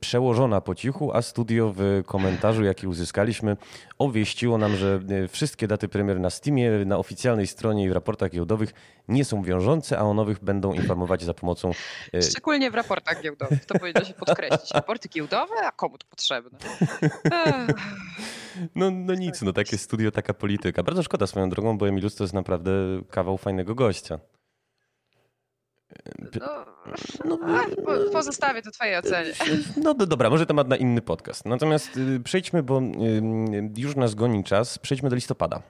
przełożona 0.00 0.60
po 0.60 0.74
cichu, 0.74 1.12
a 1.14 1.22
studio 1.22 1.72
w 1.76 2.02
komentarzu, 2.06 2.64
jaki 2.64 2.86
uzyskaliśmy, 2.86 3.56
obwieściło 3.98 4.58
nam, 4.58 4.76
że 4.76 5.00
y, 5.24 5.28
wszystkie 5.28 5.68
daty 5.68 5.88
premier 5.88 6.20
na 6.20 6.30
Steamie, 6.30 6.70
na 6.86 6.98
oficjalnej 6.98 7.46
stronie 7.46 7.84
i 7.84 7.88
w 7.88 7.92
raportach 7.92 8.30
giełdowych 8.30 8.72
nie 9.08 9.24
są 9.24 9.42
wiążące, 9.42 9.98
a 9.98 10.02
o 10.02 10.14
nowych 10.14 10.44
będą 10.44 10.72
informować 10.72 11.22
za 11.22 11.34
pomocą... 11.34 11.70
Y, 12.14 12.22
Szczególnie 12.22 12.70
w 12.70 12.74
raportach 12.74 13.22
giełdowych, 13.22 13.64
to 13.64 13.78
powinno 13.78 14.04
się 14.04 14.14
podkreślić. 14.14 14.70
Raporty 14.74 15.08
giełdowe, 15.08 15.54
a 15.64 15.72
komu 15.72 15.98
to 15.98 16.06
potrzebne? 16.10 16.58
No, 18.74 18.90
no 18.90 19.14
nic, 19.14 19.42
no 19.42 19.52
takie 19.52 19.78
studio, 19.78 20.10
taka 20.10 20.34
polityka. 20.34 20.82
Bardzo 20.82 21.02
szkoda 21.02 21.26
swoją 21.26 21.50
drogą, 21.50 21.78
bo 21.78 21.88
Emilus 21.88 22.14
to 22.14 22.24
jest 22.24 22.34
naprawdę 22.34 22.70
kawał 23.10 23.38
fajnego 23.38 23.74
gościa. 23.74 24.18
No, 26.40 26.64
no, 27.24 27.38
no 27.42 28.10
pozostawię 28.12 28.62
to 28.62 28.70
twojej 28.70 28.96
ocenie. 28.96 29.32
No 29.82 29.94
dobra, 29.94 30.30
może 30.30 30.46
temat 30.46 30.68
na 30.68 30.76
inny 30.76 31.02
podcast. 31.02 31.46
Natomiast 31.46 31.96
y, 31.96 32.20
przejdźmy, 32.20 32.62
bo 32.62 32.80
y, 32.80 32.82
już 33.76 33.96
nas 33.96 34.14
goni 34.14 34.44
czas, 34.44 34.78
przejdźmy 34.78 35.08
do 35.08 35.14
listopada. 35.14 35.62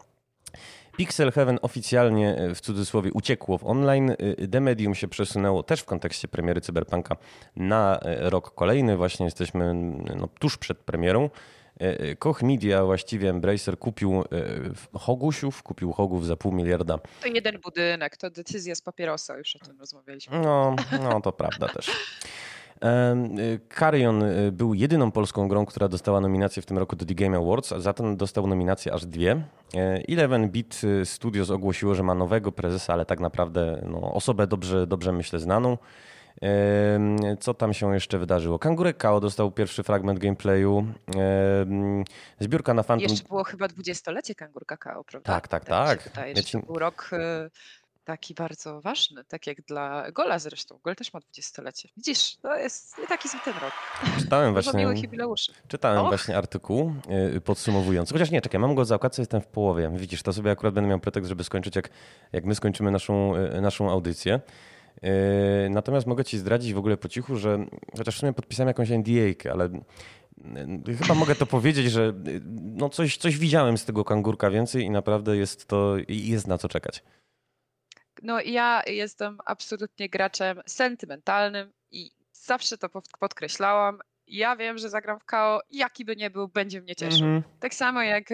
Pixel 0.97 1.32
Heaven 1.32 1.59
oficjalnie 1.62 2.43
y, 2.43 2.55
w 2.55 2.61
cudzysłowie 2.61 3.12
uciekło 3.12 3.59
w 3.59 3.65
online. 3.65 4.16
The 4.53 4.61
Medium 4.61 4.95
się 4.95 5.09
przesunęło 5.09 5.62
też 5.62 5.81
w 5.81 5.85
kontekście 5.85 6.28
premiery 6.28 6.61
Cyberpunka 6.61 7.16
na 7.57 8.01
rok 8.05 8.55
kolejny. 8.55 8.97
Właśnie 8.97 9.24
jesteśmy 9.24 9.74
no, 10.16 10.28
tuż 10.39 10.59
przed 10.59 10.78
premierą. 10.78 11.31
E, 11.80 12.00
e, 12.00 12.16
Koch 12.16 12.42
Media, 12.42 12.84
właściwie 12.84 13.30
Embracer 13.30 13.78
kupił 13.78 14.12
e, 14.12 14.24
Hogusiów, 14.98 15.62
kupił 15.62 15.92
Hogów 15.92 16.26
za 16.26 16.36
pół 16.36 16.52
miliarda. 16.52 16.98
To 17.22 17.28
jeden 17.28 17.59
budynek, 17.60 18.16
to 18.16 18.30
decyzja 18.30 18.74
z 18.74 18.80
papierosa, 18.80 19.36
już 19.36 19.56
o 19.56 19.59
tym 19.59 19.78
rozmawialiśmy. 19.80 20.38
No, 20.38 20.76
no 21.02 21.20
to 21.20 21.32
prawda 21.32 21.68
też. 21.68 21.90
Carrion 23.78 24.24
był 24.52 24.74
jedyną 24.74 25.10
polską 25.10 25.48
grą, 25.48 25.66
która 25.66 25.88
dostała 25.88 26.20
nominację 26.20 26.62
w 26.62 26.66
tym 26.66 26.78
roku 26.78 26.96
do 26.96 27.06
The 27.06 27.14
Game 27.14 27.36
Awards, 27.36 27.72
a 27.72 27.80
zatem 27.80 28.16
dostał 28.16 28.46
nominację 28.46 28.92
aż 28.92 29.06
dwie. 29.06 29.42
Eleven 30.09 30.50
Bit 30.50 30.80
Studios 31.05 31.50
ogłosiło, 31.50 31.94
że 31.94 32.02
ma 32.02 32.14
nowego 32.14 32.52
prezesa, 32.52 32.92
ale 32.92 33.06
tak 33.06 33.20
naprawdę 33.20 33.82
no, 33.86 34.14
osobę 34.14 34.46
dobrze, 34.46 34.86
dobrze 34.86 35.12
myślę 35.12 35.38
znaną. 35.38 35.78
Co 37.40 37.55
tam 37.55 37.74
się 37.74 37.94
jeszcze 37.94 38.19
wydarzyło? 38.19 38.59
Kangurek 38.59 38.97
Kao 38.97 39.20
dostał 39.20 39.51
pierwszy 39.51 39.82
fragment 39.82 40.19
gameplayu. 40.19 40.86
Zbiórka 42.40 42.74
na 42.74 42.82
Phantom... 42.82 43.10
Jeszcze 43.10 43.28
było 43.28 43.44
chyba 43.44 43.69
dwudziestolecie 43.69 44.35
Kangurka 44.35 44.77
Kao, 44.77 45.05
prawda? 45.05 45.32
Tak, 45.32 45.48
tak, 45.48 45.65
tak. 45.65 46.02
Wydaje, 46.02 46.32
ja 46.36 46.43
ci... 46.43 46.60
To 46.60 46.66
był 46.66 46.78
rok 46.78 47.10
y, 47.12 47.51
taki 48.09 48.35
bardzo 48.35 48.81
ważny, 48.81 49.24
tak 49.24 49.47
jak 49.47 49.62
dla 49.62 50.12
Gola 50.12 50.39
zresztą. 50.39 50.78
Gol 50.85 50.97
też 50.97 51.12
ma 51.12 51.20
dwudziestolecie. 51.20 51.89
Widzisz, 51.97 52.36
to 52.36 52.56
jest 52.56 52.98
nie 52.98 53.06
taki 53.06 53.28
zły 53.28 53.40
ten 53.44 53.55
rok. 53.55 53.73
Czytałem 54.19 54.52
właśnie, 54.55 54.94
czytałem 55.69 56.02
Och. 56.02 56.09
właśnie 56.09 56.36
artykuł 56.36 56.94
y, 57.36 57.40
podsumowujący. 57.40 58.15
Chociaż 58.15 58.31
nie, 58.31 58.40
czekaj, 58.40 58.60
mam 58.60 58.74
go 58.74 58.85
za 58.85 58.94
okładce, 58.94 59.23
jestem 59.23 59.40
w 59.40 59.47
połowie. 59.47 59.93
Widzisz, 59.94 60.23
to 60.23 60.32
sobie 60.32 60.51
akurat 60.51 60.74
będę 60.74 60.90
miał 60.90 61.01
pretekst, 61.01 61.28
żeby 61.28 61.44
skończyć, 61.44 61.77
jak, 61.77 61.90
jak 62.32 62.44
my 62.44 62.55
skończymy 62.55 62.90
naszą, 62.90 63.36
y, 63.36 63.60
naszą 63.60 63.90
audycję. 63.90 64.40
Y, 65.04 65.70
Natomiast 65.70 66.06
mogę 66.06 66.24
ci 66.24 66.38
zdradzić 66.38 66.74
w 66.74 66.78
ogóle 66.78 66.96
po 66.96 67.08
cichu, 67.08 67.36
że 67.36 67.66
chociaż 67.98 68.16
w 68.16 68.18
sumie 68.18 68.32
podpisałem 68.32 68.68
jakąś 68.68 68.90
NDA, 68.90 69.52
ale 69.52 69.64
y, 70.86 70.96
chyba 70.96 71.14
mogę 71.14 71.34
to 71.34 71.46
powiedzieć, 71.46 71.90
że 71.92 72.08
y, 72.28 72.40
no 72.62 72.88
coś, 72.88 73.16
coś 73.16 73.38
widziałem 73.38 73.78
z 73.78 73.84
tego 73.84 74.04
kangurka 74.04 74.50
więcej 74.50 74.82
i 74.84 74.90
naprawdę 74.90 75.36
jest 75.36 75.66
to, 75.68 75.96
i 76.08 76.28
jest 76.28 76.46
na 76.46 76.58
co 76.58 76.68
czekać. 76.68 77.02
No 78.22 78.40
ja 78.40 78.82
jestem 78.86 79.38
absolutnie 79.44 80.08
graczem 80.08 80.60
sentymentalnym 80.66 81.72
i 81.90 82.10
zawsze 82.32 82.78
to 82.78 82.88
pod- 82.88 83.08
podkreślałam. 83.20 83.98
Ja 84.26 84.56
wiem, 84.56 84.78
że 84.78 84.88
zagram 84.88 85.20
w 85.20 85.24
KO, 85.24 85.60
jaki 85.70 86.04
by 86.04 86.16
nie 86.16 86.30
był, 86.30 86.48
będzie 86.48 86.80
mnie 86.80 86.96
cieszył. 86.96 87.26
Mhm. 87.26 87.42
Tak 87.60 87.74
samo 87.74 88.02
jak 88.02 88.24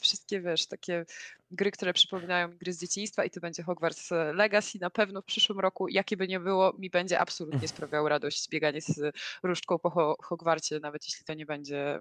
wszystkie, 0.00 0.40
wiesz, 0.40 0.66
takie 0.66 1.04
gry, 1.52 1.70
które 1.70 1.92
przypominają 1.92 2.48
mi 2.48 2.56
gry 2.58 2.72
z 2.72 2.80
dzieciństwa 2.80 3.24
i 3.24 3.30
to 3.30 3.40
będzie 3.40 3.62
Hogwarts 3.62 4.10
Legacy 4.34 4.78
na 4.80 4.90
pewno 4.90 5.22
w 5.22 5.24
przyszłym 5.24 5.60
roku, 5.60 5.88
jakie 5.88 6.16
by 6.16 6.28
nie 6.28 6.40
było, 6.40 6.72
mi 6.78 6.90
będzie 6.90 7.18
absolutnie 7.20 7.68
sprawiało 7.68 8.08
radość 8.08 8.48
bieganie 8.48 8.80
z 8.80 9.00
różdżką 9.42 9.78
po 9.78 9.90
Ho- 9.90 10.16
Hogwarcie, 10.22 10.80
nawet 10.80 11.04
jeśli 11.04 11.24
to 11.24 11.34
nie 11.34 11.46
będzie 11.46 12.00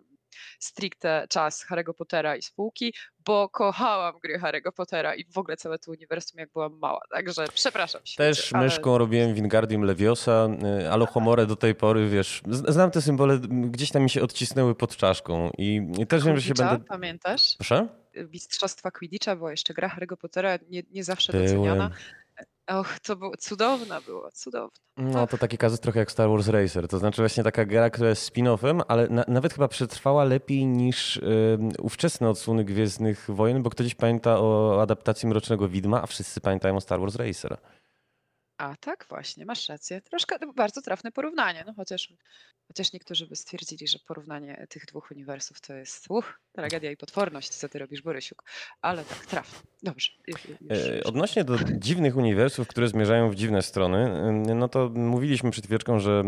stricte 0.60 1.26
czas 1.30 1.65
Harry'ego 1.69 1.94
Pottera 1.94 2.36
i 2.36 2.41
spółki, 2.41 2.94
bo 3.26 3.49
kochałam 3.49 4.19
gry 4.23 4.40
Harry'ego 4.40 4.72
Pottera 4.72 5.15
i 5.15 5.26
w 5.26 5.38
ogóle 5.38 5.57
całe 5.57 5.80
to 5.80 5.91
uniwersum, 5.91 6.40
jak 6.40 6.49
byłam 6.52 6.80
mała. 6.80 6.99
Także 7.11 7.45
przepraszam. 7.53 8.02
świecie, 8.06 8.18
Też 8.30 8.53
ale- 8.53 8.64
myszką 8.64 8.98
robiłem 8.98 9.34
Wingardium 9.34 9.82
Leviosa, 9.84 10.48
y, 10.82 10.90
Alohomore 10.91 11.45
do 11.45 11.56
tej 11.56 11.76
pory, 11.76 12.10
wiesz, 12.10 12.41
znam 12.48 12.91
te 12.91 13.02
symbole, 13.02 13.40
gdzieś 13.49 13.91
tam 13.91 14.03
mi 14.03 14.10
się 14.10 14.22
odcisnęły 14.22 14.76
pod 14.76 14.95
czaszką 14.98 15.52
i, 15.57 15.82
też 16.10 16.23
wiem, 16.26 16.36
że 16.38 16.41
się 16.41 16.53
będę... 16.53 16.86
Pamiętasz? 16.86 17.56
Proszę? 17.56 17.88
Mistrzostwa 18.33 18.91
Quidditcha 18.91 19.35
była 19.35 19.51
jeszcze 19.51 19.73
gra 19.73 19.89
Harry'ego 19.89 20.17
Pottera, 20.17 20.59
nie, 20.69 20.83
nie 20.91 21.03
zawsze 21.03 21.31
Byłem. 21.33 21.47
doceniana. 21.47 21.91
Och, 22.67 22.99
to 22.99 23.15
było 23.15 23.38
cudowna 23.38 24.01
była, 24.01 24.31
cudowna. 24.31 24.77
No 24.97 25.27
to 25.27 25.38
taki 25.38 25.57
kazus 25.57 25.79
trochę 25.79 25.99
jak 25.99 26.11
Star 26.11 26.29
Wars 26.29 26.47
Racer, 26.47 26.88
to 26.88 26.99
znaczy 26.99 27.21
właśnie 27.21 27.43
taka 27.43 27.65
gra, 27.65 27.89
która 27.89 28.09
jest 28.09 28.33
spin-offem, 28.33 28.81
ale 28.88 29.07
na, 29.09 29.25
nawet 29.27 29.53
chyba 29.53 29.67
przetrwała 29.67 30.23
lepiej 30.23 30.65
niż 30.65 31.17
y, 31.17 31.57
ówczesne 31.79 32.29
odsłony 32.29 32.65
Gwiezdnych 32.65 33.25
Wojen, 33.29 33.63
bo 33.63 33.69
ktoś 33.69 33.95
pamięta 33.95 34.39
o 34.39 34.81
adaptacji 34.81 35.29
Mrocznego 35.29 35.69
Widma, 35.69 36.01
a 36.01 36.05
wszyscy 36.05 36.41
pamiętają 36.41 36.75
o 36.75 36.81
Star 36.81 36.99
Wars 36.99 37.15
Racer. 37.15 37.57
A 38.61 38.75
tak, 38.79 39.05
właśnie, 39.09 39.45
masz 39.45 39.69
rację. 39.69 40.01
Troszkę 40.01 40.35
no, 40.41 40.53
bardzo 40.53 40.81
trafne 40.81 41.11
porównanie, 41.11 41.63
no 41.67 41.73
chociaż, 41.73 42.13
chociaż 42.67 42.93
niektórzy 42.93 43.27
by 43.27 43.35
stwierdzili, 43.35 43.88
że 43.88 43.99
porównanie 44.07 44.67
tych 44.69 44.85
dwóch 44.85 45.11
uniwersów 45.11 45.61
to 45.61 45.73
jest 45.73 46.05
uch, 46.09 46.39
tragedia 46.51 46.91
i 46.91 46.97
potworność, 46.97 47.49
co 47.49 47.69
ty 47.69 47.79
robisz, 47.79 48.01
Borysiuk. 48.01 48.43
Ale 48.81 49.05
tak, 49.05 49.25
trafne. 49.25 49.59
Dobrze. 49.83 50.11
Już, 50.27 50.45
już, 50.45 50.57
E, 50.69 50.95
już. 50.97 51.05
Odnośnie 51.05 51.43
do 51.43 51.57
dziwnych 51.71 52.17
uniwersów, 52.17 52.67
które 52.67 52.88
zmierzają 52.88 53.29
w 53.29 53.35
dziwne 53.35 53.61
strony, 53.61 54.31
no 54.55 54.67
to 54.67 54.89
mówiliśmy 54.89 55.51
przed 55.51 55.65
chwileczką, 55.65 55.99
że 55.99 56.23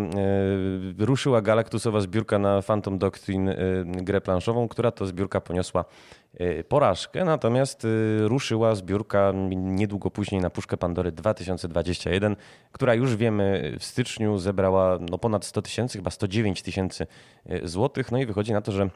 e, 1.02 1.06
ruszyła 1.06 1.42
galaktusowa 1.42 2.02
zbiórka 2.02 2.40
na 2.40 2.62
Phantom 2.62 2.98
Doctrine 2.98 3.52
e, 3.52 3.56
grę 3.86 4.22
planszową, 4.22 4.68
która 4.68 4.92
to 4.92 5.06
zbiórka 5.06 5.42
poniosła 5.42 5.86
porażkę, 6.68 7.26
natomiast 7.26 7.86
e, 7.86 7.88
ruszyła 8.28 8.76
zbiórka 8.76 9.34
niedługo 9.56 10.12
później 10.12 10.42
na 10.42 10.50
Puszkę 10.50 10.78
Pandory 10.78 11.12
2021, 11.12 12.36
która 12.72 12.94
już 12.94 13.16
wiemy 13.16 13.76
w 13.80 13.84
styczniu 13.84 14.38
zebrała 14.38 15.00
no, 15.10 15.18
ponad 15.18 15.46
100 15.46 15.62
tysięcy, 15.62 15.98
chyba 15.98 16.12
109 16.12 16.62
tysięcy 16.62 17.08
e, 17.46 17.68
złotych, 17.68 18.12
no 18.12 18.18
i 18.18 18.26
wychodzi 18.26 18.54
na 18.54 18.62
to, 18.62 18.72
że 18.72 18.90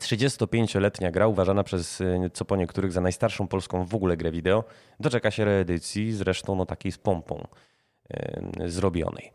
35-letnia 0.00 1.10
gra, 1.10 1.26
uważana 1.26 1.64
przez 1.64 2.00
y, 2.00 2.30
co 2.32 2.44
po 2.44 2.56
niektórych 2.56 2.92
za 2.92 3.00
najstarszą 3.00 3.48
polską 3.48 3.84
w 3.84 3.94
ogóle 3.94 4.16
grę 4.16 4.30
wideo, 4.30 4.64
doczeka 5.00 5.30
się 5.30 5.44
reedycji, 5.44 6.12
zresztą 6.12 6.56
no 6.56 6.66
takiej 6.66 6.92
z 6.92 6.98
pompą 6.98 7.46
y, 8.60 8.70
zrobionej. 8.70 9.32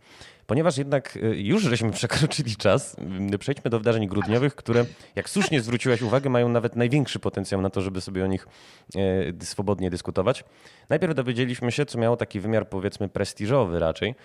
Ponieważ 0.48 0.78
jednak 0.78 1.16
y, 1.16 1.20
już 1.42 1.64
żeśmy 1.64 1.92
przekroczyli 2.02 2.56
czas, 2.56 2.96
y, 3.34 3.38
przejdźmy 3.38 3.72
do 3.72 3.80
wydarzeń 3.80 4.08
grudniowych, 4.08 4.56
które, 4.56 4.86
jak 5.16 5.30
słusznie 5.30 5.62
zwróciłaś 5.62 6.02
uwagę, 6.02 6.30
mają 6.30 6.50
nawet 6.50 6.76
największy 6.76 7.20
potencjał 7.20 7.62
na 7.62 7.70
to, 7.70 7.82
żeby 7.82 8.02
sobie 8.02 8.24
o 8.24 8.28
nich 8.28 8.48
y, 8.96 9.46
swobodnie 9.46 9.90
dyskutować. 9.90 10.44
Najpierw 10.90 11.16
dowiedzieliśmy 11.16 11.72
się, 11.72 11.86
co 11.86 11.98
miało 11.98 12.18
taki 12.18 12.40
wymiar 12.40 12.70
powiedzmy 12.70 13.10
prestiżowy 13.10 13.80
raczej, 13.80 14.16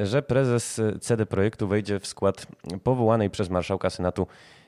y, 0.00 0.06
że 0.06 0.22
prezes 0.22 0.78
y, 0.78 0.98
CD 1.00 1.26
Projektu 1.26 1.68
wejdzie 1.68 2.00
w 2.00 2.06
skład 2.06 2.46
powołanej 2.84 3.30
przez 3.30 3.50
marszałka 3.50 3.90
Senatu 3.90 4.26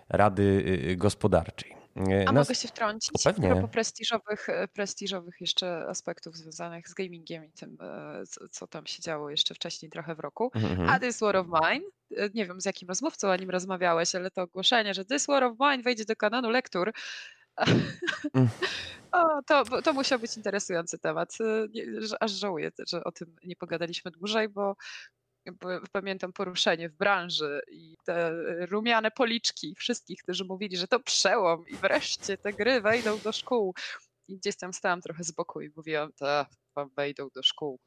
Rady 0.08 0.42
y, 0.90 0.96
Gospodarczej. 0.96 1.77
Y, 1.98 2.24
A 2.28 2.32
nas- 2.32 2.48
mogę 2.48 2.54
się 2.54 2.68
wtrącić? 2.68 3.22
Pewnie. 3.24 3.48
A 3.50 3.54
propos 3.54 3.70
prestiżowych, 3.70 4.48
e, 4.48 4.68
prestiżowych 4.68 5.34
jeszcze 5.40 5.86
aspektów 5.88 6.36
związanych 6.36 6.88
z 6.88 6.94
gamingiem 6.94 7.44
i 7.44 7.52
tym, 7.52 7.78
e, 7.80 8.22
co, 8.50 8.66
tam 8.66 8.86
się 8.86 9.02
działo 9.02 9.30
jeszcze 9.30 9.54
wcześniej 9.54 9.90
trochę 9.90 10.14
w 10.14 10.20
roku. 10.20 10.50
Mhm. 10.54 10.88
A 10.90 10.98
This 10.98 11.20
War 11.20 11.36
of 11.36 11.46
Mine, 11.46 11.84
e, 12.16 12.28
nie 12.34 12.46
wiem 12.46 12.60
z 12.60 12.64
jakim 12.64 12.88
rozmówcą 12.88 13.28
o 13.30 13.36
nim 13.36 13.50
rozmawiałeś, 13.50 14.14
ale 14.14 14.30
to 14.30 14.42
ogłoszenie, 14.42 14.94
że 14.94 15.04
This 15.04 15.26
War 15.26 15.44
of 15.44 15.56
Mine 15.60 15.82
wejdzie 15.82 16.04
do 16.04 16.16
kanonu 16.16 16.50
lektur. 16.50 16.92
Mm. 17.56 18.48
O, 19.12 19.42
to, 19.46 19.82
to 19.82 19.92
musiał 19.92 20.18
być 20.18 20.36
interesujący 20.36 20.98
temat. 20.98 21.34
E, 21.40 21.66
Nie, 21.70 21.84
aż 22.20 22.30
żałuję, 22.30 22.70
że 22.88 23.04
o 23.04 23.12
tym 23.12 23.36
nie 23.44 23.56
pogadaliśmy 23.56 24.10
dłużej, 24.10 24.48
bo 24.48 24.76
pamiętam 25.92 26.32
poruszenie 26.32 26.88
w 26.88 26.96
branży 26.96 27.60
i 27.70 27.96
te 28.04 28.30
rumiane 28.66 29.10
policzki 29.10 29.74
wszystkich, 29.74 30.22
którzy 30.22 30.44
mówili, 30.44 30.76
że 30.76 30.88
to 30.88 31.00
przełom 31.00 31.64
i 31.68 31.76
wreszcie 31.76 32.38
te 32.38 32.52
gry 32.52 32.80
wejdą 32.80 33.18
do 33.18 33.32
szkół. 33.32 33.74
I 34.28 34.36
gdzieś 34.36 34.56
tam 34.56 34.72
stałam 34.72 35.00
trochę 35.00 35.24
z 35.24 35.30
boku 35.30 35.60
i 35.60 35.70
mówiłam, 35.76 36.12
wam 36.76 36.90
wejdą 36.96 37.28
do 37.34 37.42
szkół. 37.42 37.78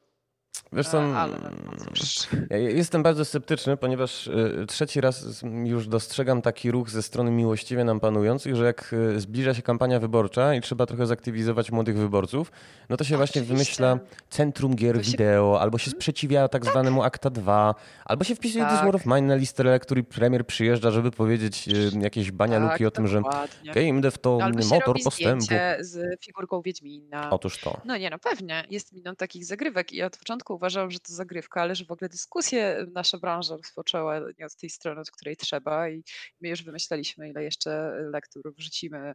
Wiesz 0.72 0.88
co, 0.88 1.16
ale 1.16 1.36
no 1.64 1.72
cóż. 1.84 2.28
ja 2.50 2.56
jestem 2.58 3.02
bardzo 3.02 3.24
sceptyczny, 3.24 3.76
ponieważ 3.76 4.26
y, 4.26 4.64
trzeci 4.68 5.00
raz 5.00 5.42
już 5.64 5.88
dostrzegam 5.88 6.42
taki 6.42 6.70
ruch 6.70 6.90
ze 6.90 7.02
strony 7.02 7.30
miłościwie 7.30 7.84
nam 7.84 8.00
panujących, 8.00 8.56
że 8.56 8.64
jak 8.64 8.92
y, 8.92 9.20
zbliża 9.20 9.54
się 9.54 9.62
kampania 9.62 10.00
wyborcza 10.00 10.54
i 10.54 10.60
trzeba 10.60 10.86
trochę 10.86 11.06
zaktywizować 11.06 11.70
młodych 11.72 11.96
wyborców, 11.98 12.52
no 12.88 12.96
to 12.96 13.04
się 13.04 13.16
właśnie 13.16 13.42
Oczywiście. 13.42 13.54
wymyśla 13.82 13.98
centrum 14.30 14.76
gier 14.76 14.96
To 14.96 15.02
się- 15.02 15.10
wideo, 15.10 15.60
albo 15.60 15.78
się 15.78 15.90
sprzeciwia 15.90 16.48
tak 16.48 16.64
zwanemu 16.64 17.02
Akta 17.02 17.30
2, 17.30 17.74
albo 18.04 18.24
się 18.24 18.34
wpisuje 18.34 18.64
This 18.64 18.74
Tak. 18.74 18.84
War 18.84 18.96
of 18.96 19.06
Mine 19.06 19.20
na 19.22 19.34
listę 19.34 19.78
i 19.96 20.04
premier 20.04 20.46
przyjeżdża, 20.46 20.90
żeby 20.90 21.10
powiedzieć 21.10 21.68
y, 21.68 21.90
jakieś 22.00 22.30
banialuki 22.30 22.78
Tak, 22.78 22.86
o 22.86 22.90
tym, 22.90 23.06
że 23.08 23.16
dokładnie. 23.16 23.72
game 23.72 24.00
dev 24.00 24.16
to 24.20 24.38
Albo 24.42 24.62
się 24.62 24.68
motor 24.68 24.86
robi 24.86 25.02
postępu. 25.04 25.44
z 25.80 26.20
figurką 26.24 26.62
Wiedźmina. 26.62 27.30
Otóż 27.30 27.58
to. 27.60 27.80
No 27.84 27.96
nie, 27.96 28.10
no 28.10 28.18
pewnie. 28.18 28.64
Jest 28.70 28.92
milion 28.92 29.16
takich 29.16 29.44
zagrywek 29.44 29.92
i 29.92 30.02
od 30.02 30.16
początku 30.16 30.51
uważałam, 30.54 30.90
że 30.90 31.00
to 31.00 31.12
zagrywka, 31.12 31.60
ale 31.62 31.74
że 31.74 31.84
w 31.84 31.90
ogóle 31.90 32.08
dyskusję 32.08 32.86
nasza 32.92 33.18
branża 33.18 33.56
rozpoczęła 33.56 34.20
nie 34.38 34.46
od 34.46 34.56
tej 34.56 34.70
strony, 34.70 35.00
od 35.00 35.10
której 35.10 35.36
trzeba 35.36 35.88
i 35.88 36.04
my 36.40 36.48
już 36.48 36.62
wymyślaliśmy, 36.62 37.28
ile 37.28 37.44
jeszcze 37.44 37.92
lektur 38.12 38.54
wrzucimy, 38.56 39.12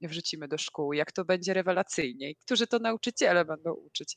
wrzucimy 0.00 0.48
do 0.48 0.58
szkół, 0.58 0.92
jak 0.92 1.12
to 1.12 1.24
będzie 1.24 1.54
rewelacyjnie 1.54 2.30
i 2.30 2.36
którzy 2.36 2.66
to 2.66 2.78
nauczyciele 2.78 3.44
będą 3.44 3.72
uczyć. 3.72 4.16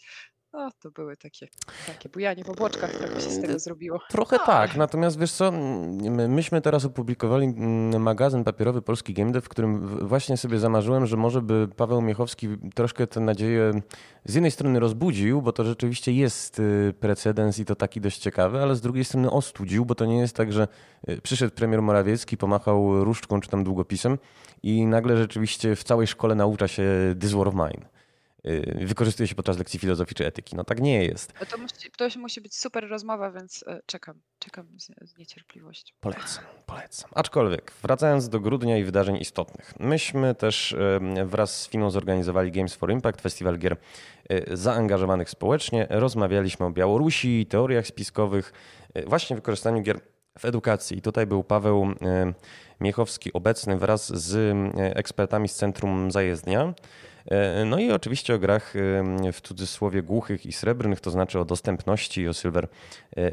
No, 0.53 0.69
to 0.79 0.91
były 0.91 1.17
takie, 1.17 1.47
takie 1.87 2.09
bujanie 2.09 2.43
w 2.43 2.49
obłoczkach, 2.49 2.91
trochę 2.91 3.21
się 3.21 3.29
z 3.29 3.41
tego 3.41 3.59
zrobiło. 3.59 3.99
Trochę 4.09 4.37
No. 4.37 4.45
tak, 4.45 4.75
natomiast 4.75 5.19
wiesz 5.19 5.31
co, 5.31 5.51
my- 5.51 6.27
myśmy 6.27 6.61
teraz 6.61 6.85
opublikowali 6.85 7.45
mm, 7.45 8.01
magazyn 8.01 8.43
papierowy 8.43 8.81
Polski 8.81 9.13
Game 9.13 9.31
Dev, 9.31 9.45
w 9.45 9.49
którym 9.49 9.87
właśnie 10.07 10.37
sobie 10.37 10.59
zamarzyłem, 10.59 11.05
że 11.05 11.17
może 11.17 11.41
by 11.41 11.67
Paweł 11.75 12.01
Miechowski 12.01 12.47
troszkę 12.75 13.07
tę 13.07 13.19
nadzieję 13.19 13.71
z 14.25 14.33
jednej 14.33 14.51
strony 14.51 14.79
rozbudził, 14.79 15.41
bo 15.41 15.51
to 15.51 15.63
rzeczywiście 15.63 16.11
jest 16.11 16.59
y, 16.59 16.93
precedens 16.99 17.59
i 17.59 17.65
to 17.65 17.75
taki 17.75 18.01
dość 18.01 18.17
ciekawy, 18.19 18.61
ale 18.61 18.75
z 18.75 18.81
drugiej 18.81 19.05
strony 19.05 19.31
ostudził, 19.31 19.85
bo 19.85 19.95
to 19.95 20.05
nie 20.05 20.17
jest 20.19 20.35
tak, 20.35 20.53
że 20.53 20.67
y, 21.09 21.21
przyszedł 21.21 21.55
premier 21.55 21.81
Morawiecki, 21.81 22.37
pomachał 22.37 23.03
różdżką 23.03 23.41
czy 23.41 23.49
tam 23.49 23.63
długopisem 23.63 24.17
i 24.63 24.85
nagle 24.85 25.17
rzeczywiście 25.17 25.75
w 25.75 25.83
całej 25.83 26.07
szkole 26.07 26.35
naucza 26.35 26.67
się 26.67 26.83
This 27.19 27.31
War 27.31 27.47
of 27.47 27.53
Mine. 27.53 27.98
Y, 28.45 28.85
Wykorzystuje 28.87 29.27
się 29.27 29.35
podczas 29.35 29.57
lekcji 29.57 29.79
filozofii 29.79 30.15
czy 30.15 30.25
etyki. 30.25 30.55
No 30.55 30.63
tak 30.63 30.81
nie 30.81 31.05
jest. 31.05 31.33
No 31.39 31.45
To 31.45 31.57
musi, 31.57 31.91
to 31.97 32.09
się 32.09 32.19
musi 32.19 32.41
być 32.41 32.55
super 32.55 32.89
rozmowa, 32.89 33.31
więc 33.31 33.63
e, 33.67 33.81
czekam, 33.85 34.21
czekam 34.39 34.67
z, 34.79 35.17
niecierpliwością. 35.17 35.95
Polecam, 35.99 36.43
polecam. 36.65 37.09
Aczkolwiek, 37.15 37.73
wracając 37.81 38.29
do 38.29 38.39
grudnia 38.39 38.77
i 38.77 38.83
wydarzeń 38.83 39.17
istotnych. 39.17 39.73
Myśmy 39.79 40.35
też 40.35 40.75
wraz 41.25 41.61
z 41.61 41.67
Finą 41.67 41.91
zorganizowali 41.91 42.51
Games 42.51 42.73
for 42.75 42.91
Impact, 42.91 43.21
festiwal 43.21 43.57
gier 43.57 43.77
e, 44.29 44.57
zaangażowanych 44.57 45.29
społecznie. 45.29 45.87
Rozmawialiśmy 45.89 46.65
o 46.65 46.71
Białorusi, 46.71 47.45
teoriach 47.45 47.87
spiskowych, 47.87 48.53
właśnie 49.07 49.35
wykorzystaniu 49.35 49.81
gier 49.81 49.99
w 50.39 50.45
edukacji. 50.45 50.97
I 50.97 51.01
tutaj 51.01 51.27
był 51.27 51.43
Paweł 51.43 51.83
e, 52.01 52.33
Miechowski 52.81 53.33
obecny 53.33 53.77
wraz 53.77 54.13
z 54.13 54.35
e, 54.77 54.95
ekspertami 54.95 55.47
z 55.47 55.55
Centrum 55.55 56.11
Zajezdnia. 56.11 56.73
E, 57.25 57.65
no 57.65 57.79
i 57.79 57.91
oczywiście 57.91 58.35
o 58.35 58.39
grach 58.39 58.73
w 59.33 59.41
cudzysłowie 59.41 60.03
głuchych 60.03 60.45
i 60.45 60.51
srebrnych, 60.51 60.99
to 61.01 61.11
znaczy 61.11 61.39
o 61.39 61.45
dostępności 61.45 62.21
i 62.21 62.27
o 62.27 62.33
silver 62.33 62.67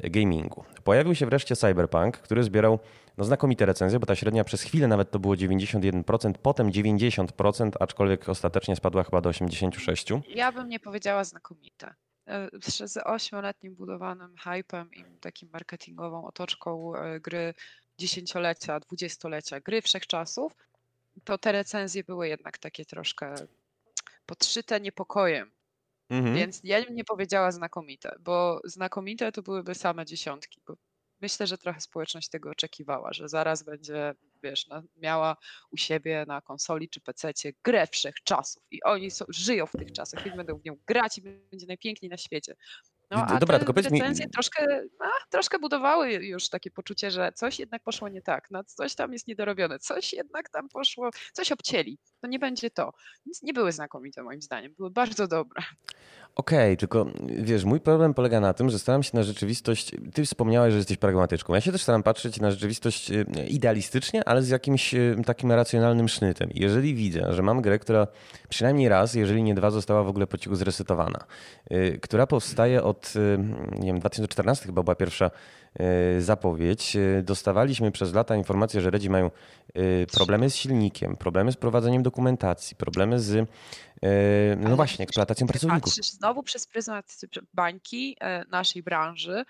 gamingu. 0.03 0.65
Pojawił 0.85 1.15
się 1.15 1.27
wreszcie 1.27 1.57
Cyberpunk, 1.57 2.19
który 2.19 2.43
zbierał 2.43 2.79
no, 3.19 3.25
znakomite 3.25 3.67
recenzje, 3.67 3.99
bo 3.99 4.07
ta 4.07 4.15
średnia 4.15 4.45
przez 4.45 4.63
chwilę 4.63 4.89
nawet 4.89 5.11
to 5.11 5.19
było 5.19 5.35
91%, 5.35 6.33
potem 6.43 6.71
90%, 6.71 7.71
aczkolwiek 7.81 8.29
ostatecznie 8.29 8.77
spadła 8.77 9.05
chyba 9.05 9.21
do 9.21 9.31
86%. 9.31 10.21
Ja 10.29 10.53
bym 10.53 10.69
nie 10.69 10.81
powiedziała 10.81 11.25
znakomite. 11.25 11.95
E, 12.27 12.49
z 12.87 12.97
ośmioletnim 13.05 13.75
budowanym 13.75 14.37
hypem 14.37 14.95
i 14.95 15.05
takim 15.21 15.51
marketingową 15.53 16.27
otoczką 16.27 16.97
e, 16.97 17.21
gry 17.21 17.55
dziesięciolecia, 17.99 18.81
dwudziestolecia, 18.81 19.61
gry 19.61 19.83
wszechczasów, 19.83 20.53
to 21.25 21.39
te 21.39 21.53
recenzje 21.53 22.05
były 22.05 22.29
jednak 22.29 22.59
takie 22.59 22.85
troszkę 22.85 23.35
podszyte 24.27 24.81
niepokojem. 24.81 25.53
Mhm. 26.11 26.35
Więc 26.35 26.61
ja 26.65 26.85
bym 26.85 26.95
nie 26.95 27.05
powiedziała 27.05 27.53
znakomite, 27.53 28.17
bo 28.21 28.61
znakomite 28.65 29.33
to 29.33 29.43
byłyby 29.43 29.75
same 29.75 30.05
dziesiątki. 30.05 30.61
Bo 30.67 30.77
myślę, 31.21 31.47
że 31.47 31.59
trochę 31.59 31.81
społeczność 31.81 32.29
tego 32.29 32.51
oczekiwała, 32.51 33.13
że 33.13 33.29
zaraz 33.29 33.63
będzie, 33.63 34.15
wiesz, 34.43 34.67
miała 34.97 35.37
u 35.71 35.77
siebie 35.77 36.25
na 36.29 36.41
konsoli 36.41 36.89
czy 36.89 37.01
PC-cie 37.01 37.53
grę 37.65 37.87
wszechczasów 37.87 38.63
i 38.71 38.83
oni 38.83 39.11
są, 39.11 39.25
żyją 39.29 39.67
w 39.67 39.73
tych 39.73 39.93
czasach 39.93 40.27
i 40.27 40.31
będą 40.31 40.59
w 40.59 40.65
nią 40.65 40.77
grać 40.87 41.19
i 41.19 41.23
będzie 41.23 41.67
najpiękniej 41.67 42.11
na 42.11 42.17
świecie. 42.17 42.57
No, 43.11 43.27
a 43.27 43.39
Dobra, 43.39 43.55
te 43.55 43.59
tylko 43.59 43.73
powiedz 43.73 43.93
recenzje 43.93 44.27
mi... 44.27 44.31
troszkę, 44.31 44.83
no, 45.01 45.07
troszkę 45.31 45.59
budowały 45.59 46.13
już 46.13 46.49
takie 46.49 46.71
poczucie, 46.71 47.11
że 47.11 47.33
coś 47.35 47.59
jednak 47.59 47.83
poszło 47.83 48.09
nie 48.09 48.23
tak, 48.23 48.49
no, 48.51 48.65
coś 48.65 48.95
tam 48.95 49.13
jest 49.13 49.27
niedorobione, 49.27 49.79
coś 49.79 50.13
jednak 50.13 50.49
tam 50.49 50.69
poszło, 50.69 51.11
coś 51.33 51.53
obcięli. 51.53 51.99
To 52.21 52.27
nie 52.27 52.39
będzie 52.39 52.71
to. 52.71 52.93
Więc 53.27 53.43
nie 53.43 53.53
były 53.53 53.73
znakomite 53.73 54.23
moim 54.23 54.43
zdaniem, 54.43 54.75
były 54.79 54.91
bardzo 54.91 55.29
dobre. 55.29 55.63
Okej, 56.37 56.59
okay, 56.59 56.77
tylko 56.77 57.07
wiesz, 57.27 57.65
mój 57.65 57.81
problem 57.81 58.15
polega 58.15 58.41
na 58.41 58.55
tym, 58.55 58.71
że 58.71 58.79
staram 58.79 59.03
się 59.03 59.11
na 59.15 59.23
rzeczywistość. 59.23 59.91
Ty 60.15 60.25
wspomniałeś, 60.25 60.73
że 60.73 60.79
jesteś 60.79 60.97
pragmatyczką. 60.97 61.55
Ja 61.55 61.61
się 61.61 61.73
też 61.73 61.83
staram 61.83 62.03
patrzeć 62.03 62.41
na 62.41 62.51
rzeczywistość 62.51 63.11
e, 63.11 63.25
idealistycznie, 63.49 64.29
ale 64.29 64.43
z 64.43 64.49
jakimś 64.49 64.95
e, 64.95 65.17
takim 65.27 65.53
racjonalnym 65.53 66.09
sznytem. 66.09 66.51
Jeżeli 66.55 66.95
widzę, 66.95 67.35
że 67.35 67.43
mam 67.43 67.63
grę, 67.63 67.79
która 67.79 68.07
przynajmniej 68.49 68.89
raz, 68.89 69.15
jeżeli 69.15 69.43
nie 69.43 69.55
dwa, 69.55 69.71
została 69.71 70.03
w 70.03 70.09
ogóle 70.09 70.27
po 70.27 70.39
cichu 70.39 70.57
zresetowana, 70.57 71.25
e, 71.71 71.99
która 71.99 72.27
powstaje 72.27 72.83
od, 72.83 72.96
nie 73.79 73.87
wiem, 73.87 74.01
2014 74.01 74.67
chyba 74.67 74.83
była 74.83 74.95
pierwsza 74.95 75.31
zapowiedź. 76.19 76.97
Dostawaliśmy 77.23 77.93
przez 77.93 78.15
lata 78.15 78.37
informacje, 78.37 78.81
że 78.81 78.91
Redzi 78.91 79.11
mają 79.11 79.31
problemy 80.13 80.51
z 80.51 80.57
silnikiem, 80.57 81.17
problemy 81.17 81.53
z 81.53 81.57
prowadzeniem 81.57 82.03
dokumentacji, 82.03 82.77
problemy 82.77 83.21
z 83.21 83.49
no 84.61 84.67
Ale 84.67 84.77
właśnie, 84.77 85.03
eksploatacją 85.03 85.47
pracowników. 85.47 85.93
Patrzysz 85.93 86.13
znowu 86.13 86.43
przez 86.43 86.67
pryzmat 86.67 87.21
bańki 87.55 88.17
e, 88.21 88.45
naszej 88.51 88.83
branży, 88.83 89.45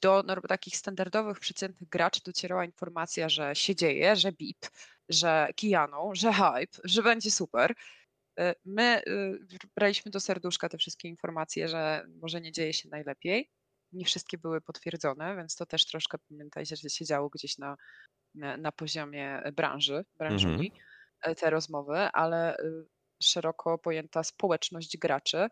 do 0.00 0.24
takich 0.48 0.76
standardowych, 0.76 1.40
przeciętnych 1.40 1.88
graczy 1.88 2.20
docierała 2.24 2.64
informacja, 2.64 3.28
że 3.28 3.54
się 3.54 3.74
dzieje, 3.74 4.16
że 4.16 4.32
BIP, 4.32 4.66
że 5.08 5.48
Kijano, 5.56 6.10
że 6.12 6.32
hype, 6.32 6.80
że 6.84 7.02
będzie 7.02 7.30
super. 7.30 7.74
E, 8.38 8.54
my 8.64 9.02
braliśmy 9.76 10.10
do 10.10 10.20
serduszka 10.20 10.68
te 10.68 10.78
wszystkie 10.78 11.08
informacje, 11.08 11.68
że 11.68 12.06
może 12.20 12.40
nie 12.40 12.52
dzieje 12.52 12.72
się 12.72 12.88
najlepiej. 12.88 13.50
Nie 13.92 14.04
wszystkie 14.04 14.38
były 14.38 14.60
potwierdzone, 14.60 15.36
więc 15.36 15.56
to 15.56 15.66
też 15.66 15.86
troszkę 15.86 16.18
pamiętajcie, 16.28 16.76
że 16.76 16.90
się 16.90 17.04
działo 17.04 17.28
gdzieś 17.28 17.58
na, 17.58 17.76
na, 18.34 18.72
poziomie 18.72 19.42
branży, 19.52 20.04
branżowi 20.18 20.72
mhm. 21.16 21.36
te 21.36 21.50
rozmowy, 21.50 21.96
ale 21.96 22.56
szeroko 23.22 23.78
pojęta 23.78 24.22
społeczność 24.22 24.98
graczy 24.98 25.48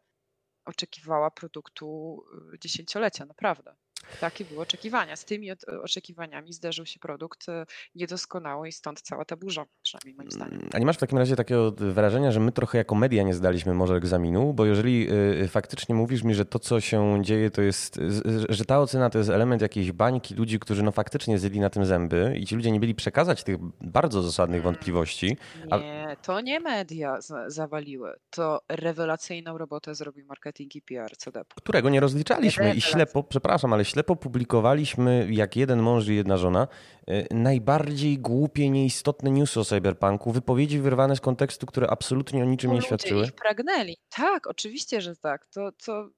oczekiwała 0.64 1.30
produktu 1.30 2.18
y, 2.54 2.58
dziesięciolecia, 2.58 3.26
naprawdę. 3.26 3.74
Takie 4.20 4.44
były 4.44 4.60
oczekiwania. 4.60 5.16
Z 5.16 5.24
tymi 5.24 5.48
oczekiwaniami 5.82 6.52
zderzył 6.52 6.86
się 6.86 6.98
produkt 6.98 7.48
y, 7.48 7.52
niedoskonały 7.94 8.68
i 8.68 8.72
stąd 8.72 9.00
cała 9.02 9.24
ta 9.24 9.36
burza, 9.36 9.66
przynajmniej 9.82 10.14
moim 10.14 10.30
zdaniem. 10.30 10.54
Mm, 10.54 10.70
a 10.72 10.78
nie 10.78 10.86
masz 10.86 10.96
w 10.96 11.00
takim 11.00 11.18
razie 11.18 11.36
takiego 11.36 11.72
wrażenia, 11.72 12.32
że 12.32 12.40
my 12.40 12.52
trochę 12.52 12.78
jako 12.78 12.94
media 12.94 13.22
nie 13.22 13.34
zdaliśmy 13.34 13.74
może 13.74 13.94
egzaminu? 13.94 14.52
Bo 14.52 14.66
jeżeli 14.66 15.08
y, 15.42 15.48
faktycznie 15.48 15.94
mówisz 15.94 16.22
mi, 16.22 16.34
że 16.34 16.44
to, 16.44 16.58
co 16.58 16.80
się 16.80 17.22
dzieje, 17.22 17.50
to 17.50 17.62
jest, 17.62 18.00
że 18.48 18.64
ta 18.64 18.80
ocena 18.80 19.10
to 19.10 19.18
jest 19.18 19.30
element 19.30 19.62
jakiejś 19.62 19.92
bańki 19.92 20.34
ludzi, 20.34 20.58
którzy 20.58 20.82
no 20.82 20.92
faktycznie 20.92 21.38
zjedli 21.38 21.60
na 21.60 21.70
tym 21.70 21.84
zęby 21.84 22.34
i 22.38 22.46
ci 22.46 22.56
ludzie 22.56 22.70
nie 22.70 22.80
byli 22.80 22.94
przekazać 22.94 23.44
tych 23.44 23.56
bardzo 23.80 24.22
zasadnych 24.22 24.62
wątpliwości. 24.62 25.36
Nie, 25.80 26.16
to 26.22 26.40
nie 26.40 26.60
media 26.60 27.18
zawaliły. 27.46 28.14
To 28.30 28.60
rewelacyjną 28.68 29.58
robotę 29.58 29.94
zrobił 29.94 30.26
marketing 30.26 30.76
i 30.76 30.82
PR 30.82 31.16
CDP. 31.16 31.54
Którego 31.54 31.90
nie 31.90 32.00
rozliczaliśmy 32.00 32.74
i 32.74 32.80
ślepo, 32.80 33.22
przepraszam, 33.22 33.72
ale 33.72 33.84
ślepo 33.90 34.16
publikowaliśmy, 34.16 35.28
jak 35.30 35.56
jeden 35.56 35.82
mąż 35.82 36.08
i 36.08 36.14
jedna 36.14 36.36
żona, 36.36 36.68
e, 37.06 37.34
najbardziej 37.34 38.18
głupie, 38.18 38.70
nieistotne 38.70 39.30
newsy 39.30 39.60
o 39.60 39.64
cyberpunku, 39.64 40.32
wypowiedzi 40.32 40.78
wyrwane 40.78 41.16
z 41.16 41.20
kontekstu, 41.20 41.66
które 41.66 41.90
absolutnie 41.90 42.42
o 42.42 42.46
niczym 42.46 42.72
nie 42.72 42.82
świadczyły. 42.82 43.24
ich 43.24 43.32
pragnęli. 43.32 43.96
Tak, 44.08 44.46
oczywiście, 44.46 45.00
że 45.00 45.16
tak. 45.16 45.46
To, 45.46 45.72
to 45.72 46.08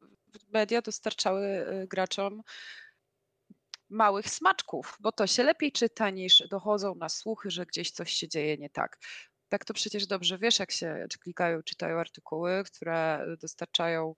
media 0.53 0.83
dostarczały 0.83 1.47
e, 1.47 1.87
graczom 1.87 2.43
małych 3.91 4.29
smaczków, 4.29 4.97
bo 5.01 5.13
to 5.13 5.27
się 5.27 5.43
lepiej 5.43 5.73
czyta 5.73 6.11
niż 6.11 6.43
dochodzą 6.51 6.95
na 6.95 7.09
słuchy, 7.09 7.51
że 7.51 7.67
gdzieś 7.67 7.91
coś 7.91 8.13
się 8.13 8.29
dzieje 8.29 8.57
nie 8.57 8.71
tak. 8.71 8.99
Tak 9.49 9.65
to 9.65 9.75
przecież 9.75 10.07
dobrze 10.07 10.39
wiesz, 10.39 10.59
jak 10.59 10.71
się 10.71 11.07
klikają, 11.21 11.63
czytają 11.63 11.99
artykuły, 11.99 12.63
które 12.65 13.27
dostarczają 13.41 14.15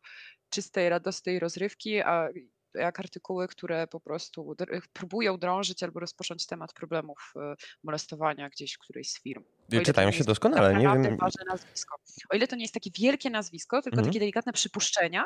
czystej, 0.51 0.89
radosnej 0.89 1.39
rozrywki, 1.39 2.01
a 2.01 2.29
jak 2.75 3.01
artykuły, 3.01 3.49
które 3.49 3.87
po 3.87 4.01
prostu 4.01 4.57
próbują 4.93 5.39
drążyć 5.39 5.83
albo 5.83 6.01
rozpocząć 6.01 6.47
temat 6.47 6.73
problemów 6.73 7.33
e, 7.37 7.55
molestowania 7.83 8.49
gdzieś 8.49 8.75
w 8.75 8.79
którejś 8.79 9.11
z 9.11 9.23
firm. 9.23 9.45
Czytają 9.85 10.11
się 10.11 10.25
doskonale, 10.25 10.75
nie 10.75 11.03
wiem. 11.03 11.17
ważne 11.17 11.45
nazwisko. 11.49 11.97
O 12.31 12.37
ile 12.37 12.49
to 12.49 12.57
nie 12.57 12.65
jest 12.65 12.75
takie 12.75 12.91
wielkie 12.99 13.31
nazwisko, 13.31 13.83
tylko 13.83 13.99
mhm. 13.99 14.07
takie 14.07 14.21
delikatne 14.21 14.53
przypuszczenia, 14.53 15.25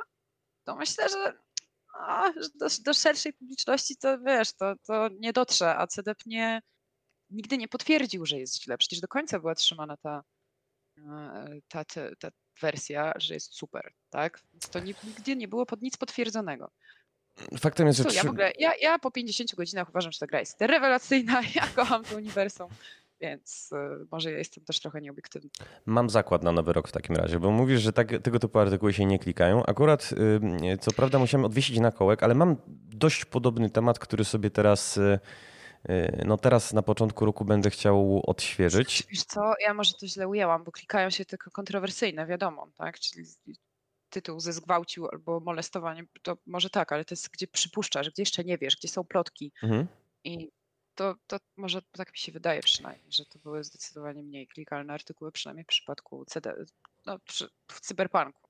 to 0.64 0.76
myślę, 0.76 1.08
że, 1.08 1.32
do, 2.54 2.66
do, 2.84 2.94
szerszej 2.94 3.32
publiczności 3.32 3.96
to 3.96 4.18
wiesz, 4.18 4.52
to, 4.52 4.74
to 4.86 5.08
nie 5.20 5.32
dotrze, 5.32 5.76
a 5.76 5.86
CDP 5.86 6.22
nie, 6.26 6.60
nigdy 7.30 7.58
nie 7.58 7.68
potwierdził, 7.68 8.26
że 8.26 8.38
jest 8.38 8.62
źle. 8.62 8.78
Przecież 8.78 9.00
do 9.00 9.08
końca 9.08 9.40
była 9.40 9.54
trzymana 9.54 9.96
ta, 9.96 10.22
e, 10.98 11.60
ta, 11.68 11.84
ta, 11.84 12.00
ta 12.18 12.30
wersja, 12.60 13.12
że 13.16 13.34
jest 13.34 13.54
super, 13.54 13.92
tak? 14.10 14.40
Więc 14.52 14.68
to 14.68 14.80
nigdy 14.80 15.36
nie 15.36 15.48
było 15.48 15.66
pod 15.66 15.82
nic 15.82 15.96
potwierdzonego. 15.96 16.70
Faktem 17.59 17.86
jest, 17.86 17.98
że... 17.98 18.15
ja, 18.15 18.23
w 18.23 18.27
ogóle, 18.27 18.52
ja, 18.59 18.73
ja 18.81 18.98
po 18.98 19.10
50 19.10 19.55
godzinach 19.55 19.89
uważam, 19.89 20.12
że 20.12 20.19
ta 20.19 20.27
gra 20.27 20.40
jest 20.40 20.60
rewelacyjna, 20.60 21.40
ja 21.55 21.66
kocham 21.77 22.05
to 22.05 22.16
uniwersum, 22.16 22.69
więc 23.20 23.73
y, 23.73 24.06
może 24.10 24.32
ja 24.32 24.39
jestem 24.39 24.65
też 24.65 24.81
trochę 24.81 25.01
nieobiektywny. 25.01 25.51
Mam 25.86 26.10
zakład 26.10 26.43
na 26.43 26.52
nowy 26.52 26.73
rok 26.73 26.89
w 26.89 26.93
takim 26.93 27.16
razie, 27.16 27.40
bo 27.40 27.51
mówisz, 27.51 27.81
że 27.81 27.93
tak, 27.93 28.09
tego 28.23 28.39
typu 28.39 28.59
artykuły 28.59 28.93
się 28.93 29.06
nie 29.06 29.19
klikają. 29.19 29.66
Akurat, 29.66 30.10
y, 30.73 30.78
co 30.78 30.93
prawda 30.93 31.19
musiałem 31.19 31.44
odwiesić 31.44 31.78
na 31.78 31.93
kołek, 31.93 32.23
ale 32.23 32.35
mam 32.35 32.56
dość 32.94 33.24
podobny 33.24 33.70
temat, 33.70 33.98
który 33.98 34.24
sobie 34.24 34.51
teraz... 34.51 34.97
Y, 34.97 35.19
no 36.24 36.36
teraz 36.36 36.73
na 36.73 36.82
początku 36.82 37.24
roku 37.24 37.44
będę 37.44 37.70
chciał 37.70 38.23
odświeżyć. 38.27 39.06
Wiesz 39.10 39.24
co, 39.24 39.55
ja 39.60 39.74
może 39.74 39.94
to 39.94 40.06
źle 40.06 40.28
ujęłam, 40.28 40.65
bo 40.65 40.73
klikają 40.73 41.10
się 41.10 41.24
tylko 41.24 41.51
kontrowersyjne, 41.51 42.27
wiadomo, 42.27 42.66
tak? 42.77 43.01
Czyli 43.01 43.24
tytuł 44.10 44.40
ze 44.40 44.52
zgwałcił 44.52 45.09
albo 45.09 45.40
molestowanie, 45.40 46.05
to 46.22 46.36
może 46.47 46.70
tak, 46.70 46.93
ale 46.93 47.05
to 47.05 47.12
jest 47.12 47.30
gdzie 47.30 47.47
przypuszczasz, 47.47 48.10
gdzie 48.10 48.22
jeszcze 48.22 48.44
nie 48.44 48.59
wiesz, 48.59 48.76
gdzie 48.76 48.89
są 48.89 49.05
plotki. 49.05 49.52
Mhm. 49.62 49.86
I 50.24 50.51
to, 50.94 51.14
to 51.26 51.36
może 51.56 51.82
tak 51.82 52.12
mi 52.12 52.18
się 52.18 52.32
wydaje 52.32 52.60
przynajmniej, 52.60 53.12
że 53.12 53.24
to 53.24 53.39
były 53.39 53.64
zdecydowanie 53.64 54.22
mniej 54.22 54.47
klikalne 54.47 54.93
artykuły, 54.93 55.32
przynajmniej 55.32 55.64
w 55.64 55.68
przypadku 55.68 56.24
CD, 56.24 56.64
no, 57.06 57.18
przy, 57.18 57.48
w 57.68 57.80
cyberpunku 57.80 58.47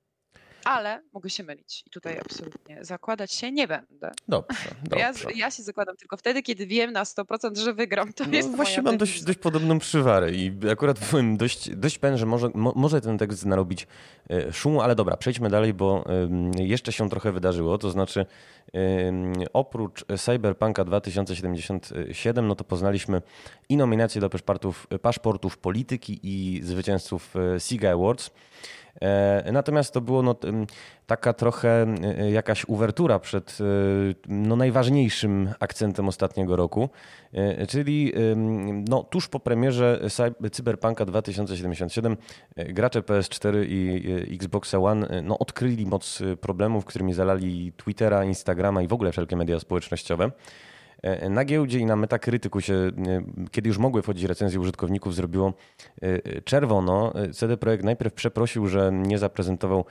ale 0.64 1.02
mogę 1.12 1.30
się 1.30 1.42
mylić 1.42 1.82
i 1.86 1.90
tutaj 1.90 2.18
absolutnie 2.18 2.84
zakładać 2.84 3.32
się 3.32 3.52
nie 3.52 3.68
będę. 3.68 4.10
Dobrze, 4.28 4.68
dobrze. 4.90 4.98
Ja, 4.98 5.12
ja 5.36 5.50
się 5.50 5.62
zakładam 5.62 5.96
tylko 5.96 6.16
wtedy, 6.16 6.42
kiedy 6.42 6.66
wiem 6.66 6.92
na 6.92 7.04
100%, 7.04 7.56
że 7.58 7.74
wygram. 7.74 8.12
To 8.12 8.24
no, 8.24 8.32
jest 8.32 8.56
Właśnie 8.56 8.82
mam 8.82 8.98
dość, 8.98 9.24
dość 9.24 9.38
podobną 9.38 9.78
przywarę 9.78 10.32
i 10.32 10.52
akurat 10.72 11.10
byłem 11.10 11.36
dość, 11.36 11.76
dość 11.76 11.98
pewien, 11.98 12.18
że 12.18 12.26
może, 12.26 12.50
mo, 12.54 12.72
może 12.76 13.00
ten 13.00 13.18
tekst 13.18 13.46
narobić 13.46 13.86
e, 14.30 14.52
szumu, 14.52 14.80
ale 14.80 14.94
dobra, 14.94 15.16
przejdźmy 15.16 15.50
dalej, 15.50 15.74
bo 15.74 16.04
jeszcze 16.56 16.92
się 16.92 17.10
trochę 17.10 17.32
wydarzyło, 17.32 17.78
to 17.78 17.90
znaczy 17.90 18.26
oprócz 19.52 20.04
Cyberpunka 20.18 20.84
2077, 20.84 22.48
no 22.48 22.54
to 22.54 22.64
poznaliśmy 22.64 23.22
i 23.68 23.76
nominacje 23.76 24.20
do 24.20 24.30
paszportów, 24.30 24.86
paszportów 25.02 25.58
polityki 25.58 26.20
i 26.22 26.60
zwycięzców 26.62 27.34
e, 27.36 27.60
SIGA 27.60 27.92
Awards. 27.92 28.30
E, 29.00 29.52
natomiast 29.52 29.94
to 29.94 30.00
było 30.00 30.22
no, 30.22 30.36
taka 31.06 31.32
trochę 31.32 31.86
e, 32.18 32.30
jakaś 32.30 32.64
uwertura 32.64 33.18
przed 33.18 33.58
no, 34.28 34.56
najważniejszym 34.56 35.50
akcentem 35.60 36.08
ostatniego 36.08 36.56
roku, 36.56 36.88
czyli 37.68 38.12
no, 38.88 39.02
tuż 39.02 39.28
po 39.28 39.40
premierze 39.40 40.00
Cyberpunka 40.52 41.04
2077 41.04 42.16
gracze 42.56 43.00
PS4 43.00 43.64
i 43.68 44.34
Xboxa 44.34 44.78
One 44.78 45.22
no, 45.22 45.38
odkryli 45.38 45.86
moc 45.86 46.22
problemów, 46.40 46.84
którymi 46.84 47.14
zalali 47.14 47.72
Twittera, 47.76 48.24
Instagrama 48.24 48.82
i 48.82 48.88
w 48.88 48.92
ogóle 48.92 49.12
wszelkie 49.12 49.36
media 49.36 49.60
społecznościowe. 49.60 50.30
E, 51.02 51.28
na 51.28 51.44
giełdzie 51.44 51.78
i 51.78 51.86
na 51.86 51.96
Metacriticu 51.96 52.60
się, 52.60 52.74
e, 52.74 52.90
kiedy 53.50 53.68
już 53.68 53.78
mogły 53.78 54.02
wchodzić 54.02 54.24
recenzje 54.24 54.60
użytkowników, 54.60 55.14
zrobiło 55.14 55.52
e, 56.02 56.42
czerwono. 56.42 57.12
CD 57.32 57.56
Projekt 57.56 57.84
najpierw 57.84 58.14
przeprosił, 58.14 58.66
że 58.66 58.90
nie 58.92 59.18
zaprezentował 59.18 59.84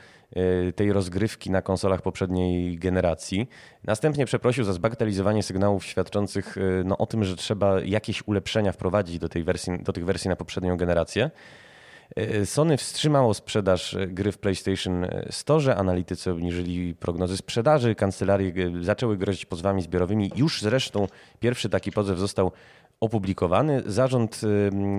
tej 0.75 0.93
rozgrywki 0.93 1.51
na 1.51 1.61
konsolach 1.61 2.01
poprzedniej 2.01 2.77
generacji. 2.77 3.49
Następnie 3.83 4.25
przeprosił 4.25 4.63
za 4.63 4.73
zbagatelizowanie 4.73 5.43
sygnałów 5.43 5.85
świadczących 5.85 6.55
no, 6.85 6.97
o 6.97 7.05
tym, 7.05 7.23
że 7.23 7.35
trzeba 7.35 7.81
jakieś 7.81 8.27
ulepszenia 8.27 8.71
wprowadzić 8.71 9.19
do, 9.19 9.29
tej 9.29 9.43
wersji, 9.43 9.79
do 9.79 9.93
tych 9.93 10.05
wersji 10.05 10.29
na 10.29 10.35
poprzednią 10.35 10.77
generację. 10.77 11.31
E, 12.15 12.45
Sony 12.45 12.77
wstrzymało 12.77 13.33
sprzedaż 13.33 13.93
e, 13.93 14.07
gry 14.07 14.31
w 14.31 14.37
PlayStation 14.37 15.07
Store, 15.29 15.75
analitycy 15.75 16.31
obniżyli 16.31 16.95
prognozy 16.95 17.37
sprzedaży, 17.37 17.95
kancelarie 17.95 18.53
e, 18.65 18.83
zaczęły 18.83 19.17
grozić 19.17 19.45
pozwami 19.45 19.81
zbiorowymi. 19.81 20.31
Już 20.35 20.61
zresztą 20.61 21.07
pierwszy 21.39 21.69
taki 21.69 21.91
pozew 21.91 22.19
został 22.19 22.51
opublikowany. 22.99 23.83
Zarząd 23.85 24.41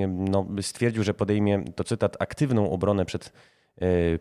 no, 0.09 0.47
stwierdził, 0.61 1.03
że 1.05 1.15
podejmie, 1.15 1.65
to 1.77 1.85
cytat, 1.85 2.17
aktywną 2.19 2.71
obronę 2.71 3.05
przed 3.05 3.33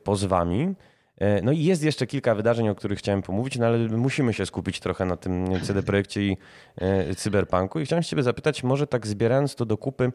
pozwami. 0.03 0.75
E, 1.17 1.41
no 1.41 1.51
i 1.51 1.63
jest 1.63 1.83
jeszcze 1.83 2.07
kilka 2.07 2.35
wydarzeń, 2.35 2.69
o 2.69 2.75
których 2.75 2.99
chciałem 2.99 3.21
pomówić, 3.21 3.57
no 3.57 3.65
ale 3.65 3.77
musimy 3.77 4.33
się 4.33 4.45
skupić 4.45 4.79
trochę 4.79 5.05
na 5.05 5.17
tym 5.17 5.61
CD 5.61 5.83
Projekcie 5.83 6.27
i 6.27 6.37
e, 6.75 7.15
Cyberpunku. 7.15 7.79
I 7.79 7.85
chciałem 7.85 8.03
ciebie 8.03 8.23
zapytać, 8.23 8.63
może 8.63 8.87
tak 8.87 9.07
zbierając 9.07 9.55
to 9.55 9.65
do 9.65 9.77
kupy, 9.77 10.11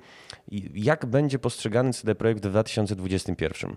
jak 0.74 1.06
będzie 1.06 1.38
postrzegany 1.38 1.92
CD 1.92 2.14
Projekt 2.14 2.46
w 2.46 2.50
2021? 2.50 3.76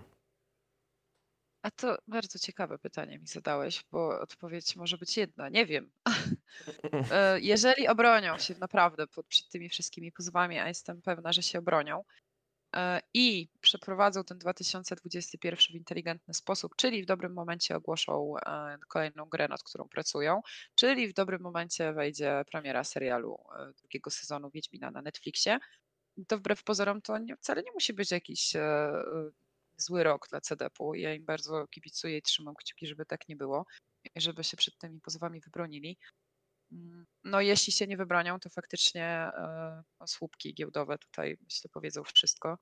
A 1.62 1.70
to 1.70 1.98
bardzo 2.08 2.38
ciekawe 2.38 2.78
pytanie 2.78 3.18
mi 3.18 3.26
zadałeś, 3.26 3.84
bo 3.92 4.20
odpowiedź 4.20 4.76
może 4.76 4.98
być 4.98 5.16
jedna. 5.16 5.48
Nie 5.48 5.66
wiem. 5.66 5.90
E, 7.10 7.40
jeżeli 7.40 7.88
obronią 7.88 8.38
się 8.38 8.54
naprawdę 8.58 9.04
przed 9.28 9.48
tymi 9.48 9.68
wszystkimi 9.68 10.12
pozwami, 10.12 10.58
a 10.58 10.68
jestem 10.68 11.02
pewna, 11.02 11.32
że 11.32 11.42
się 11.42 11.58
obronią, 11.58 12.02
i 13.14 13.48
przeprowadzą 13.60 14.24
ten 14.24 14.38
2021 14.38 15.58
w 15.58 15.74
inteligentny 15.74 16.34
sposób, 16.34 16.76
czyli 16.76 17.02
w 17.02 17.06
dobrym 17.06 17.32
momencie 17.32 17.76
ogłoszą 17.76 18.34
e, 18.46 18.78
kolejną 18.88 19.24
grę, 19.24 19.48
nad 19.48 19.62
którą 19.62 19.88
pracują, 19.88 20.42
czyli 20.74 21.08
w 21.08 21.12
dobrym 21.12 21.42
momencie 21.42 21.92
wejdzie 21.92 22.44
premiera 22.50 22.84
serialu 22.84 23.38
e, 23.58 23.72
drugiego 23.72 24.10
sezonu 24.10 24.50
Wiedźmina 24.50 24.90
na 24.90 25.02
Netflixie, 25.02 25.58
to 26.28 26.38
wbrew 26.38 26.64
pozorom 26.64 27.02
to 27.02 27.18
nie, 27.18 27.36
wcale 27.36 27.62
nie 27.62 27.72
musi 27.72 27.92
być 27.92 28.10
jakiś 28.10 28.52
zły 29.76 30.02
rok 30.02 30.28
dla 30.28 30.40
CDP-u. 30.40 30.94
Ja 30.94 31.14
im 31.14 31.24
bardzo 31.24 31.66
kibicuję 31.66 32.18
i 32.18 32.22
trzymam 32.22 32.54
kciuki, 32.54 32.86
żeby 32.86 33.06
tak 33.06 33.28
nie 33.28 33.36
było, 33.36 33.66
żeby 34.16 34.44
się 34.44 34.56
przed 34.56 34.78
tymi 34.78 35.00
pozwami 35.00 35.40
wybronili. 35.40 35.98
Mm, 36.72 37.06
no 37.24 37.40
jeśli 37.40 37.72
się 37.72 37.86
nie 37.86 37.96
wybronią, 37.96 38.40
to 38.40 38.50
faktycznie 38.50 39.04
e, 39.04 39.82
słupki 40.06 40.54
giełdowe 40.54 40.98
tutaj 40.98 41.36
myślę 41.44 41.70
powiedzą 41.72 42.04
wszystko 42.04 42.58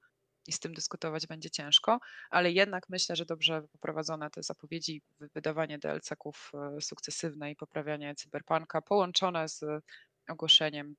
i 0.47 0.52
z 0.52 0.60
tym 0.60 0.74
dyskutować 0.74 1.26
będzie 1.26 1.51
ciężko, 1.51 1.98
ale 2.31 2.52
jednak 2.52 2.89
myślę, 2.89 3.16
że 3.16 3.24
dobrze 3.24 3.62
poprowadzone 3.72 4.31
te 4.31 4.43
zapowiedzi, 4.43 5.02
wydawanie 5.35 5.78
DLC-ków 5.78 6.52
e, 6.55 6.81
sukcesywne 6.81 7.51
i 7.51 7.56
poprawianie 7.56 8.14
cyberpunka 8.14 8.82
połączone 8.82 9.48
z 9.48 9.64
ogłoszeniem 10.28 10.97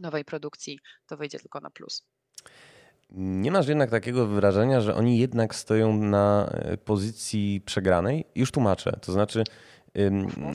nowej 0.00 0.24
produkcji, 0.24 0.78
to 1.06 1.16
wyjdzie 1.16 1.38
tylko 1.38 1.60
na 1.60 1.70
plus. 1.70 2.06
Nie 3.10 3.50
masz 3.50 3.68
jednak 3.68 3.90
takiego 3.90 4.26
wrażenia, 4.26 4.80
że 4.80 4.94
oni 4.94 5.18
jednak 5.18 5.54
stoją 5.54 5.96
na 5.96 6.48
e, 6.52 6.76
pozycji 6.76 7.60
przegranej? 7.66 8.24
Już 8.34 8.50
tłumaczę. 8.50 8.98
To 9.02 9.12
znaczy, 9.12 9.44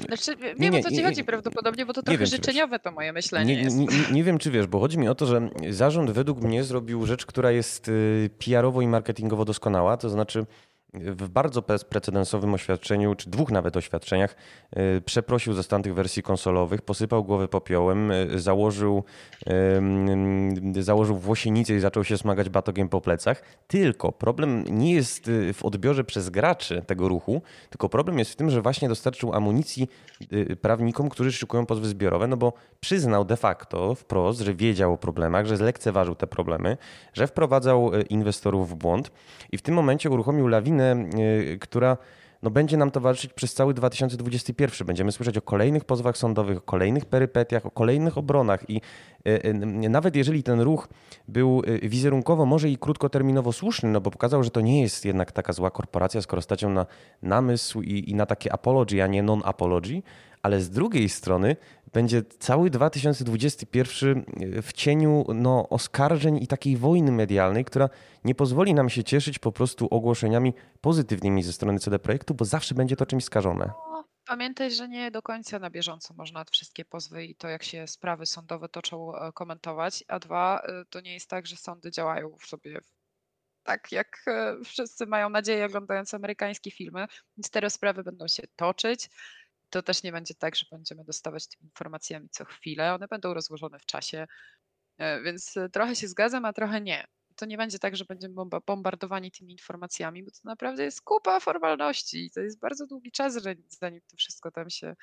znaczy, 0.08 0.36
wiem 0.60 0.74
nie, 0.74 0.80
o 0.80 0.84
co 0.84 0.92
ci 0.92 1.04
chodzi 1.04 1.24
prawdopodobnie, 1.24 1.86
bo 1.86 1.94
to 1.94 2.04
trochę 2.04 2.18
wiem, 2.18 2.28
życzeniowe 2.28 2.80
to 2.80 2.92
moje 2.92 3.14
myślenie 3.14 3.56
nie, 3.56 3.70
nie, 3.70 3.88
nie, 4.12 4.24
wiem, 4.24 4.38
czy 4.38 4.52
wiesz, 4.52 4.68
bo 4.68 4.80
chodzi 4.80 4.98
mi 4.98 5.08
o 5.08 5.16
to, 5.16 5.26
że 5.26 5.50
zarząd 5.70 6.12
według 6.12 6.42
mnie 6.42 6.64
zrobił 6.64 7.06
rzecz, 7.06 7.26
która 7.26 7.52
jest 7.52 7.88
y, 7.88 8.30
PR-owo 8.40 8.82
i 8.82 8.88
marketingowo 8.88 9.46
doskonała, 9.46 9.98
to 9.98 10.10
znaczy 10.10 10.46
w 10.94 11.30
bardzo 11.30 11.62
precedensowym 11.62 12.54
oświadczeniu, 12.54 13.16
czy 13.16 13.30
dwóch 13.30 13.52
nawet 13.52 13.78
oświadczeniach, 13.78 14.36
e, 14.72 15.02
przeprosił 15.02 15.54
za 15.54 15.64
stan 15.64 15.84
tych 15.84 15.94
wersji 15.94 16.24
konsolowych, 16.24 16.82
posypał 16.82 17.24
głowę 17.24 17.48
popiołem, 17.48 18.12
e, 18.12 18.40
założył, 18.40 19.04
założył 20.80 21.18
włosienicę 21.18 21.74
i 21.74 21.80
zaczął 21.80 22.04
się 22.04 22.18
smagać 22.18 22.50
batogiem 22.50 22.90
po 22.90 23.02
plecach. 23.02 23.44
Tylko 23.68 24.12
problem 24.12 24.64
nie 24.70 24.94
jest 24.94 25.32
w 25.54 25.66
odbiorze 25.66 26.04
przez 26.04 26.30
graczy 26.30 26.84
tego 26.88 27.08
ruchu, 27.08 27.42
tylko 27.70 27.90
problem 27.90 28.20
jest 28.20 28.32
w 28.32 28.36
tym, 28.36 28.50
że 28.50 28.62
właśnie 28.62 28.90
dostarczył 28.90 29.34
amunicji 29.34 29.90
prawnikom, 30.62 31.10
którzy 31.10 31.32
szykują 31.32 31.66
pozwy 31.66 31.88
zbiorowe, 31.88 32.28
no 32.28 32.38
bo 32.38 32.54
przyznał 32.80 33.26
de 33.26 33.38
facto 33.38 33.96
wprost, 33.96 34.40
że 34.40 34.54
wiedział 34.54 34.94
o 34.94 34.98
problemach, 34.98 35.46
że 35.46 35.58
zlekceważył 35.58 36.16
te 36.16 36.28
problemy, 36.28 36.78
że 37.14 37.28
wprowadzał 37.28 37.92
inwestorów 38.10 38.70
w 38.70 38.76
błąd 38.76 39.12
i 39.52 39.58
w 39.58 39.62
tym 39.62 39.76
momencie 39.76 40.10
uruchomił 40.10 40.48
lawinę 40.48 40.79
Y, 41.20 41.58
która 41.62 41.98
no, 42.44 42.50
będzie 42.50 42.78
nam 42.78 42.92
towarzyszyć 42.92 43.34
przez 43.34 43.54
cały 43.54 43.74
2021. 43.74 44.88
Będziemy 44.88 45.12
słyszeć 45.12 45.38
o 45.38 45.42
kolejnych 45.42 45.86
pozwach 45.86 46.18
sądowych, 46.18 46.58
o 46.58 46.62
kolejnych 46.62 47.06
perypetiach, 47.06 47.66
o 47.66 47.72
kolejnych 47.72 48.18
obronach 48.18 48.70
i 48.70 48.82
y, 49.28 49.46
y, 49.46 49.90
nawet 49.90 50.16
jeżeli 50.16 50.44
ten 50.44 50.62
ruch 50.62 50.88
był 51.28 51.62
wizerunkowo 51.84 52.46
może 52.46 52.70
i 52.70 52.78
krótkoterminowo 52.78 53.54
słuszny, 53.54 53.90
no 53.90 54.02
bo 54.02 54.12
pokazał, 54.12 54.44
że 54.44 54.50
to 54.50 54.62
nie 54.62 54.82
jest 54.82 55.06
jednak 55.06 55.32
taka 55.32 55.54
zła 55.54 55.72
korporacja, 55.72 56.22
skoro 56.22 56.42
stacią 56.42 56.70
na 56.70 56.86
namysł 57.22 57.82
i, 57.82 58.10
i 58.10 58.16
na 58.16 58.26
takie 58.26 58.54
apology, 58.54 59.04
a 59.04 59.08
nie 59.08 59.24
non-apology, 59.24 60.02
ale 60.42 60.62
z 60.62 60.70
drugiej 60.70 61.10
strony 61.10 61.56
będzie 61.94 62.24
cały 62.24 62.70
2021 62.70 64.18
e, 64.18 64.62
w 64.62 64.74
cieniu 64.74 65.26
no, 65.36 65.70
oskarżeń 65.70 66.44
i 66.44 66.48
takiej 66.48 66.78
wojny 66.78 67.12
medialnej, 67.12 67.66
która 67.66 67.90
nie 68.24 68.36
pozwoli 68.36 68.74
nam 68.74 68.90
się 68.90 69.04
cieszyć 69.04 69.40
po 69.40 69.52
prostu 69.52 69.88
ogłoszeniami 69.92 70.54
pozytywnymi 70.82 71.44
ze 71.44 71.54
strony 71.54 71.80
CD 71.80 72.00
Projektu, 72.00 72.34
bo 72.34 72.46
zawsze 72.46 72.76
będzie 72.76 72.96
to 72.96 73.06
czymś 73.06 73.24
skażone. 73.24 73.66
No, 73.66 74.04
pamiętaj, 74.28 74.72
że 74.72 74.88
nie 74.88 75.12
do 75.12 75.22
końca 75.22 75.60
na 75.60 75.70
bieżąco 75.70 76.14
można 76.14 76.44
wszystkie 76.52 76.86
pozwy 76.86 77.26
i 77.26 77.36
to, 77.36 77.48
jak 77.48 77.64
się 77.64 77.88
sprawy 77.88 78.26
sądowe 78.26 78.70
toczą, 78.70 79.16
e, 79.16 79.32
komentować. 79.32 80.04
A 80.08 80.20
dwa, 80.20 80.62
e, 80.64 80.86
to 80.90 81.02
nie 81.02 81.14
jest 81.14 81.30
tak, 81.30 81.48
że 81.48 81.56
sądy 81.56 81.92
działają 81.92 82.36
w 82.40 82.46
sobie 82.46 82.80
tak, 83.64 83.92
jak 83.92 84.26
wszyscy 84.66 85.06
mają 85.06 85.30
nadzieję, 85.30 85.66
oglądając 85.66 86.14
amerykańskie 86.14 86.72
filmy. 86.72 87.06
Więc 87.38 87.50
te 87.50 87.60
rozprawy 87.60 88.04
będą 88.04 88.28
się 88.28 88.44
toczyć 88.56 89.10
to 89.70 89.84
też 89.84 90.04
nie 90.04 90.12
będzie 90.12 90.36
tak, 90.36 90.56
że 90.56 90.66
będziemy 90.72 91.04
dostawać 91.04 91.48
tymi 91.48 91.64
informacjami 91.66 92.30
co 92.30 92.46
chwilę. 92.46 92.94
One 92.94 93.08
będą 93.08 93.34
rozłożone 93.34 93.80
w 93.80 93.86
czasie, 93.86 94.28
e, 94.98 95.22
więc 95.22 95.58
e, 95.58 95.70
trochę 95.70 95.96
się 95.96 96.08
zgadzam, 96.08 96.46
a 96.46 96.54
trochę 96.54 96.82
nie. 96.82 97.06
To 97.36 97.46
nie 97.46 97.58
będzie 97.58 97.80
tak, 97.80 97.96
że 97.96 98.06
będziemy 98.06 98.36
bombardowani 98.66 99.32
tymi 99.32 99.52
informacjami, 99.52 100.24
bo 100.24 100.32
to 100.32 100.38
naprawdę 100.44 100.84
jest 100.84 101.02
kupa 101.02 101.40
formalności 101.40 102.26
i 102.26 102.32
to 102.32 102.40
jest 102.40 102.60
bardzo 102.60 102.88
długi 102.88 103.12
czas, 103.12 103.34
zanim 103.68 104.02
to 104.12 104.18
wszystko 104.18 104.52
tam 104.52 104.70
się 104.70 104.96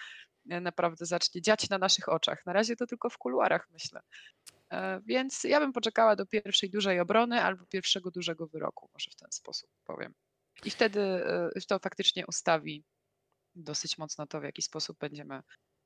e, 0.51 0.61
naprawdę 0.61 1.07
zacznie 1.07 1.43
dziać 1.43 1.71
na 1.71 1.79
naszych 1.79 2.09
oczach. 2.09 2.47
Na 2.47 2.53
razie 2.53 2.77
to 2.77 2.87
tylko 2.87 3.11
w 3.11 3.19
kuluarach, 3.19 3.69
myślę. 3.73 4.01
Więc 5.07 5.45
ja 5.45 5.61
bym 5.61 5.73
poczekała 5.73 6.17
do 6.17 6.27
pierwszej 6.27 6.71
dużej 6.71 7.01
obrony 7.01 7.43
albo 7.43 7.67
pierwszego 7.67 8.11
dużego 8.11 8.47
wyroku, 8.47 8.91
może 8.95 9.11
w 9.11 9.17
ten 9.17 9.33
sposób 9.33 9.71
powiem. 9.85 10.15
I 10.65 10.71
wtedy 10.71 11.01
to 11.69 11.79
faktycznie 11.79 12.27
ustawi 12.27 12.85
dosyć 13.57 13.99
mocno 13.99 14.27
to, 14.27 14.41
w 14.41 14.45
jaki 14.45 14.63
sposób 14.63 14.99
będziemy 14.99 15.43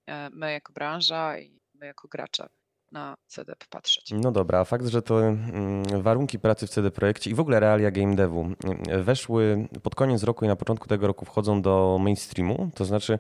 e, 0.07 0.31
my 0.31 0.53
jako 0.53 0.73
branża 0.73 1.39
i 1.39 1.61
my 1.75 1.87
jako 1.87 2.09
gracze 2.09 2.49
na 2.93 3.17
CDP 3.27 3.67
patrzeć. 3.71 4.11
No 4.11 4.33
dobra, 4.33 4.59
a 4.61 4.65
fakt, 4.65 4.87
że 4.87 5.03
to 5.03 5.21
mm, 5.21 6.03
warunki 6.03 6.39
pracy 6.39 6.67
w 6.67 6.71
CD 6.71 6.91
Projekcie 6.91 7.31
i 7.31 7.35
w 7.35 7.41
ogóle 7.41 7.61
realia 7.61 7.91
game 7.91 8.17
devu 8.17 8.41
mm, 8.41 9.05
weszły 9.05 9.69
pod 9.83 9.95
koniec 9.95 10.23
roku 10.23 10.45
i 10.45 10.49
na 10.49 10.57
początku 10.57 10.89
tego 10.89 11.07
roku 11.07 11.25
wchodzą 11.25 11.63
do 11.63 11.99
mainstreamu, 12.01 12.71
to 12.75 12.85
znaczy 12.85 13.19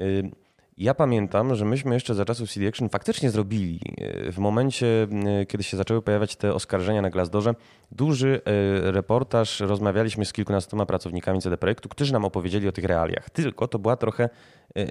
y, 0.00 0.30
ja 0.76 0.94
pamiętam, 0.94 1.54
że 1.54 1.64
myśmy 1.64 1.94
jeszcze 1.94 2.14
za 2.14 2.24
czasów 2.24 2.50
CD 2.50 2.68
Action 2.68 2.88
faktycznie 2.88 3.30
zrobili 3.30 3.80
e, 3.98 4.32
w 4.32 4.38
momencie, 4.38 5.06
e, 5.40 5.46
kiedy 5.46 5.64
się 5.64 5.76
zaczęły 5.76 6.02
pojawiać 6.02 6.36
te 6.36 6.54
oskarżenia 6.54 7.02
na 7.02 7.10
Glassdoorze, 7.10 7.54
duży 7.90 8.40
e, 8.44 8.92
reportaż. 8.92 9.60
Rozmawialiśmy 9.60 10.24
z 10.24 10.32
kilkunastoma 10.32 10.86
pracownikami 10.86 11.40
CD 11.40 11.56
Projektu, 11.56 11.88
którzy 11.88 12.12
nam 12.12 12.24
opowiedzieli 12.24 12.68
o 12.68 12.72
tych 12.72 12.84
realiach. 12.84 13.30
Tylko 13.30 13.68
to 13.68 13.78
była 13.78 13.96
trochę, 13.96 14.28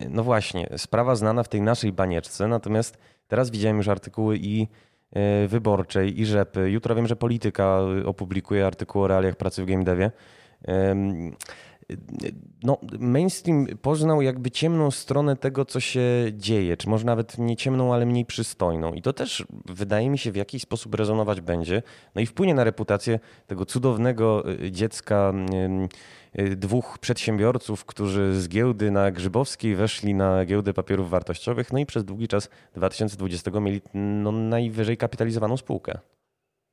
no 0.10 0.24
właśnie, 0.24 0.70
sprawa 0.78 1.16
znana 1.16 1.44
w 1.44 1.48
tej 1.50 1.62
naszej 1.62 1.92
banieczce. 1.92 2.48
Natomiast 2.48 2.98
teraz 3.28 3.50
widziałem 3.50 3.78
już 3.78 3.88
artykuły 3.88 4.38
i 4.38 4.68
wyborczej, 5.48 6.22
i 6.22 6.26
rzepy. 6.26 6.72
Jutro 6.72 6.96
wiem, 6.96 7.08
że 7.08 7.16
polityka 7.16 7.80
opublikuje 8.06 8.66
artykuł 8.66 9.02
o 9.02 9.08
realiach 9.08 9.36
pracy 9.36 9.64
w 9.64 9.66
game 9.66 9.84
devie. 9.84 10.12
No, 12.64 12.78
mainstream 13.00 13.68
poznał 13.82 14.22
jakby 14.22 14.52
ciemną 14.52 14.92
stronę 14.92 15.36
tego, 15.36 15.66
co 15.66 15.80
się 15.80 16.02
dzieje, 16.34 16.78
czy 16.78 16.90
może 16.90 17.06
nawet 17.06 17.38
nie 17.38 17.56
ciemną, 17.56 17.94
ale 17.94 18.06
mniej 18.06 18.26
przystojną. 18.26 18.94
I 18.94 19.02
to 19.02 19.14
też 19.14 19.46
wydaje 19.66 20.10
mi 20.10 20.18
się 20.18 20.32
w 20.32 20.36
jakiś 20.36 20.62
sposób 20.62 20.96
rezonować 20.96 21.42
będzie. 21.42 21.84
No 22.16 22.22
i 22.22 22.26
wpłynie 22.26 22.54
na 22.54 22.64
reputację 22.64 23.20
tego 23.48 23.66
cudownego 23.66 24.52
y, 24.52 24.72
dziecka 24.72 25.34
y, 26.40 26.56
dwóch 26.56 27.00
przedsiębiorców, 27.00 27.86
którzy 27.86 28.42
z 28.42 28.50
giełdy 28.50 28.92
na 28.92 29.12
Grzybowskiej 29.12 29.76
weszli 29.76 30.14
na 30.14 30.46
giełdę 30.46 30.74
papierów 30.74 31.10
wartościowych, 31.10 31.74
no 31.74 31.80
i 31.80 31.86
przez 31.86 32.06
długi 32.06 32.28
czas 32.28 32.50
2020 32.76 33.52
mieli 33.60 33.82
no, 33.94 34.32
najwyżej 34.32 34.98
kapitalizowaną 34.98 35.58
spółkę. 35.58 36.00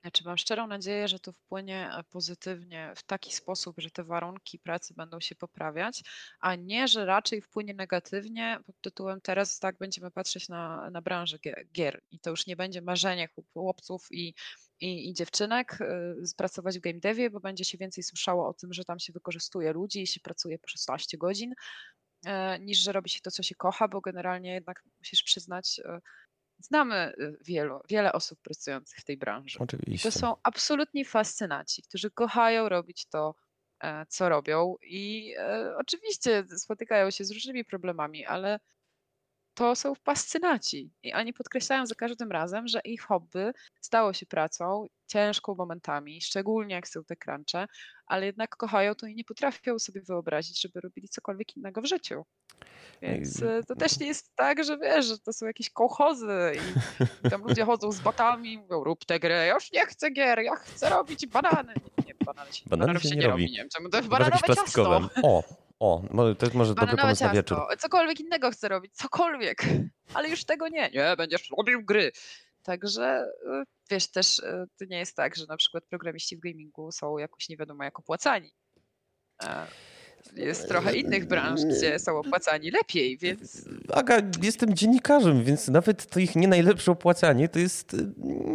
Znaczy 0.09 0.25
mam 0.25 0.39
szczerą 0.39 0.67
nadzieję, 0.67 1.09
że 1.09 1.19
to 1.19 1.33
wpłynie 1.33 1.91
e, 1.93 2.05
pozytywnie 2.05 2.93
w 2.97 3.03
taki 3.03 3.33
sposób, 3.33 3.77
że 3.79 3.91
te 3.91 4.05
warunki 4.05 4.59
pracy 4.59 4.95
będą 4.95 5.21
się 5.21 5.35
poprawiać, 5.35 6.03
a 6.41 6.55
nie, 6.55 6.89
że 6.89 7.07
raczej 7.07 7.43
wpłynie 7.43 7.75
negatywnie 7.75 8.59
pod 8.67 8.81
tytułem 8.81 9.21
teraz 9.21 9.59
tak 9.59 9.79
będziemy 9.79 10.11
patrzeć 10.11 10.49
na, 10.49 10.91
na 10.91 11.03
branżę 11.03 11.39
gier 11.73 12.03
i 12.11 12.21
to 12.21 12.31
już 12.31 12.47
nie 12.47 12.57
będzie 12.57 12.83
marzenie 12.83 13.29
chłopców 13.53 14.07
i, 14.11 14.35
i, 14.81 15.11
i 15.11 15.15
dziewczynek 15.15 15.81
y, 15.81 16.35
pracować 16.37 16.79
w 16.79 16.83
game 16.83 17.01
devie, 17.01 17.31
bo 17.31 17.41
będzie 17.41 17.65
się 17.65 17.79
więcej 17.79 18.05
słyszało 18.05 18.49
o 18.49 18.55
tym, 18.55 18.73
że 18.73 18.85
tam 18.85 18.99
się 18.99 19.13
wykorzystuje 19.13 19.73
ludzi 19.73 20.03
i 20.03 20.07
się 20.07 20.21
pracuje 20.21 20.59
po 20.59 20.69
16 20.69 21.19
godzin, 21.19 21.53
e, 22.27 22.59
niż 22.59 22.79
że 22.79 22.93
robi 22.93 23.11
się 23.11 23.21
to, 23.21 23.31
co 23.31 23.43
się 23.43 23.55
kocha, 23.55 23.89
bo 23.89 24.01
generalnie 24.01 24.55
jednak 24.55 24.85
musisz 24.99 25.23
przyznać, 25.23 25.81
Znamy 26.59 27.13
y, 27.19 27.39
wielu, 27.45 27.81
wiele 27.89 28.13
osób 28.13 28.41
pracujących 28.43 28.99
w 28.99 29.05
tej 29.05 29.17
branży. 29.17 29.59
Oczywiście. 29.61 30.13
To 30.13 30.19
są 30.19 30.37
absolutni 30.43 31.05
fascynaci, 31.05 31.83
którzy 31.83 32.11
kochają 32.11 32.69
robić 32.69 33.07
to, 33.07 33.35
e, 33.81 34.07
co 34.07 34.29
robią 34.29 34.75
i 34.83 35.35
e, 35.39 35.75
oczywiście 35.77 36.45
spotykają 36.57 37.11
się 37.11 37.25
z 37.25 37.31
różnymi 37.31 37.65
problemami, 37.65 38.27
ale 38.27 38.61
to 39.59 39.77
są 39.77 39.95
fascynaci 39.95 40.91
i 41.03 41.15
oni 41.15 41.33
podkreślają 41.33 41.87
za 41.87 41.95
każdym 41.95 42.33
razem, 42.33 42.69
że 42.69 42.81
ich 42.85 43.03
hobby 43.03 43.53
stało 43.81 44.13
się 44.13 44.27
pracą, 44.27 44.87
ciężką 45.07 45.55
momentami, 45.55 46.21
szczególnie 46.21 46.75
jak 46.75 46.89
są 46.89 47.05
te 47.05 47.17
crunche, 47.17 47.67
ale 48.07 48.27
jednak 48.27 48.57
kochają 48.57 48.95
to 48.95 49.07
i 49.07 49.15
nie 49.15 49.25
potrafią 49.25 49.79
sobie 49.79 50.01
wyobrazić, 50.01 50.61
żeby 50.61 50.81
robili 50.81 51.09
cokolwiek 51.09 51.57
innego 51.57 51.83
w 51.83 51.87
życiu. 51.87 52.25
Więc 53.03 53.43
e, 53.43 53.63
to 53.69 53.77
też 53.77 54.01
nie 54.01 54.07
jest 54.07 54.37
tak, 54.37 54.65
że 54.65 54.79
wiesz, 54.79 55.07
że 55.07 55.19
to 55.19 55.33
są 55.33 55.47
jakieś 55.47 55.71
kołchozy 55.71 56.53
i 57.25 57.31
tam 57.31 57.43
ludzie 57.43 57.65
chodzą 57.65 57.93
z 57.93 58.01
batami 58.01 58.53
i 58.53 58.59
mówią, 58.59 58.85
rób 58.85 59.05
tę 59.05 59.21
grę, 59.21 59.47
ja 59.47 59.55
już 59.55 59.73
nie 59.73 59.87
chcę 59.87 60.11
gier, 60.11 60.39
ja 60.39 60.57
chcę 60.57 60.91
robić 60.91 61.27
banany. 61.27 61.75
Nie, 61.99 62.05
nie 62.05 62.15
banany 62.25 62.53
się, 62.53 62.65
banany 62.67 63.01
się 63.01 63.09
nie, 63.09 63.15
robi. 63.15 63.31
robi. 63.31 63.53
Nie 63.53 63.59
wiem 63.59 63.69
czemu, 63.77 63.89
to 63.89 63.97
jest 63.97 64.09
bananowe 64.09 64.55
ciasto. 64.55 65.09
O, 65.23 65.45
o, 65.81 66.03
to 66.39 66.47
jest 66.47 66.55
może 66.55 66.75
dobry 66.75 66.97
pomysł 66.97 67.25
na 67.25 67.33
wieczór. 67.33 67.59
Cokolwiek 67.79 68.21
innego 68.21 68.51
chcę 68.51 68.69
robić, 68.69 68.95
cokolwiek, 68.95 69.65
ale 70.15 70.29
już 70.29 70.45
tego 70.45 70.69
nie. 70.69 70.91
Nie, 70.91 71.15
będziesz 71.17 71.51
robił 71.59 71.85
gry. 71.85 72.13
Także 72.63 73.05
e, 73.05 73.63
wiesz, 73.91 74.11
też 74.11 74.41
e, 74.41 74.67
to 74.79 74.85
nie 74.85 74.99
jest 74.99 75.17
tak, 75.17 75.37
że 75.37 75.47
na 75.49 75.57
przykład 75.57 75.85
programiści 75.85 76.37
w 76.37 76.41
gamingu 76.41 76.93
są 76.93 77.19
jakoś 77.19 77.49
nie 77.49 77.57
wiadomo 77.57 77.85
jak 77.85 77.99
opłacani 77.99 78.53
jest 80.37 80.69
trochę 80.69 80.97
innych 80.97 81.27
branż, 81.27 81.61
gdzie 81.65 81.99
są 81.99 82.19
opłacani 82.19 82.71
lepiej, 82.71 83.19
więc... 83.19 83.69
Aga, 83.93 84.17
jestem 84.43 84.75
dziennikarzem, 84.75 85.45
więc 85.45 85.69
nawet 85.69 86.07
to 86.07 86.21
ich 86.21 86.37
nie 86.37 86.49
najlepsze 86.49 86.93
opłacanie 86.93 87.49
to 87.49 87.59
jest, 87.59 87.97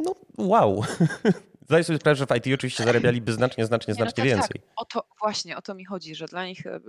no 0.04 0.16
wow. 0.38 0.84
Zdaję 1.66 1.84
sobie 1.84 2.00
sprawę, 2.00 2.16
że 2.16 2.26
w 2.26 2.36
IT 2.36 2.54
oczywiście 2.54 2.84
zarabialiby 2.84 3.34
znacznie, 3.34 3.66
znacznie, 3.66 3.94
znacznie 3.94 4.24
no 4.24 4.30
tak, 4.30 4.38
więcej. 4.38 4.62
Tak. 4.62 4.72
O 4.76 4.86
to, 4.86 5.08
właśnie 5.20 5.58
o 5.58 5.62
to 5.62 5.76
mi 5.76 5.86
chodzi, 5.86 6.16
że 6.16 6.26
dla 6.26 6.46
nich 6.46 6.66
e, 6.66 6.80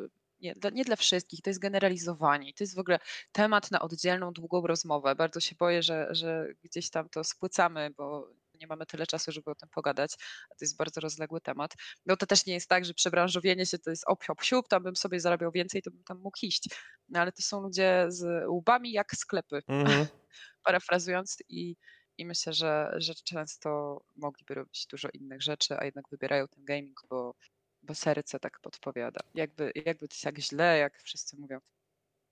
nie, 0.41 0.55
nie 0.73 0.85
dla 0.85 0.97
wszystkich, 0.97 1.43
to 1.43 1.51
jest 1.51 1.61
generalizowanie. 1.61 2.53
To 2.55 2.65
jest 2.65 2.75
w 2.75 2.79
ogóle 2.79 2.99
temat 3.33 3.71
na 3.71 3.81
oddzielną, 3.81 4.33
długą 4.33 4.67
rozmowę. 4.67 5.15
Bardzo 5.15 5.41
się 5.41 5.55
boję, 5.59 5.83
że, 5.83 6.09
że 6.11 6.47
gdzieś 6.63 6.91
tam 6.91 7.09
to 7.09 7.25
spłycamy, 7.25 7.91
bo 7.97 8.31
nie 8.61 8.67
mamy 8.67 8.87
tyle 8.87 9.07
czasu, 9.07 9.33
żeby 9.33 9.51
o 9.51 9.55
tym 9.55 9.69
pogadać, 9.69 10.15
a 10.51 10.55
to 10.55 10.59
jest 10.61 10.77
bardzo 10.77 11.01
rozległy 11.01 11.41
temat. 11.41 11.75
No 12.07 12.17
to 12.17 12.27
też 12.27 12.47
nie 12.47 12.55
jest 12.55 12.69
tak, 12.69 12.85
że 12.85 12.95
przebranżowienie 12.95 13.67
się 13.67 13.79
to 13.79 13.91
jest 13.91 14.05
op, 14.07 14.25
hop, 14.25 14.43
siup, 14.43 14.69
tam 14.69 14.83
bym 14.83 14.97
sobie 14.97 15.21
zarabiał 15.21 15.51
więcej, 15.51 15.83
to 15.83 15.91
bym 15.91 16.05
tam 16.05 16.19
mógł 16.19 16.39
iść. 16.43 16.69
No 17.09 17.21
ale 17.21 17.33
to 17.33 17.43
są 17.43 17.61
ludzie 17.61 18.07
z 18.09 18.47
łbami 18.49 18.93
jak 18.93 19.15
sklepy, 19.15 19.63
mm-hmm. 19.69 20.07
parafrazując 20.67 21.37
i, 21.49 21.77
i 22.19 22.27
myślę, 22.27 22.53
że, 22.53 22.95
że 22.97 23.15
często 23.15 24.01
mogliby 24.17 24.55
robić 24.55 24.87
dużo 24.87 25.09
innych 25.15 25.43
rzeczy, 25.43 25.79
a 25.79 25.85
jednak 25.85 26.09
wybierają 26.11 26.49
ten 26.49 26.65
gaming, 26.65 27.01
bo, 27.11 27.35
bo 27.83 27.95
serce 27.95 28.41
tak 28.41 28.61
podpowiada. 28.61 29.21
Jakby, 29.35 29.73
jakby 29.75 30.09
to 30.09 30.15
jest 30.15 30.23
tak 30.25 30.39
źle, 30.39 30.79
jak 30.79 31.03
wszyscy 31.03 31.37
mówią, 31.37 31.59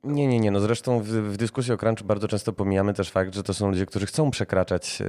nie, 0.05 0.27
nie, 0.27 0.41
nie. 0.41 0.51
No 0.51 0.61
zresztą 0.61 1.01
w, 1.01 1.09
w, 1.09 1.37
dyskusji 1.37 1.73
o 1.73 1.77
crunchu 1.77 2.05
bardzo 2.05 2.29
często 2.29 2.53
pomijamy 2.53 2.95
też 2.95 3.11
fakt, 3.11 3.35
że 3.35 3.43
to 3.43 3.55
są 3.55 3.69
ludzie, 3.69 3.87
którzy 3.87 4.07
chcą 4.07 4.31
przekraczać 4.31 5.03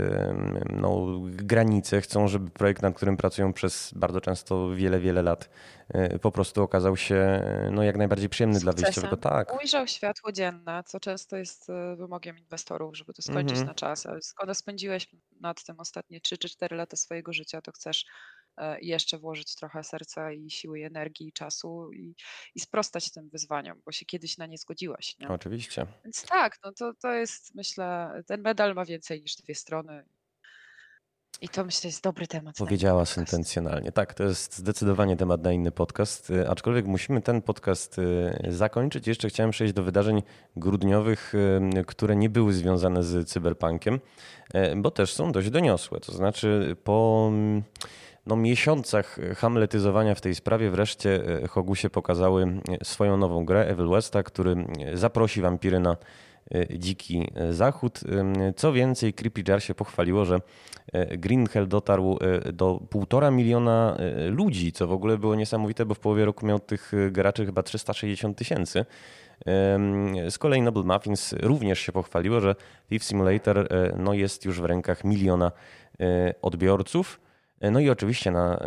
no, 0.70 1.20
granice, 1.24 2.02
chcą, 2.02 2.28
żeby 2.28 2.52
projekt, 2.52 2.82
nad 2.82 2.96
którym 2.96 3.18
pracują 3.18 3.54
przez 3.54 3.94
bardzo 3.96 4.22
często 4.22 4.70
wiele, 4.76 5.00
wiele 5.00 5.22
lat 5.22 5.50
e, 5.90 6.20
po 6.20 6.32
prostu 6.32 6.64
okazał 6.64 6.98
się 6.98 7.44
no, 7.72 7.84
jak 7.84 7.98
najbardziej 7.98 8.30
przyjemny 8.30 8.60
Sukcesem. 8.60 8.76
dla 8.76 8.86
wyjściowego. 8.86 9.18
Tak. 9.18 9.62
Ujrzał 9.62 9.88
światło 9.88 10.32
dzienne, 10.32 10.84
co 10.86 11.00
często 11.00 11.38
jest 11.38 11.70
e, 11.70 11.96
wymogiem 11.96 12.38
inwestorów, 12.38 12.98
żeby 12.98 13.14
to 13.14 13.22
skończyć 13.22 13.58
mhm. 13.58 13.68
na 13.68 13.74
czas. 13.74 14.06
Ale 14.06 14.22
skoro 14.22 14.54
spędziłeś 14.54 15.08
nad 15.42 15.64
tym 15.64 15.80
ostatnie 15.80 16.22
3 16.22 16.38
czy 16.38 16.50
4 16.50 16.76
lata 16.76 16.98
swojego 16.98 17.34
życia, 17.34 17.62
to 17.62 17.72
chcesz 17.72 18.06
E, 18.06 18.43
jeszcze 18.82 19.18
włożyć 19.18 19.56
trochę 19.56 19.84
serca 19.84 20.32
i 20.32 20.50
siły, 20.50 20.80
i 20.80 20.84
energii, 20.84 21.28
i 21.28 21.34
czasu 21.34 21.92
i, 21.94 22.16
i 22.56 22.60
sprostać 22.60 23.12
tym 23.12 23.30
wyzwaniom, 23.30 23.82
bo 23.86 23.92
się 23.92 24.06
kiedyś 24.06 24.38
na 24.38 24.46
nie 24.46 24.58
zgodziłaś. 24.58 25.16
Nie? 25.20 25.28
Oczywiście. 25.28 25.86
Więc 26.04 26.26
tak, 26.26 26.58
no 26.64 26.72
to, 26.72 26.94
to 27.02 27.14
jest, 27.14 27.56
myślę, 27.56 28.12
ten 28.28 28.42
medal 28.42 28.74
ma 28.74 28.86
więcej 28.86 29.22
niż 29.22 29.36
dwie 29.36 29.56
strony. 29.56 30.06
I 31.42 31.50
to 31.50 31.66
myślę 31.66 31.88
jest 31.88 32.04
dobry 32.04 32.28
temat. 32.28 32.56
Powiedziałaś 32.58 33.18
intencjonalnie. 33.18 33.92
Tak, 33.92 34.14
to 34.14 34.24
jest 34.24 34.58
zdecydowanie 34.58 35.18
temat 35.18 35.44
na 35.44 35.52
inny 35.52 35.72
podcast. 35.72 36.30
Y, 36.30 36.50
aczkolwiek 36.50 36.86
musimy 36.86 37.22
ten 37.22 37.42
podcast 37.42 38.00
y, 38.00 38.34
zakończyć. 38.50 39.08
Jeszcze 39.08 39.30
chciałem 39.30 39.52
przejść 39.52 39.74
do 39.74 39.84
wydarzeń 39.84 40.22
grudniowych, 40.56 41.34
które 41.88 42.16
nie 42.16 42.30
były 42.30 42.54
związane 42.54 43.04
z 43.04 43.30
cyberpunkiem, 43.30 44.00
bo 44.76 44.92
też 44.92 45.14
są 45.14 45.32
dość 45.32 45.50
doniosłe. 45.50 46.00
To 46.00 46.12
znaczy 46.12 46.76
po 46.84 47.32
no, 48.26 48.36
miesiącach 48.36 49.18
hamletyzowania 49.36 50.16
w 50.16 50.22
tej 50.22 50.36
sprawie 50.36 50.70
wreszcie 50.70 51.40
e, 51.44 51.48
Hogusie 51.48 51.90
pokazały 51.90 52.44
e, 52.44 52.86
swoją 52.86 53.18
nową 53.18 53.46
grę 53.46 53.68
Evil 53.68 53.88
Westa, 53.88 54.24
który 54.24 54.56
e, 54.80 54.98
zaprosi 54.98 55.42
wampiry 55.42 55.80
na 55.80 55.98
dziki 56.76 57.32
zachód. 57.50 58.00
Co 58.56 58.74
więcej, 58.74 59.14
Creepy 59.14 59.44
Jar 59.48 59.64
się 59.64 59.76
pochwaliło, 59.76 60.26
że 60.26 60.40
Green 61.18 61.48
Hell 61.48 61.68
dotarł 61.68 62.20
do 62.54 62.80
półtora 62.90 63.32
miliona 63.32 63.98
ludzi, 64.30 64.72
co 64.72 64.88
w 64.88 64.92
ogóle 64.92 65.18
było 65.18 65.36
niesamowite, 65.36 65.86
bo 65.86 65.94
w 65.94 66.00
połowie 66.00 66.26
roku 66.26 66.46
miał 66.46 66.60
tych 66.60 66.92
graczy 67.12 67.46
chyba 67.46 67.64
360 67.64 68.38
tysięcy. 68.38 68.86
Z 70.30 70.38
kolei 70.38 70.62
Noble 70.62 70.84
Muffins 70.84 71.34
również 71.34 71.80
się 71.80 71.92
pochwaliło, 71.92 72.42
że 72.42 72.56
Thief 72.90 73.04
Simulator 73.04 73.68
no, 73.98 74.14
jest 74.14 74.46
już 74.46 74.62
w 74.62 74.66
rękach 74.66 75.04
miliona 75.04 75.52
odbiorców. 76.42 77.20
No 77.62 77.80
i 77.80 77.90
oczywiście 77.90 78.32
na, 78.32 78.60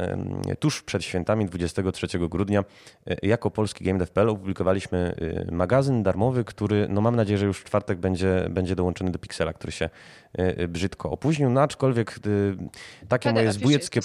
tuż 0.60 0.82
przed 0.82 1.04
świętami 1.04 1.46
23 1.46 2.06
grudnia 2.18 2.64
e, 3.06 3.16
jako 3.22 3.50
polski 3.50 3.84
GameDev.pl 3.84 4.28
opublikowaliśmy 4.28 5.14
e, 5.48 5.54
magazyn 5.54 6.02
darmowy, 6.02 6.44
który 6.44 6.86
no 6.88 7.00
mam 7.00 7.16
nadzieję, 7.16 7.38
że 7.38 7.46
już 7.46 7.60
w 7.60 7.64
czwartek 7.64 7.98
będzie, 7.98 8.46
będzie 8.50 8.76
dołączony 8.76 9.10
do 9.10 9.18
Pixela, 9.18 9.52
który 9.52 9.72
się 9.72 9.90
e, 10.32 10.68
brzydko 10.68 11.10
opóźnił, 11.10 11.50
no 11.50 11.62
aczkolwiek 11.62 12.18
takie 13.08 13.32
moje 13.32 13.52
zbójeckie 13.52 14.00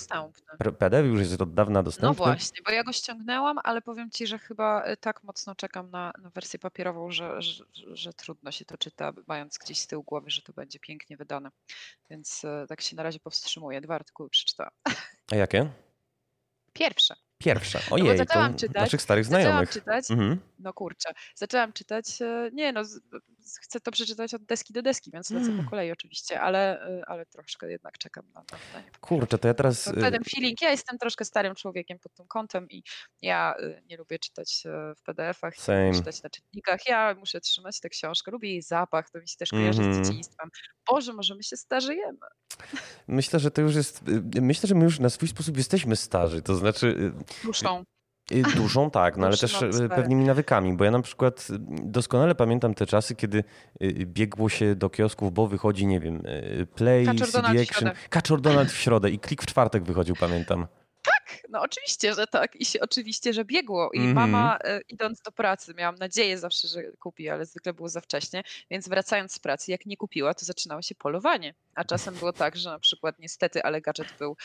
PDF 0.79 1.05
już 1.05 1.19
jest 1.19 1.41
od 1.41 1.53
dawna 1.53 1.83
dostępny. 1.83 2.07
No 2.07 2.13
właśnie, 2.13 2.61
bo 2.65 2.71
ja 2.71 2.83
go 2.83 2.93
ściągnęłam, 2.93 3.57
ale 3.63 3.81
powiem 3.81 4.11
Ci, 4.11 4.27
że 4.27 4.39
chyba 4.39 4.83
tak 4.99 5.23
mocno 5.23 5.55
czekam 5.55 5.89
na, 5.91 6.13
na 6.21 6.29
wersję 6.29 6.59
papierową, 6.59 7.11
że, 7.11 7.41
że, 7.41 7.63
że, 7.73 8.13
trudno 8.13 8.51
się 8.51 8.65
to 8.65 8.77
czyta, 8.77 9.13
mając 9.27 9.57
gdzieś 9.57 9.79
z 9.79 9.87
tyłu 9.87 10.03
głowy, 10.03 10.29
że 10.29 10.41
to 10.41 10.53
będzie 10.53 10.79
pięknie 10.79 11.17
wydane. 11.17 11.49
Więc 12.09 12.41
tak 12.69 12.81
się 12.81 12.95
na 12.95 13.03
razie 13.03 13.19
powstrzymuję. 13.19 13.81
Dwa 13.81 13.95
artykuły 13.95 14.29
przeczytałam. 14.29 14.71
A 15.31 15.35
jakie? 15.35 15.69
Pierwsze. 16.73 17.15
Pierwsza. 17.37 17.79
No 17.89 17.95
Ojej, 17.95 18.07
no 18.07 18.17
zaczęłam 18.17 18.55
czytać, 18.55 18.75
naszych 18.75 19.01
starych 19.01 19.25
znajomych. 19.25 19.73
Zaczęłam 19.73 20.01
czytać, 20.01 20.11
mhm. 20.11 20.39
No 20.61 20.73
kurczę, 20.73 21.09
zaczęłam 21.35 21.73
czytać, 21.73 22.21
e, 22.21 22.49
nie 22.53 22.73
no, 22.73 22.81
chcę 23.61 23.79
to 23.79 23.91
przeczytać 23.91 24.33
od 24.33 24.43
deski 24.43 24.73
do 24.73 24.81
deski, 24.81 25.11
więc 25.13 25.29
lecę 25.29 25.51
mm. 25.51 25.63
po 25.63 25.69
kolei 25.69 25.91
oczywiście, 25.91 26.41
ale, 26.41 26.81
e, 26.81 27.03
ale 27.07 27.25
troszkę 27.25 27.71
jednak 27.71 27.97
czekam 27.97 28.31
na 28.33 28.43
to. 28.43 28.57
Kurczę, 29.01 29.38
to 29.38 29.47
ja 29.47 29.53
teraz... 29.53 29.83
To 29.83 29.91
ten 29.93 30.23
feeling, 30.23 30.61
ja 30.61 30.69
jestem 30.69 30.97
troszkę 30.97 31.25
starym 31.25 31.55
człowiekiem 31.55 31.99
pod 31.99 32.13
tym 32.13 32.27
kątem 32.27 32.69
i 32.69 32.83
ja 33.21 33.55
e, 33.59 33.81
nie 33.85 33.97
lubię 33.97 34.19
czytać 34.19 34.63
w 34.97 35.01
PDF-ach, 35.03 35.53
nie 35.67 35.93
czytać 35.93 36.23
na 36.23 36.29
czytnikach, 36.29 36.79
ja 36.88 37.15
muszę 37.15 37.41
trzymać 37.41 37.79
tę 37.79 37.89
książkę, 37.89 38.31
lubię 38.31 38.49
jej 38.49 38.61
zapach, 38.61 39.09
to 39.09 39.19
mi 39.19 39.27
się 39.27 39.38
też 39.38 39.49
kojarzy 39.49 39.81
mm 39.81 39.91
-hmm. 39.91 39.95
z 39.95 39.97
mhm. 39.97 40.05
dzieciństwem. 40.05 40.49
Boże, 40.88 41.13
może 41.13 41.35
my 41.35 41.43
się 41.43 41.57
starzejemy. 41.57 42.19
Myślę, 43.07 43.39
że 43.39 43.51
to 43.51 43.61
już 43.61 43.75
jest. 43.75 44.01
Myślę, 44.41 44.67
że 44.67 44.75
my 44.75 44.83
już 44.83 44.99
na 44.99 45.09
swój 45.09 45.27
sposób 45.27 45.57
jesteśmy 45.57 45.95
starzy. 45.95 46.41
To 46.41 46.55
znaczy. 46.55 47.13
Muszą. 47.43 47.83
Y, 48.31 48.55
Dużą 48.55 48.91
tak, 48.91 49.17
no 49.17 49.27
ale 49.27 49.37
też 49.37 49.61
y, 49.61 49.89
pewnymi 49.89 50.25
nawykami, 50.25 50.73
bo 50.73 50.83
ja 50.83 50.91
na 50.91 51.01
przykład 51.01 51.47
doskonale 51.83 52.35
pamiętam 52.35 52.73
te 52.73 52.85
czasy, 52.85 53.15
kiedy 53.15 53.43
y, 53.83 54.05
biegło 54.05 54.49
się 54.49 54.75
do 54.75 54.89
kiosków, 54.89 55.33
bo 55.33 55.47
wychodzi, 55.47 55.87
nie 55.87 55.99
wiem, 55.99 56.23
Play, 56.75 57.05
Kaczor 57.05 57.27
CD 57.27 57.61
Action. 57.61 57.91
Kaczor 58.09 58.41
Donald 58.41 58.71
w 58.71 58.77
środę 58.77 59.11
i 59.15 59.19
Klik 59.19 59.41
w 59.41 59.45
czwartek 59.45 59.83
wychodził, 59.83 60.15
pamiętam. 60.15 60.67
No 61.49 61.61
oczywiście, 61.61 62.13
że 62.13 62.27
tak. 62.27 62.55
I 62.55 62.65
się, 62.65 62.79
oczywiście, 62.81 63.33
że 63.33 63.45
biegło. 63.45 63.89
I 63.93 63.97
Mhm. 63.97 64.15
mama 64.15 64.57
e, 64.63 64.81
idąc 64.89 65.21
do 65.21 65.31
pracy, 65.31 65.73
miałam 65.77 65.95
nadzieję 65.95 66.37
zawsze, 66.37 66.67
że 66.67 66.83
kupi, 66.99 67.29
ale 67.29 67.45
zwykle 67.45 67.73
było 67.73 67.89
za 67.89 68.01
wcześnie. 68.01 68.43
Więc 68.71 68.89
wracając 68.89 69.33
z 69.33 69.39
pracy, 69.39 69.71
jak 69.71 69.85
nie 69.85 69.97
kupiła, 69.97 70.33
to 70.33 70.45
zaczynało 70.45 70.81
się 70.81 70.95
polowanie. 70.95 71.53
A 71.75 71.83
czasem 71.83 72.15
było 72.15 72.33
tak, 72.33 72.55
że 72.55 72.69
na 72.69 72.79
przykład 72.79 73.19
niestety, 73.19 73.63
ale 73.63 73.81
gadżet 73.81 74.07
był. 74.19 74.37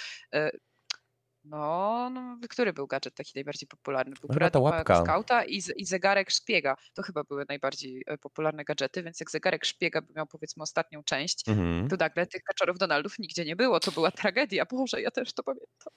No, 1.49 2.11
no, 2.11 2.39
który 2.51 2.73
był 2.73 2.87
gadżet 2.87 3.15
taki 3.15 3.33
najbardziej 3.35 3.69
popularny? 3.69 4.15
Był 4.21 4.31
Chyba 4.35 4.51
ta 4.51 4.59
łapka. 4.59 5.03
skauta 5.05 5.45
i, 5.45 5.61
z- 5.61 5.77
i 5.77 5.85
zegarek 5.85 6.31
szpiega. 6.31 6.77
To 6.95 7.03
chyba 7.03 7.25
były 7.25 7.45
najbardziej 7.49 8.03
e, 8.07 8.19
popularne 8.19 8.65
gadżety, 8.65 9.03
więc 9.03 9.21
jak 9.21 9.31
zegarek 9.31 9.65
szpiega 9.65 10.01
by 10.03 10.13
miał 10.17 10.27
powiedzmy 10.27 10.63
ostatnią 10.63 11.03
część, 11.03 11.49
Mhm. 11.49 11.89
to 11.89 11.97
nagle 11.97 12.27
tych 12.27 12.43
kaczorów 12.43 12.79
Donaldów 12.79 13.19
nigdzie 13.19 13.45
nie 13.45 13.57
było. 13.57 13.81
To 13.81 13.91
była 13.93 14.11
tragedia. 14.11 14.65
Boże, 14.71 15.03
ja 15.03 15.11
też 15.11 15.33
to 15.33 15.43
pamiętam. 15.43 15.93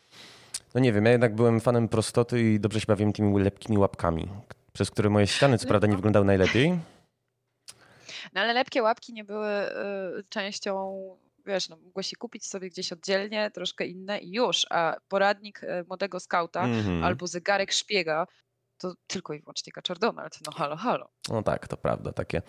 No 0.73 0.79
nie 0.81 0.93
wiem, 0.93 1.05
ja 1.05 1.11
jednak 1.11 1.35
byłem 1.35 1.59
fanem 1.61 1.87
prostoty 1.87 2.41
i 2.53 2.59
dobrze 2.59 2.79
się 2.79 2.85
bawiłem 2.87 3.13
tymi 3.13 3.39
lepkimi 3.39 3.77
łapkami, 3.77 4.29
przez 4.73 4.91
które 4.91 5.09
moje 5.09 5.27
ściany 5.27 5.57
co 5.57 5.67
prawda 5.67 5.87
nie 5.87 5.95
wyglądały 5.95 6.25
najlepiej. 6.25 6.79
No 8.33 8.41
ale 8.41 8.53
lepkie 8.53 8.83
łapki 8.83 9.13
nie 9.13 9.23
były 9.23 9.47
y, 9.49 10.23
częścią, 10.29 10.99
wiesz, 11.45 11.69
no, 11.69 11.77
mogło 11.77 12.03
się 12.03 12.15
kupić 12.15 12.45
sobie 12.45 12.69
gdzieś 12.69 12.91
oddzielnie, 12.93 13.51
troszkę 13.51 13.85
inne 13.85 14.19
i 14.19 14.31
już, 14.31 14.65
a 14.69 14.95
poradnik 15.07 15.63
y, 15.63 15.67
młodego 15.87 16.19
skauta 16.19 16.63
Mhm. 16.63 17.03
albo 17.03 17.27
zegarek 17.27 17.71
szpiega 17.71 18.27
to 18.77 18.93
tylko 19.07 19.33
i 19.33 19.39
wyłącznie 19.39 19.73
Kaczor 19.73 19.99
Donald. 19.99 20.37
No 20.45 20.51
halo, 20.51 20.75
halo. 20.75 21.09
No 21.29 21.43
tak, 21.43 21.67
to 21.67 21.77
prawda, 21.77 22.11
takie. 22.13 22.41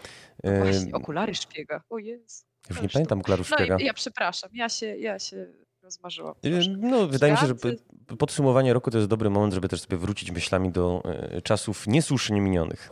Właśnie, 0.45 0.87
Ym, 0.87 0.95
okulary 0.95 1.35
szpiega. 1.35 1.83
O 1.91 1.99
Jezu. 1.99 2.45
Już 2.71 2.83
nie 2.83 2.89
pamiętam 2.89 3.21
okularów 3.21 3.51
No 3.51 3.57
szpiega. 3.57 3.77
i 3.79 3.85
ja 3.85 3.95
przepraszam, 3.95 4.51
ja 4.55 4.69
się, 4.69 4.87
ja 4.97 5.19
się 5.19 5.47
rozmarzyłam. 5.83 6.35
Troszkę. 6.43 6.73
No, 6.79 7.07
wydaje 7.07 7.33
mi 7.33 7.39
się, 7.39 7.47
że 7.47 7.55
podsumowanie 8.19 8.73
roku 8.73 8.91
to 8.91 8.99
jest 8.99 9.11
dobry 9.11 9.31
moment, 9.31 9.55
żeby 9.55 9.69
też 9.69 9.81
sobie 9.81 9.97
wrócić 9.97 10.31
myślami 10.31 10.71
do 10.73 11.03
e, 11.05 11.43
czasów 11.43 11.87
niesłusznie 11.87 12.41
minionych. 12.41 12.91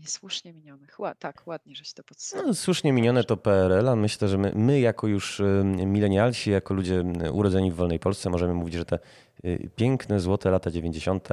Niesłusznie 0.00 0.52
minionych. 0.52 1.00
Ła, 1.00 1.14
tak, 1.14 1.46
ładnie, 1.46 1.74
żeś 1.74 1.92
to 1.92 2.02
podsumował. 2.02 2.48
No, 2.48 2.54
słusznie 2.54 2.92
minione 2.92 3.24
to 3.24 3.36
PRL, 3.36 3.88
a 3.88 3.96
myślę, 3.96 4.28
że 4.28 4.38
my, 4.38 4.52
my 4.54 4.80
jako 4.80 5.06
już 5.06 5.42
milenialsi, 5.86 6.50
jako 6.50 6.74
ludzie 6.74 7.04
urodzeni 7.32 7.72
w 7.72 7.74
wolnej 7.74 7.98
Polsce 7.98 8.30
możemy 8.30 8.54
mówić, 8.54 8.74
że 8.74 8.84
te 8.84 8.98
y, 9.44 9.70
piękne, 9.76 10.20
złote 10.20 10.50
lata 10.50 10.70
90. 10.70 11.28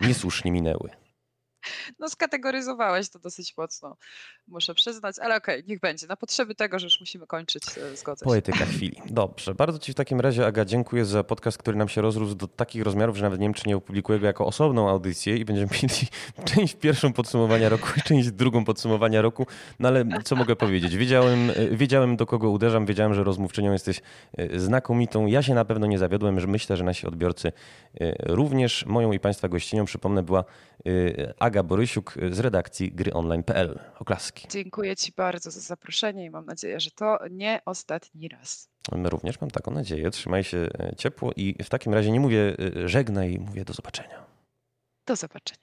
niesłusznie 0.00 0.52
minęły. 0.52 1.01
No 1.98 2.08
skategoryzowałeś 2.08 3.08
to 3.08 3.18
dosyć 3.18 3.56
mocno, 3.56 3.96
muszę 4.48 4.74
przyznać, 4.74 5.18
ale 5.18 5.36
okej, 5.36 5.64
niech 5.68 5.80
będzie. 5.80 6.06
Na 6.06 6.16
potrzeby 6.16 6.54
tego, 6.54 6.78
że 6.78 6.86
już 6.86 7.00
musimy 7.00 7.26
kończyć, 7.26 7.62
e, 7.78 7.96
zgodzę 7.96 8.24
się. 8.24 8.28
Poetyka 8.28 8.64
chwili. 8.64 8.96
Dobrze, 9.06 9.54
bardzo 9.54 9.78
Ci 9.78 9.92
w 9.92 9.94
takim 9.94 10.20
razie, 10.20 10.46
Aga, 10.46 10.64
dziękuję 10.64 11.04
za 11.04 11.24
podcast, 11.24 11.58
który 11.58 11.76
nam 11.76 11.88
się 11.88 12.02
rozrósł 12.02 12.34
do 12.34 12.48
takich 12.48 12.82
rozmiarów, 12.82 13.16
że 13.16 13.22
nawet 13.22 13.40
nie 13.40 13.46
wiem, 13.46 13.54
czy 13.54 13.68
nie 13.68 13.76
opublikuję 13.76 14.18
go 14.18 14.26
jako 14.26 14.46
osobną 14.46 14.88
audycję 14.88 15.36
i 15.36 15.44
będziemy 15.44 15.68
mieli 15.82 16.08
część 16.44 16.74
pierwszą 16.74 17.12
podsumowania 17.12 17.68
roku 17.68 17.88
i 17.96 18.02
część 18.02 18.30
drugą 18.30 18.64
podsumowania 18.64 19.22
roku. 19.22 19.46
No 19.78 19.88
ale 19.88 20.04
co 20.24 20.36
mogę 20.36 20.56
powiedzieć? 20.56 20.96
Wiedziałem, 20.96 21.50
y, 21.50 21.76
wiedziałem 21.76 22.16
do 22.16 22.26
kogo 22.26 22.50
uderzam, 22.50 22.86
wiedziałem, 22.86 23.14
że 23.14 23.24
rozmówczynią 23.24 23.72
jesteś 23.72 24.00
y, 24.40 24.60
znakomitą. 24.60 25.26
Ja 25.26 25.42
się 25.42 25.54
na 25.54 25.64
pewno 25.64 25.86
nie 25.86 25.98
zawiodłem, 25.98 26.40
że 26.40 26.46
myślę, 26.46 26.76
że 26.76 26.84
nasi 26.84 27.06
odbiorcy 27.06 27.52
również. 28.18 28.86
Moją 28.86 29.12
i 29.12 29.20
Państwa 29.20 29.48
gościnią, 29.48 29.84
przypomnę, 29.84 30.22
była 30.22 30.44
y, 30.86 31.34
Aga 31.52 31.62
Borysiuk 31.62 32.14
z 32.30 32.38
redakcji 32.38 32.92
gryonline.pl. 32.92 33.78
Oklaski. 33.98 34.48
Dziękuję 34.50 34.96
Ci 34.96 35.12
bardzo 35.16 35.50
za 35.50 35.60
zaproszenie 35.60 36.24
i 36.24 36.30
mam 36.30 36.46
nadzieję, 36.46 36.80
że 36.80 36.90
to 36.90 37.18
nie 37.30 37.60
ostatni 37.66 38.28
raz. 38.28 38.68
My 38.92 39.10
również 39.10 39.40
mam 39.40 39.50
taką 39.50 39.70
nadzieję. 39.70 40.10
Trzymaj 40.10 40.44
się 40.44 40.58
e, 40.58 40.96
ciepło 40.96 41.32
i 41.36 41.64
w 41.64 41.68
takim 41.68 41.94
razie 41.94 42.10
nie 42.10 42.20
mówię 42.20 42.56
e, 42.82 42.88
żegnaj, 42.88 43.38
mówię 43.38 43.64
do 43.64 43.72
zobaczenia. 43.72 44.26
Do 45.06 45.16
zobaczenia. 45.16 45.60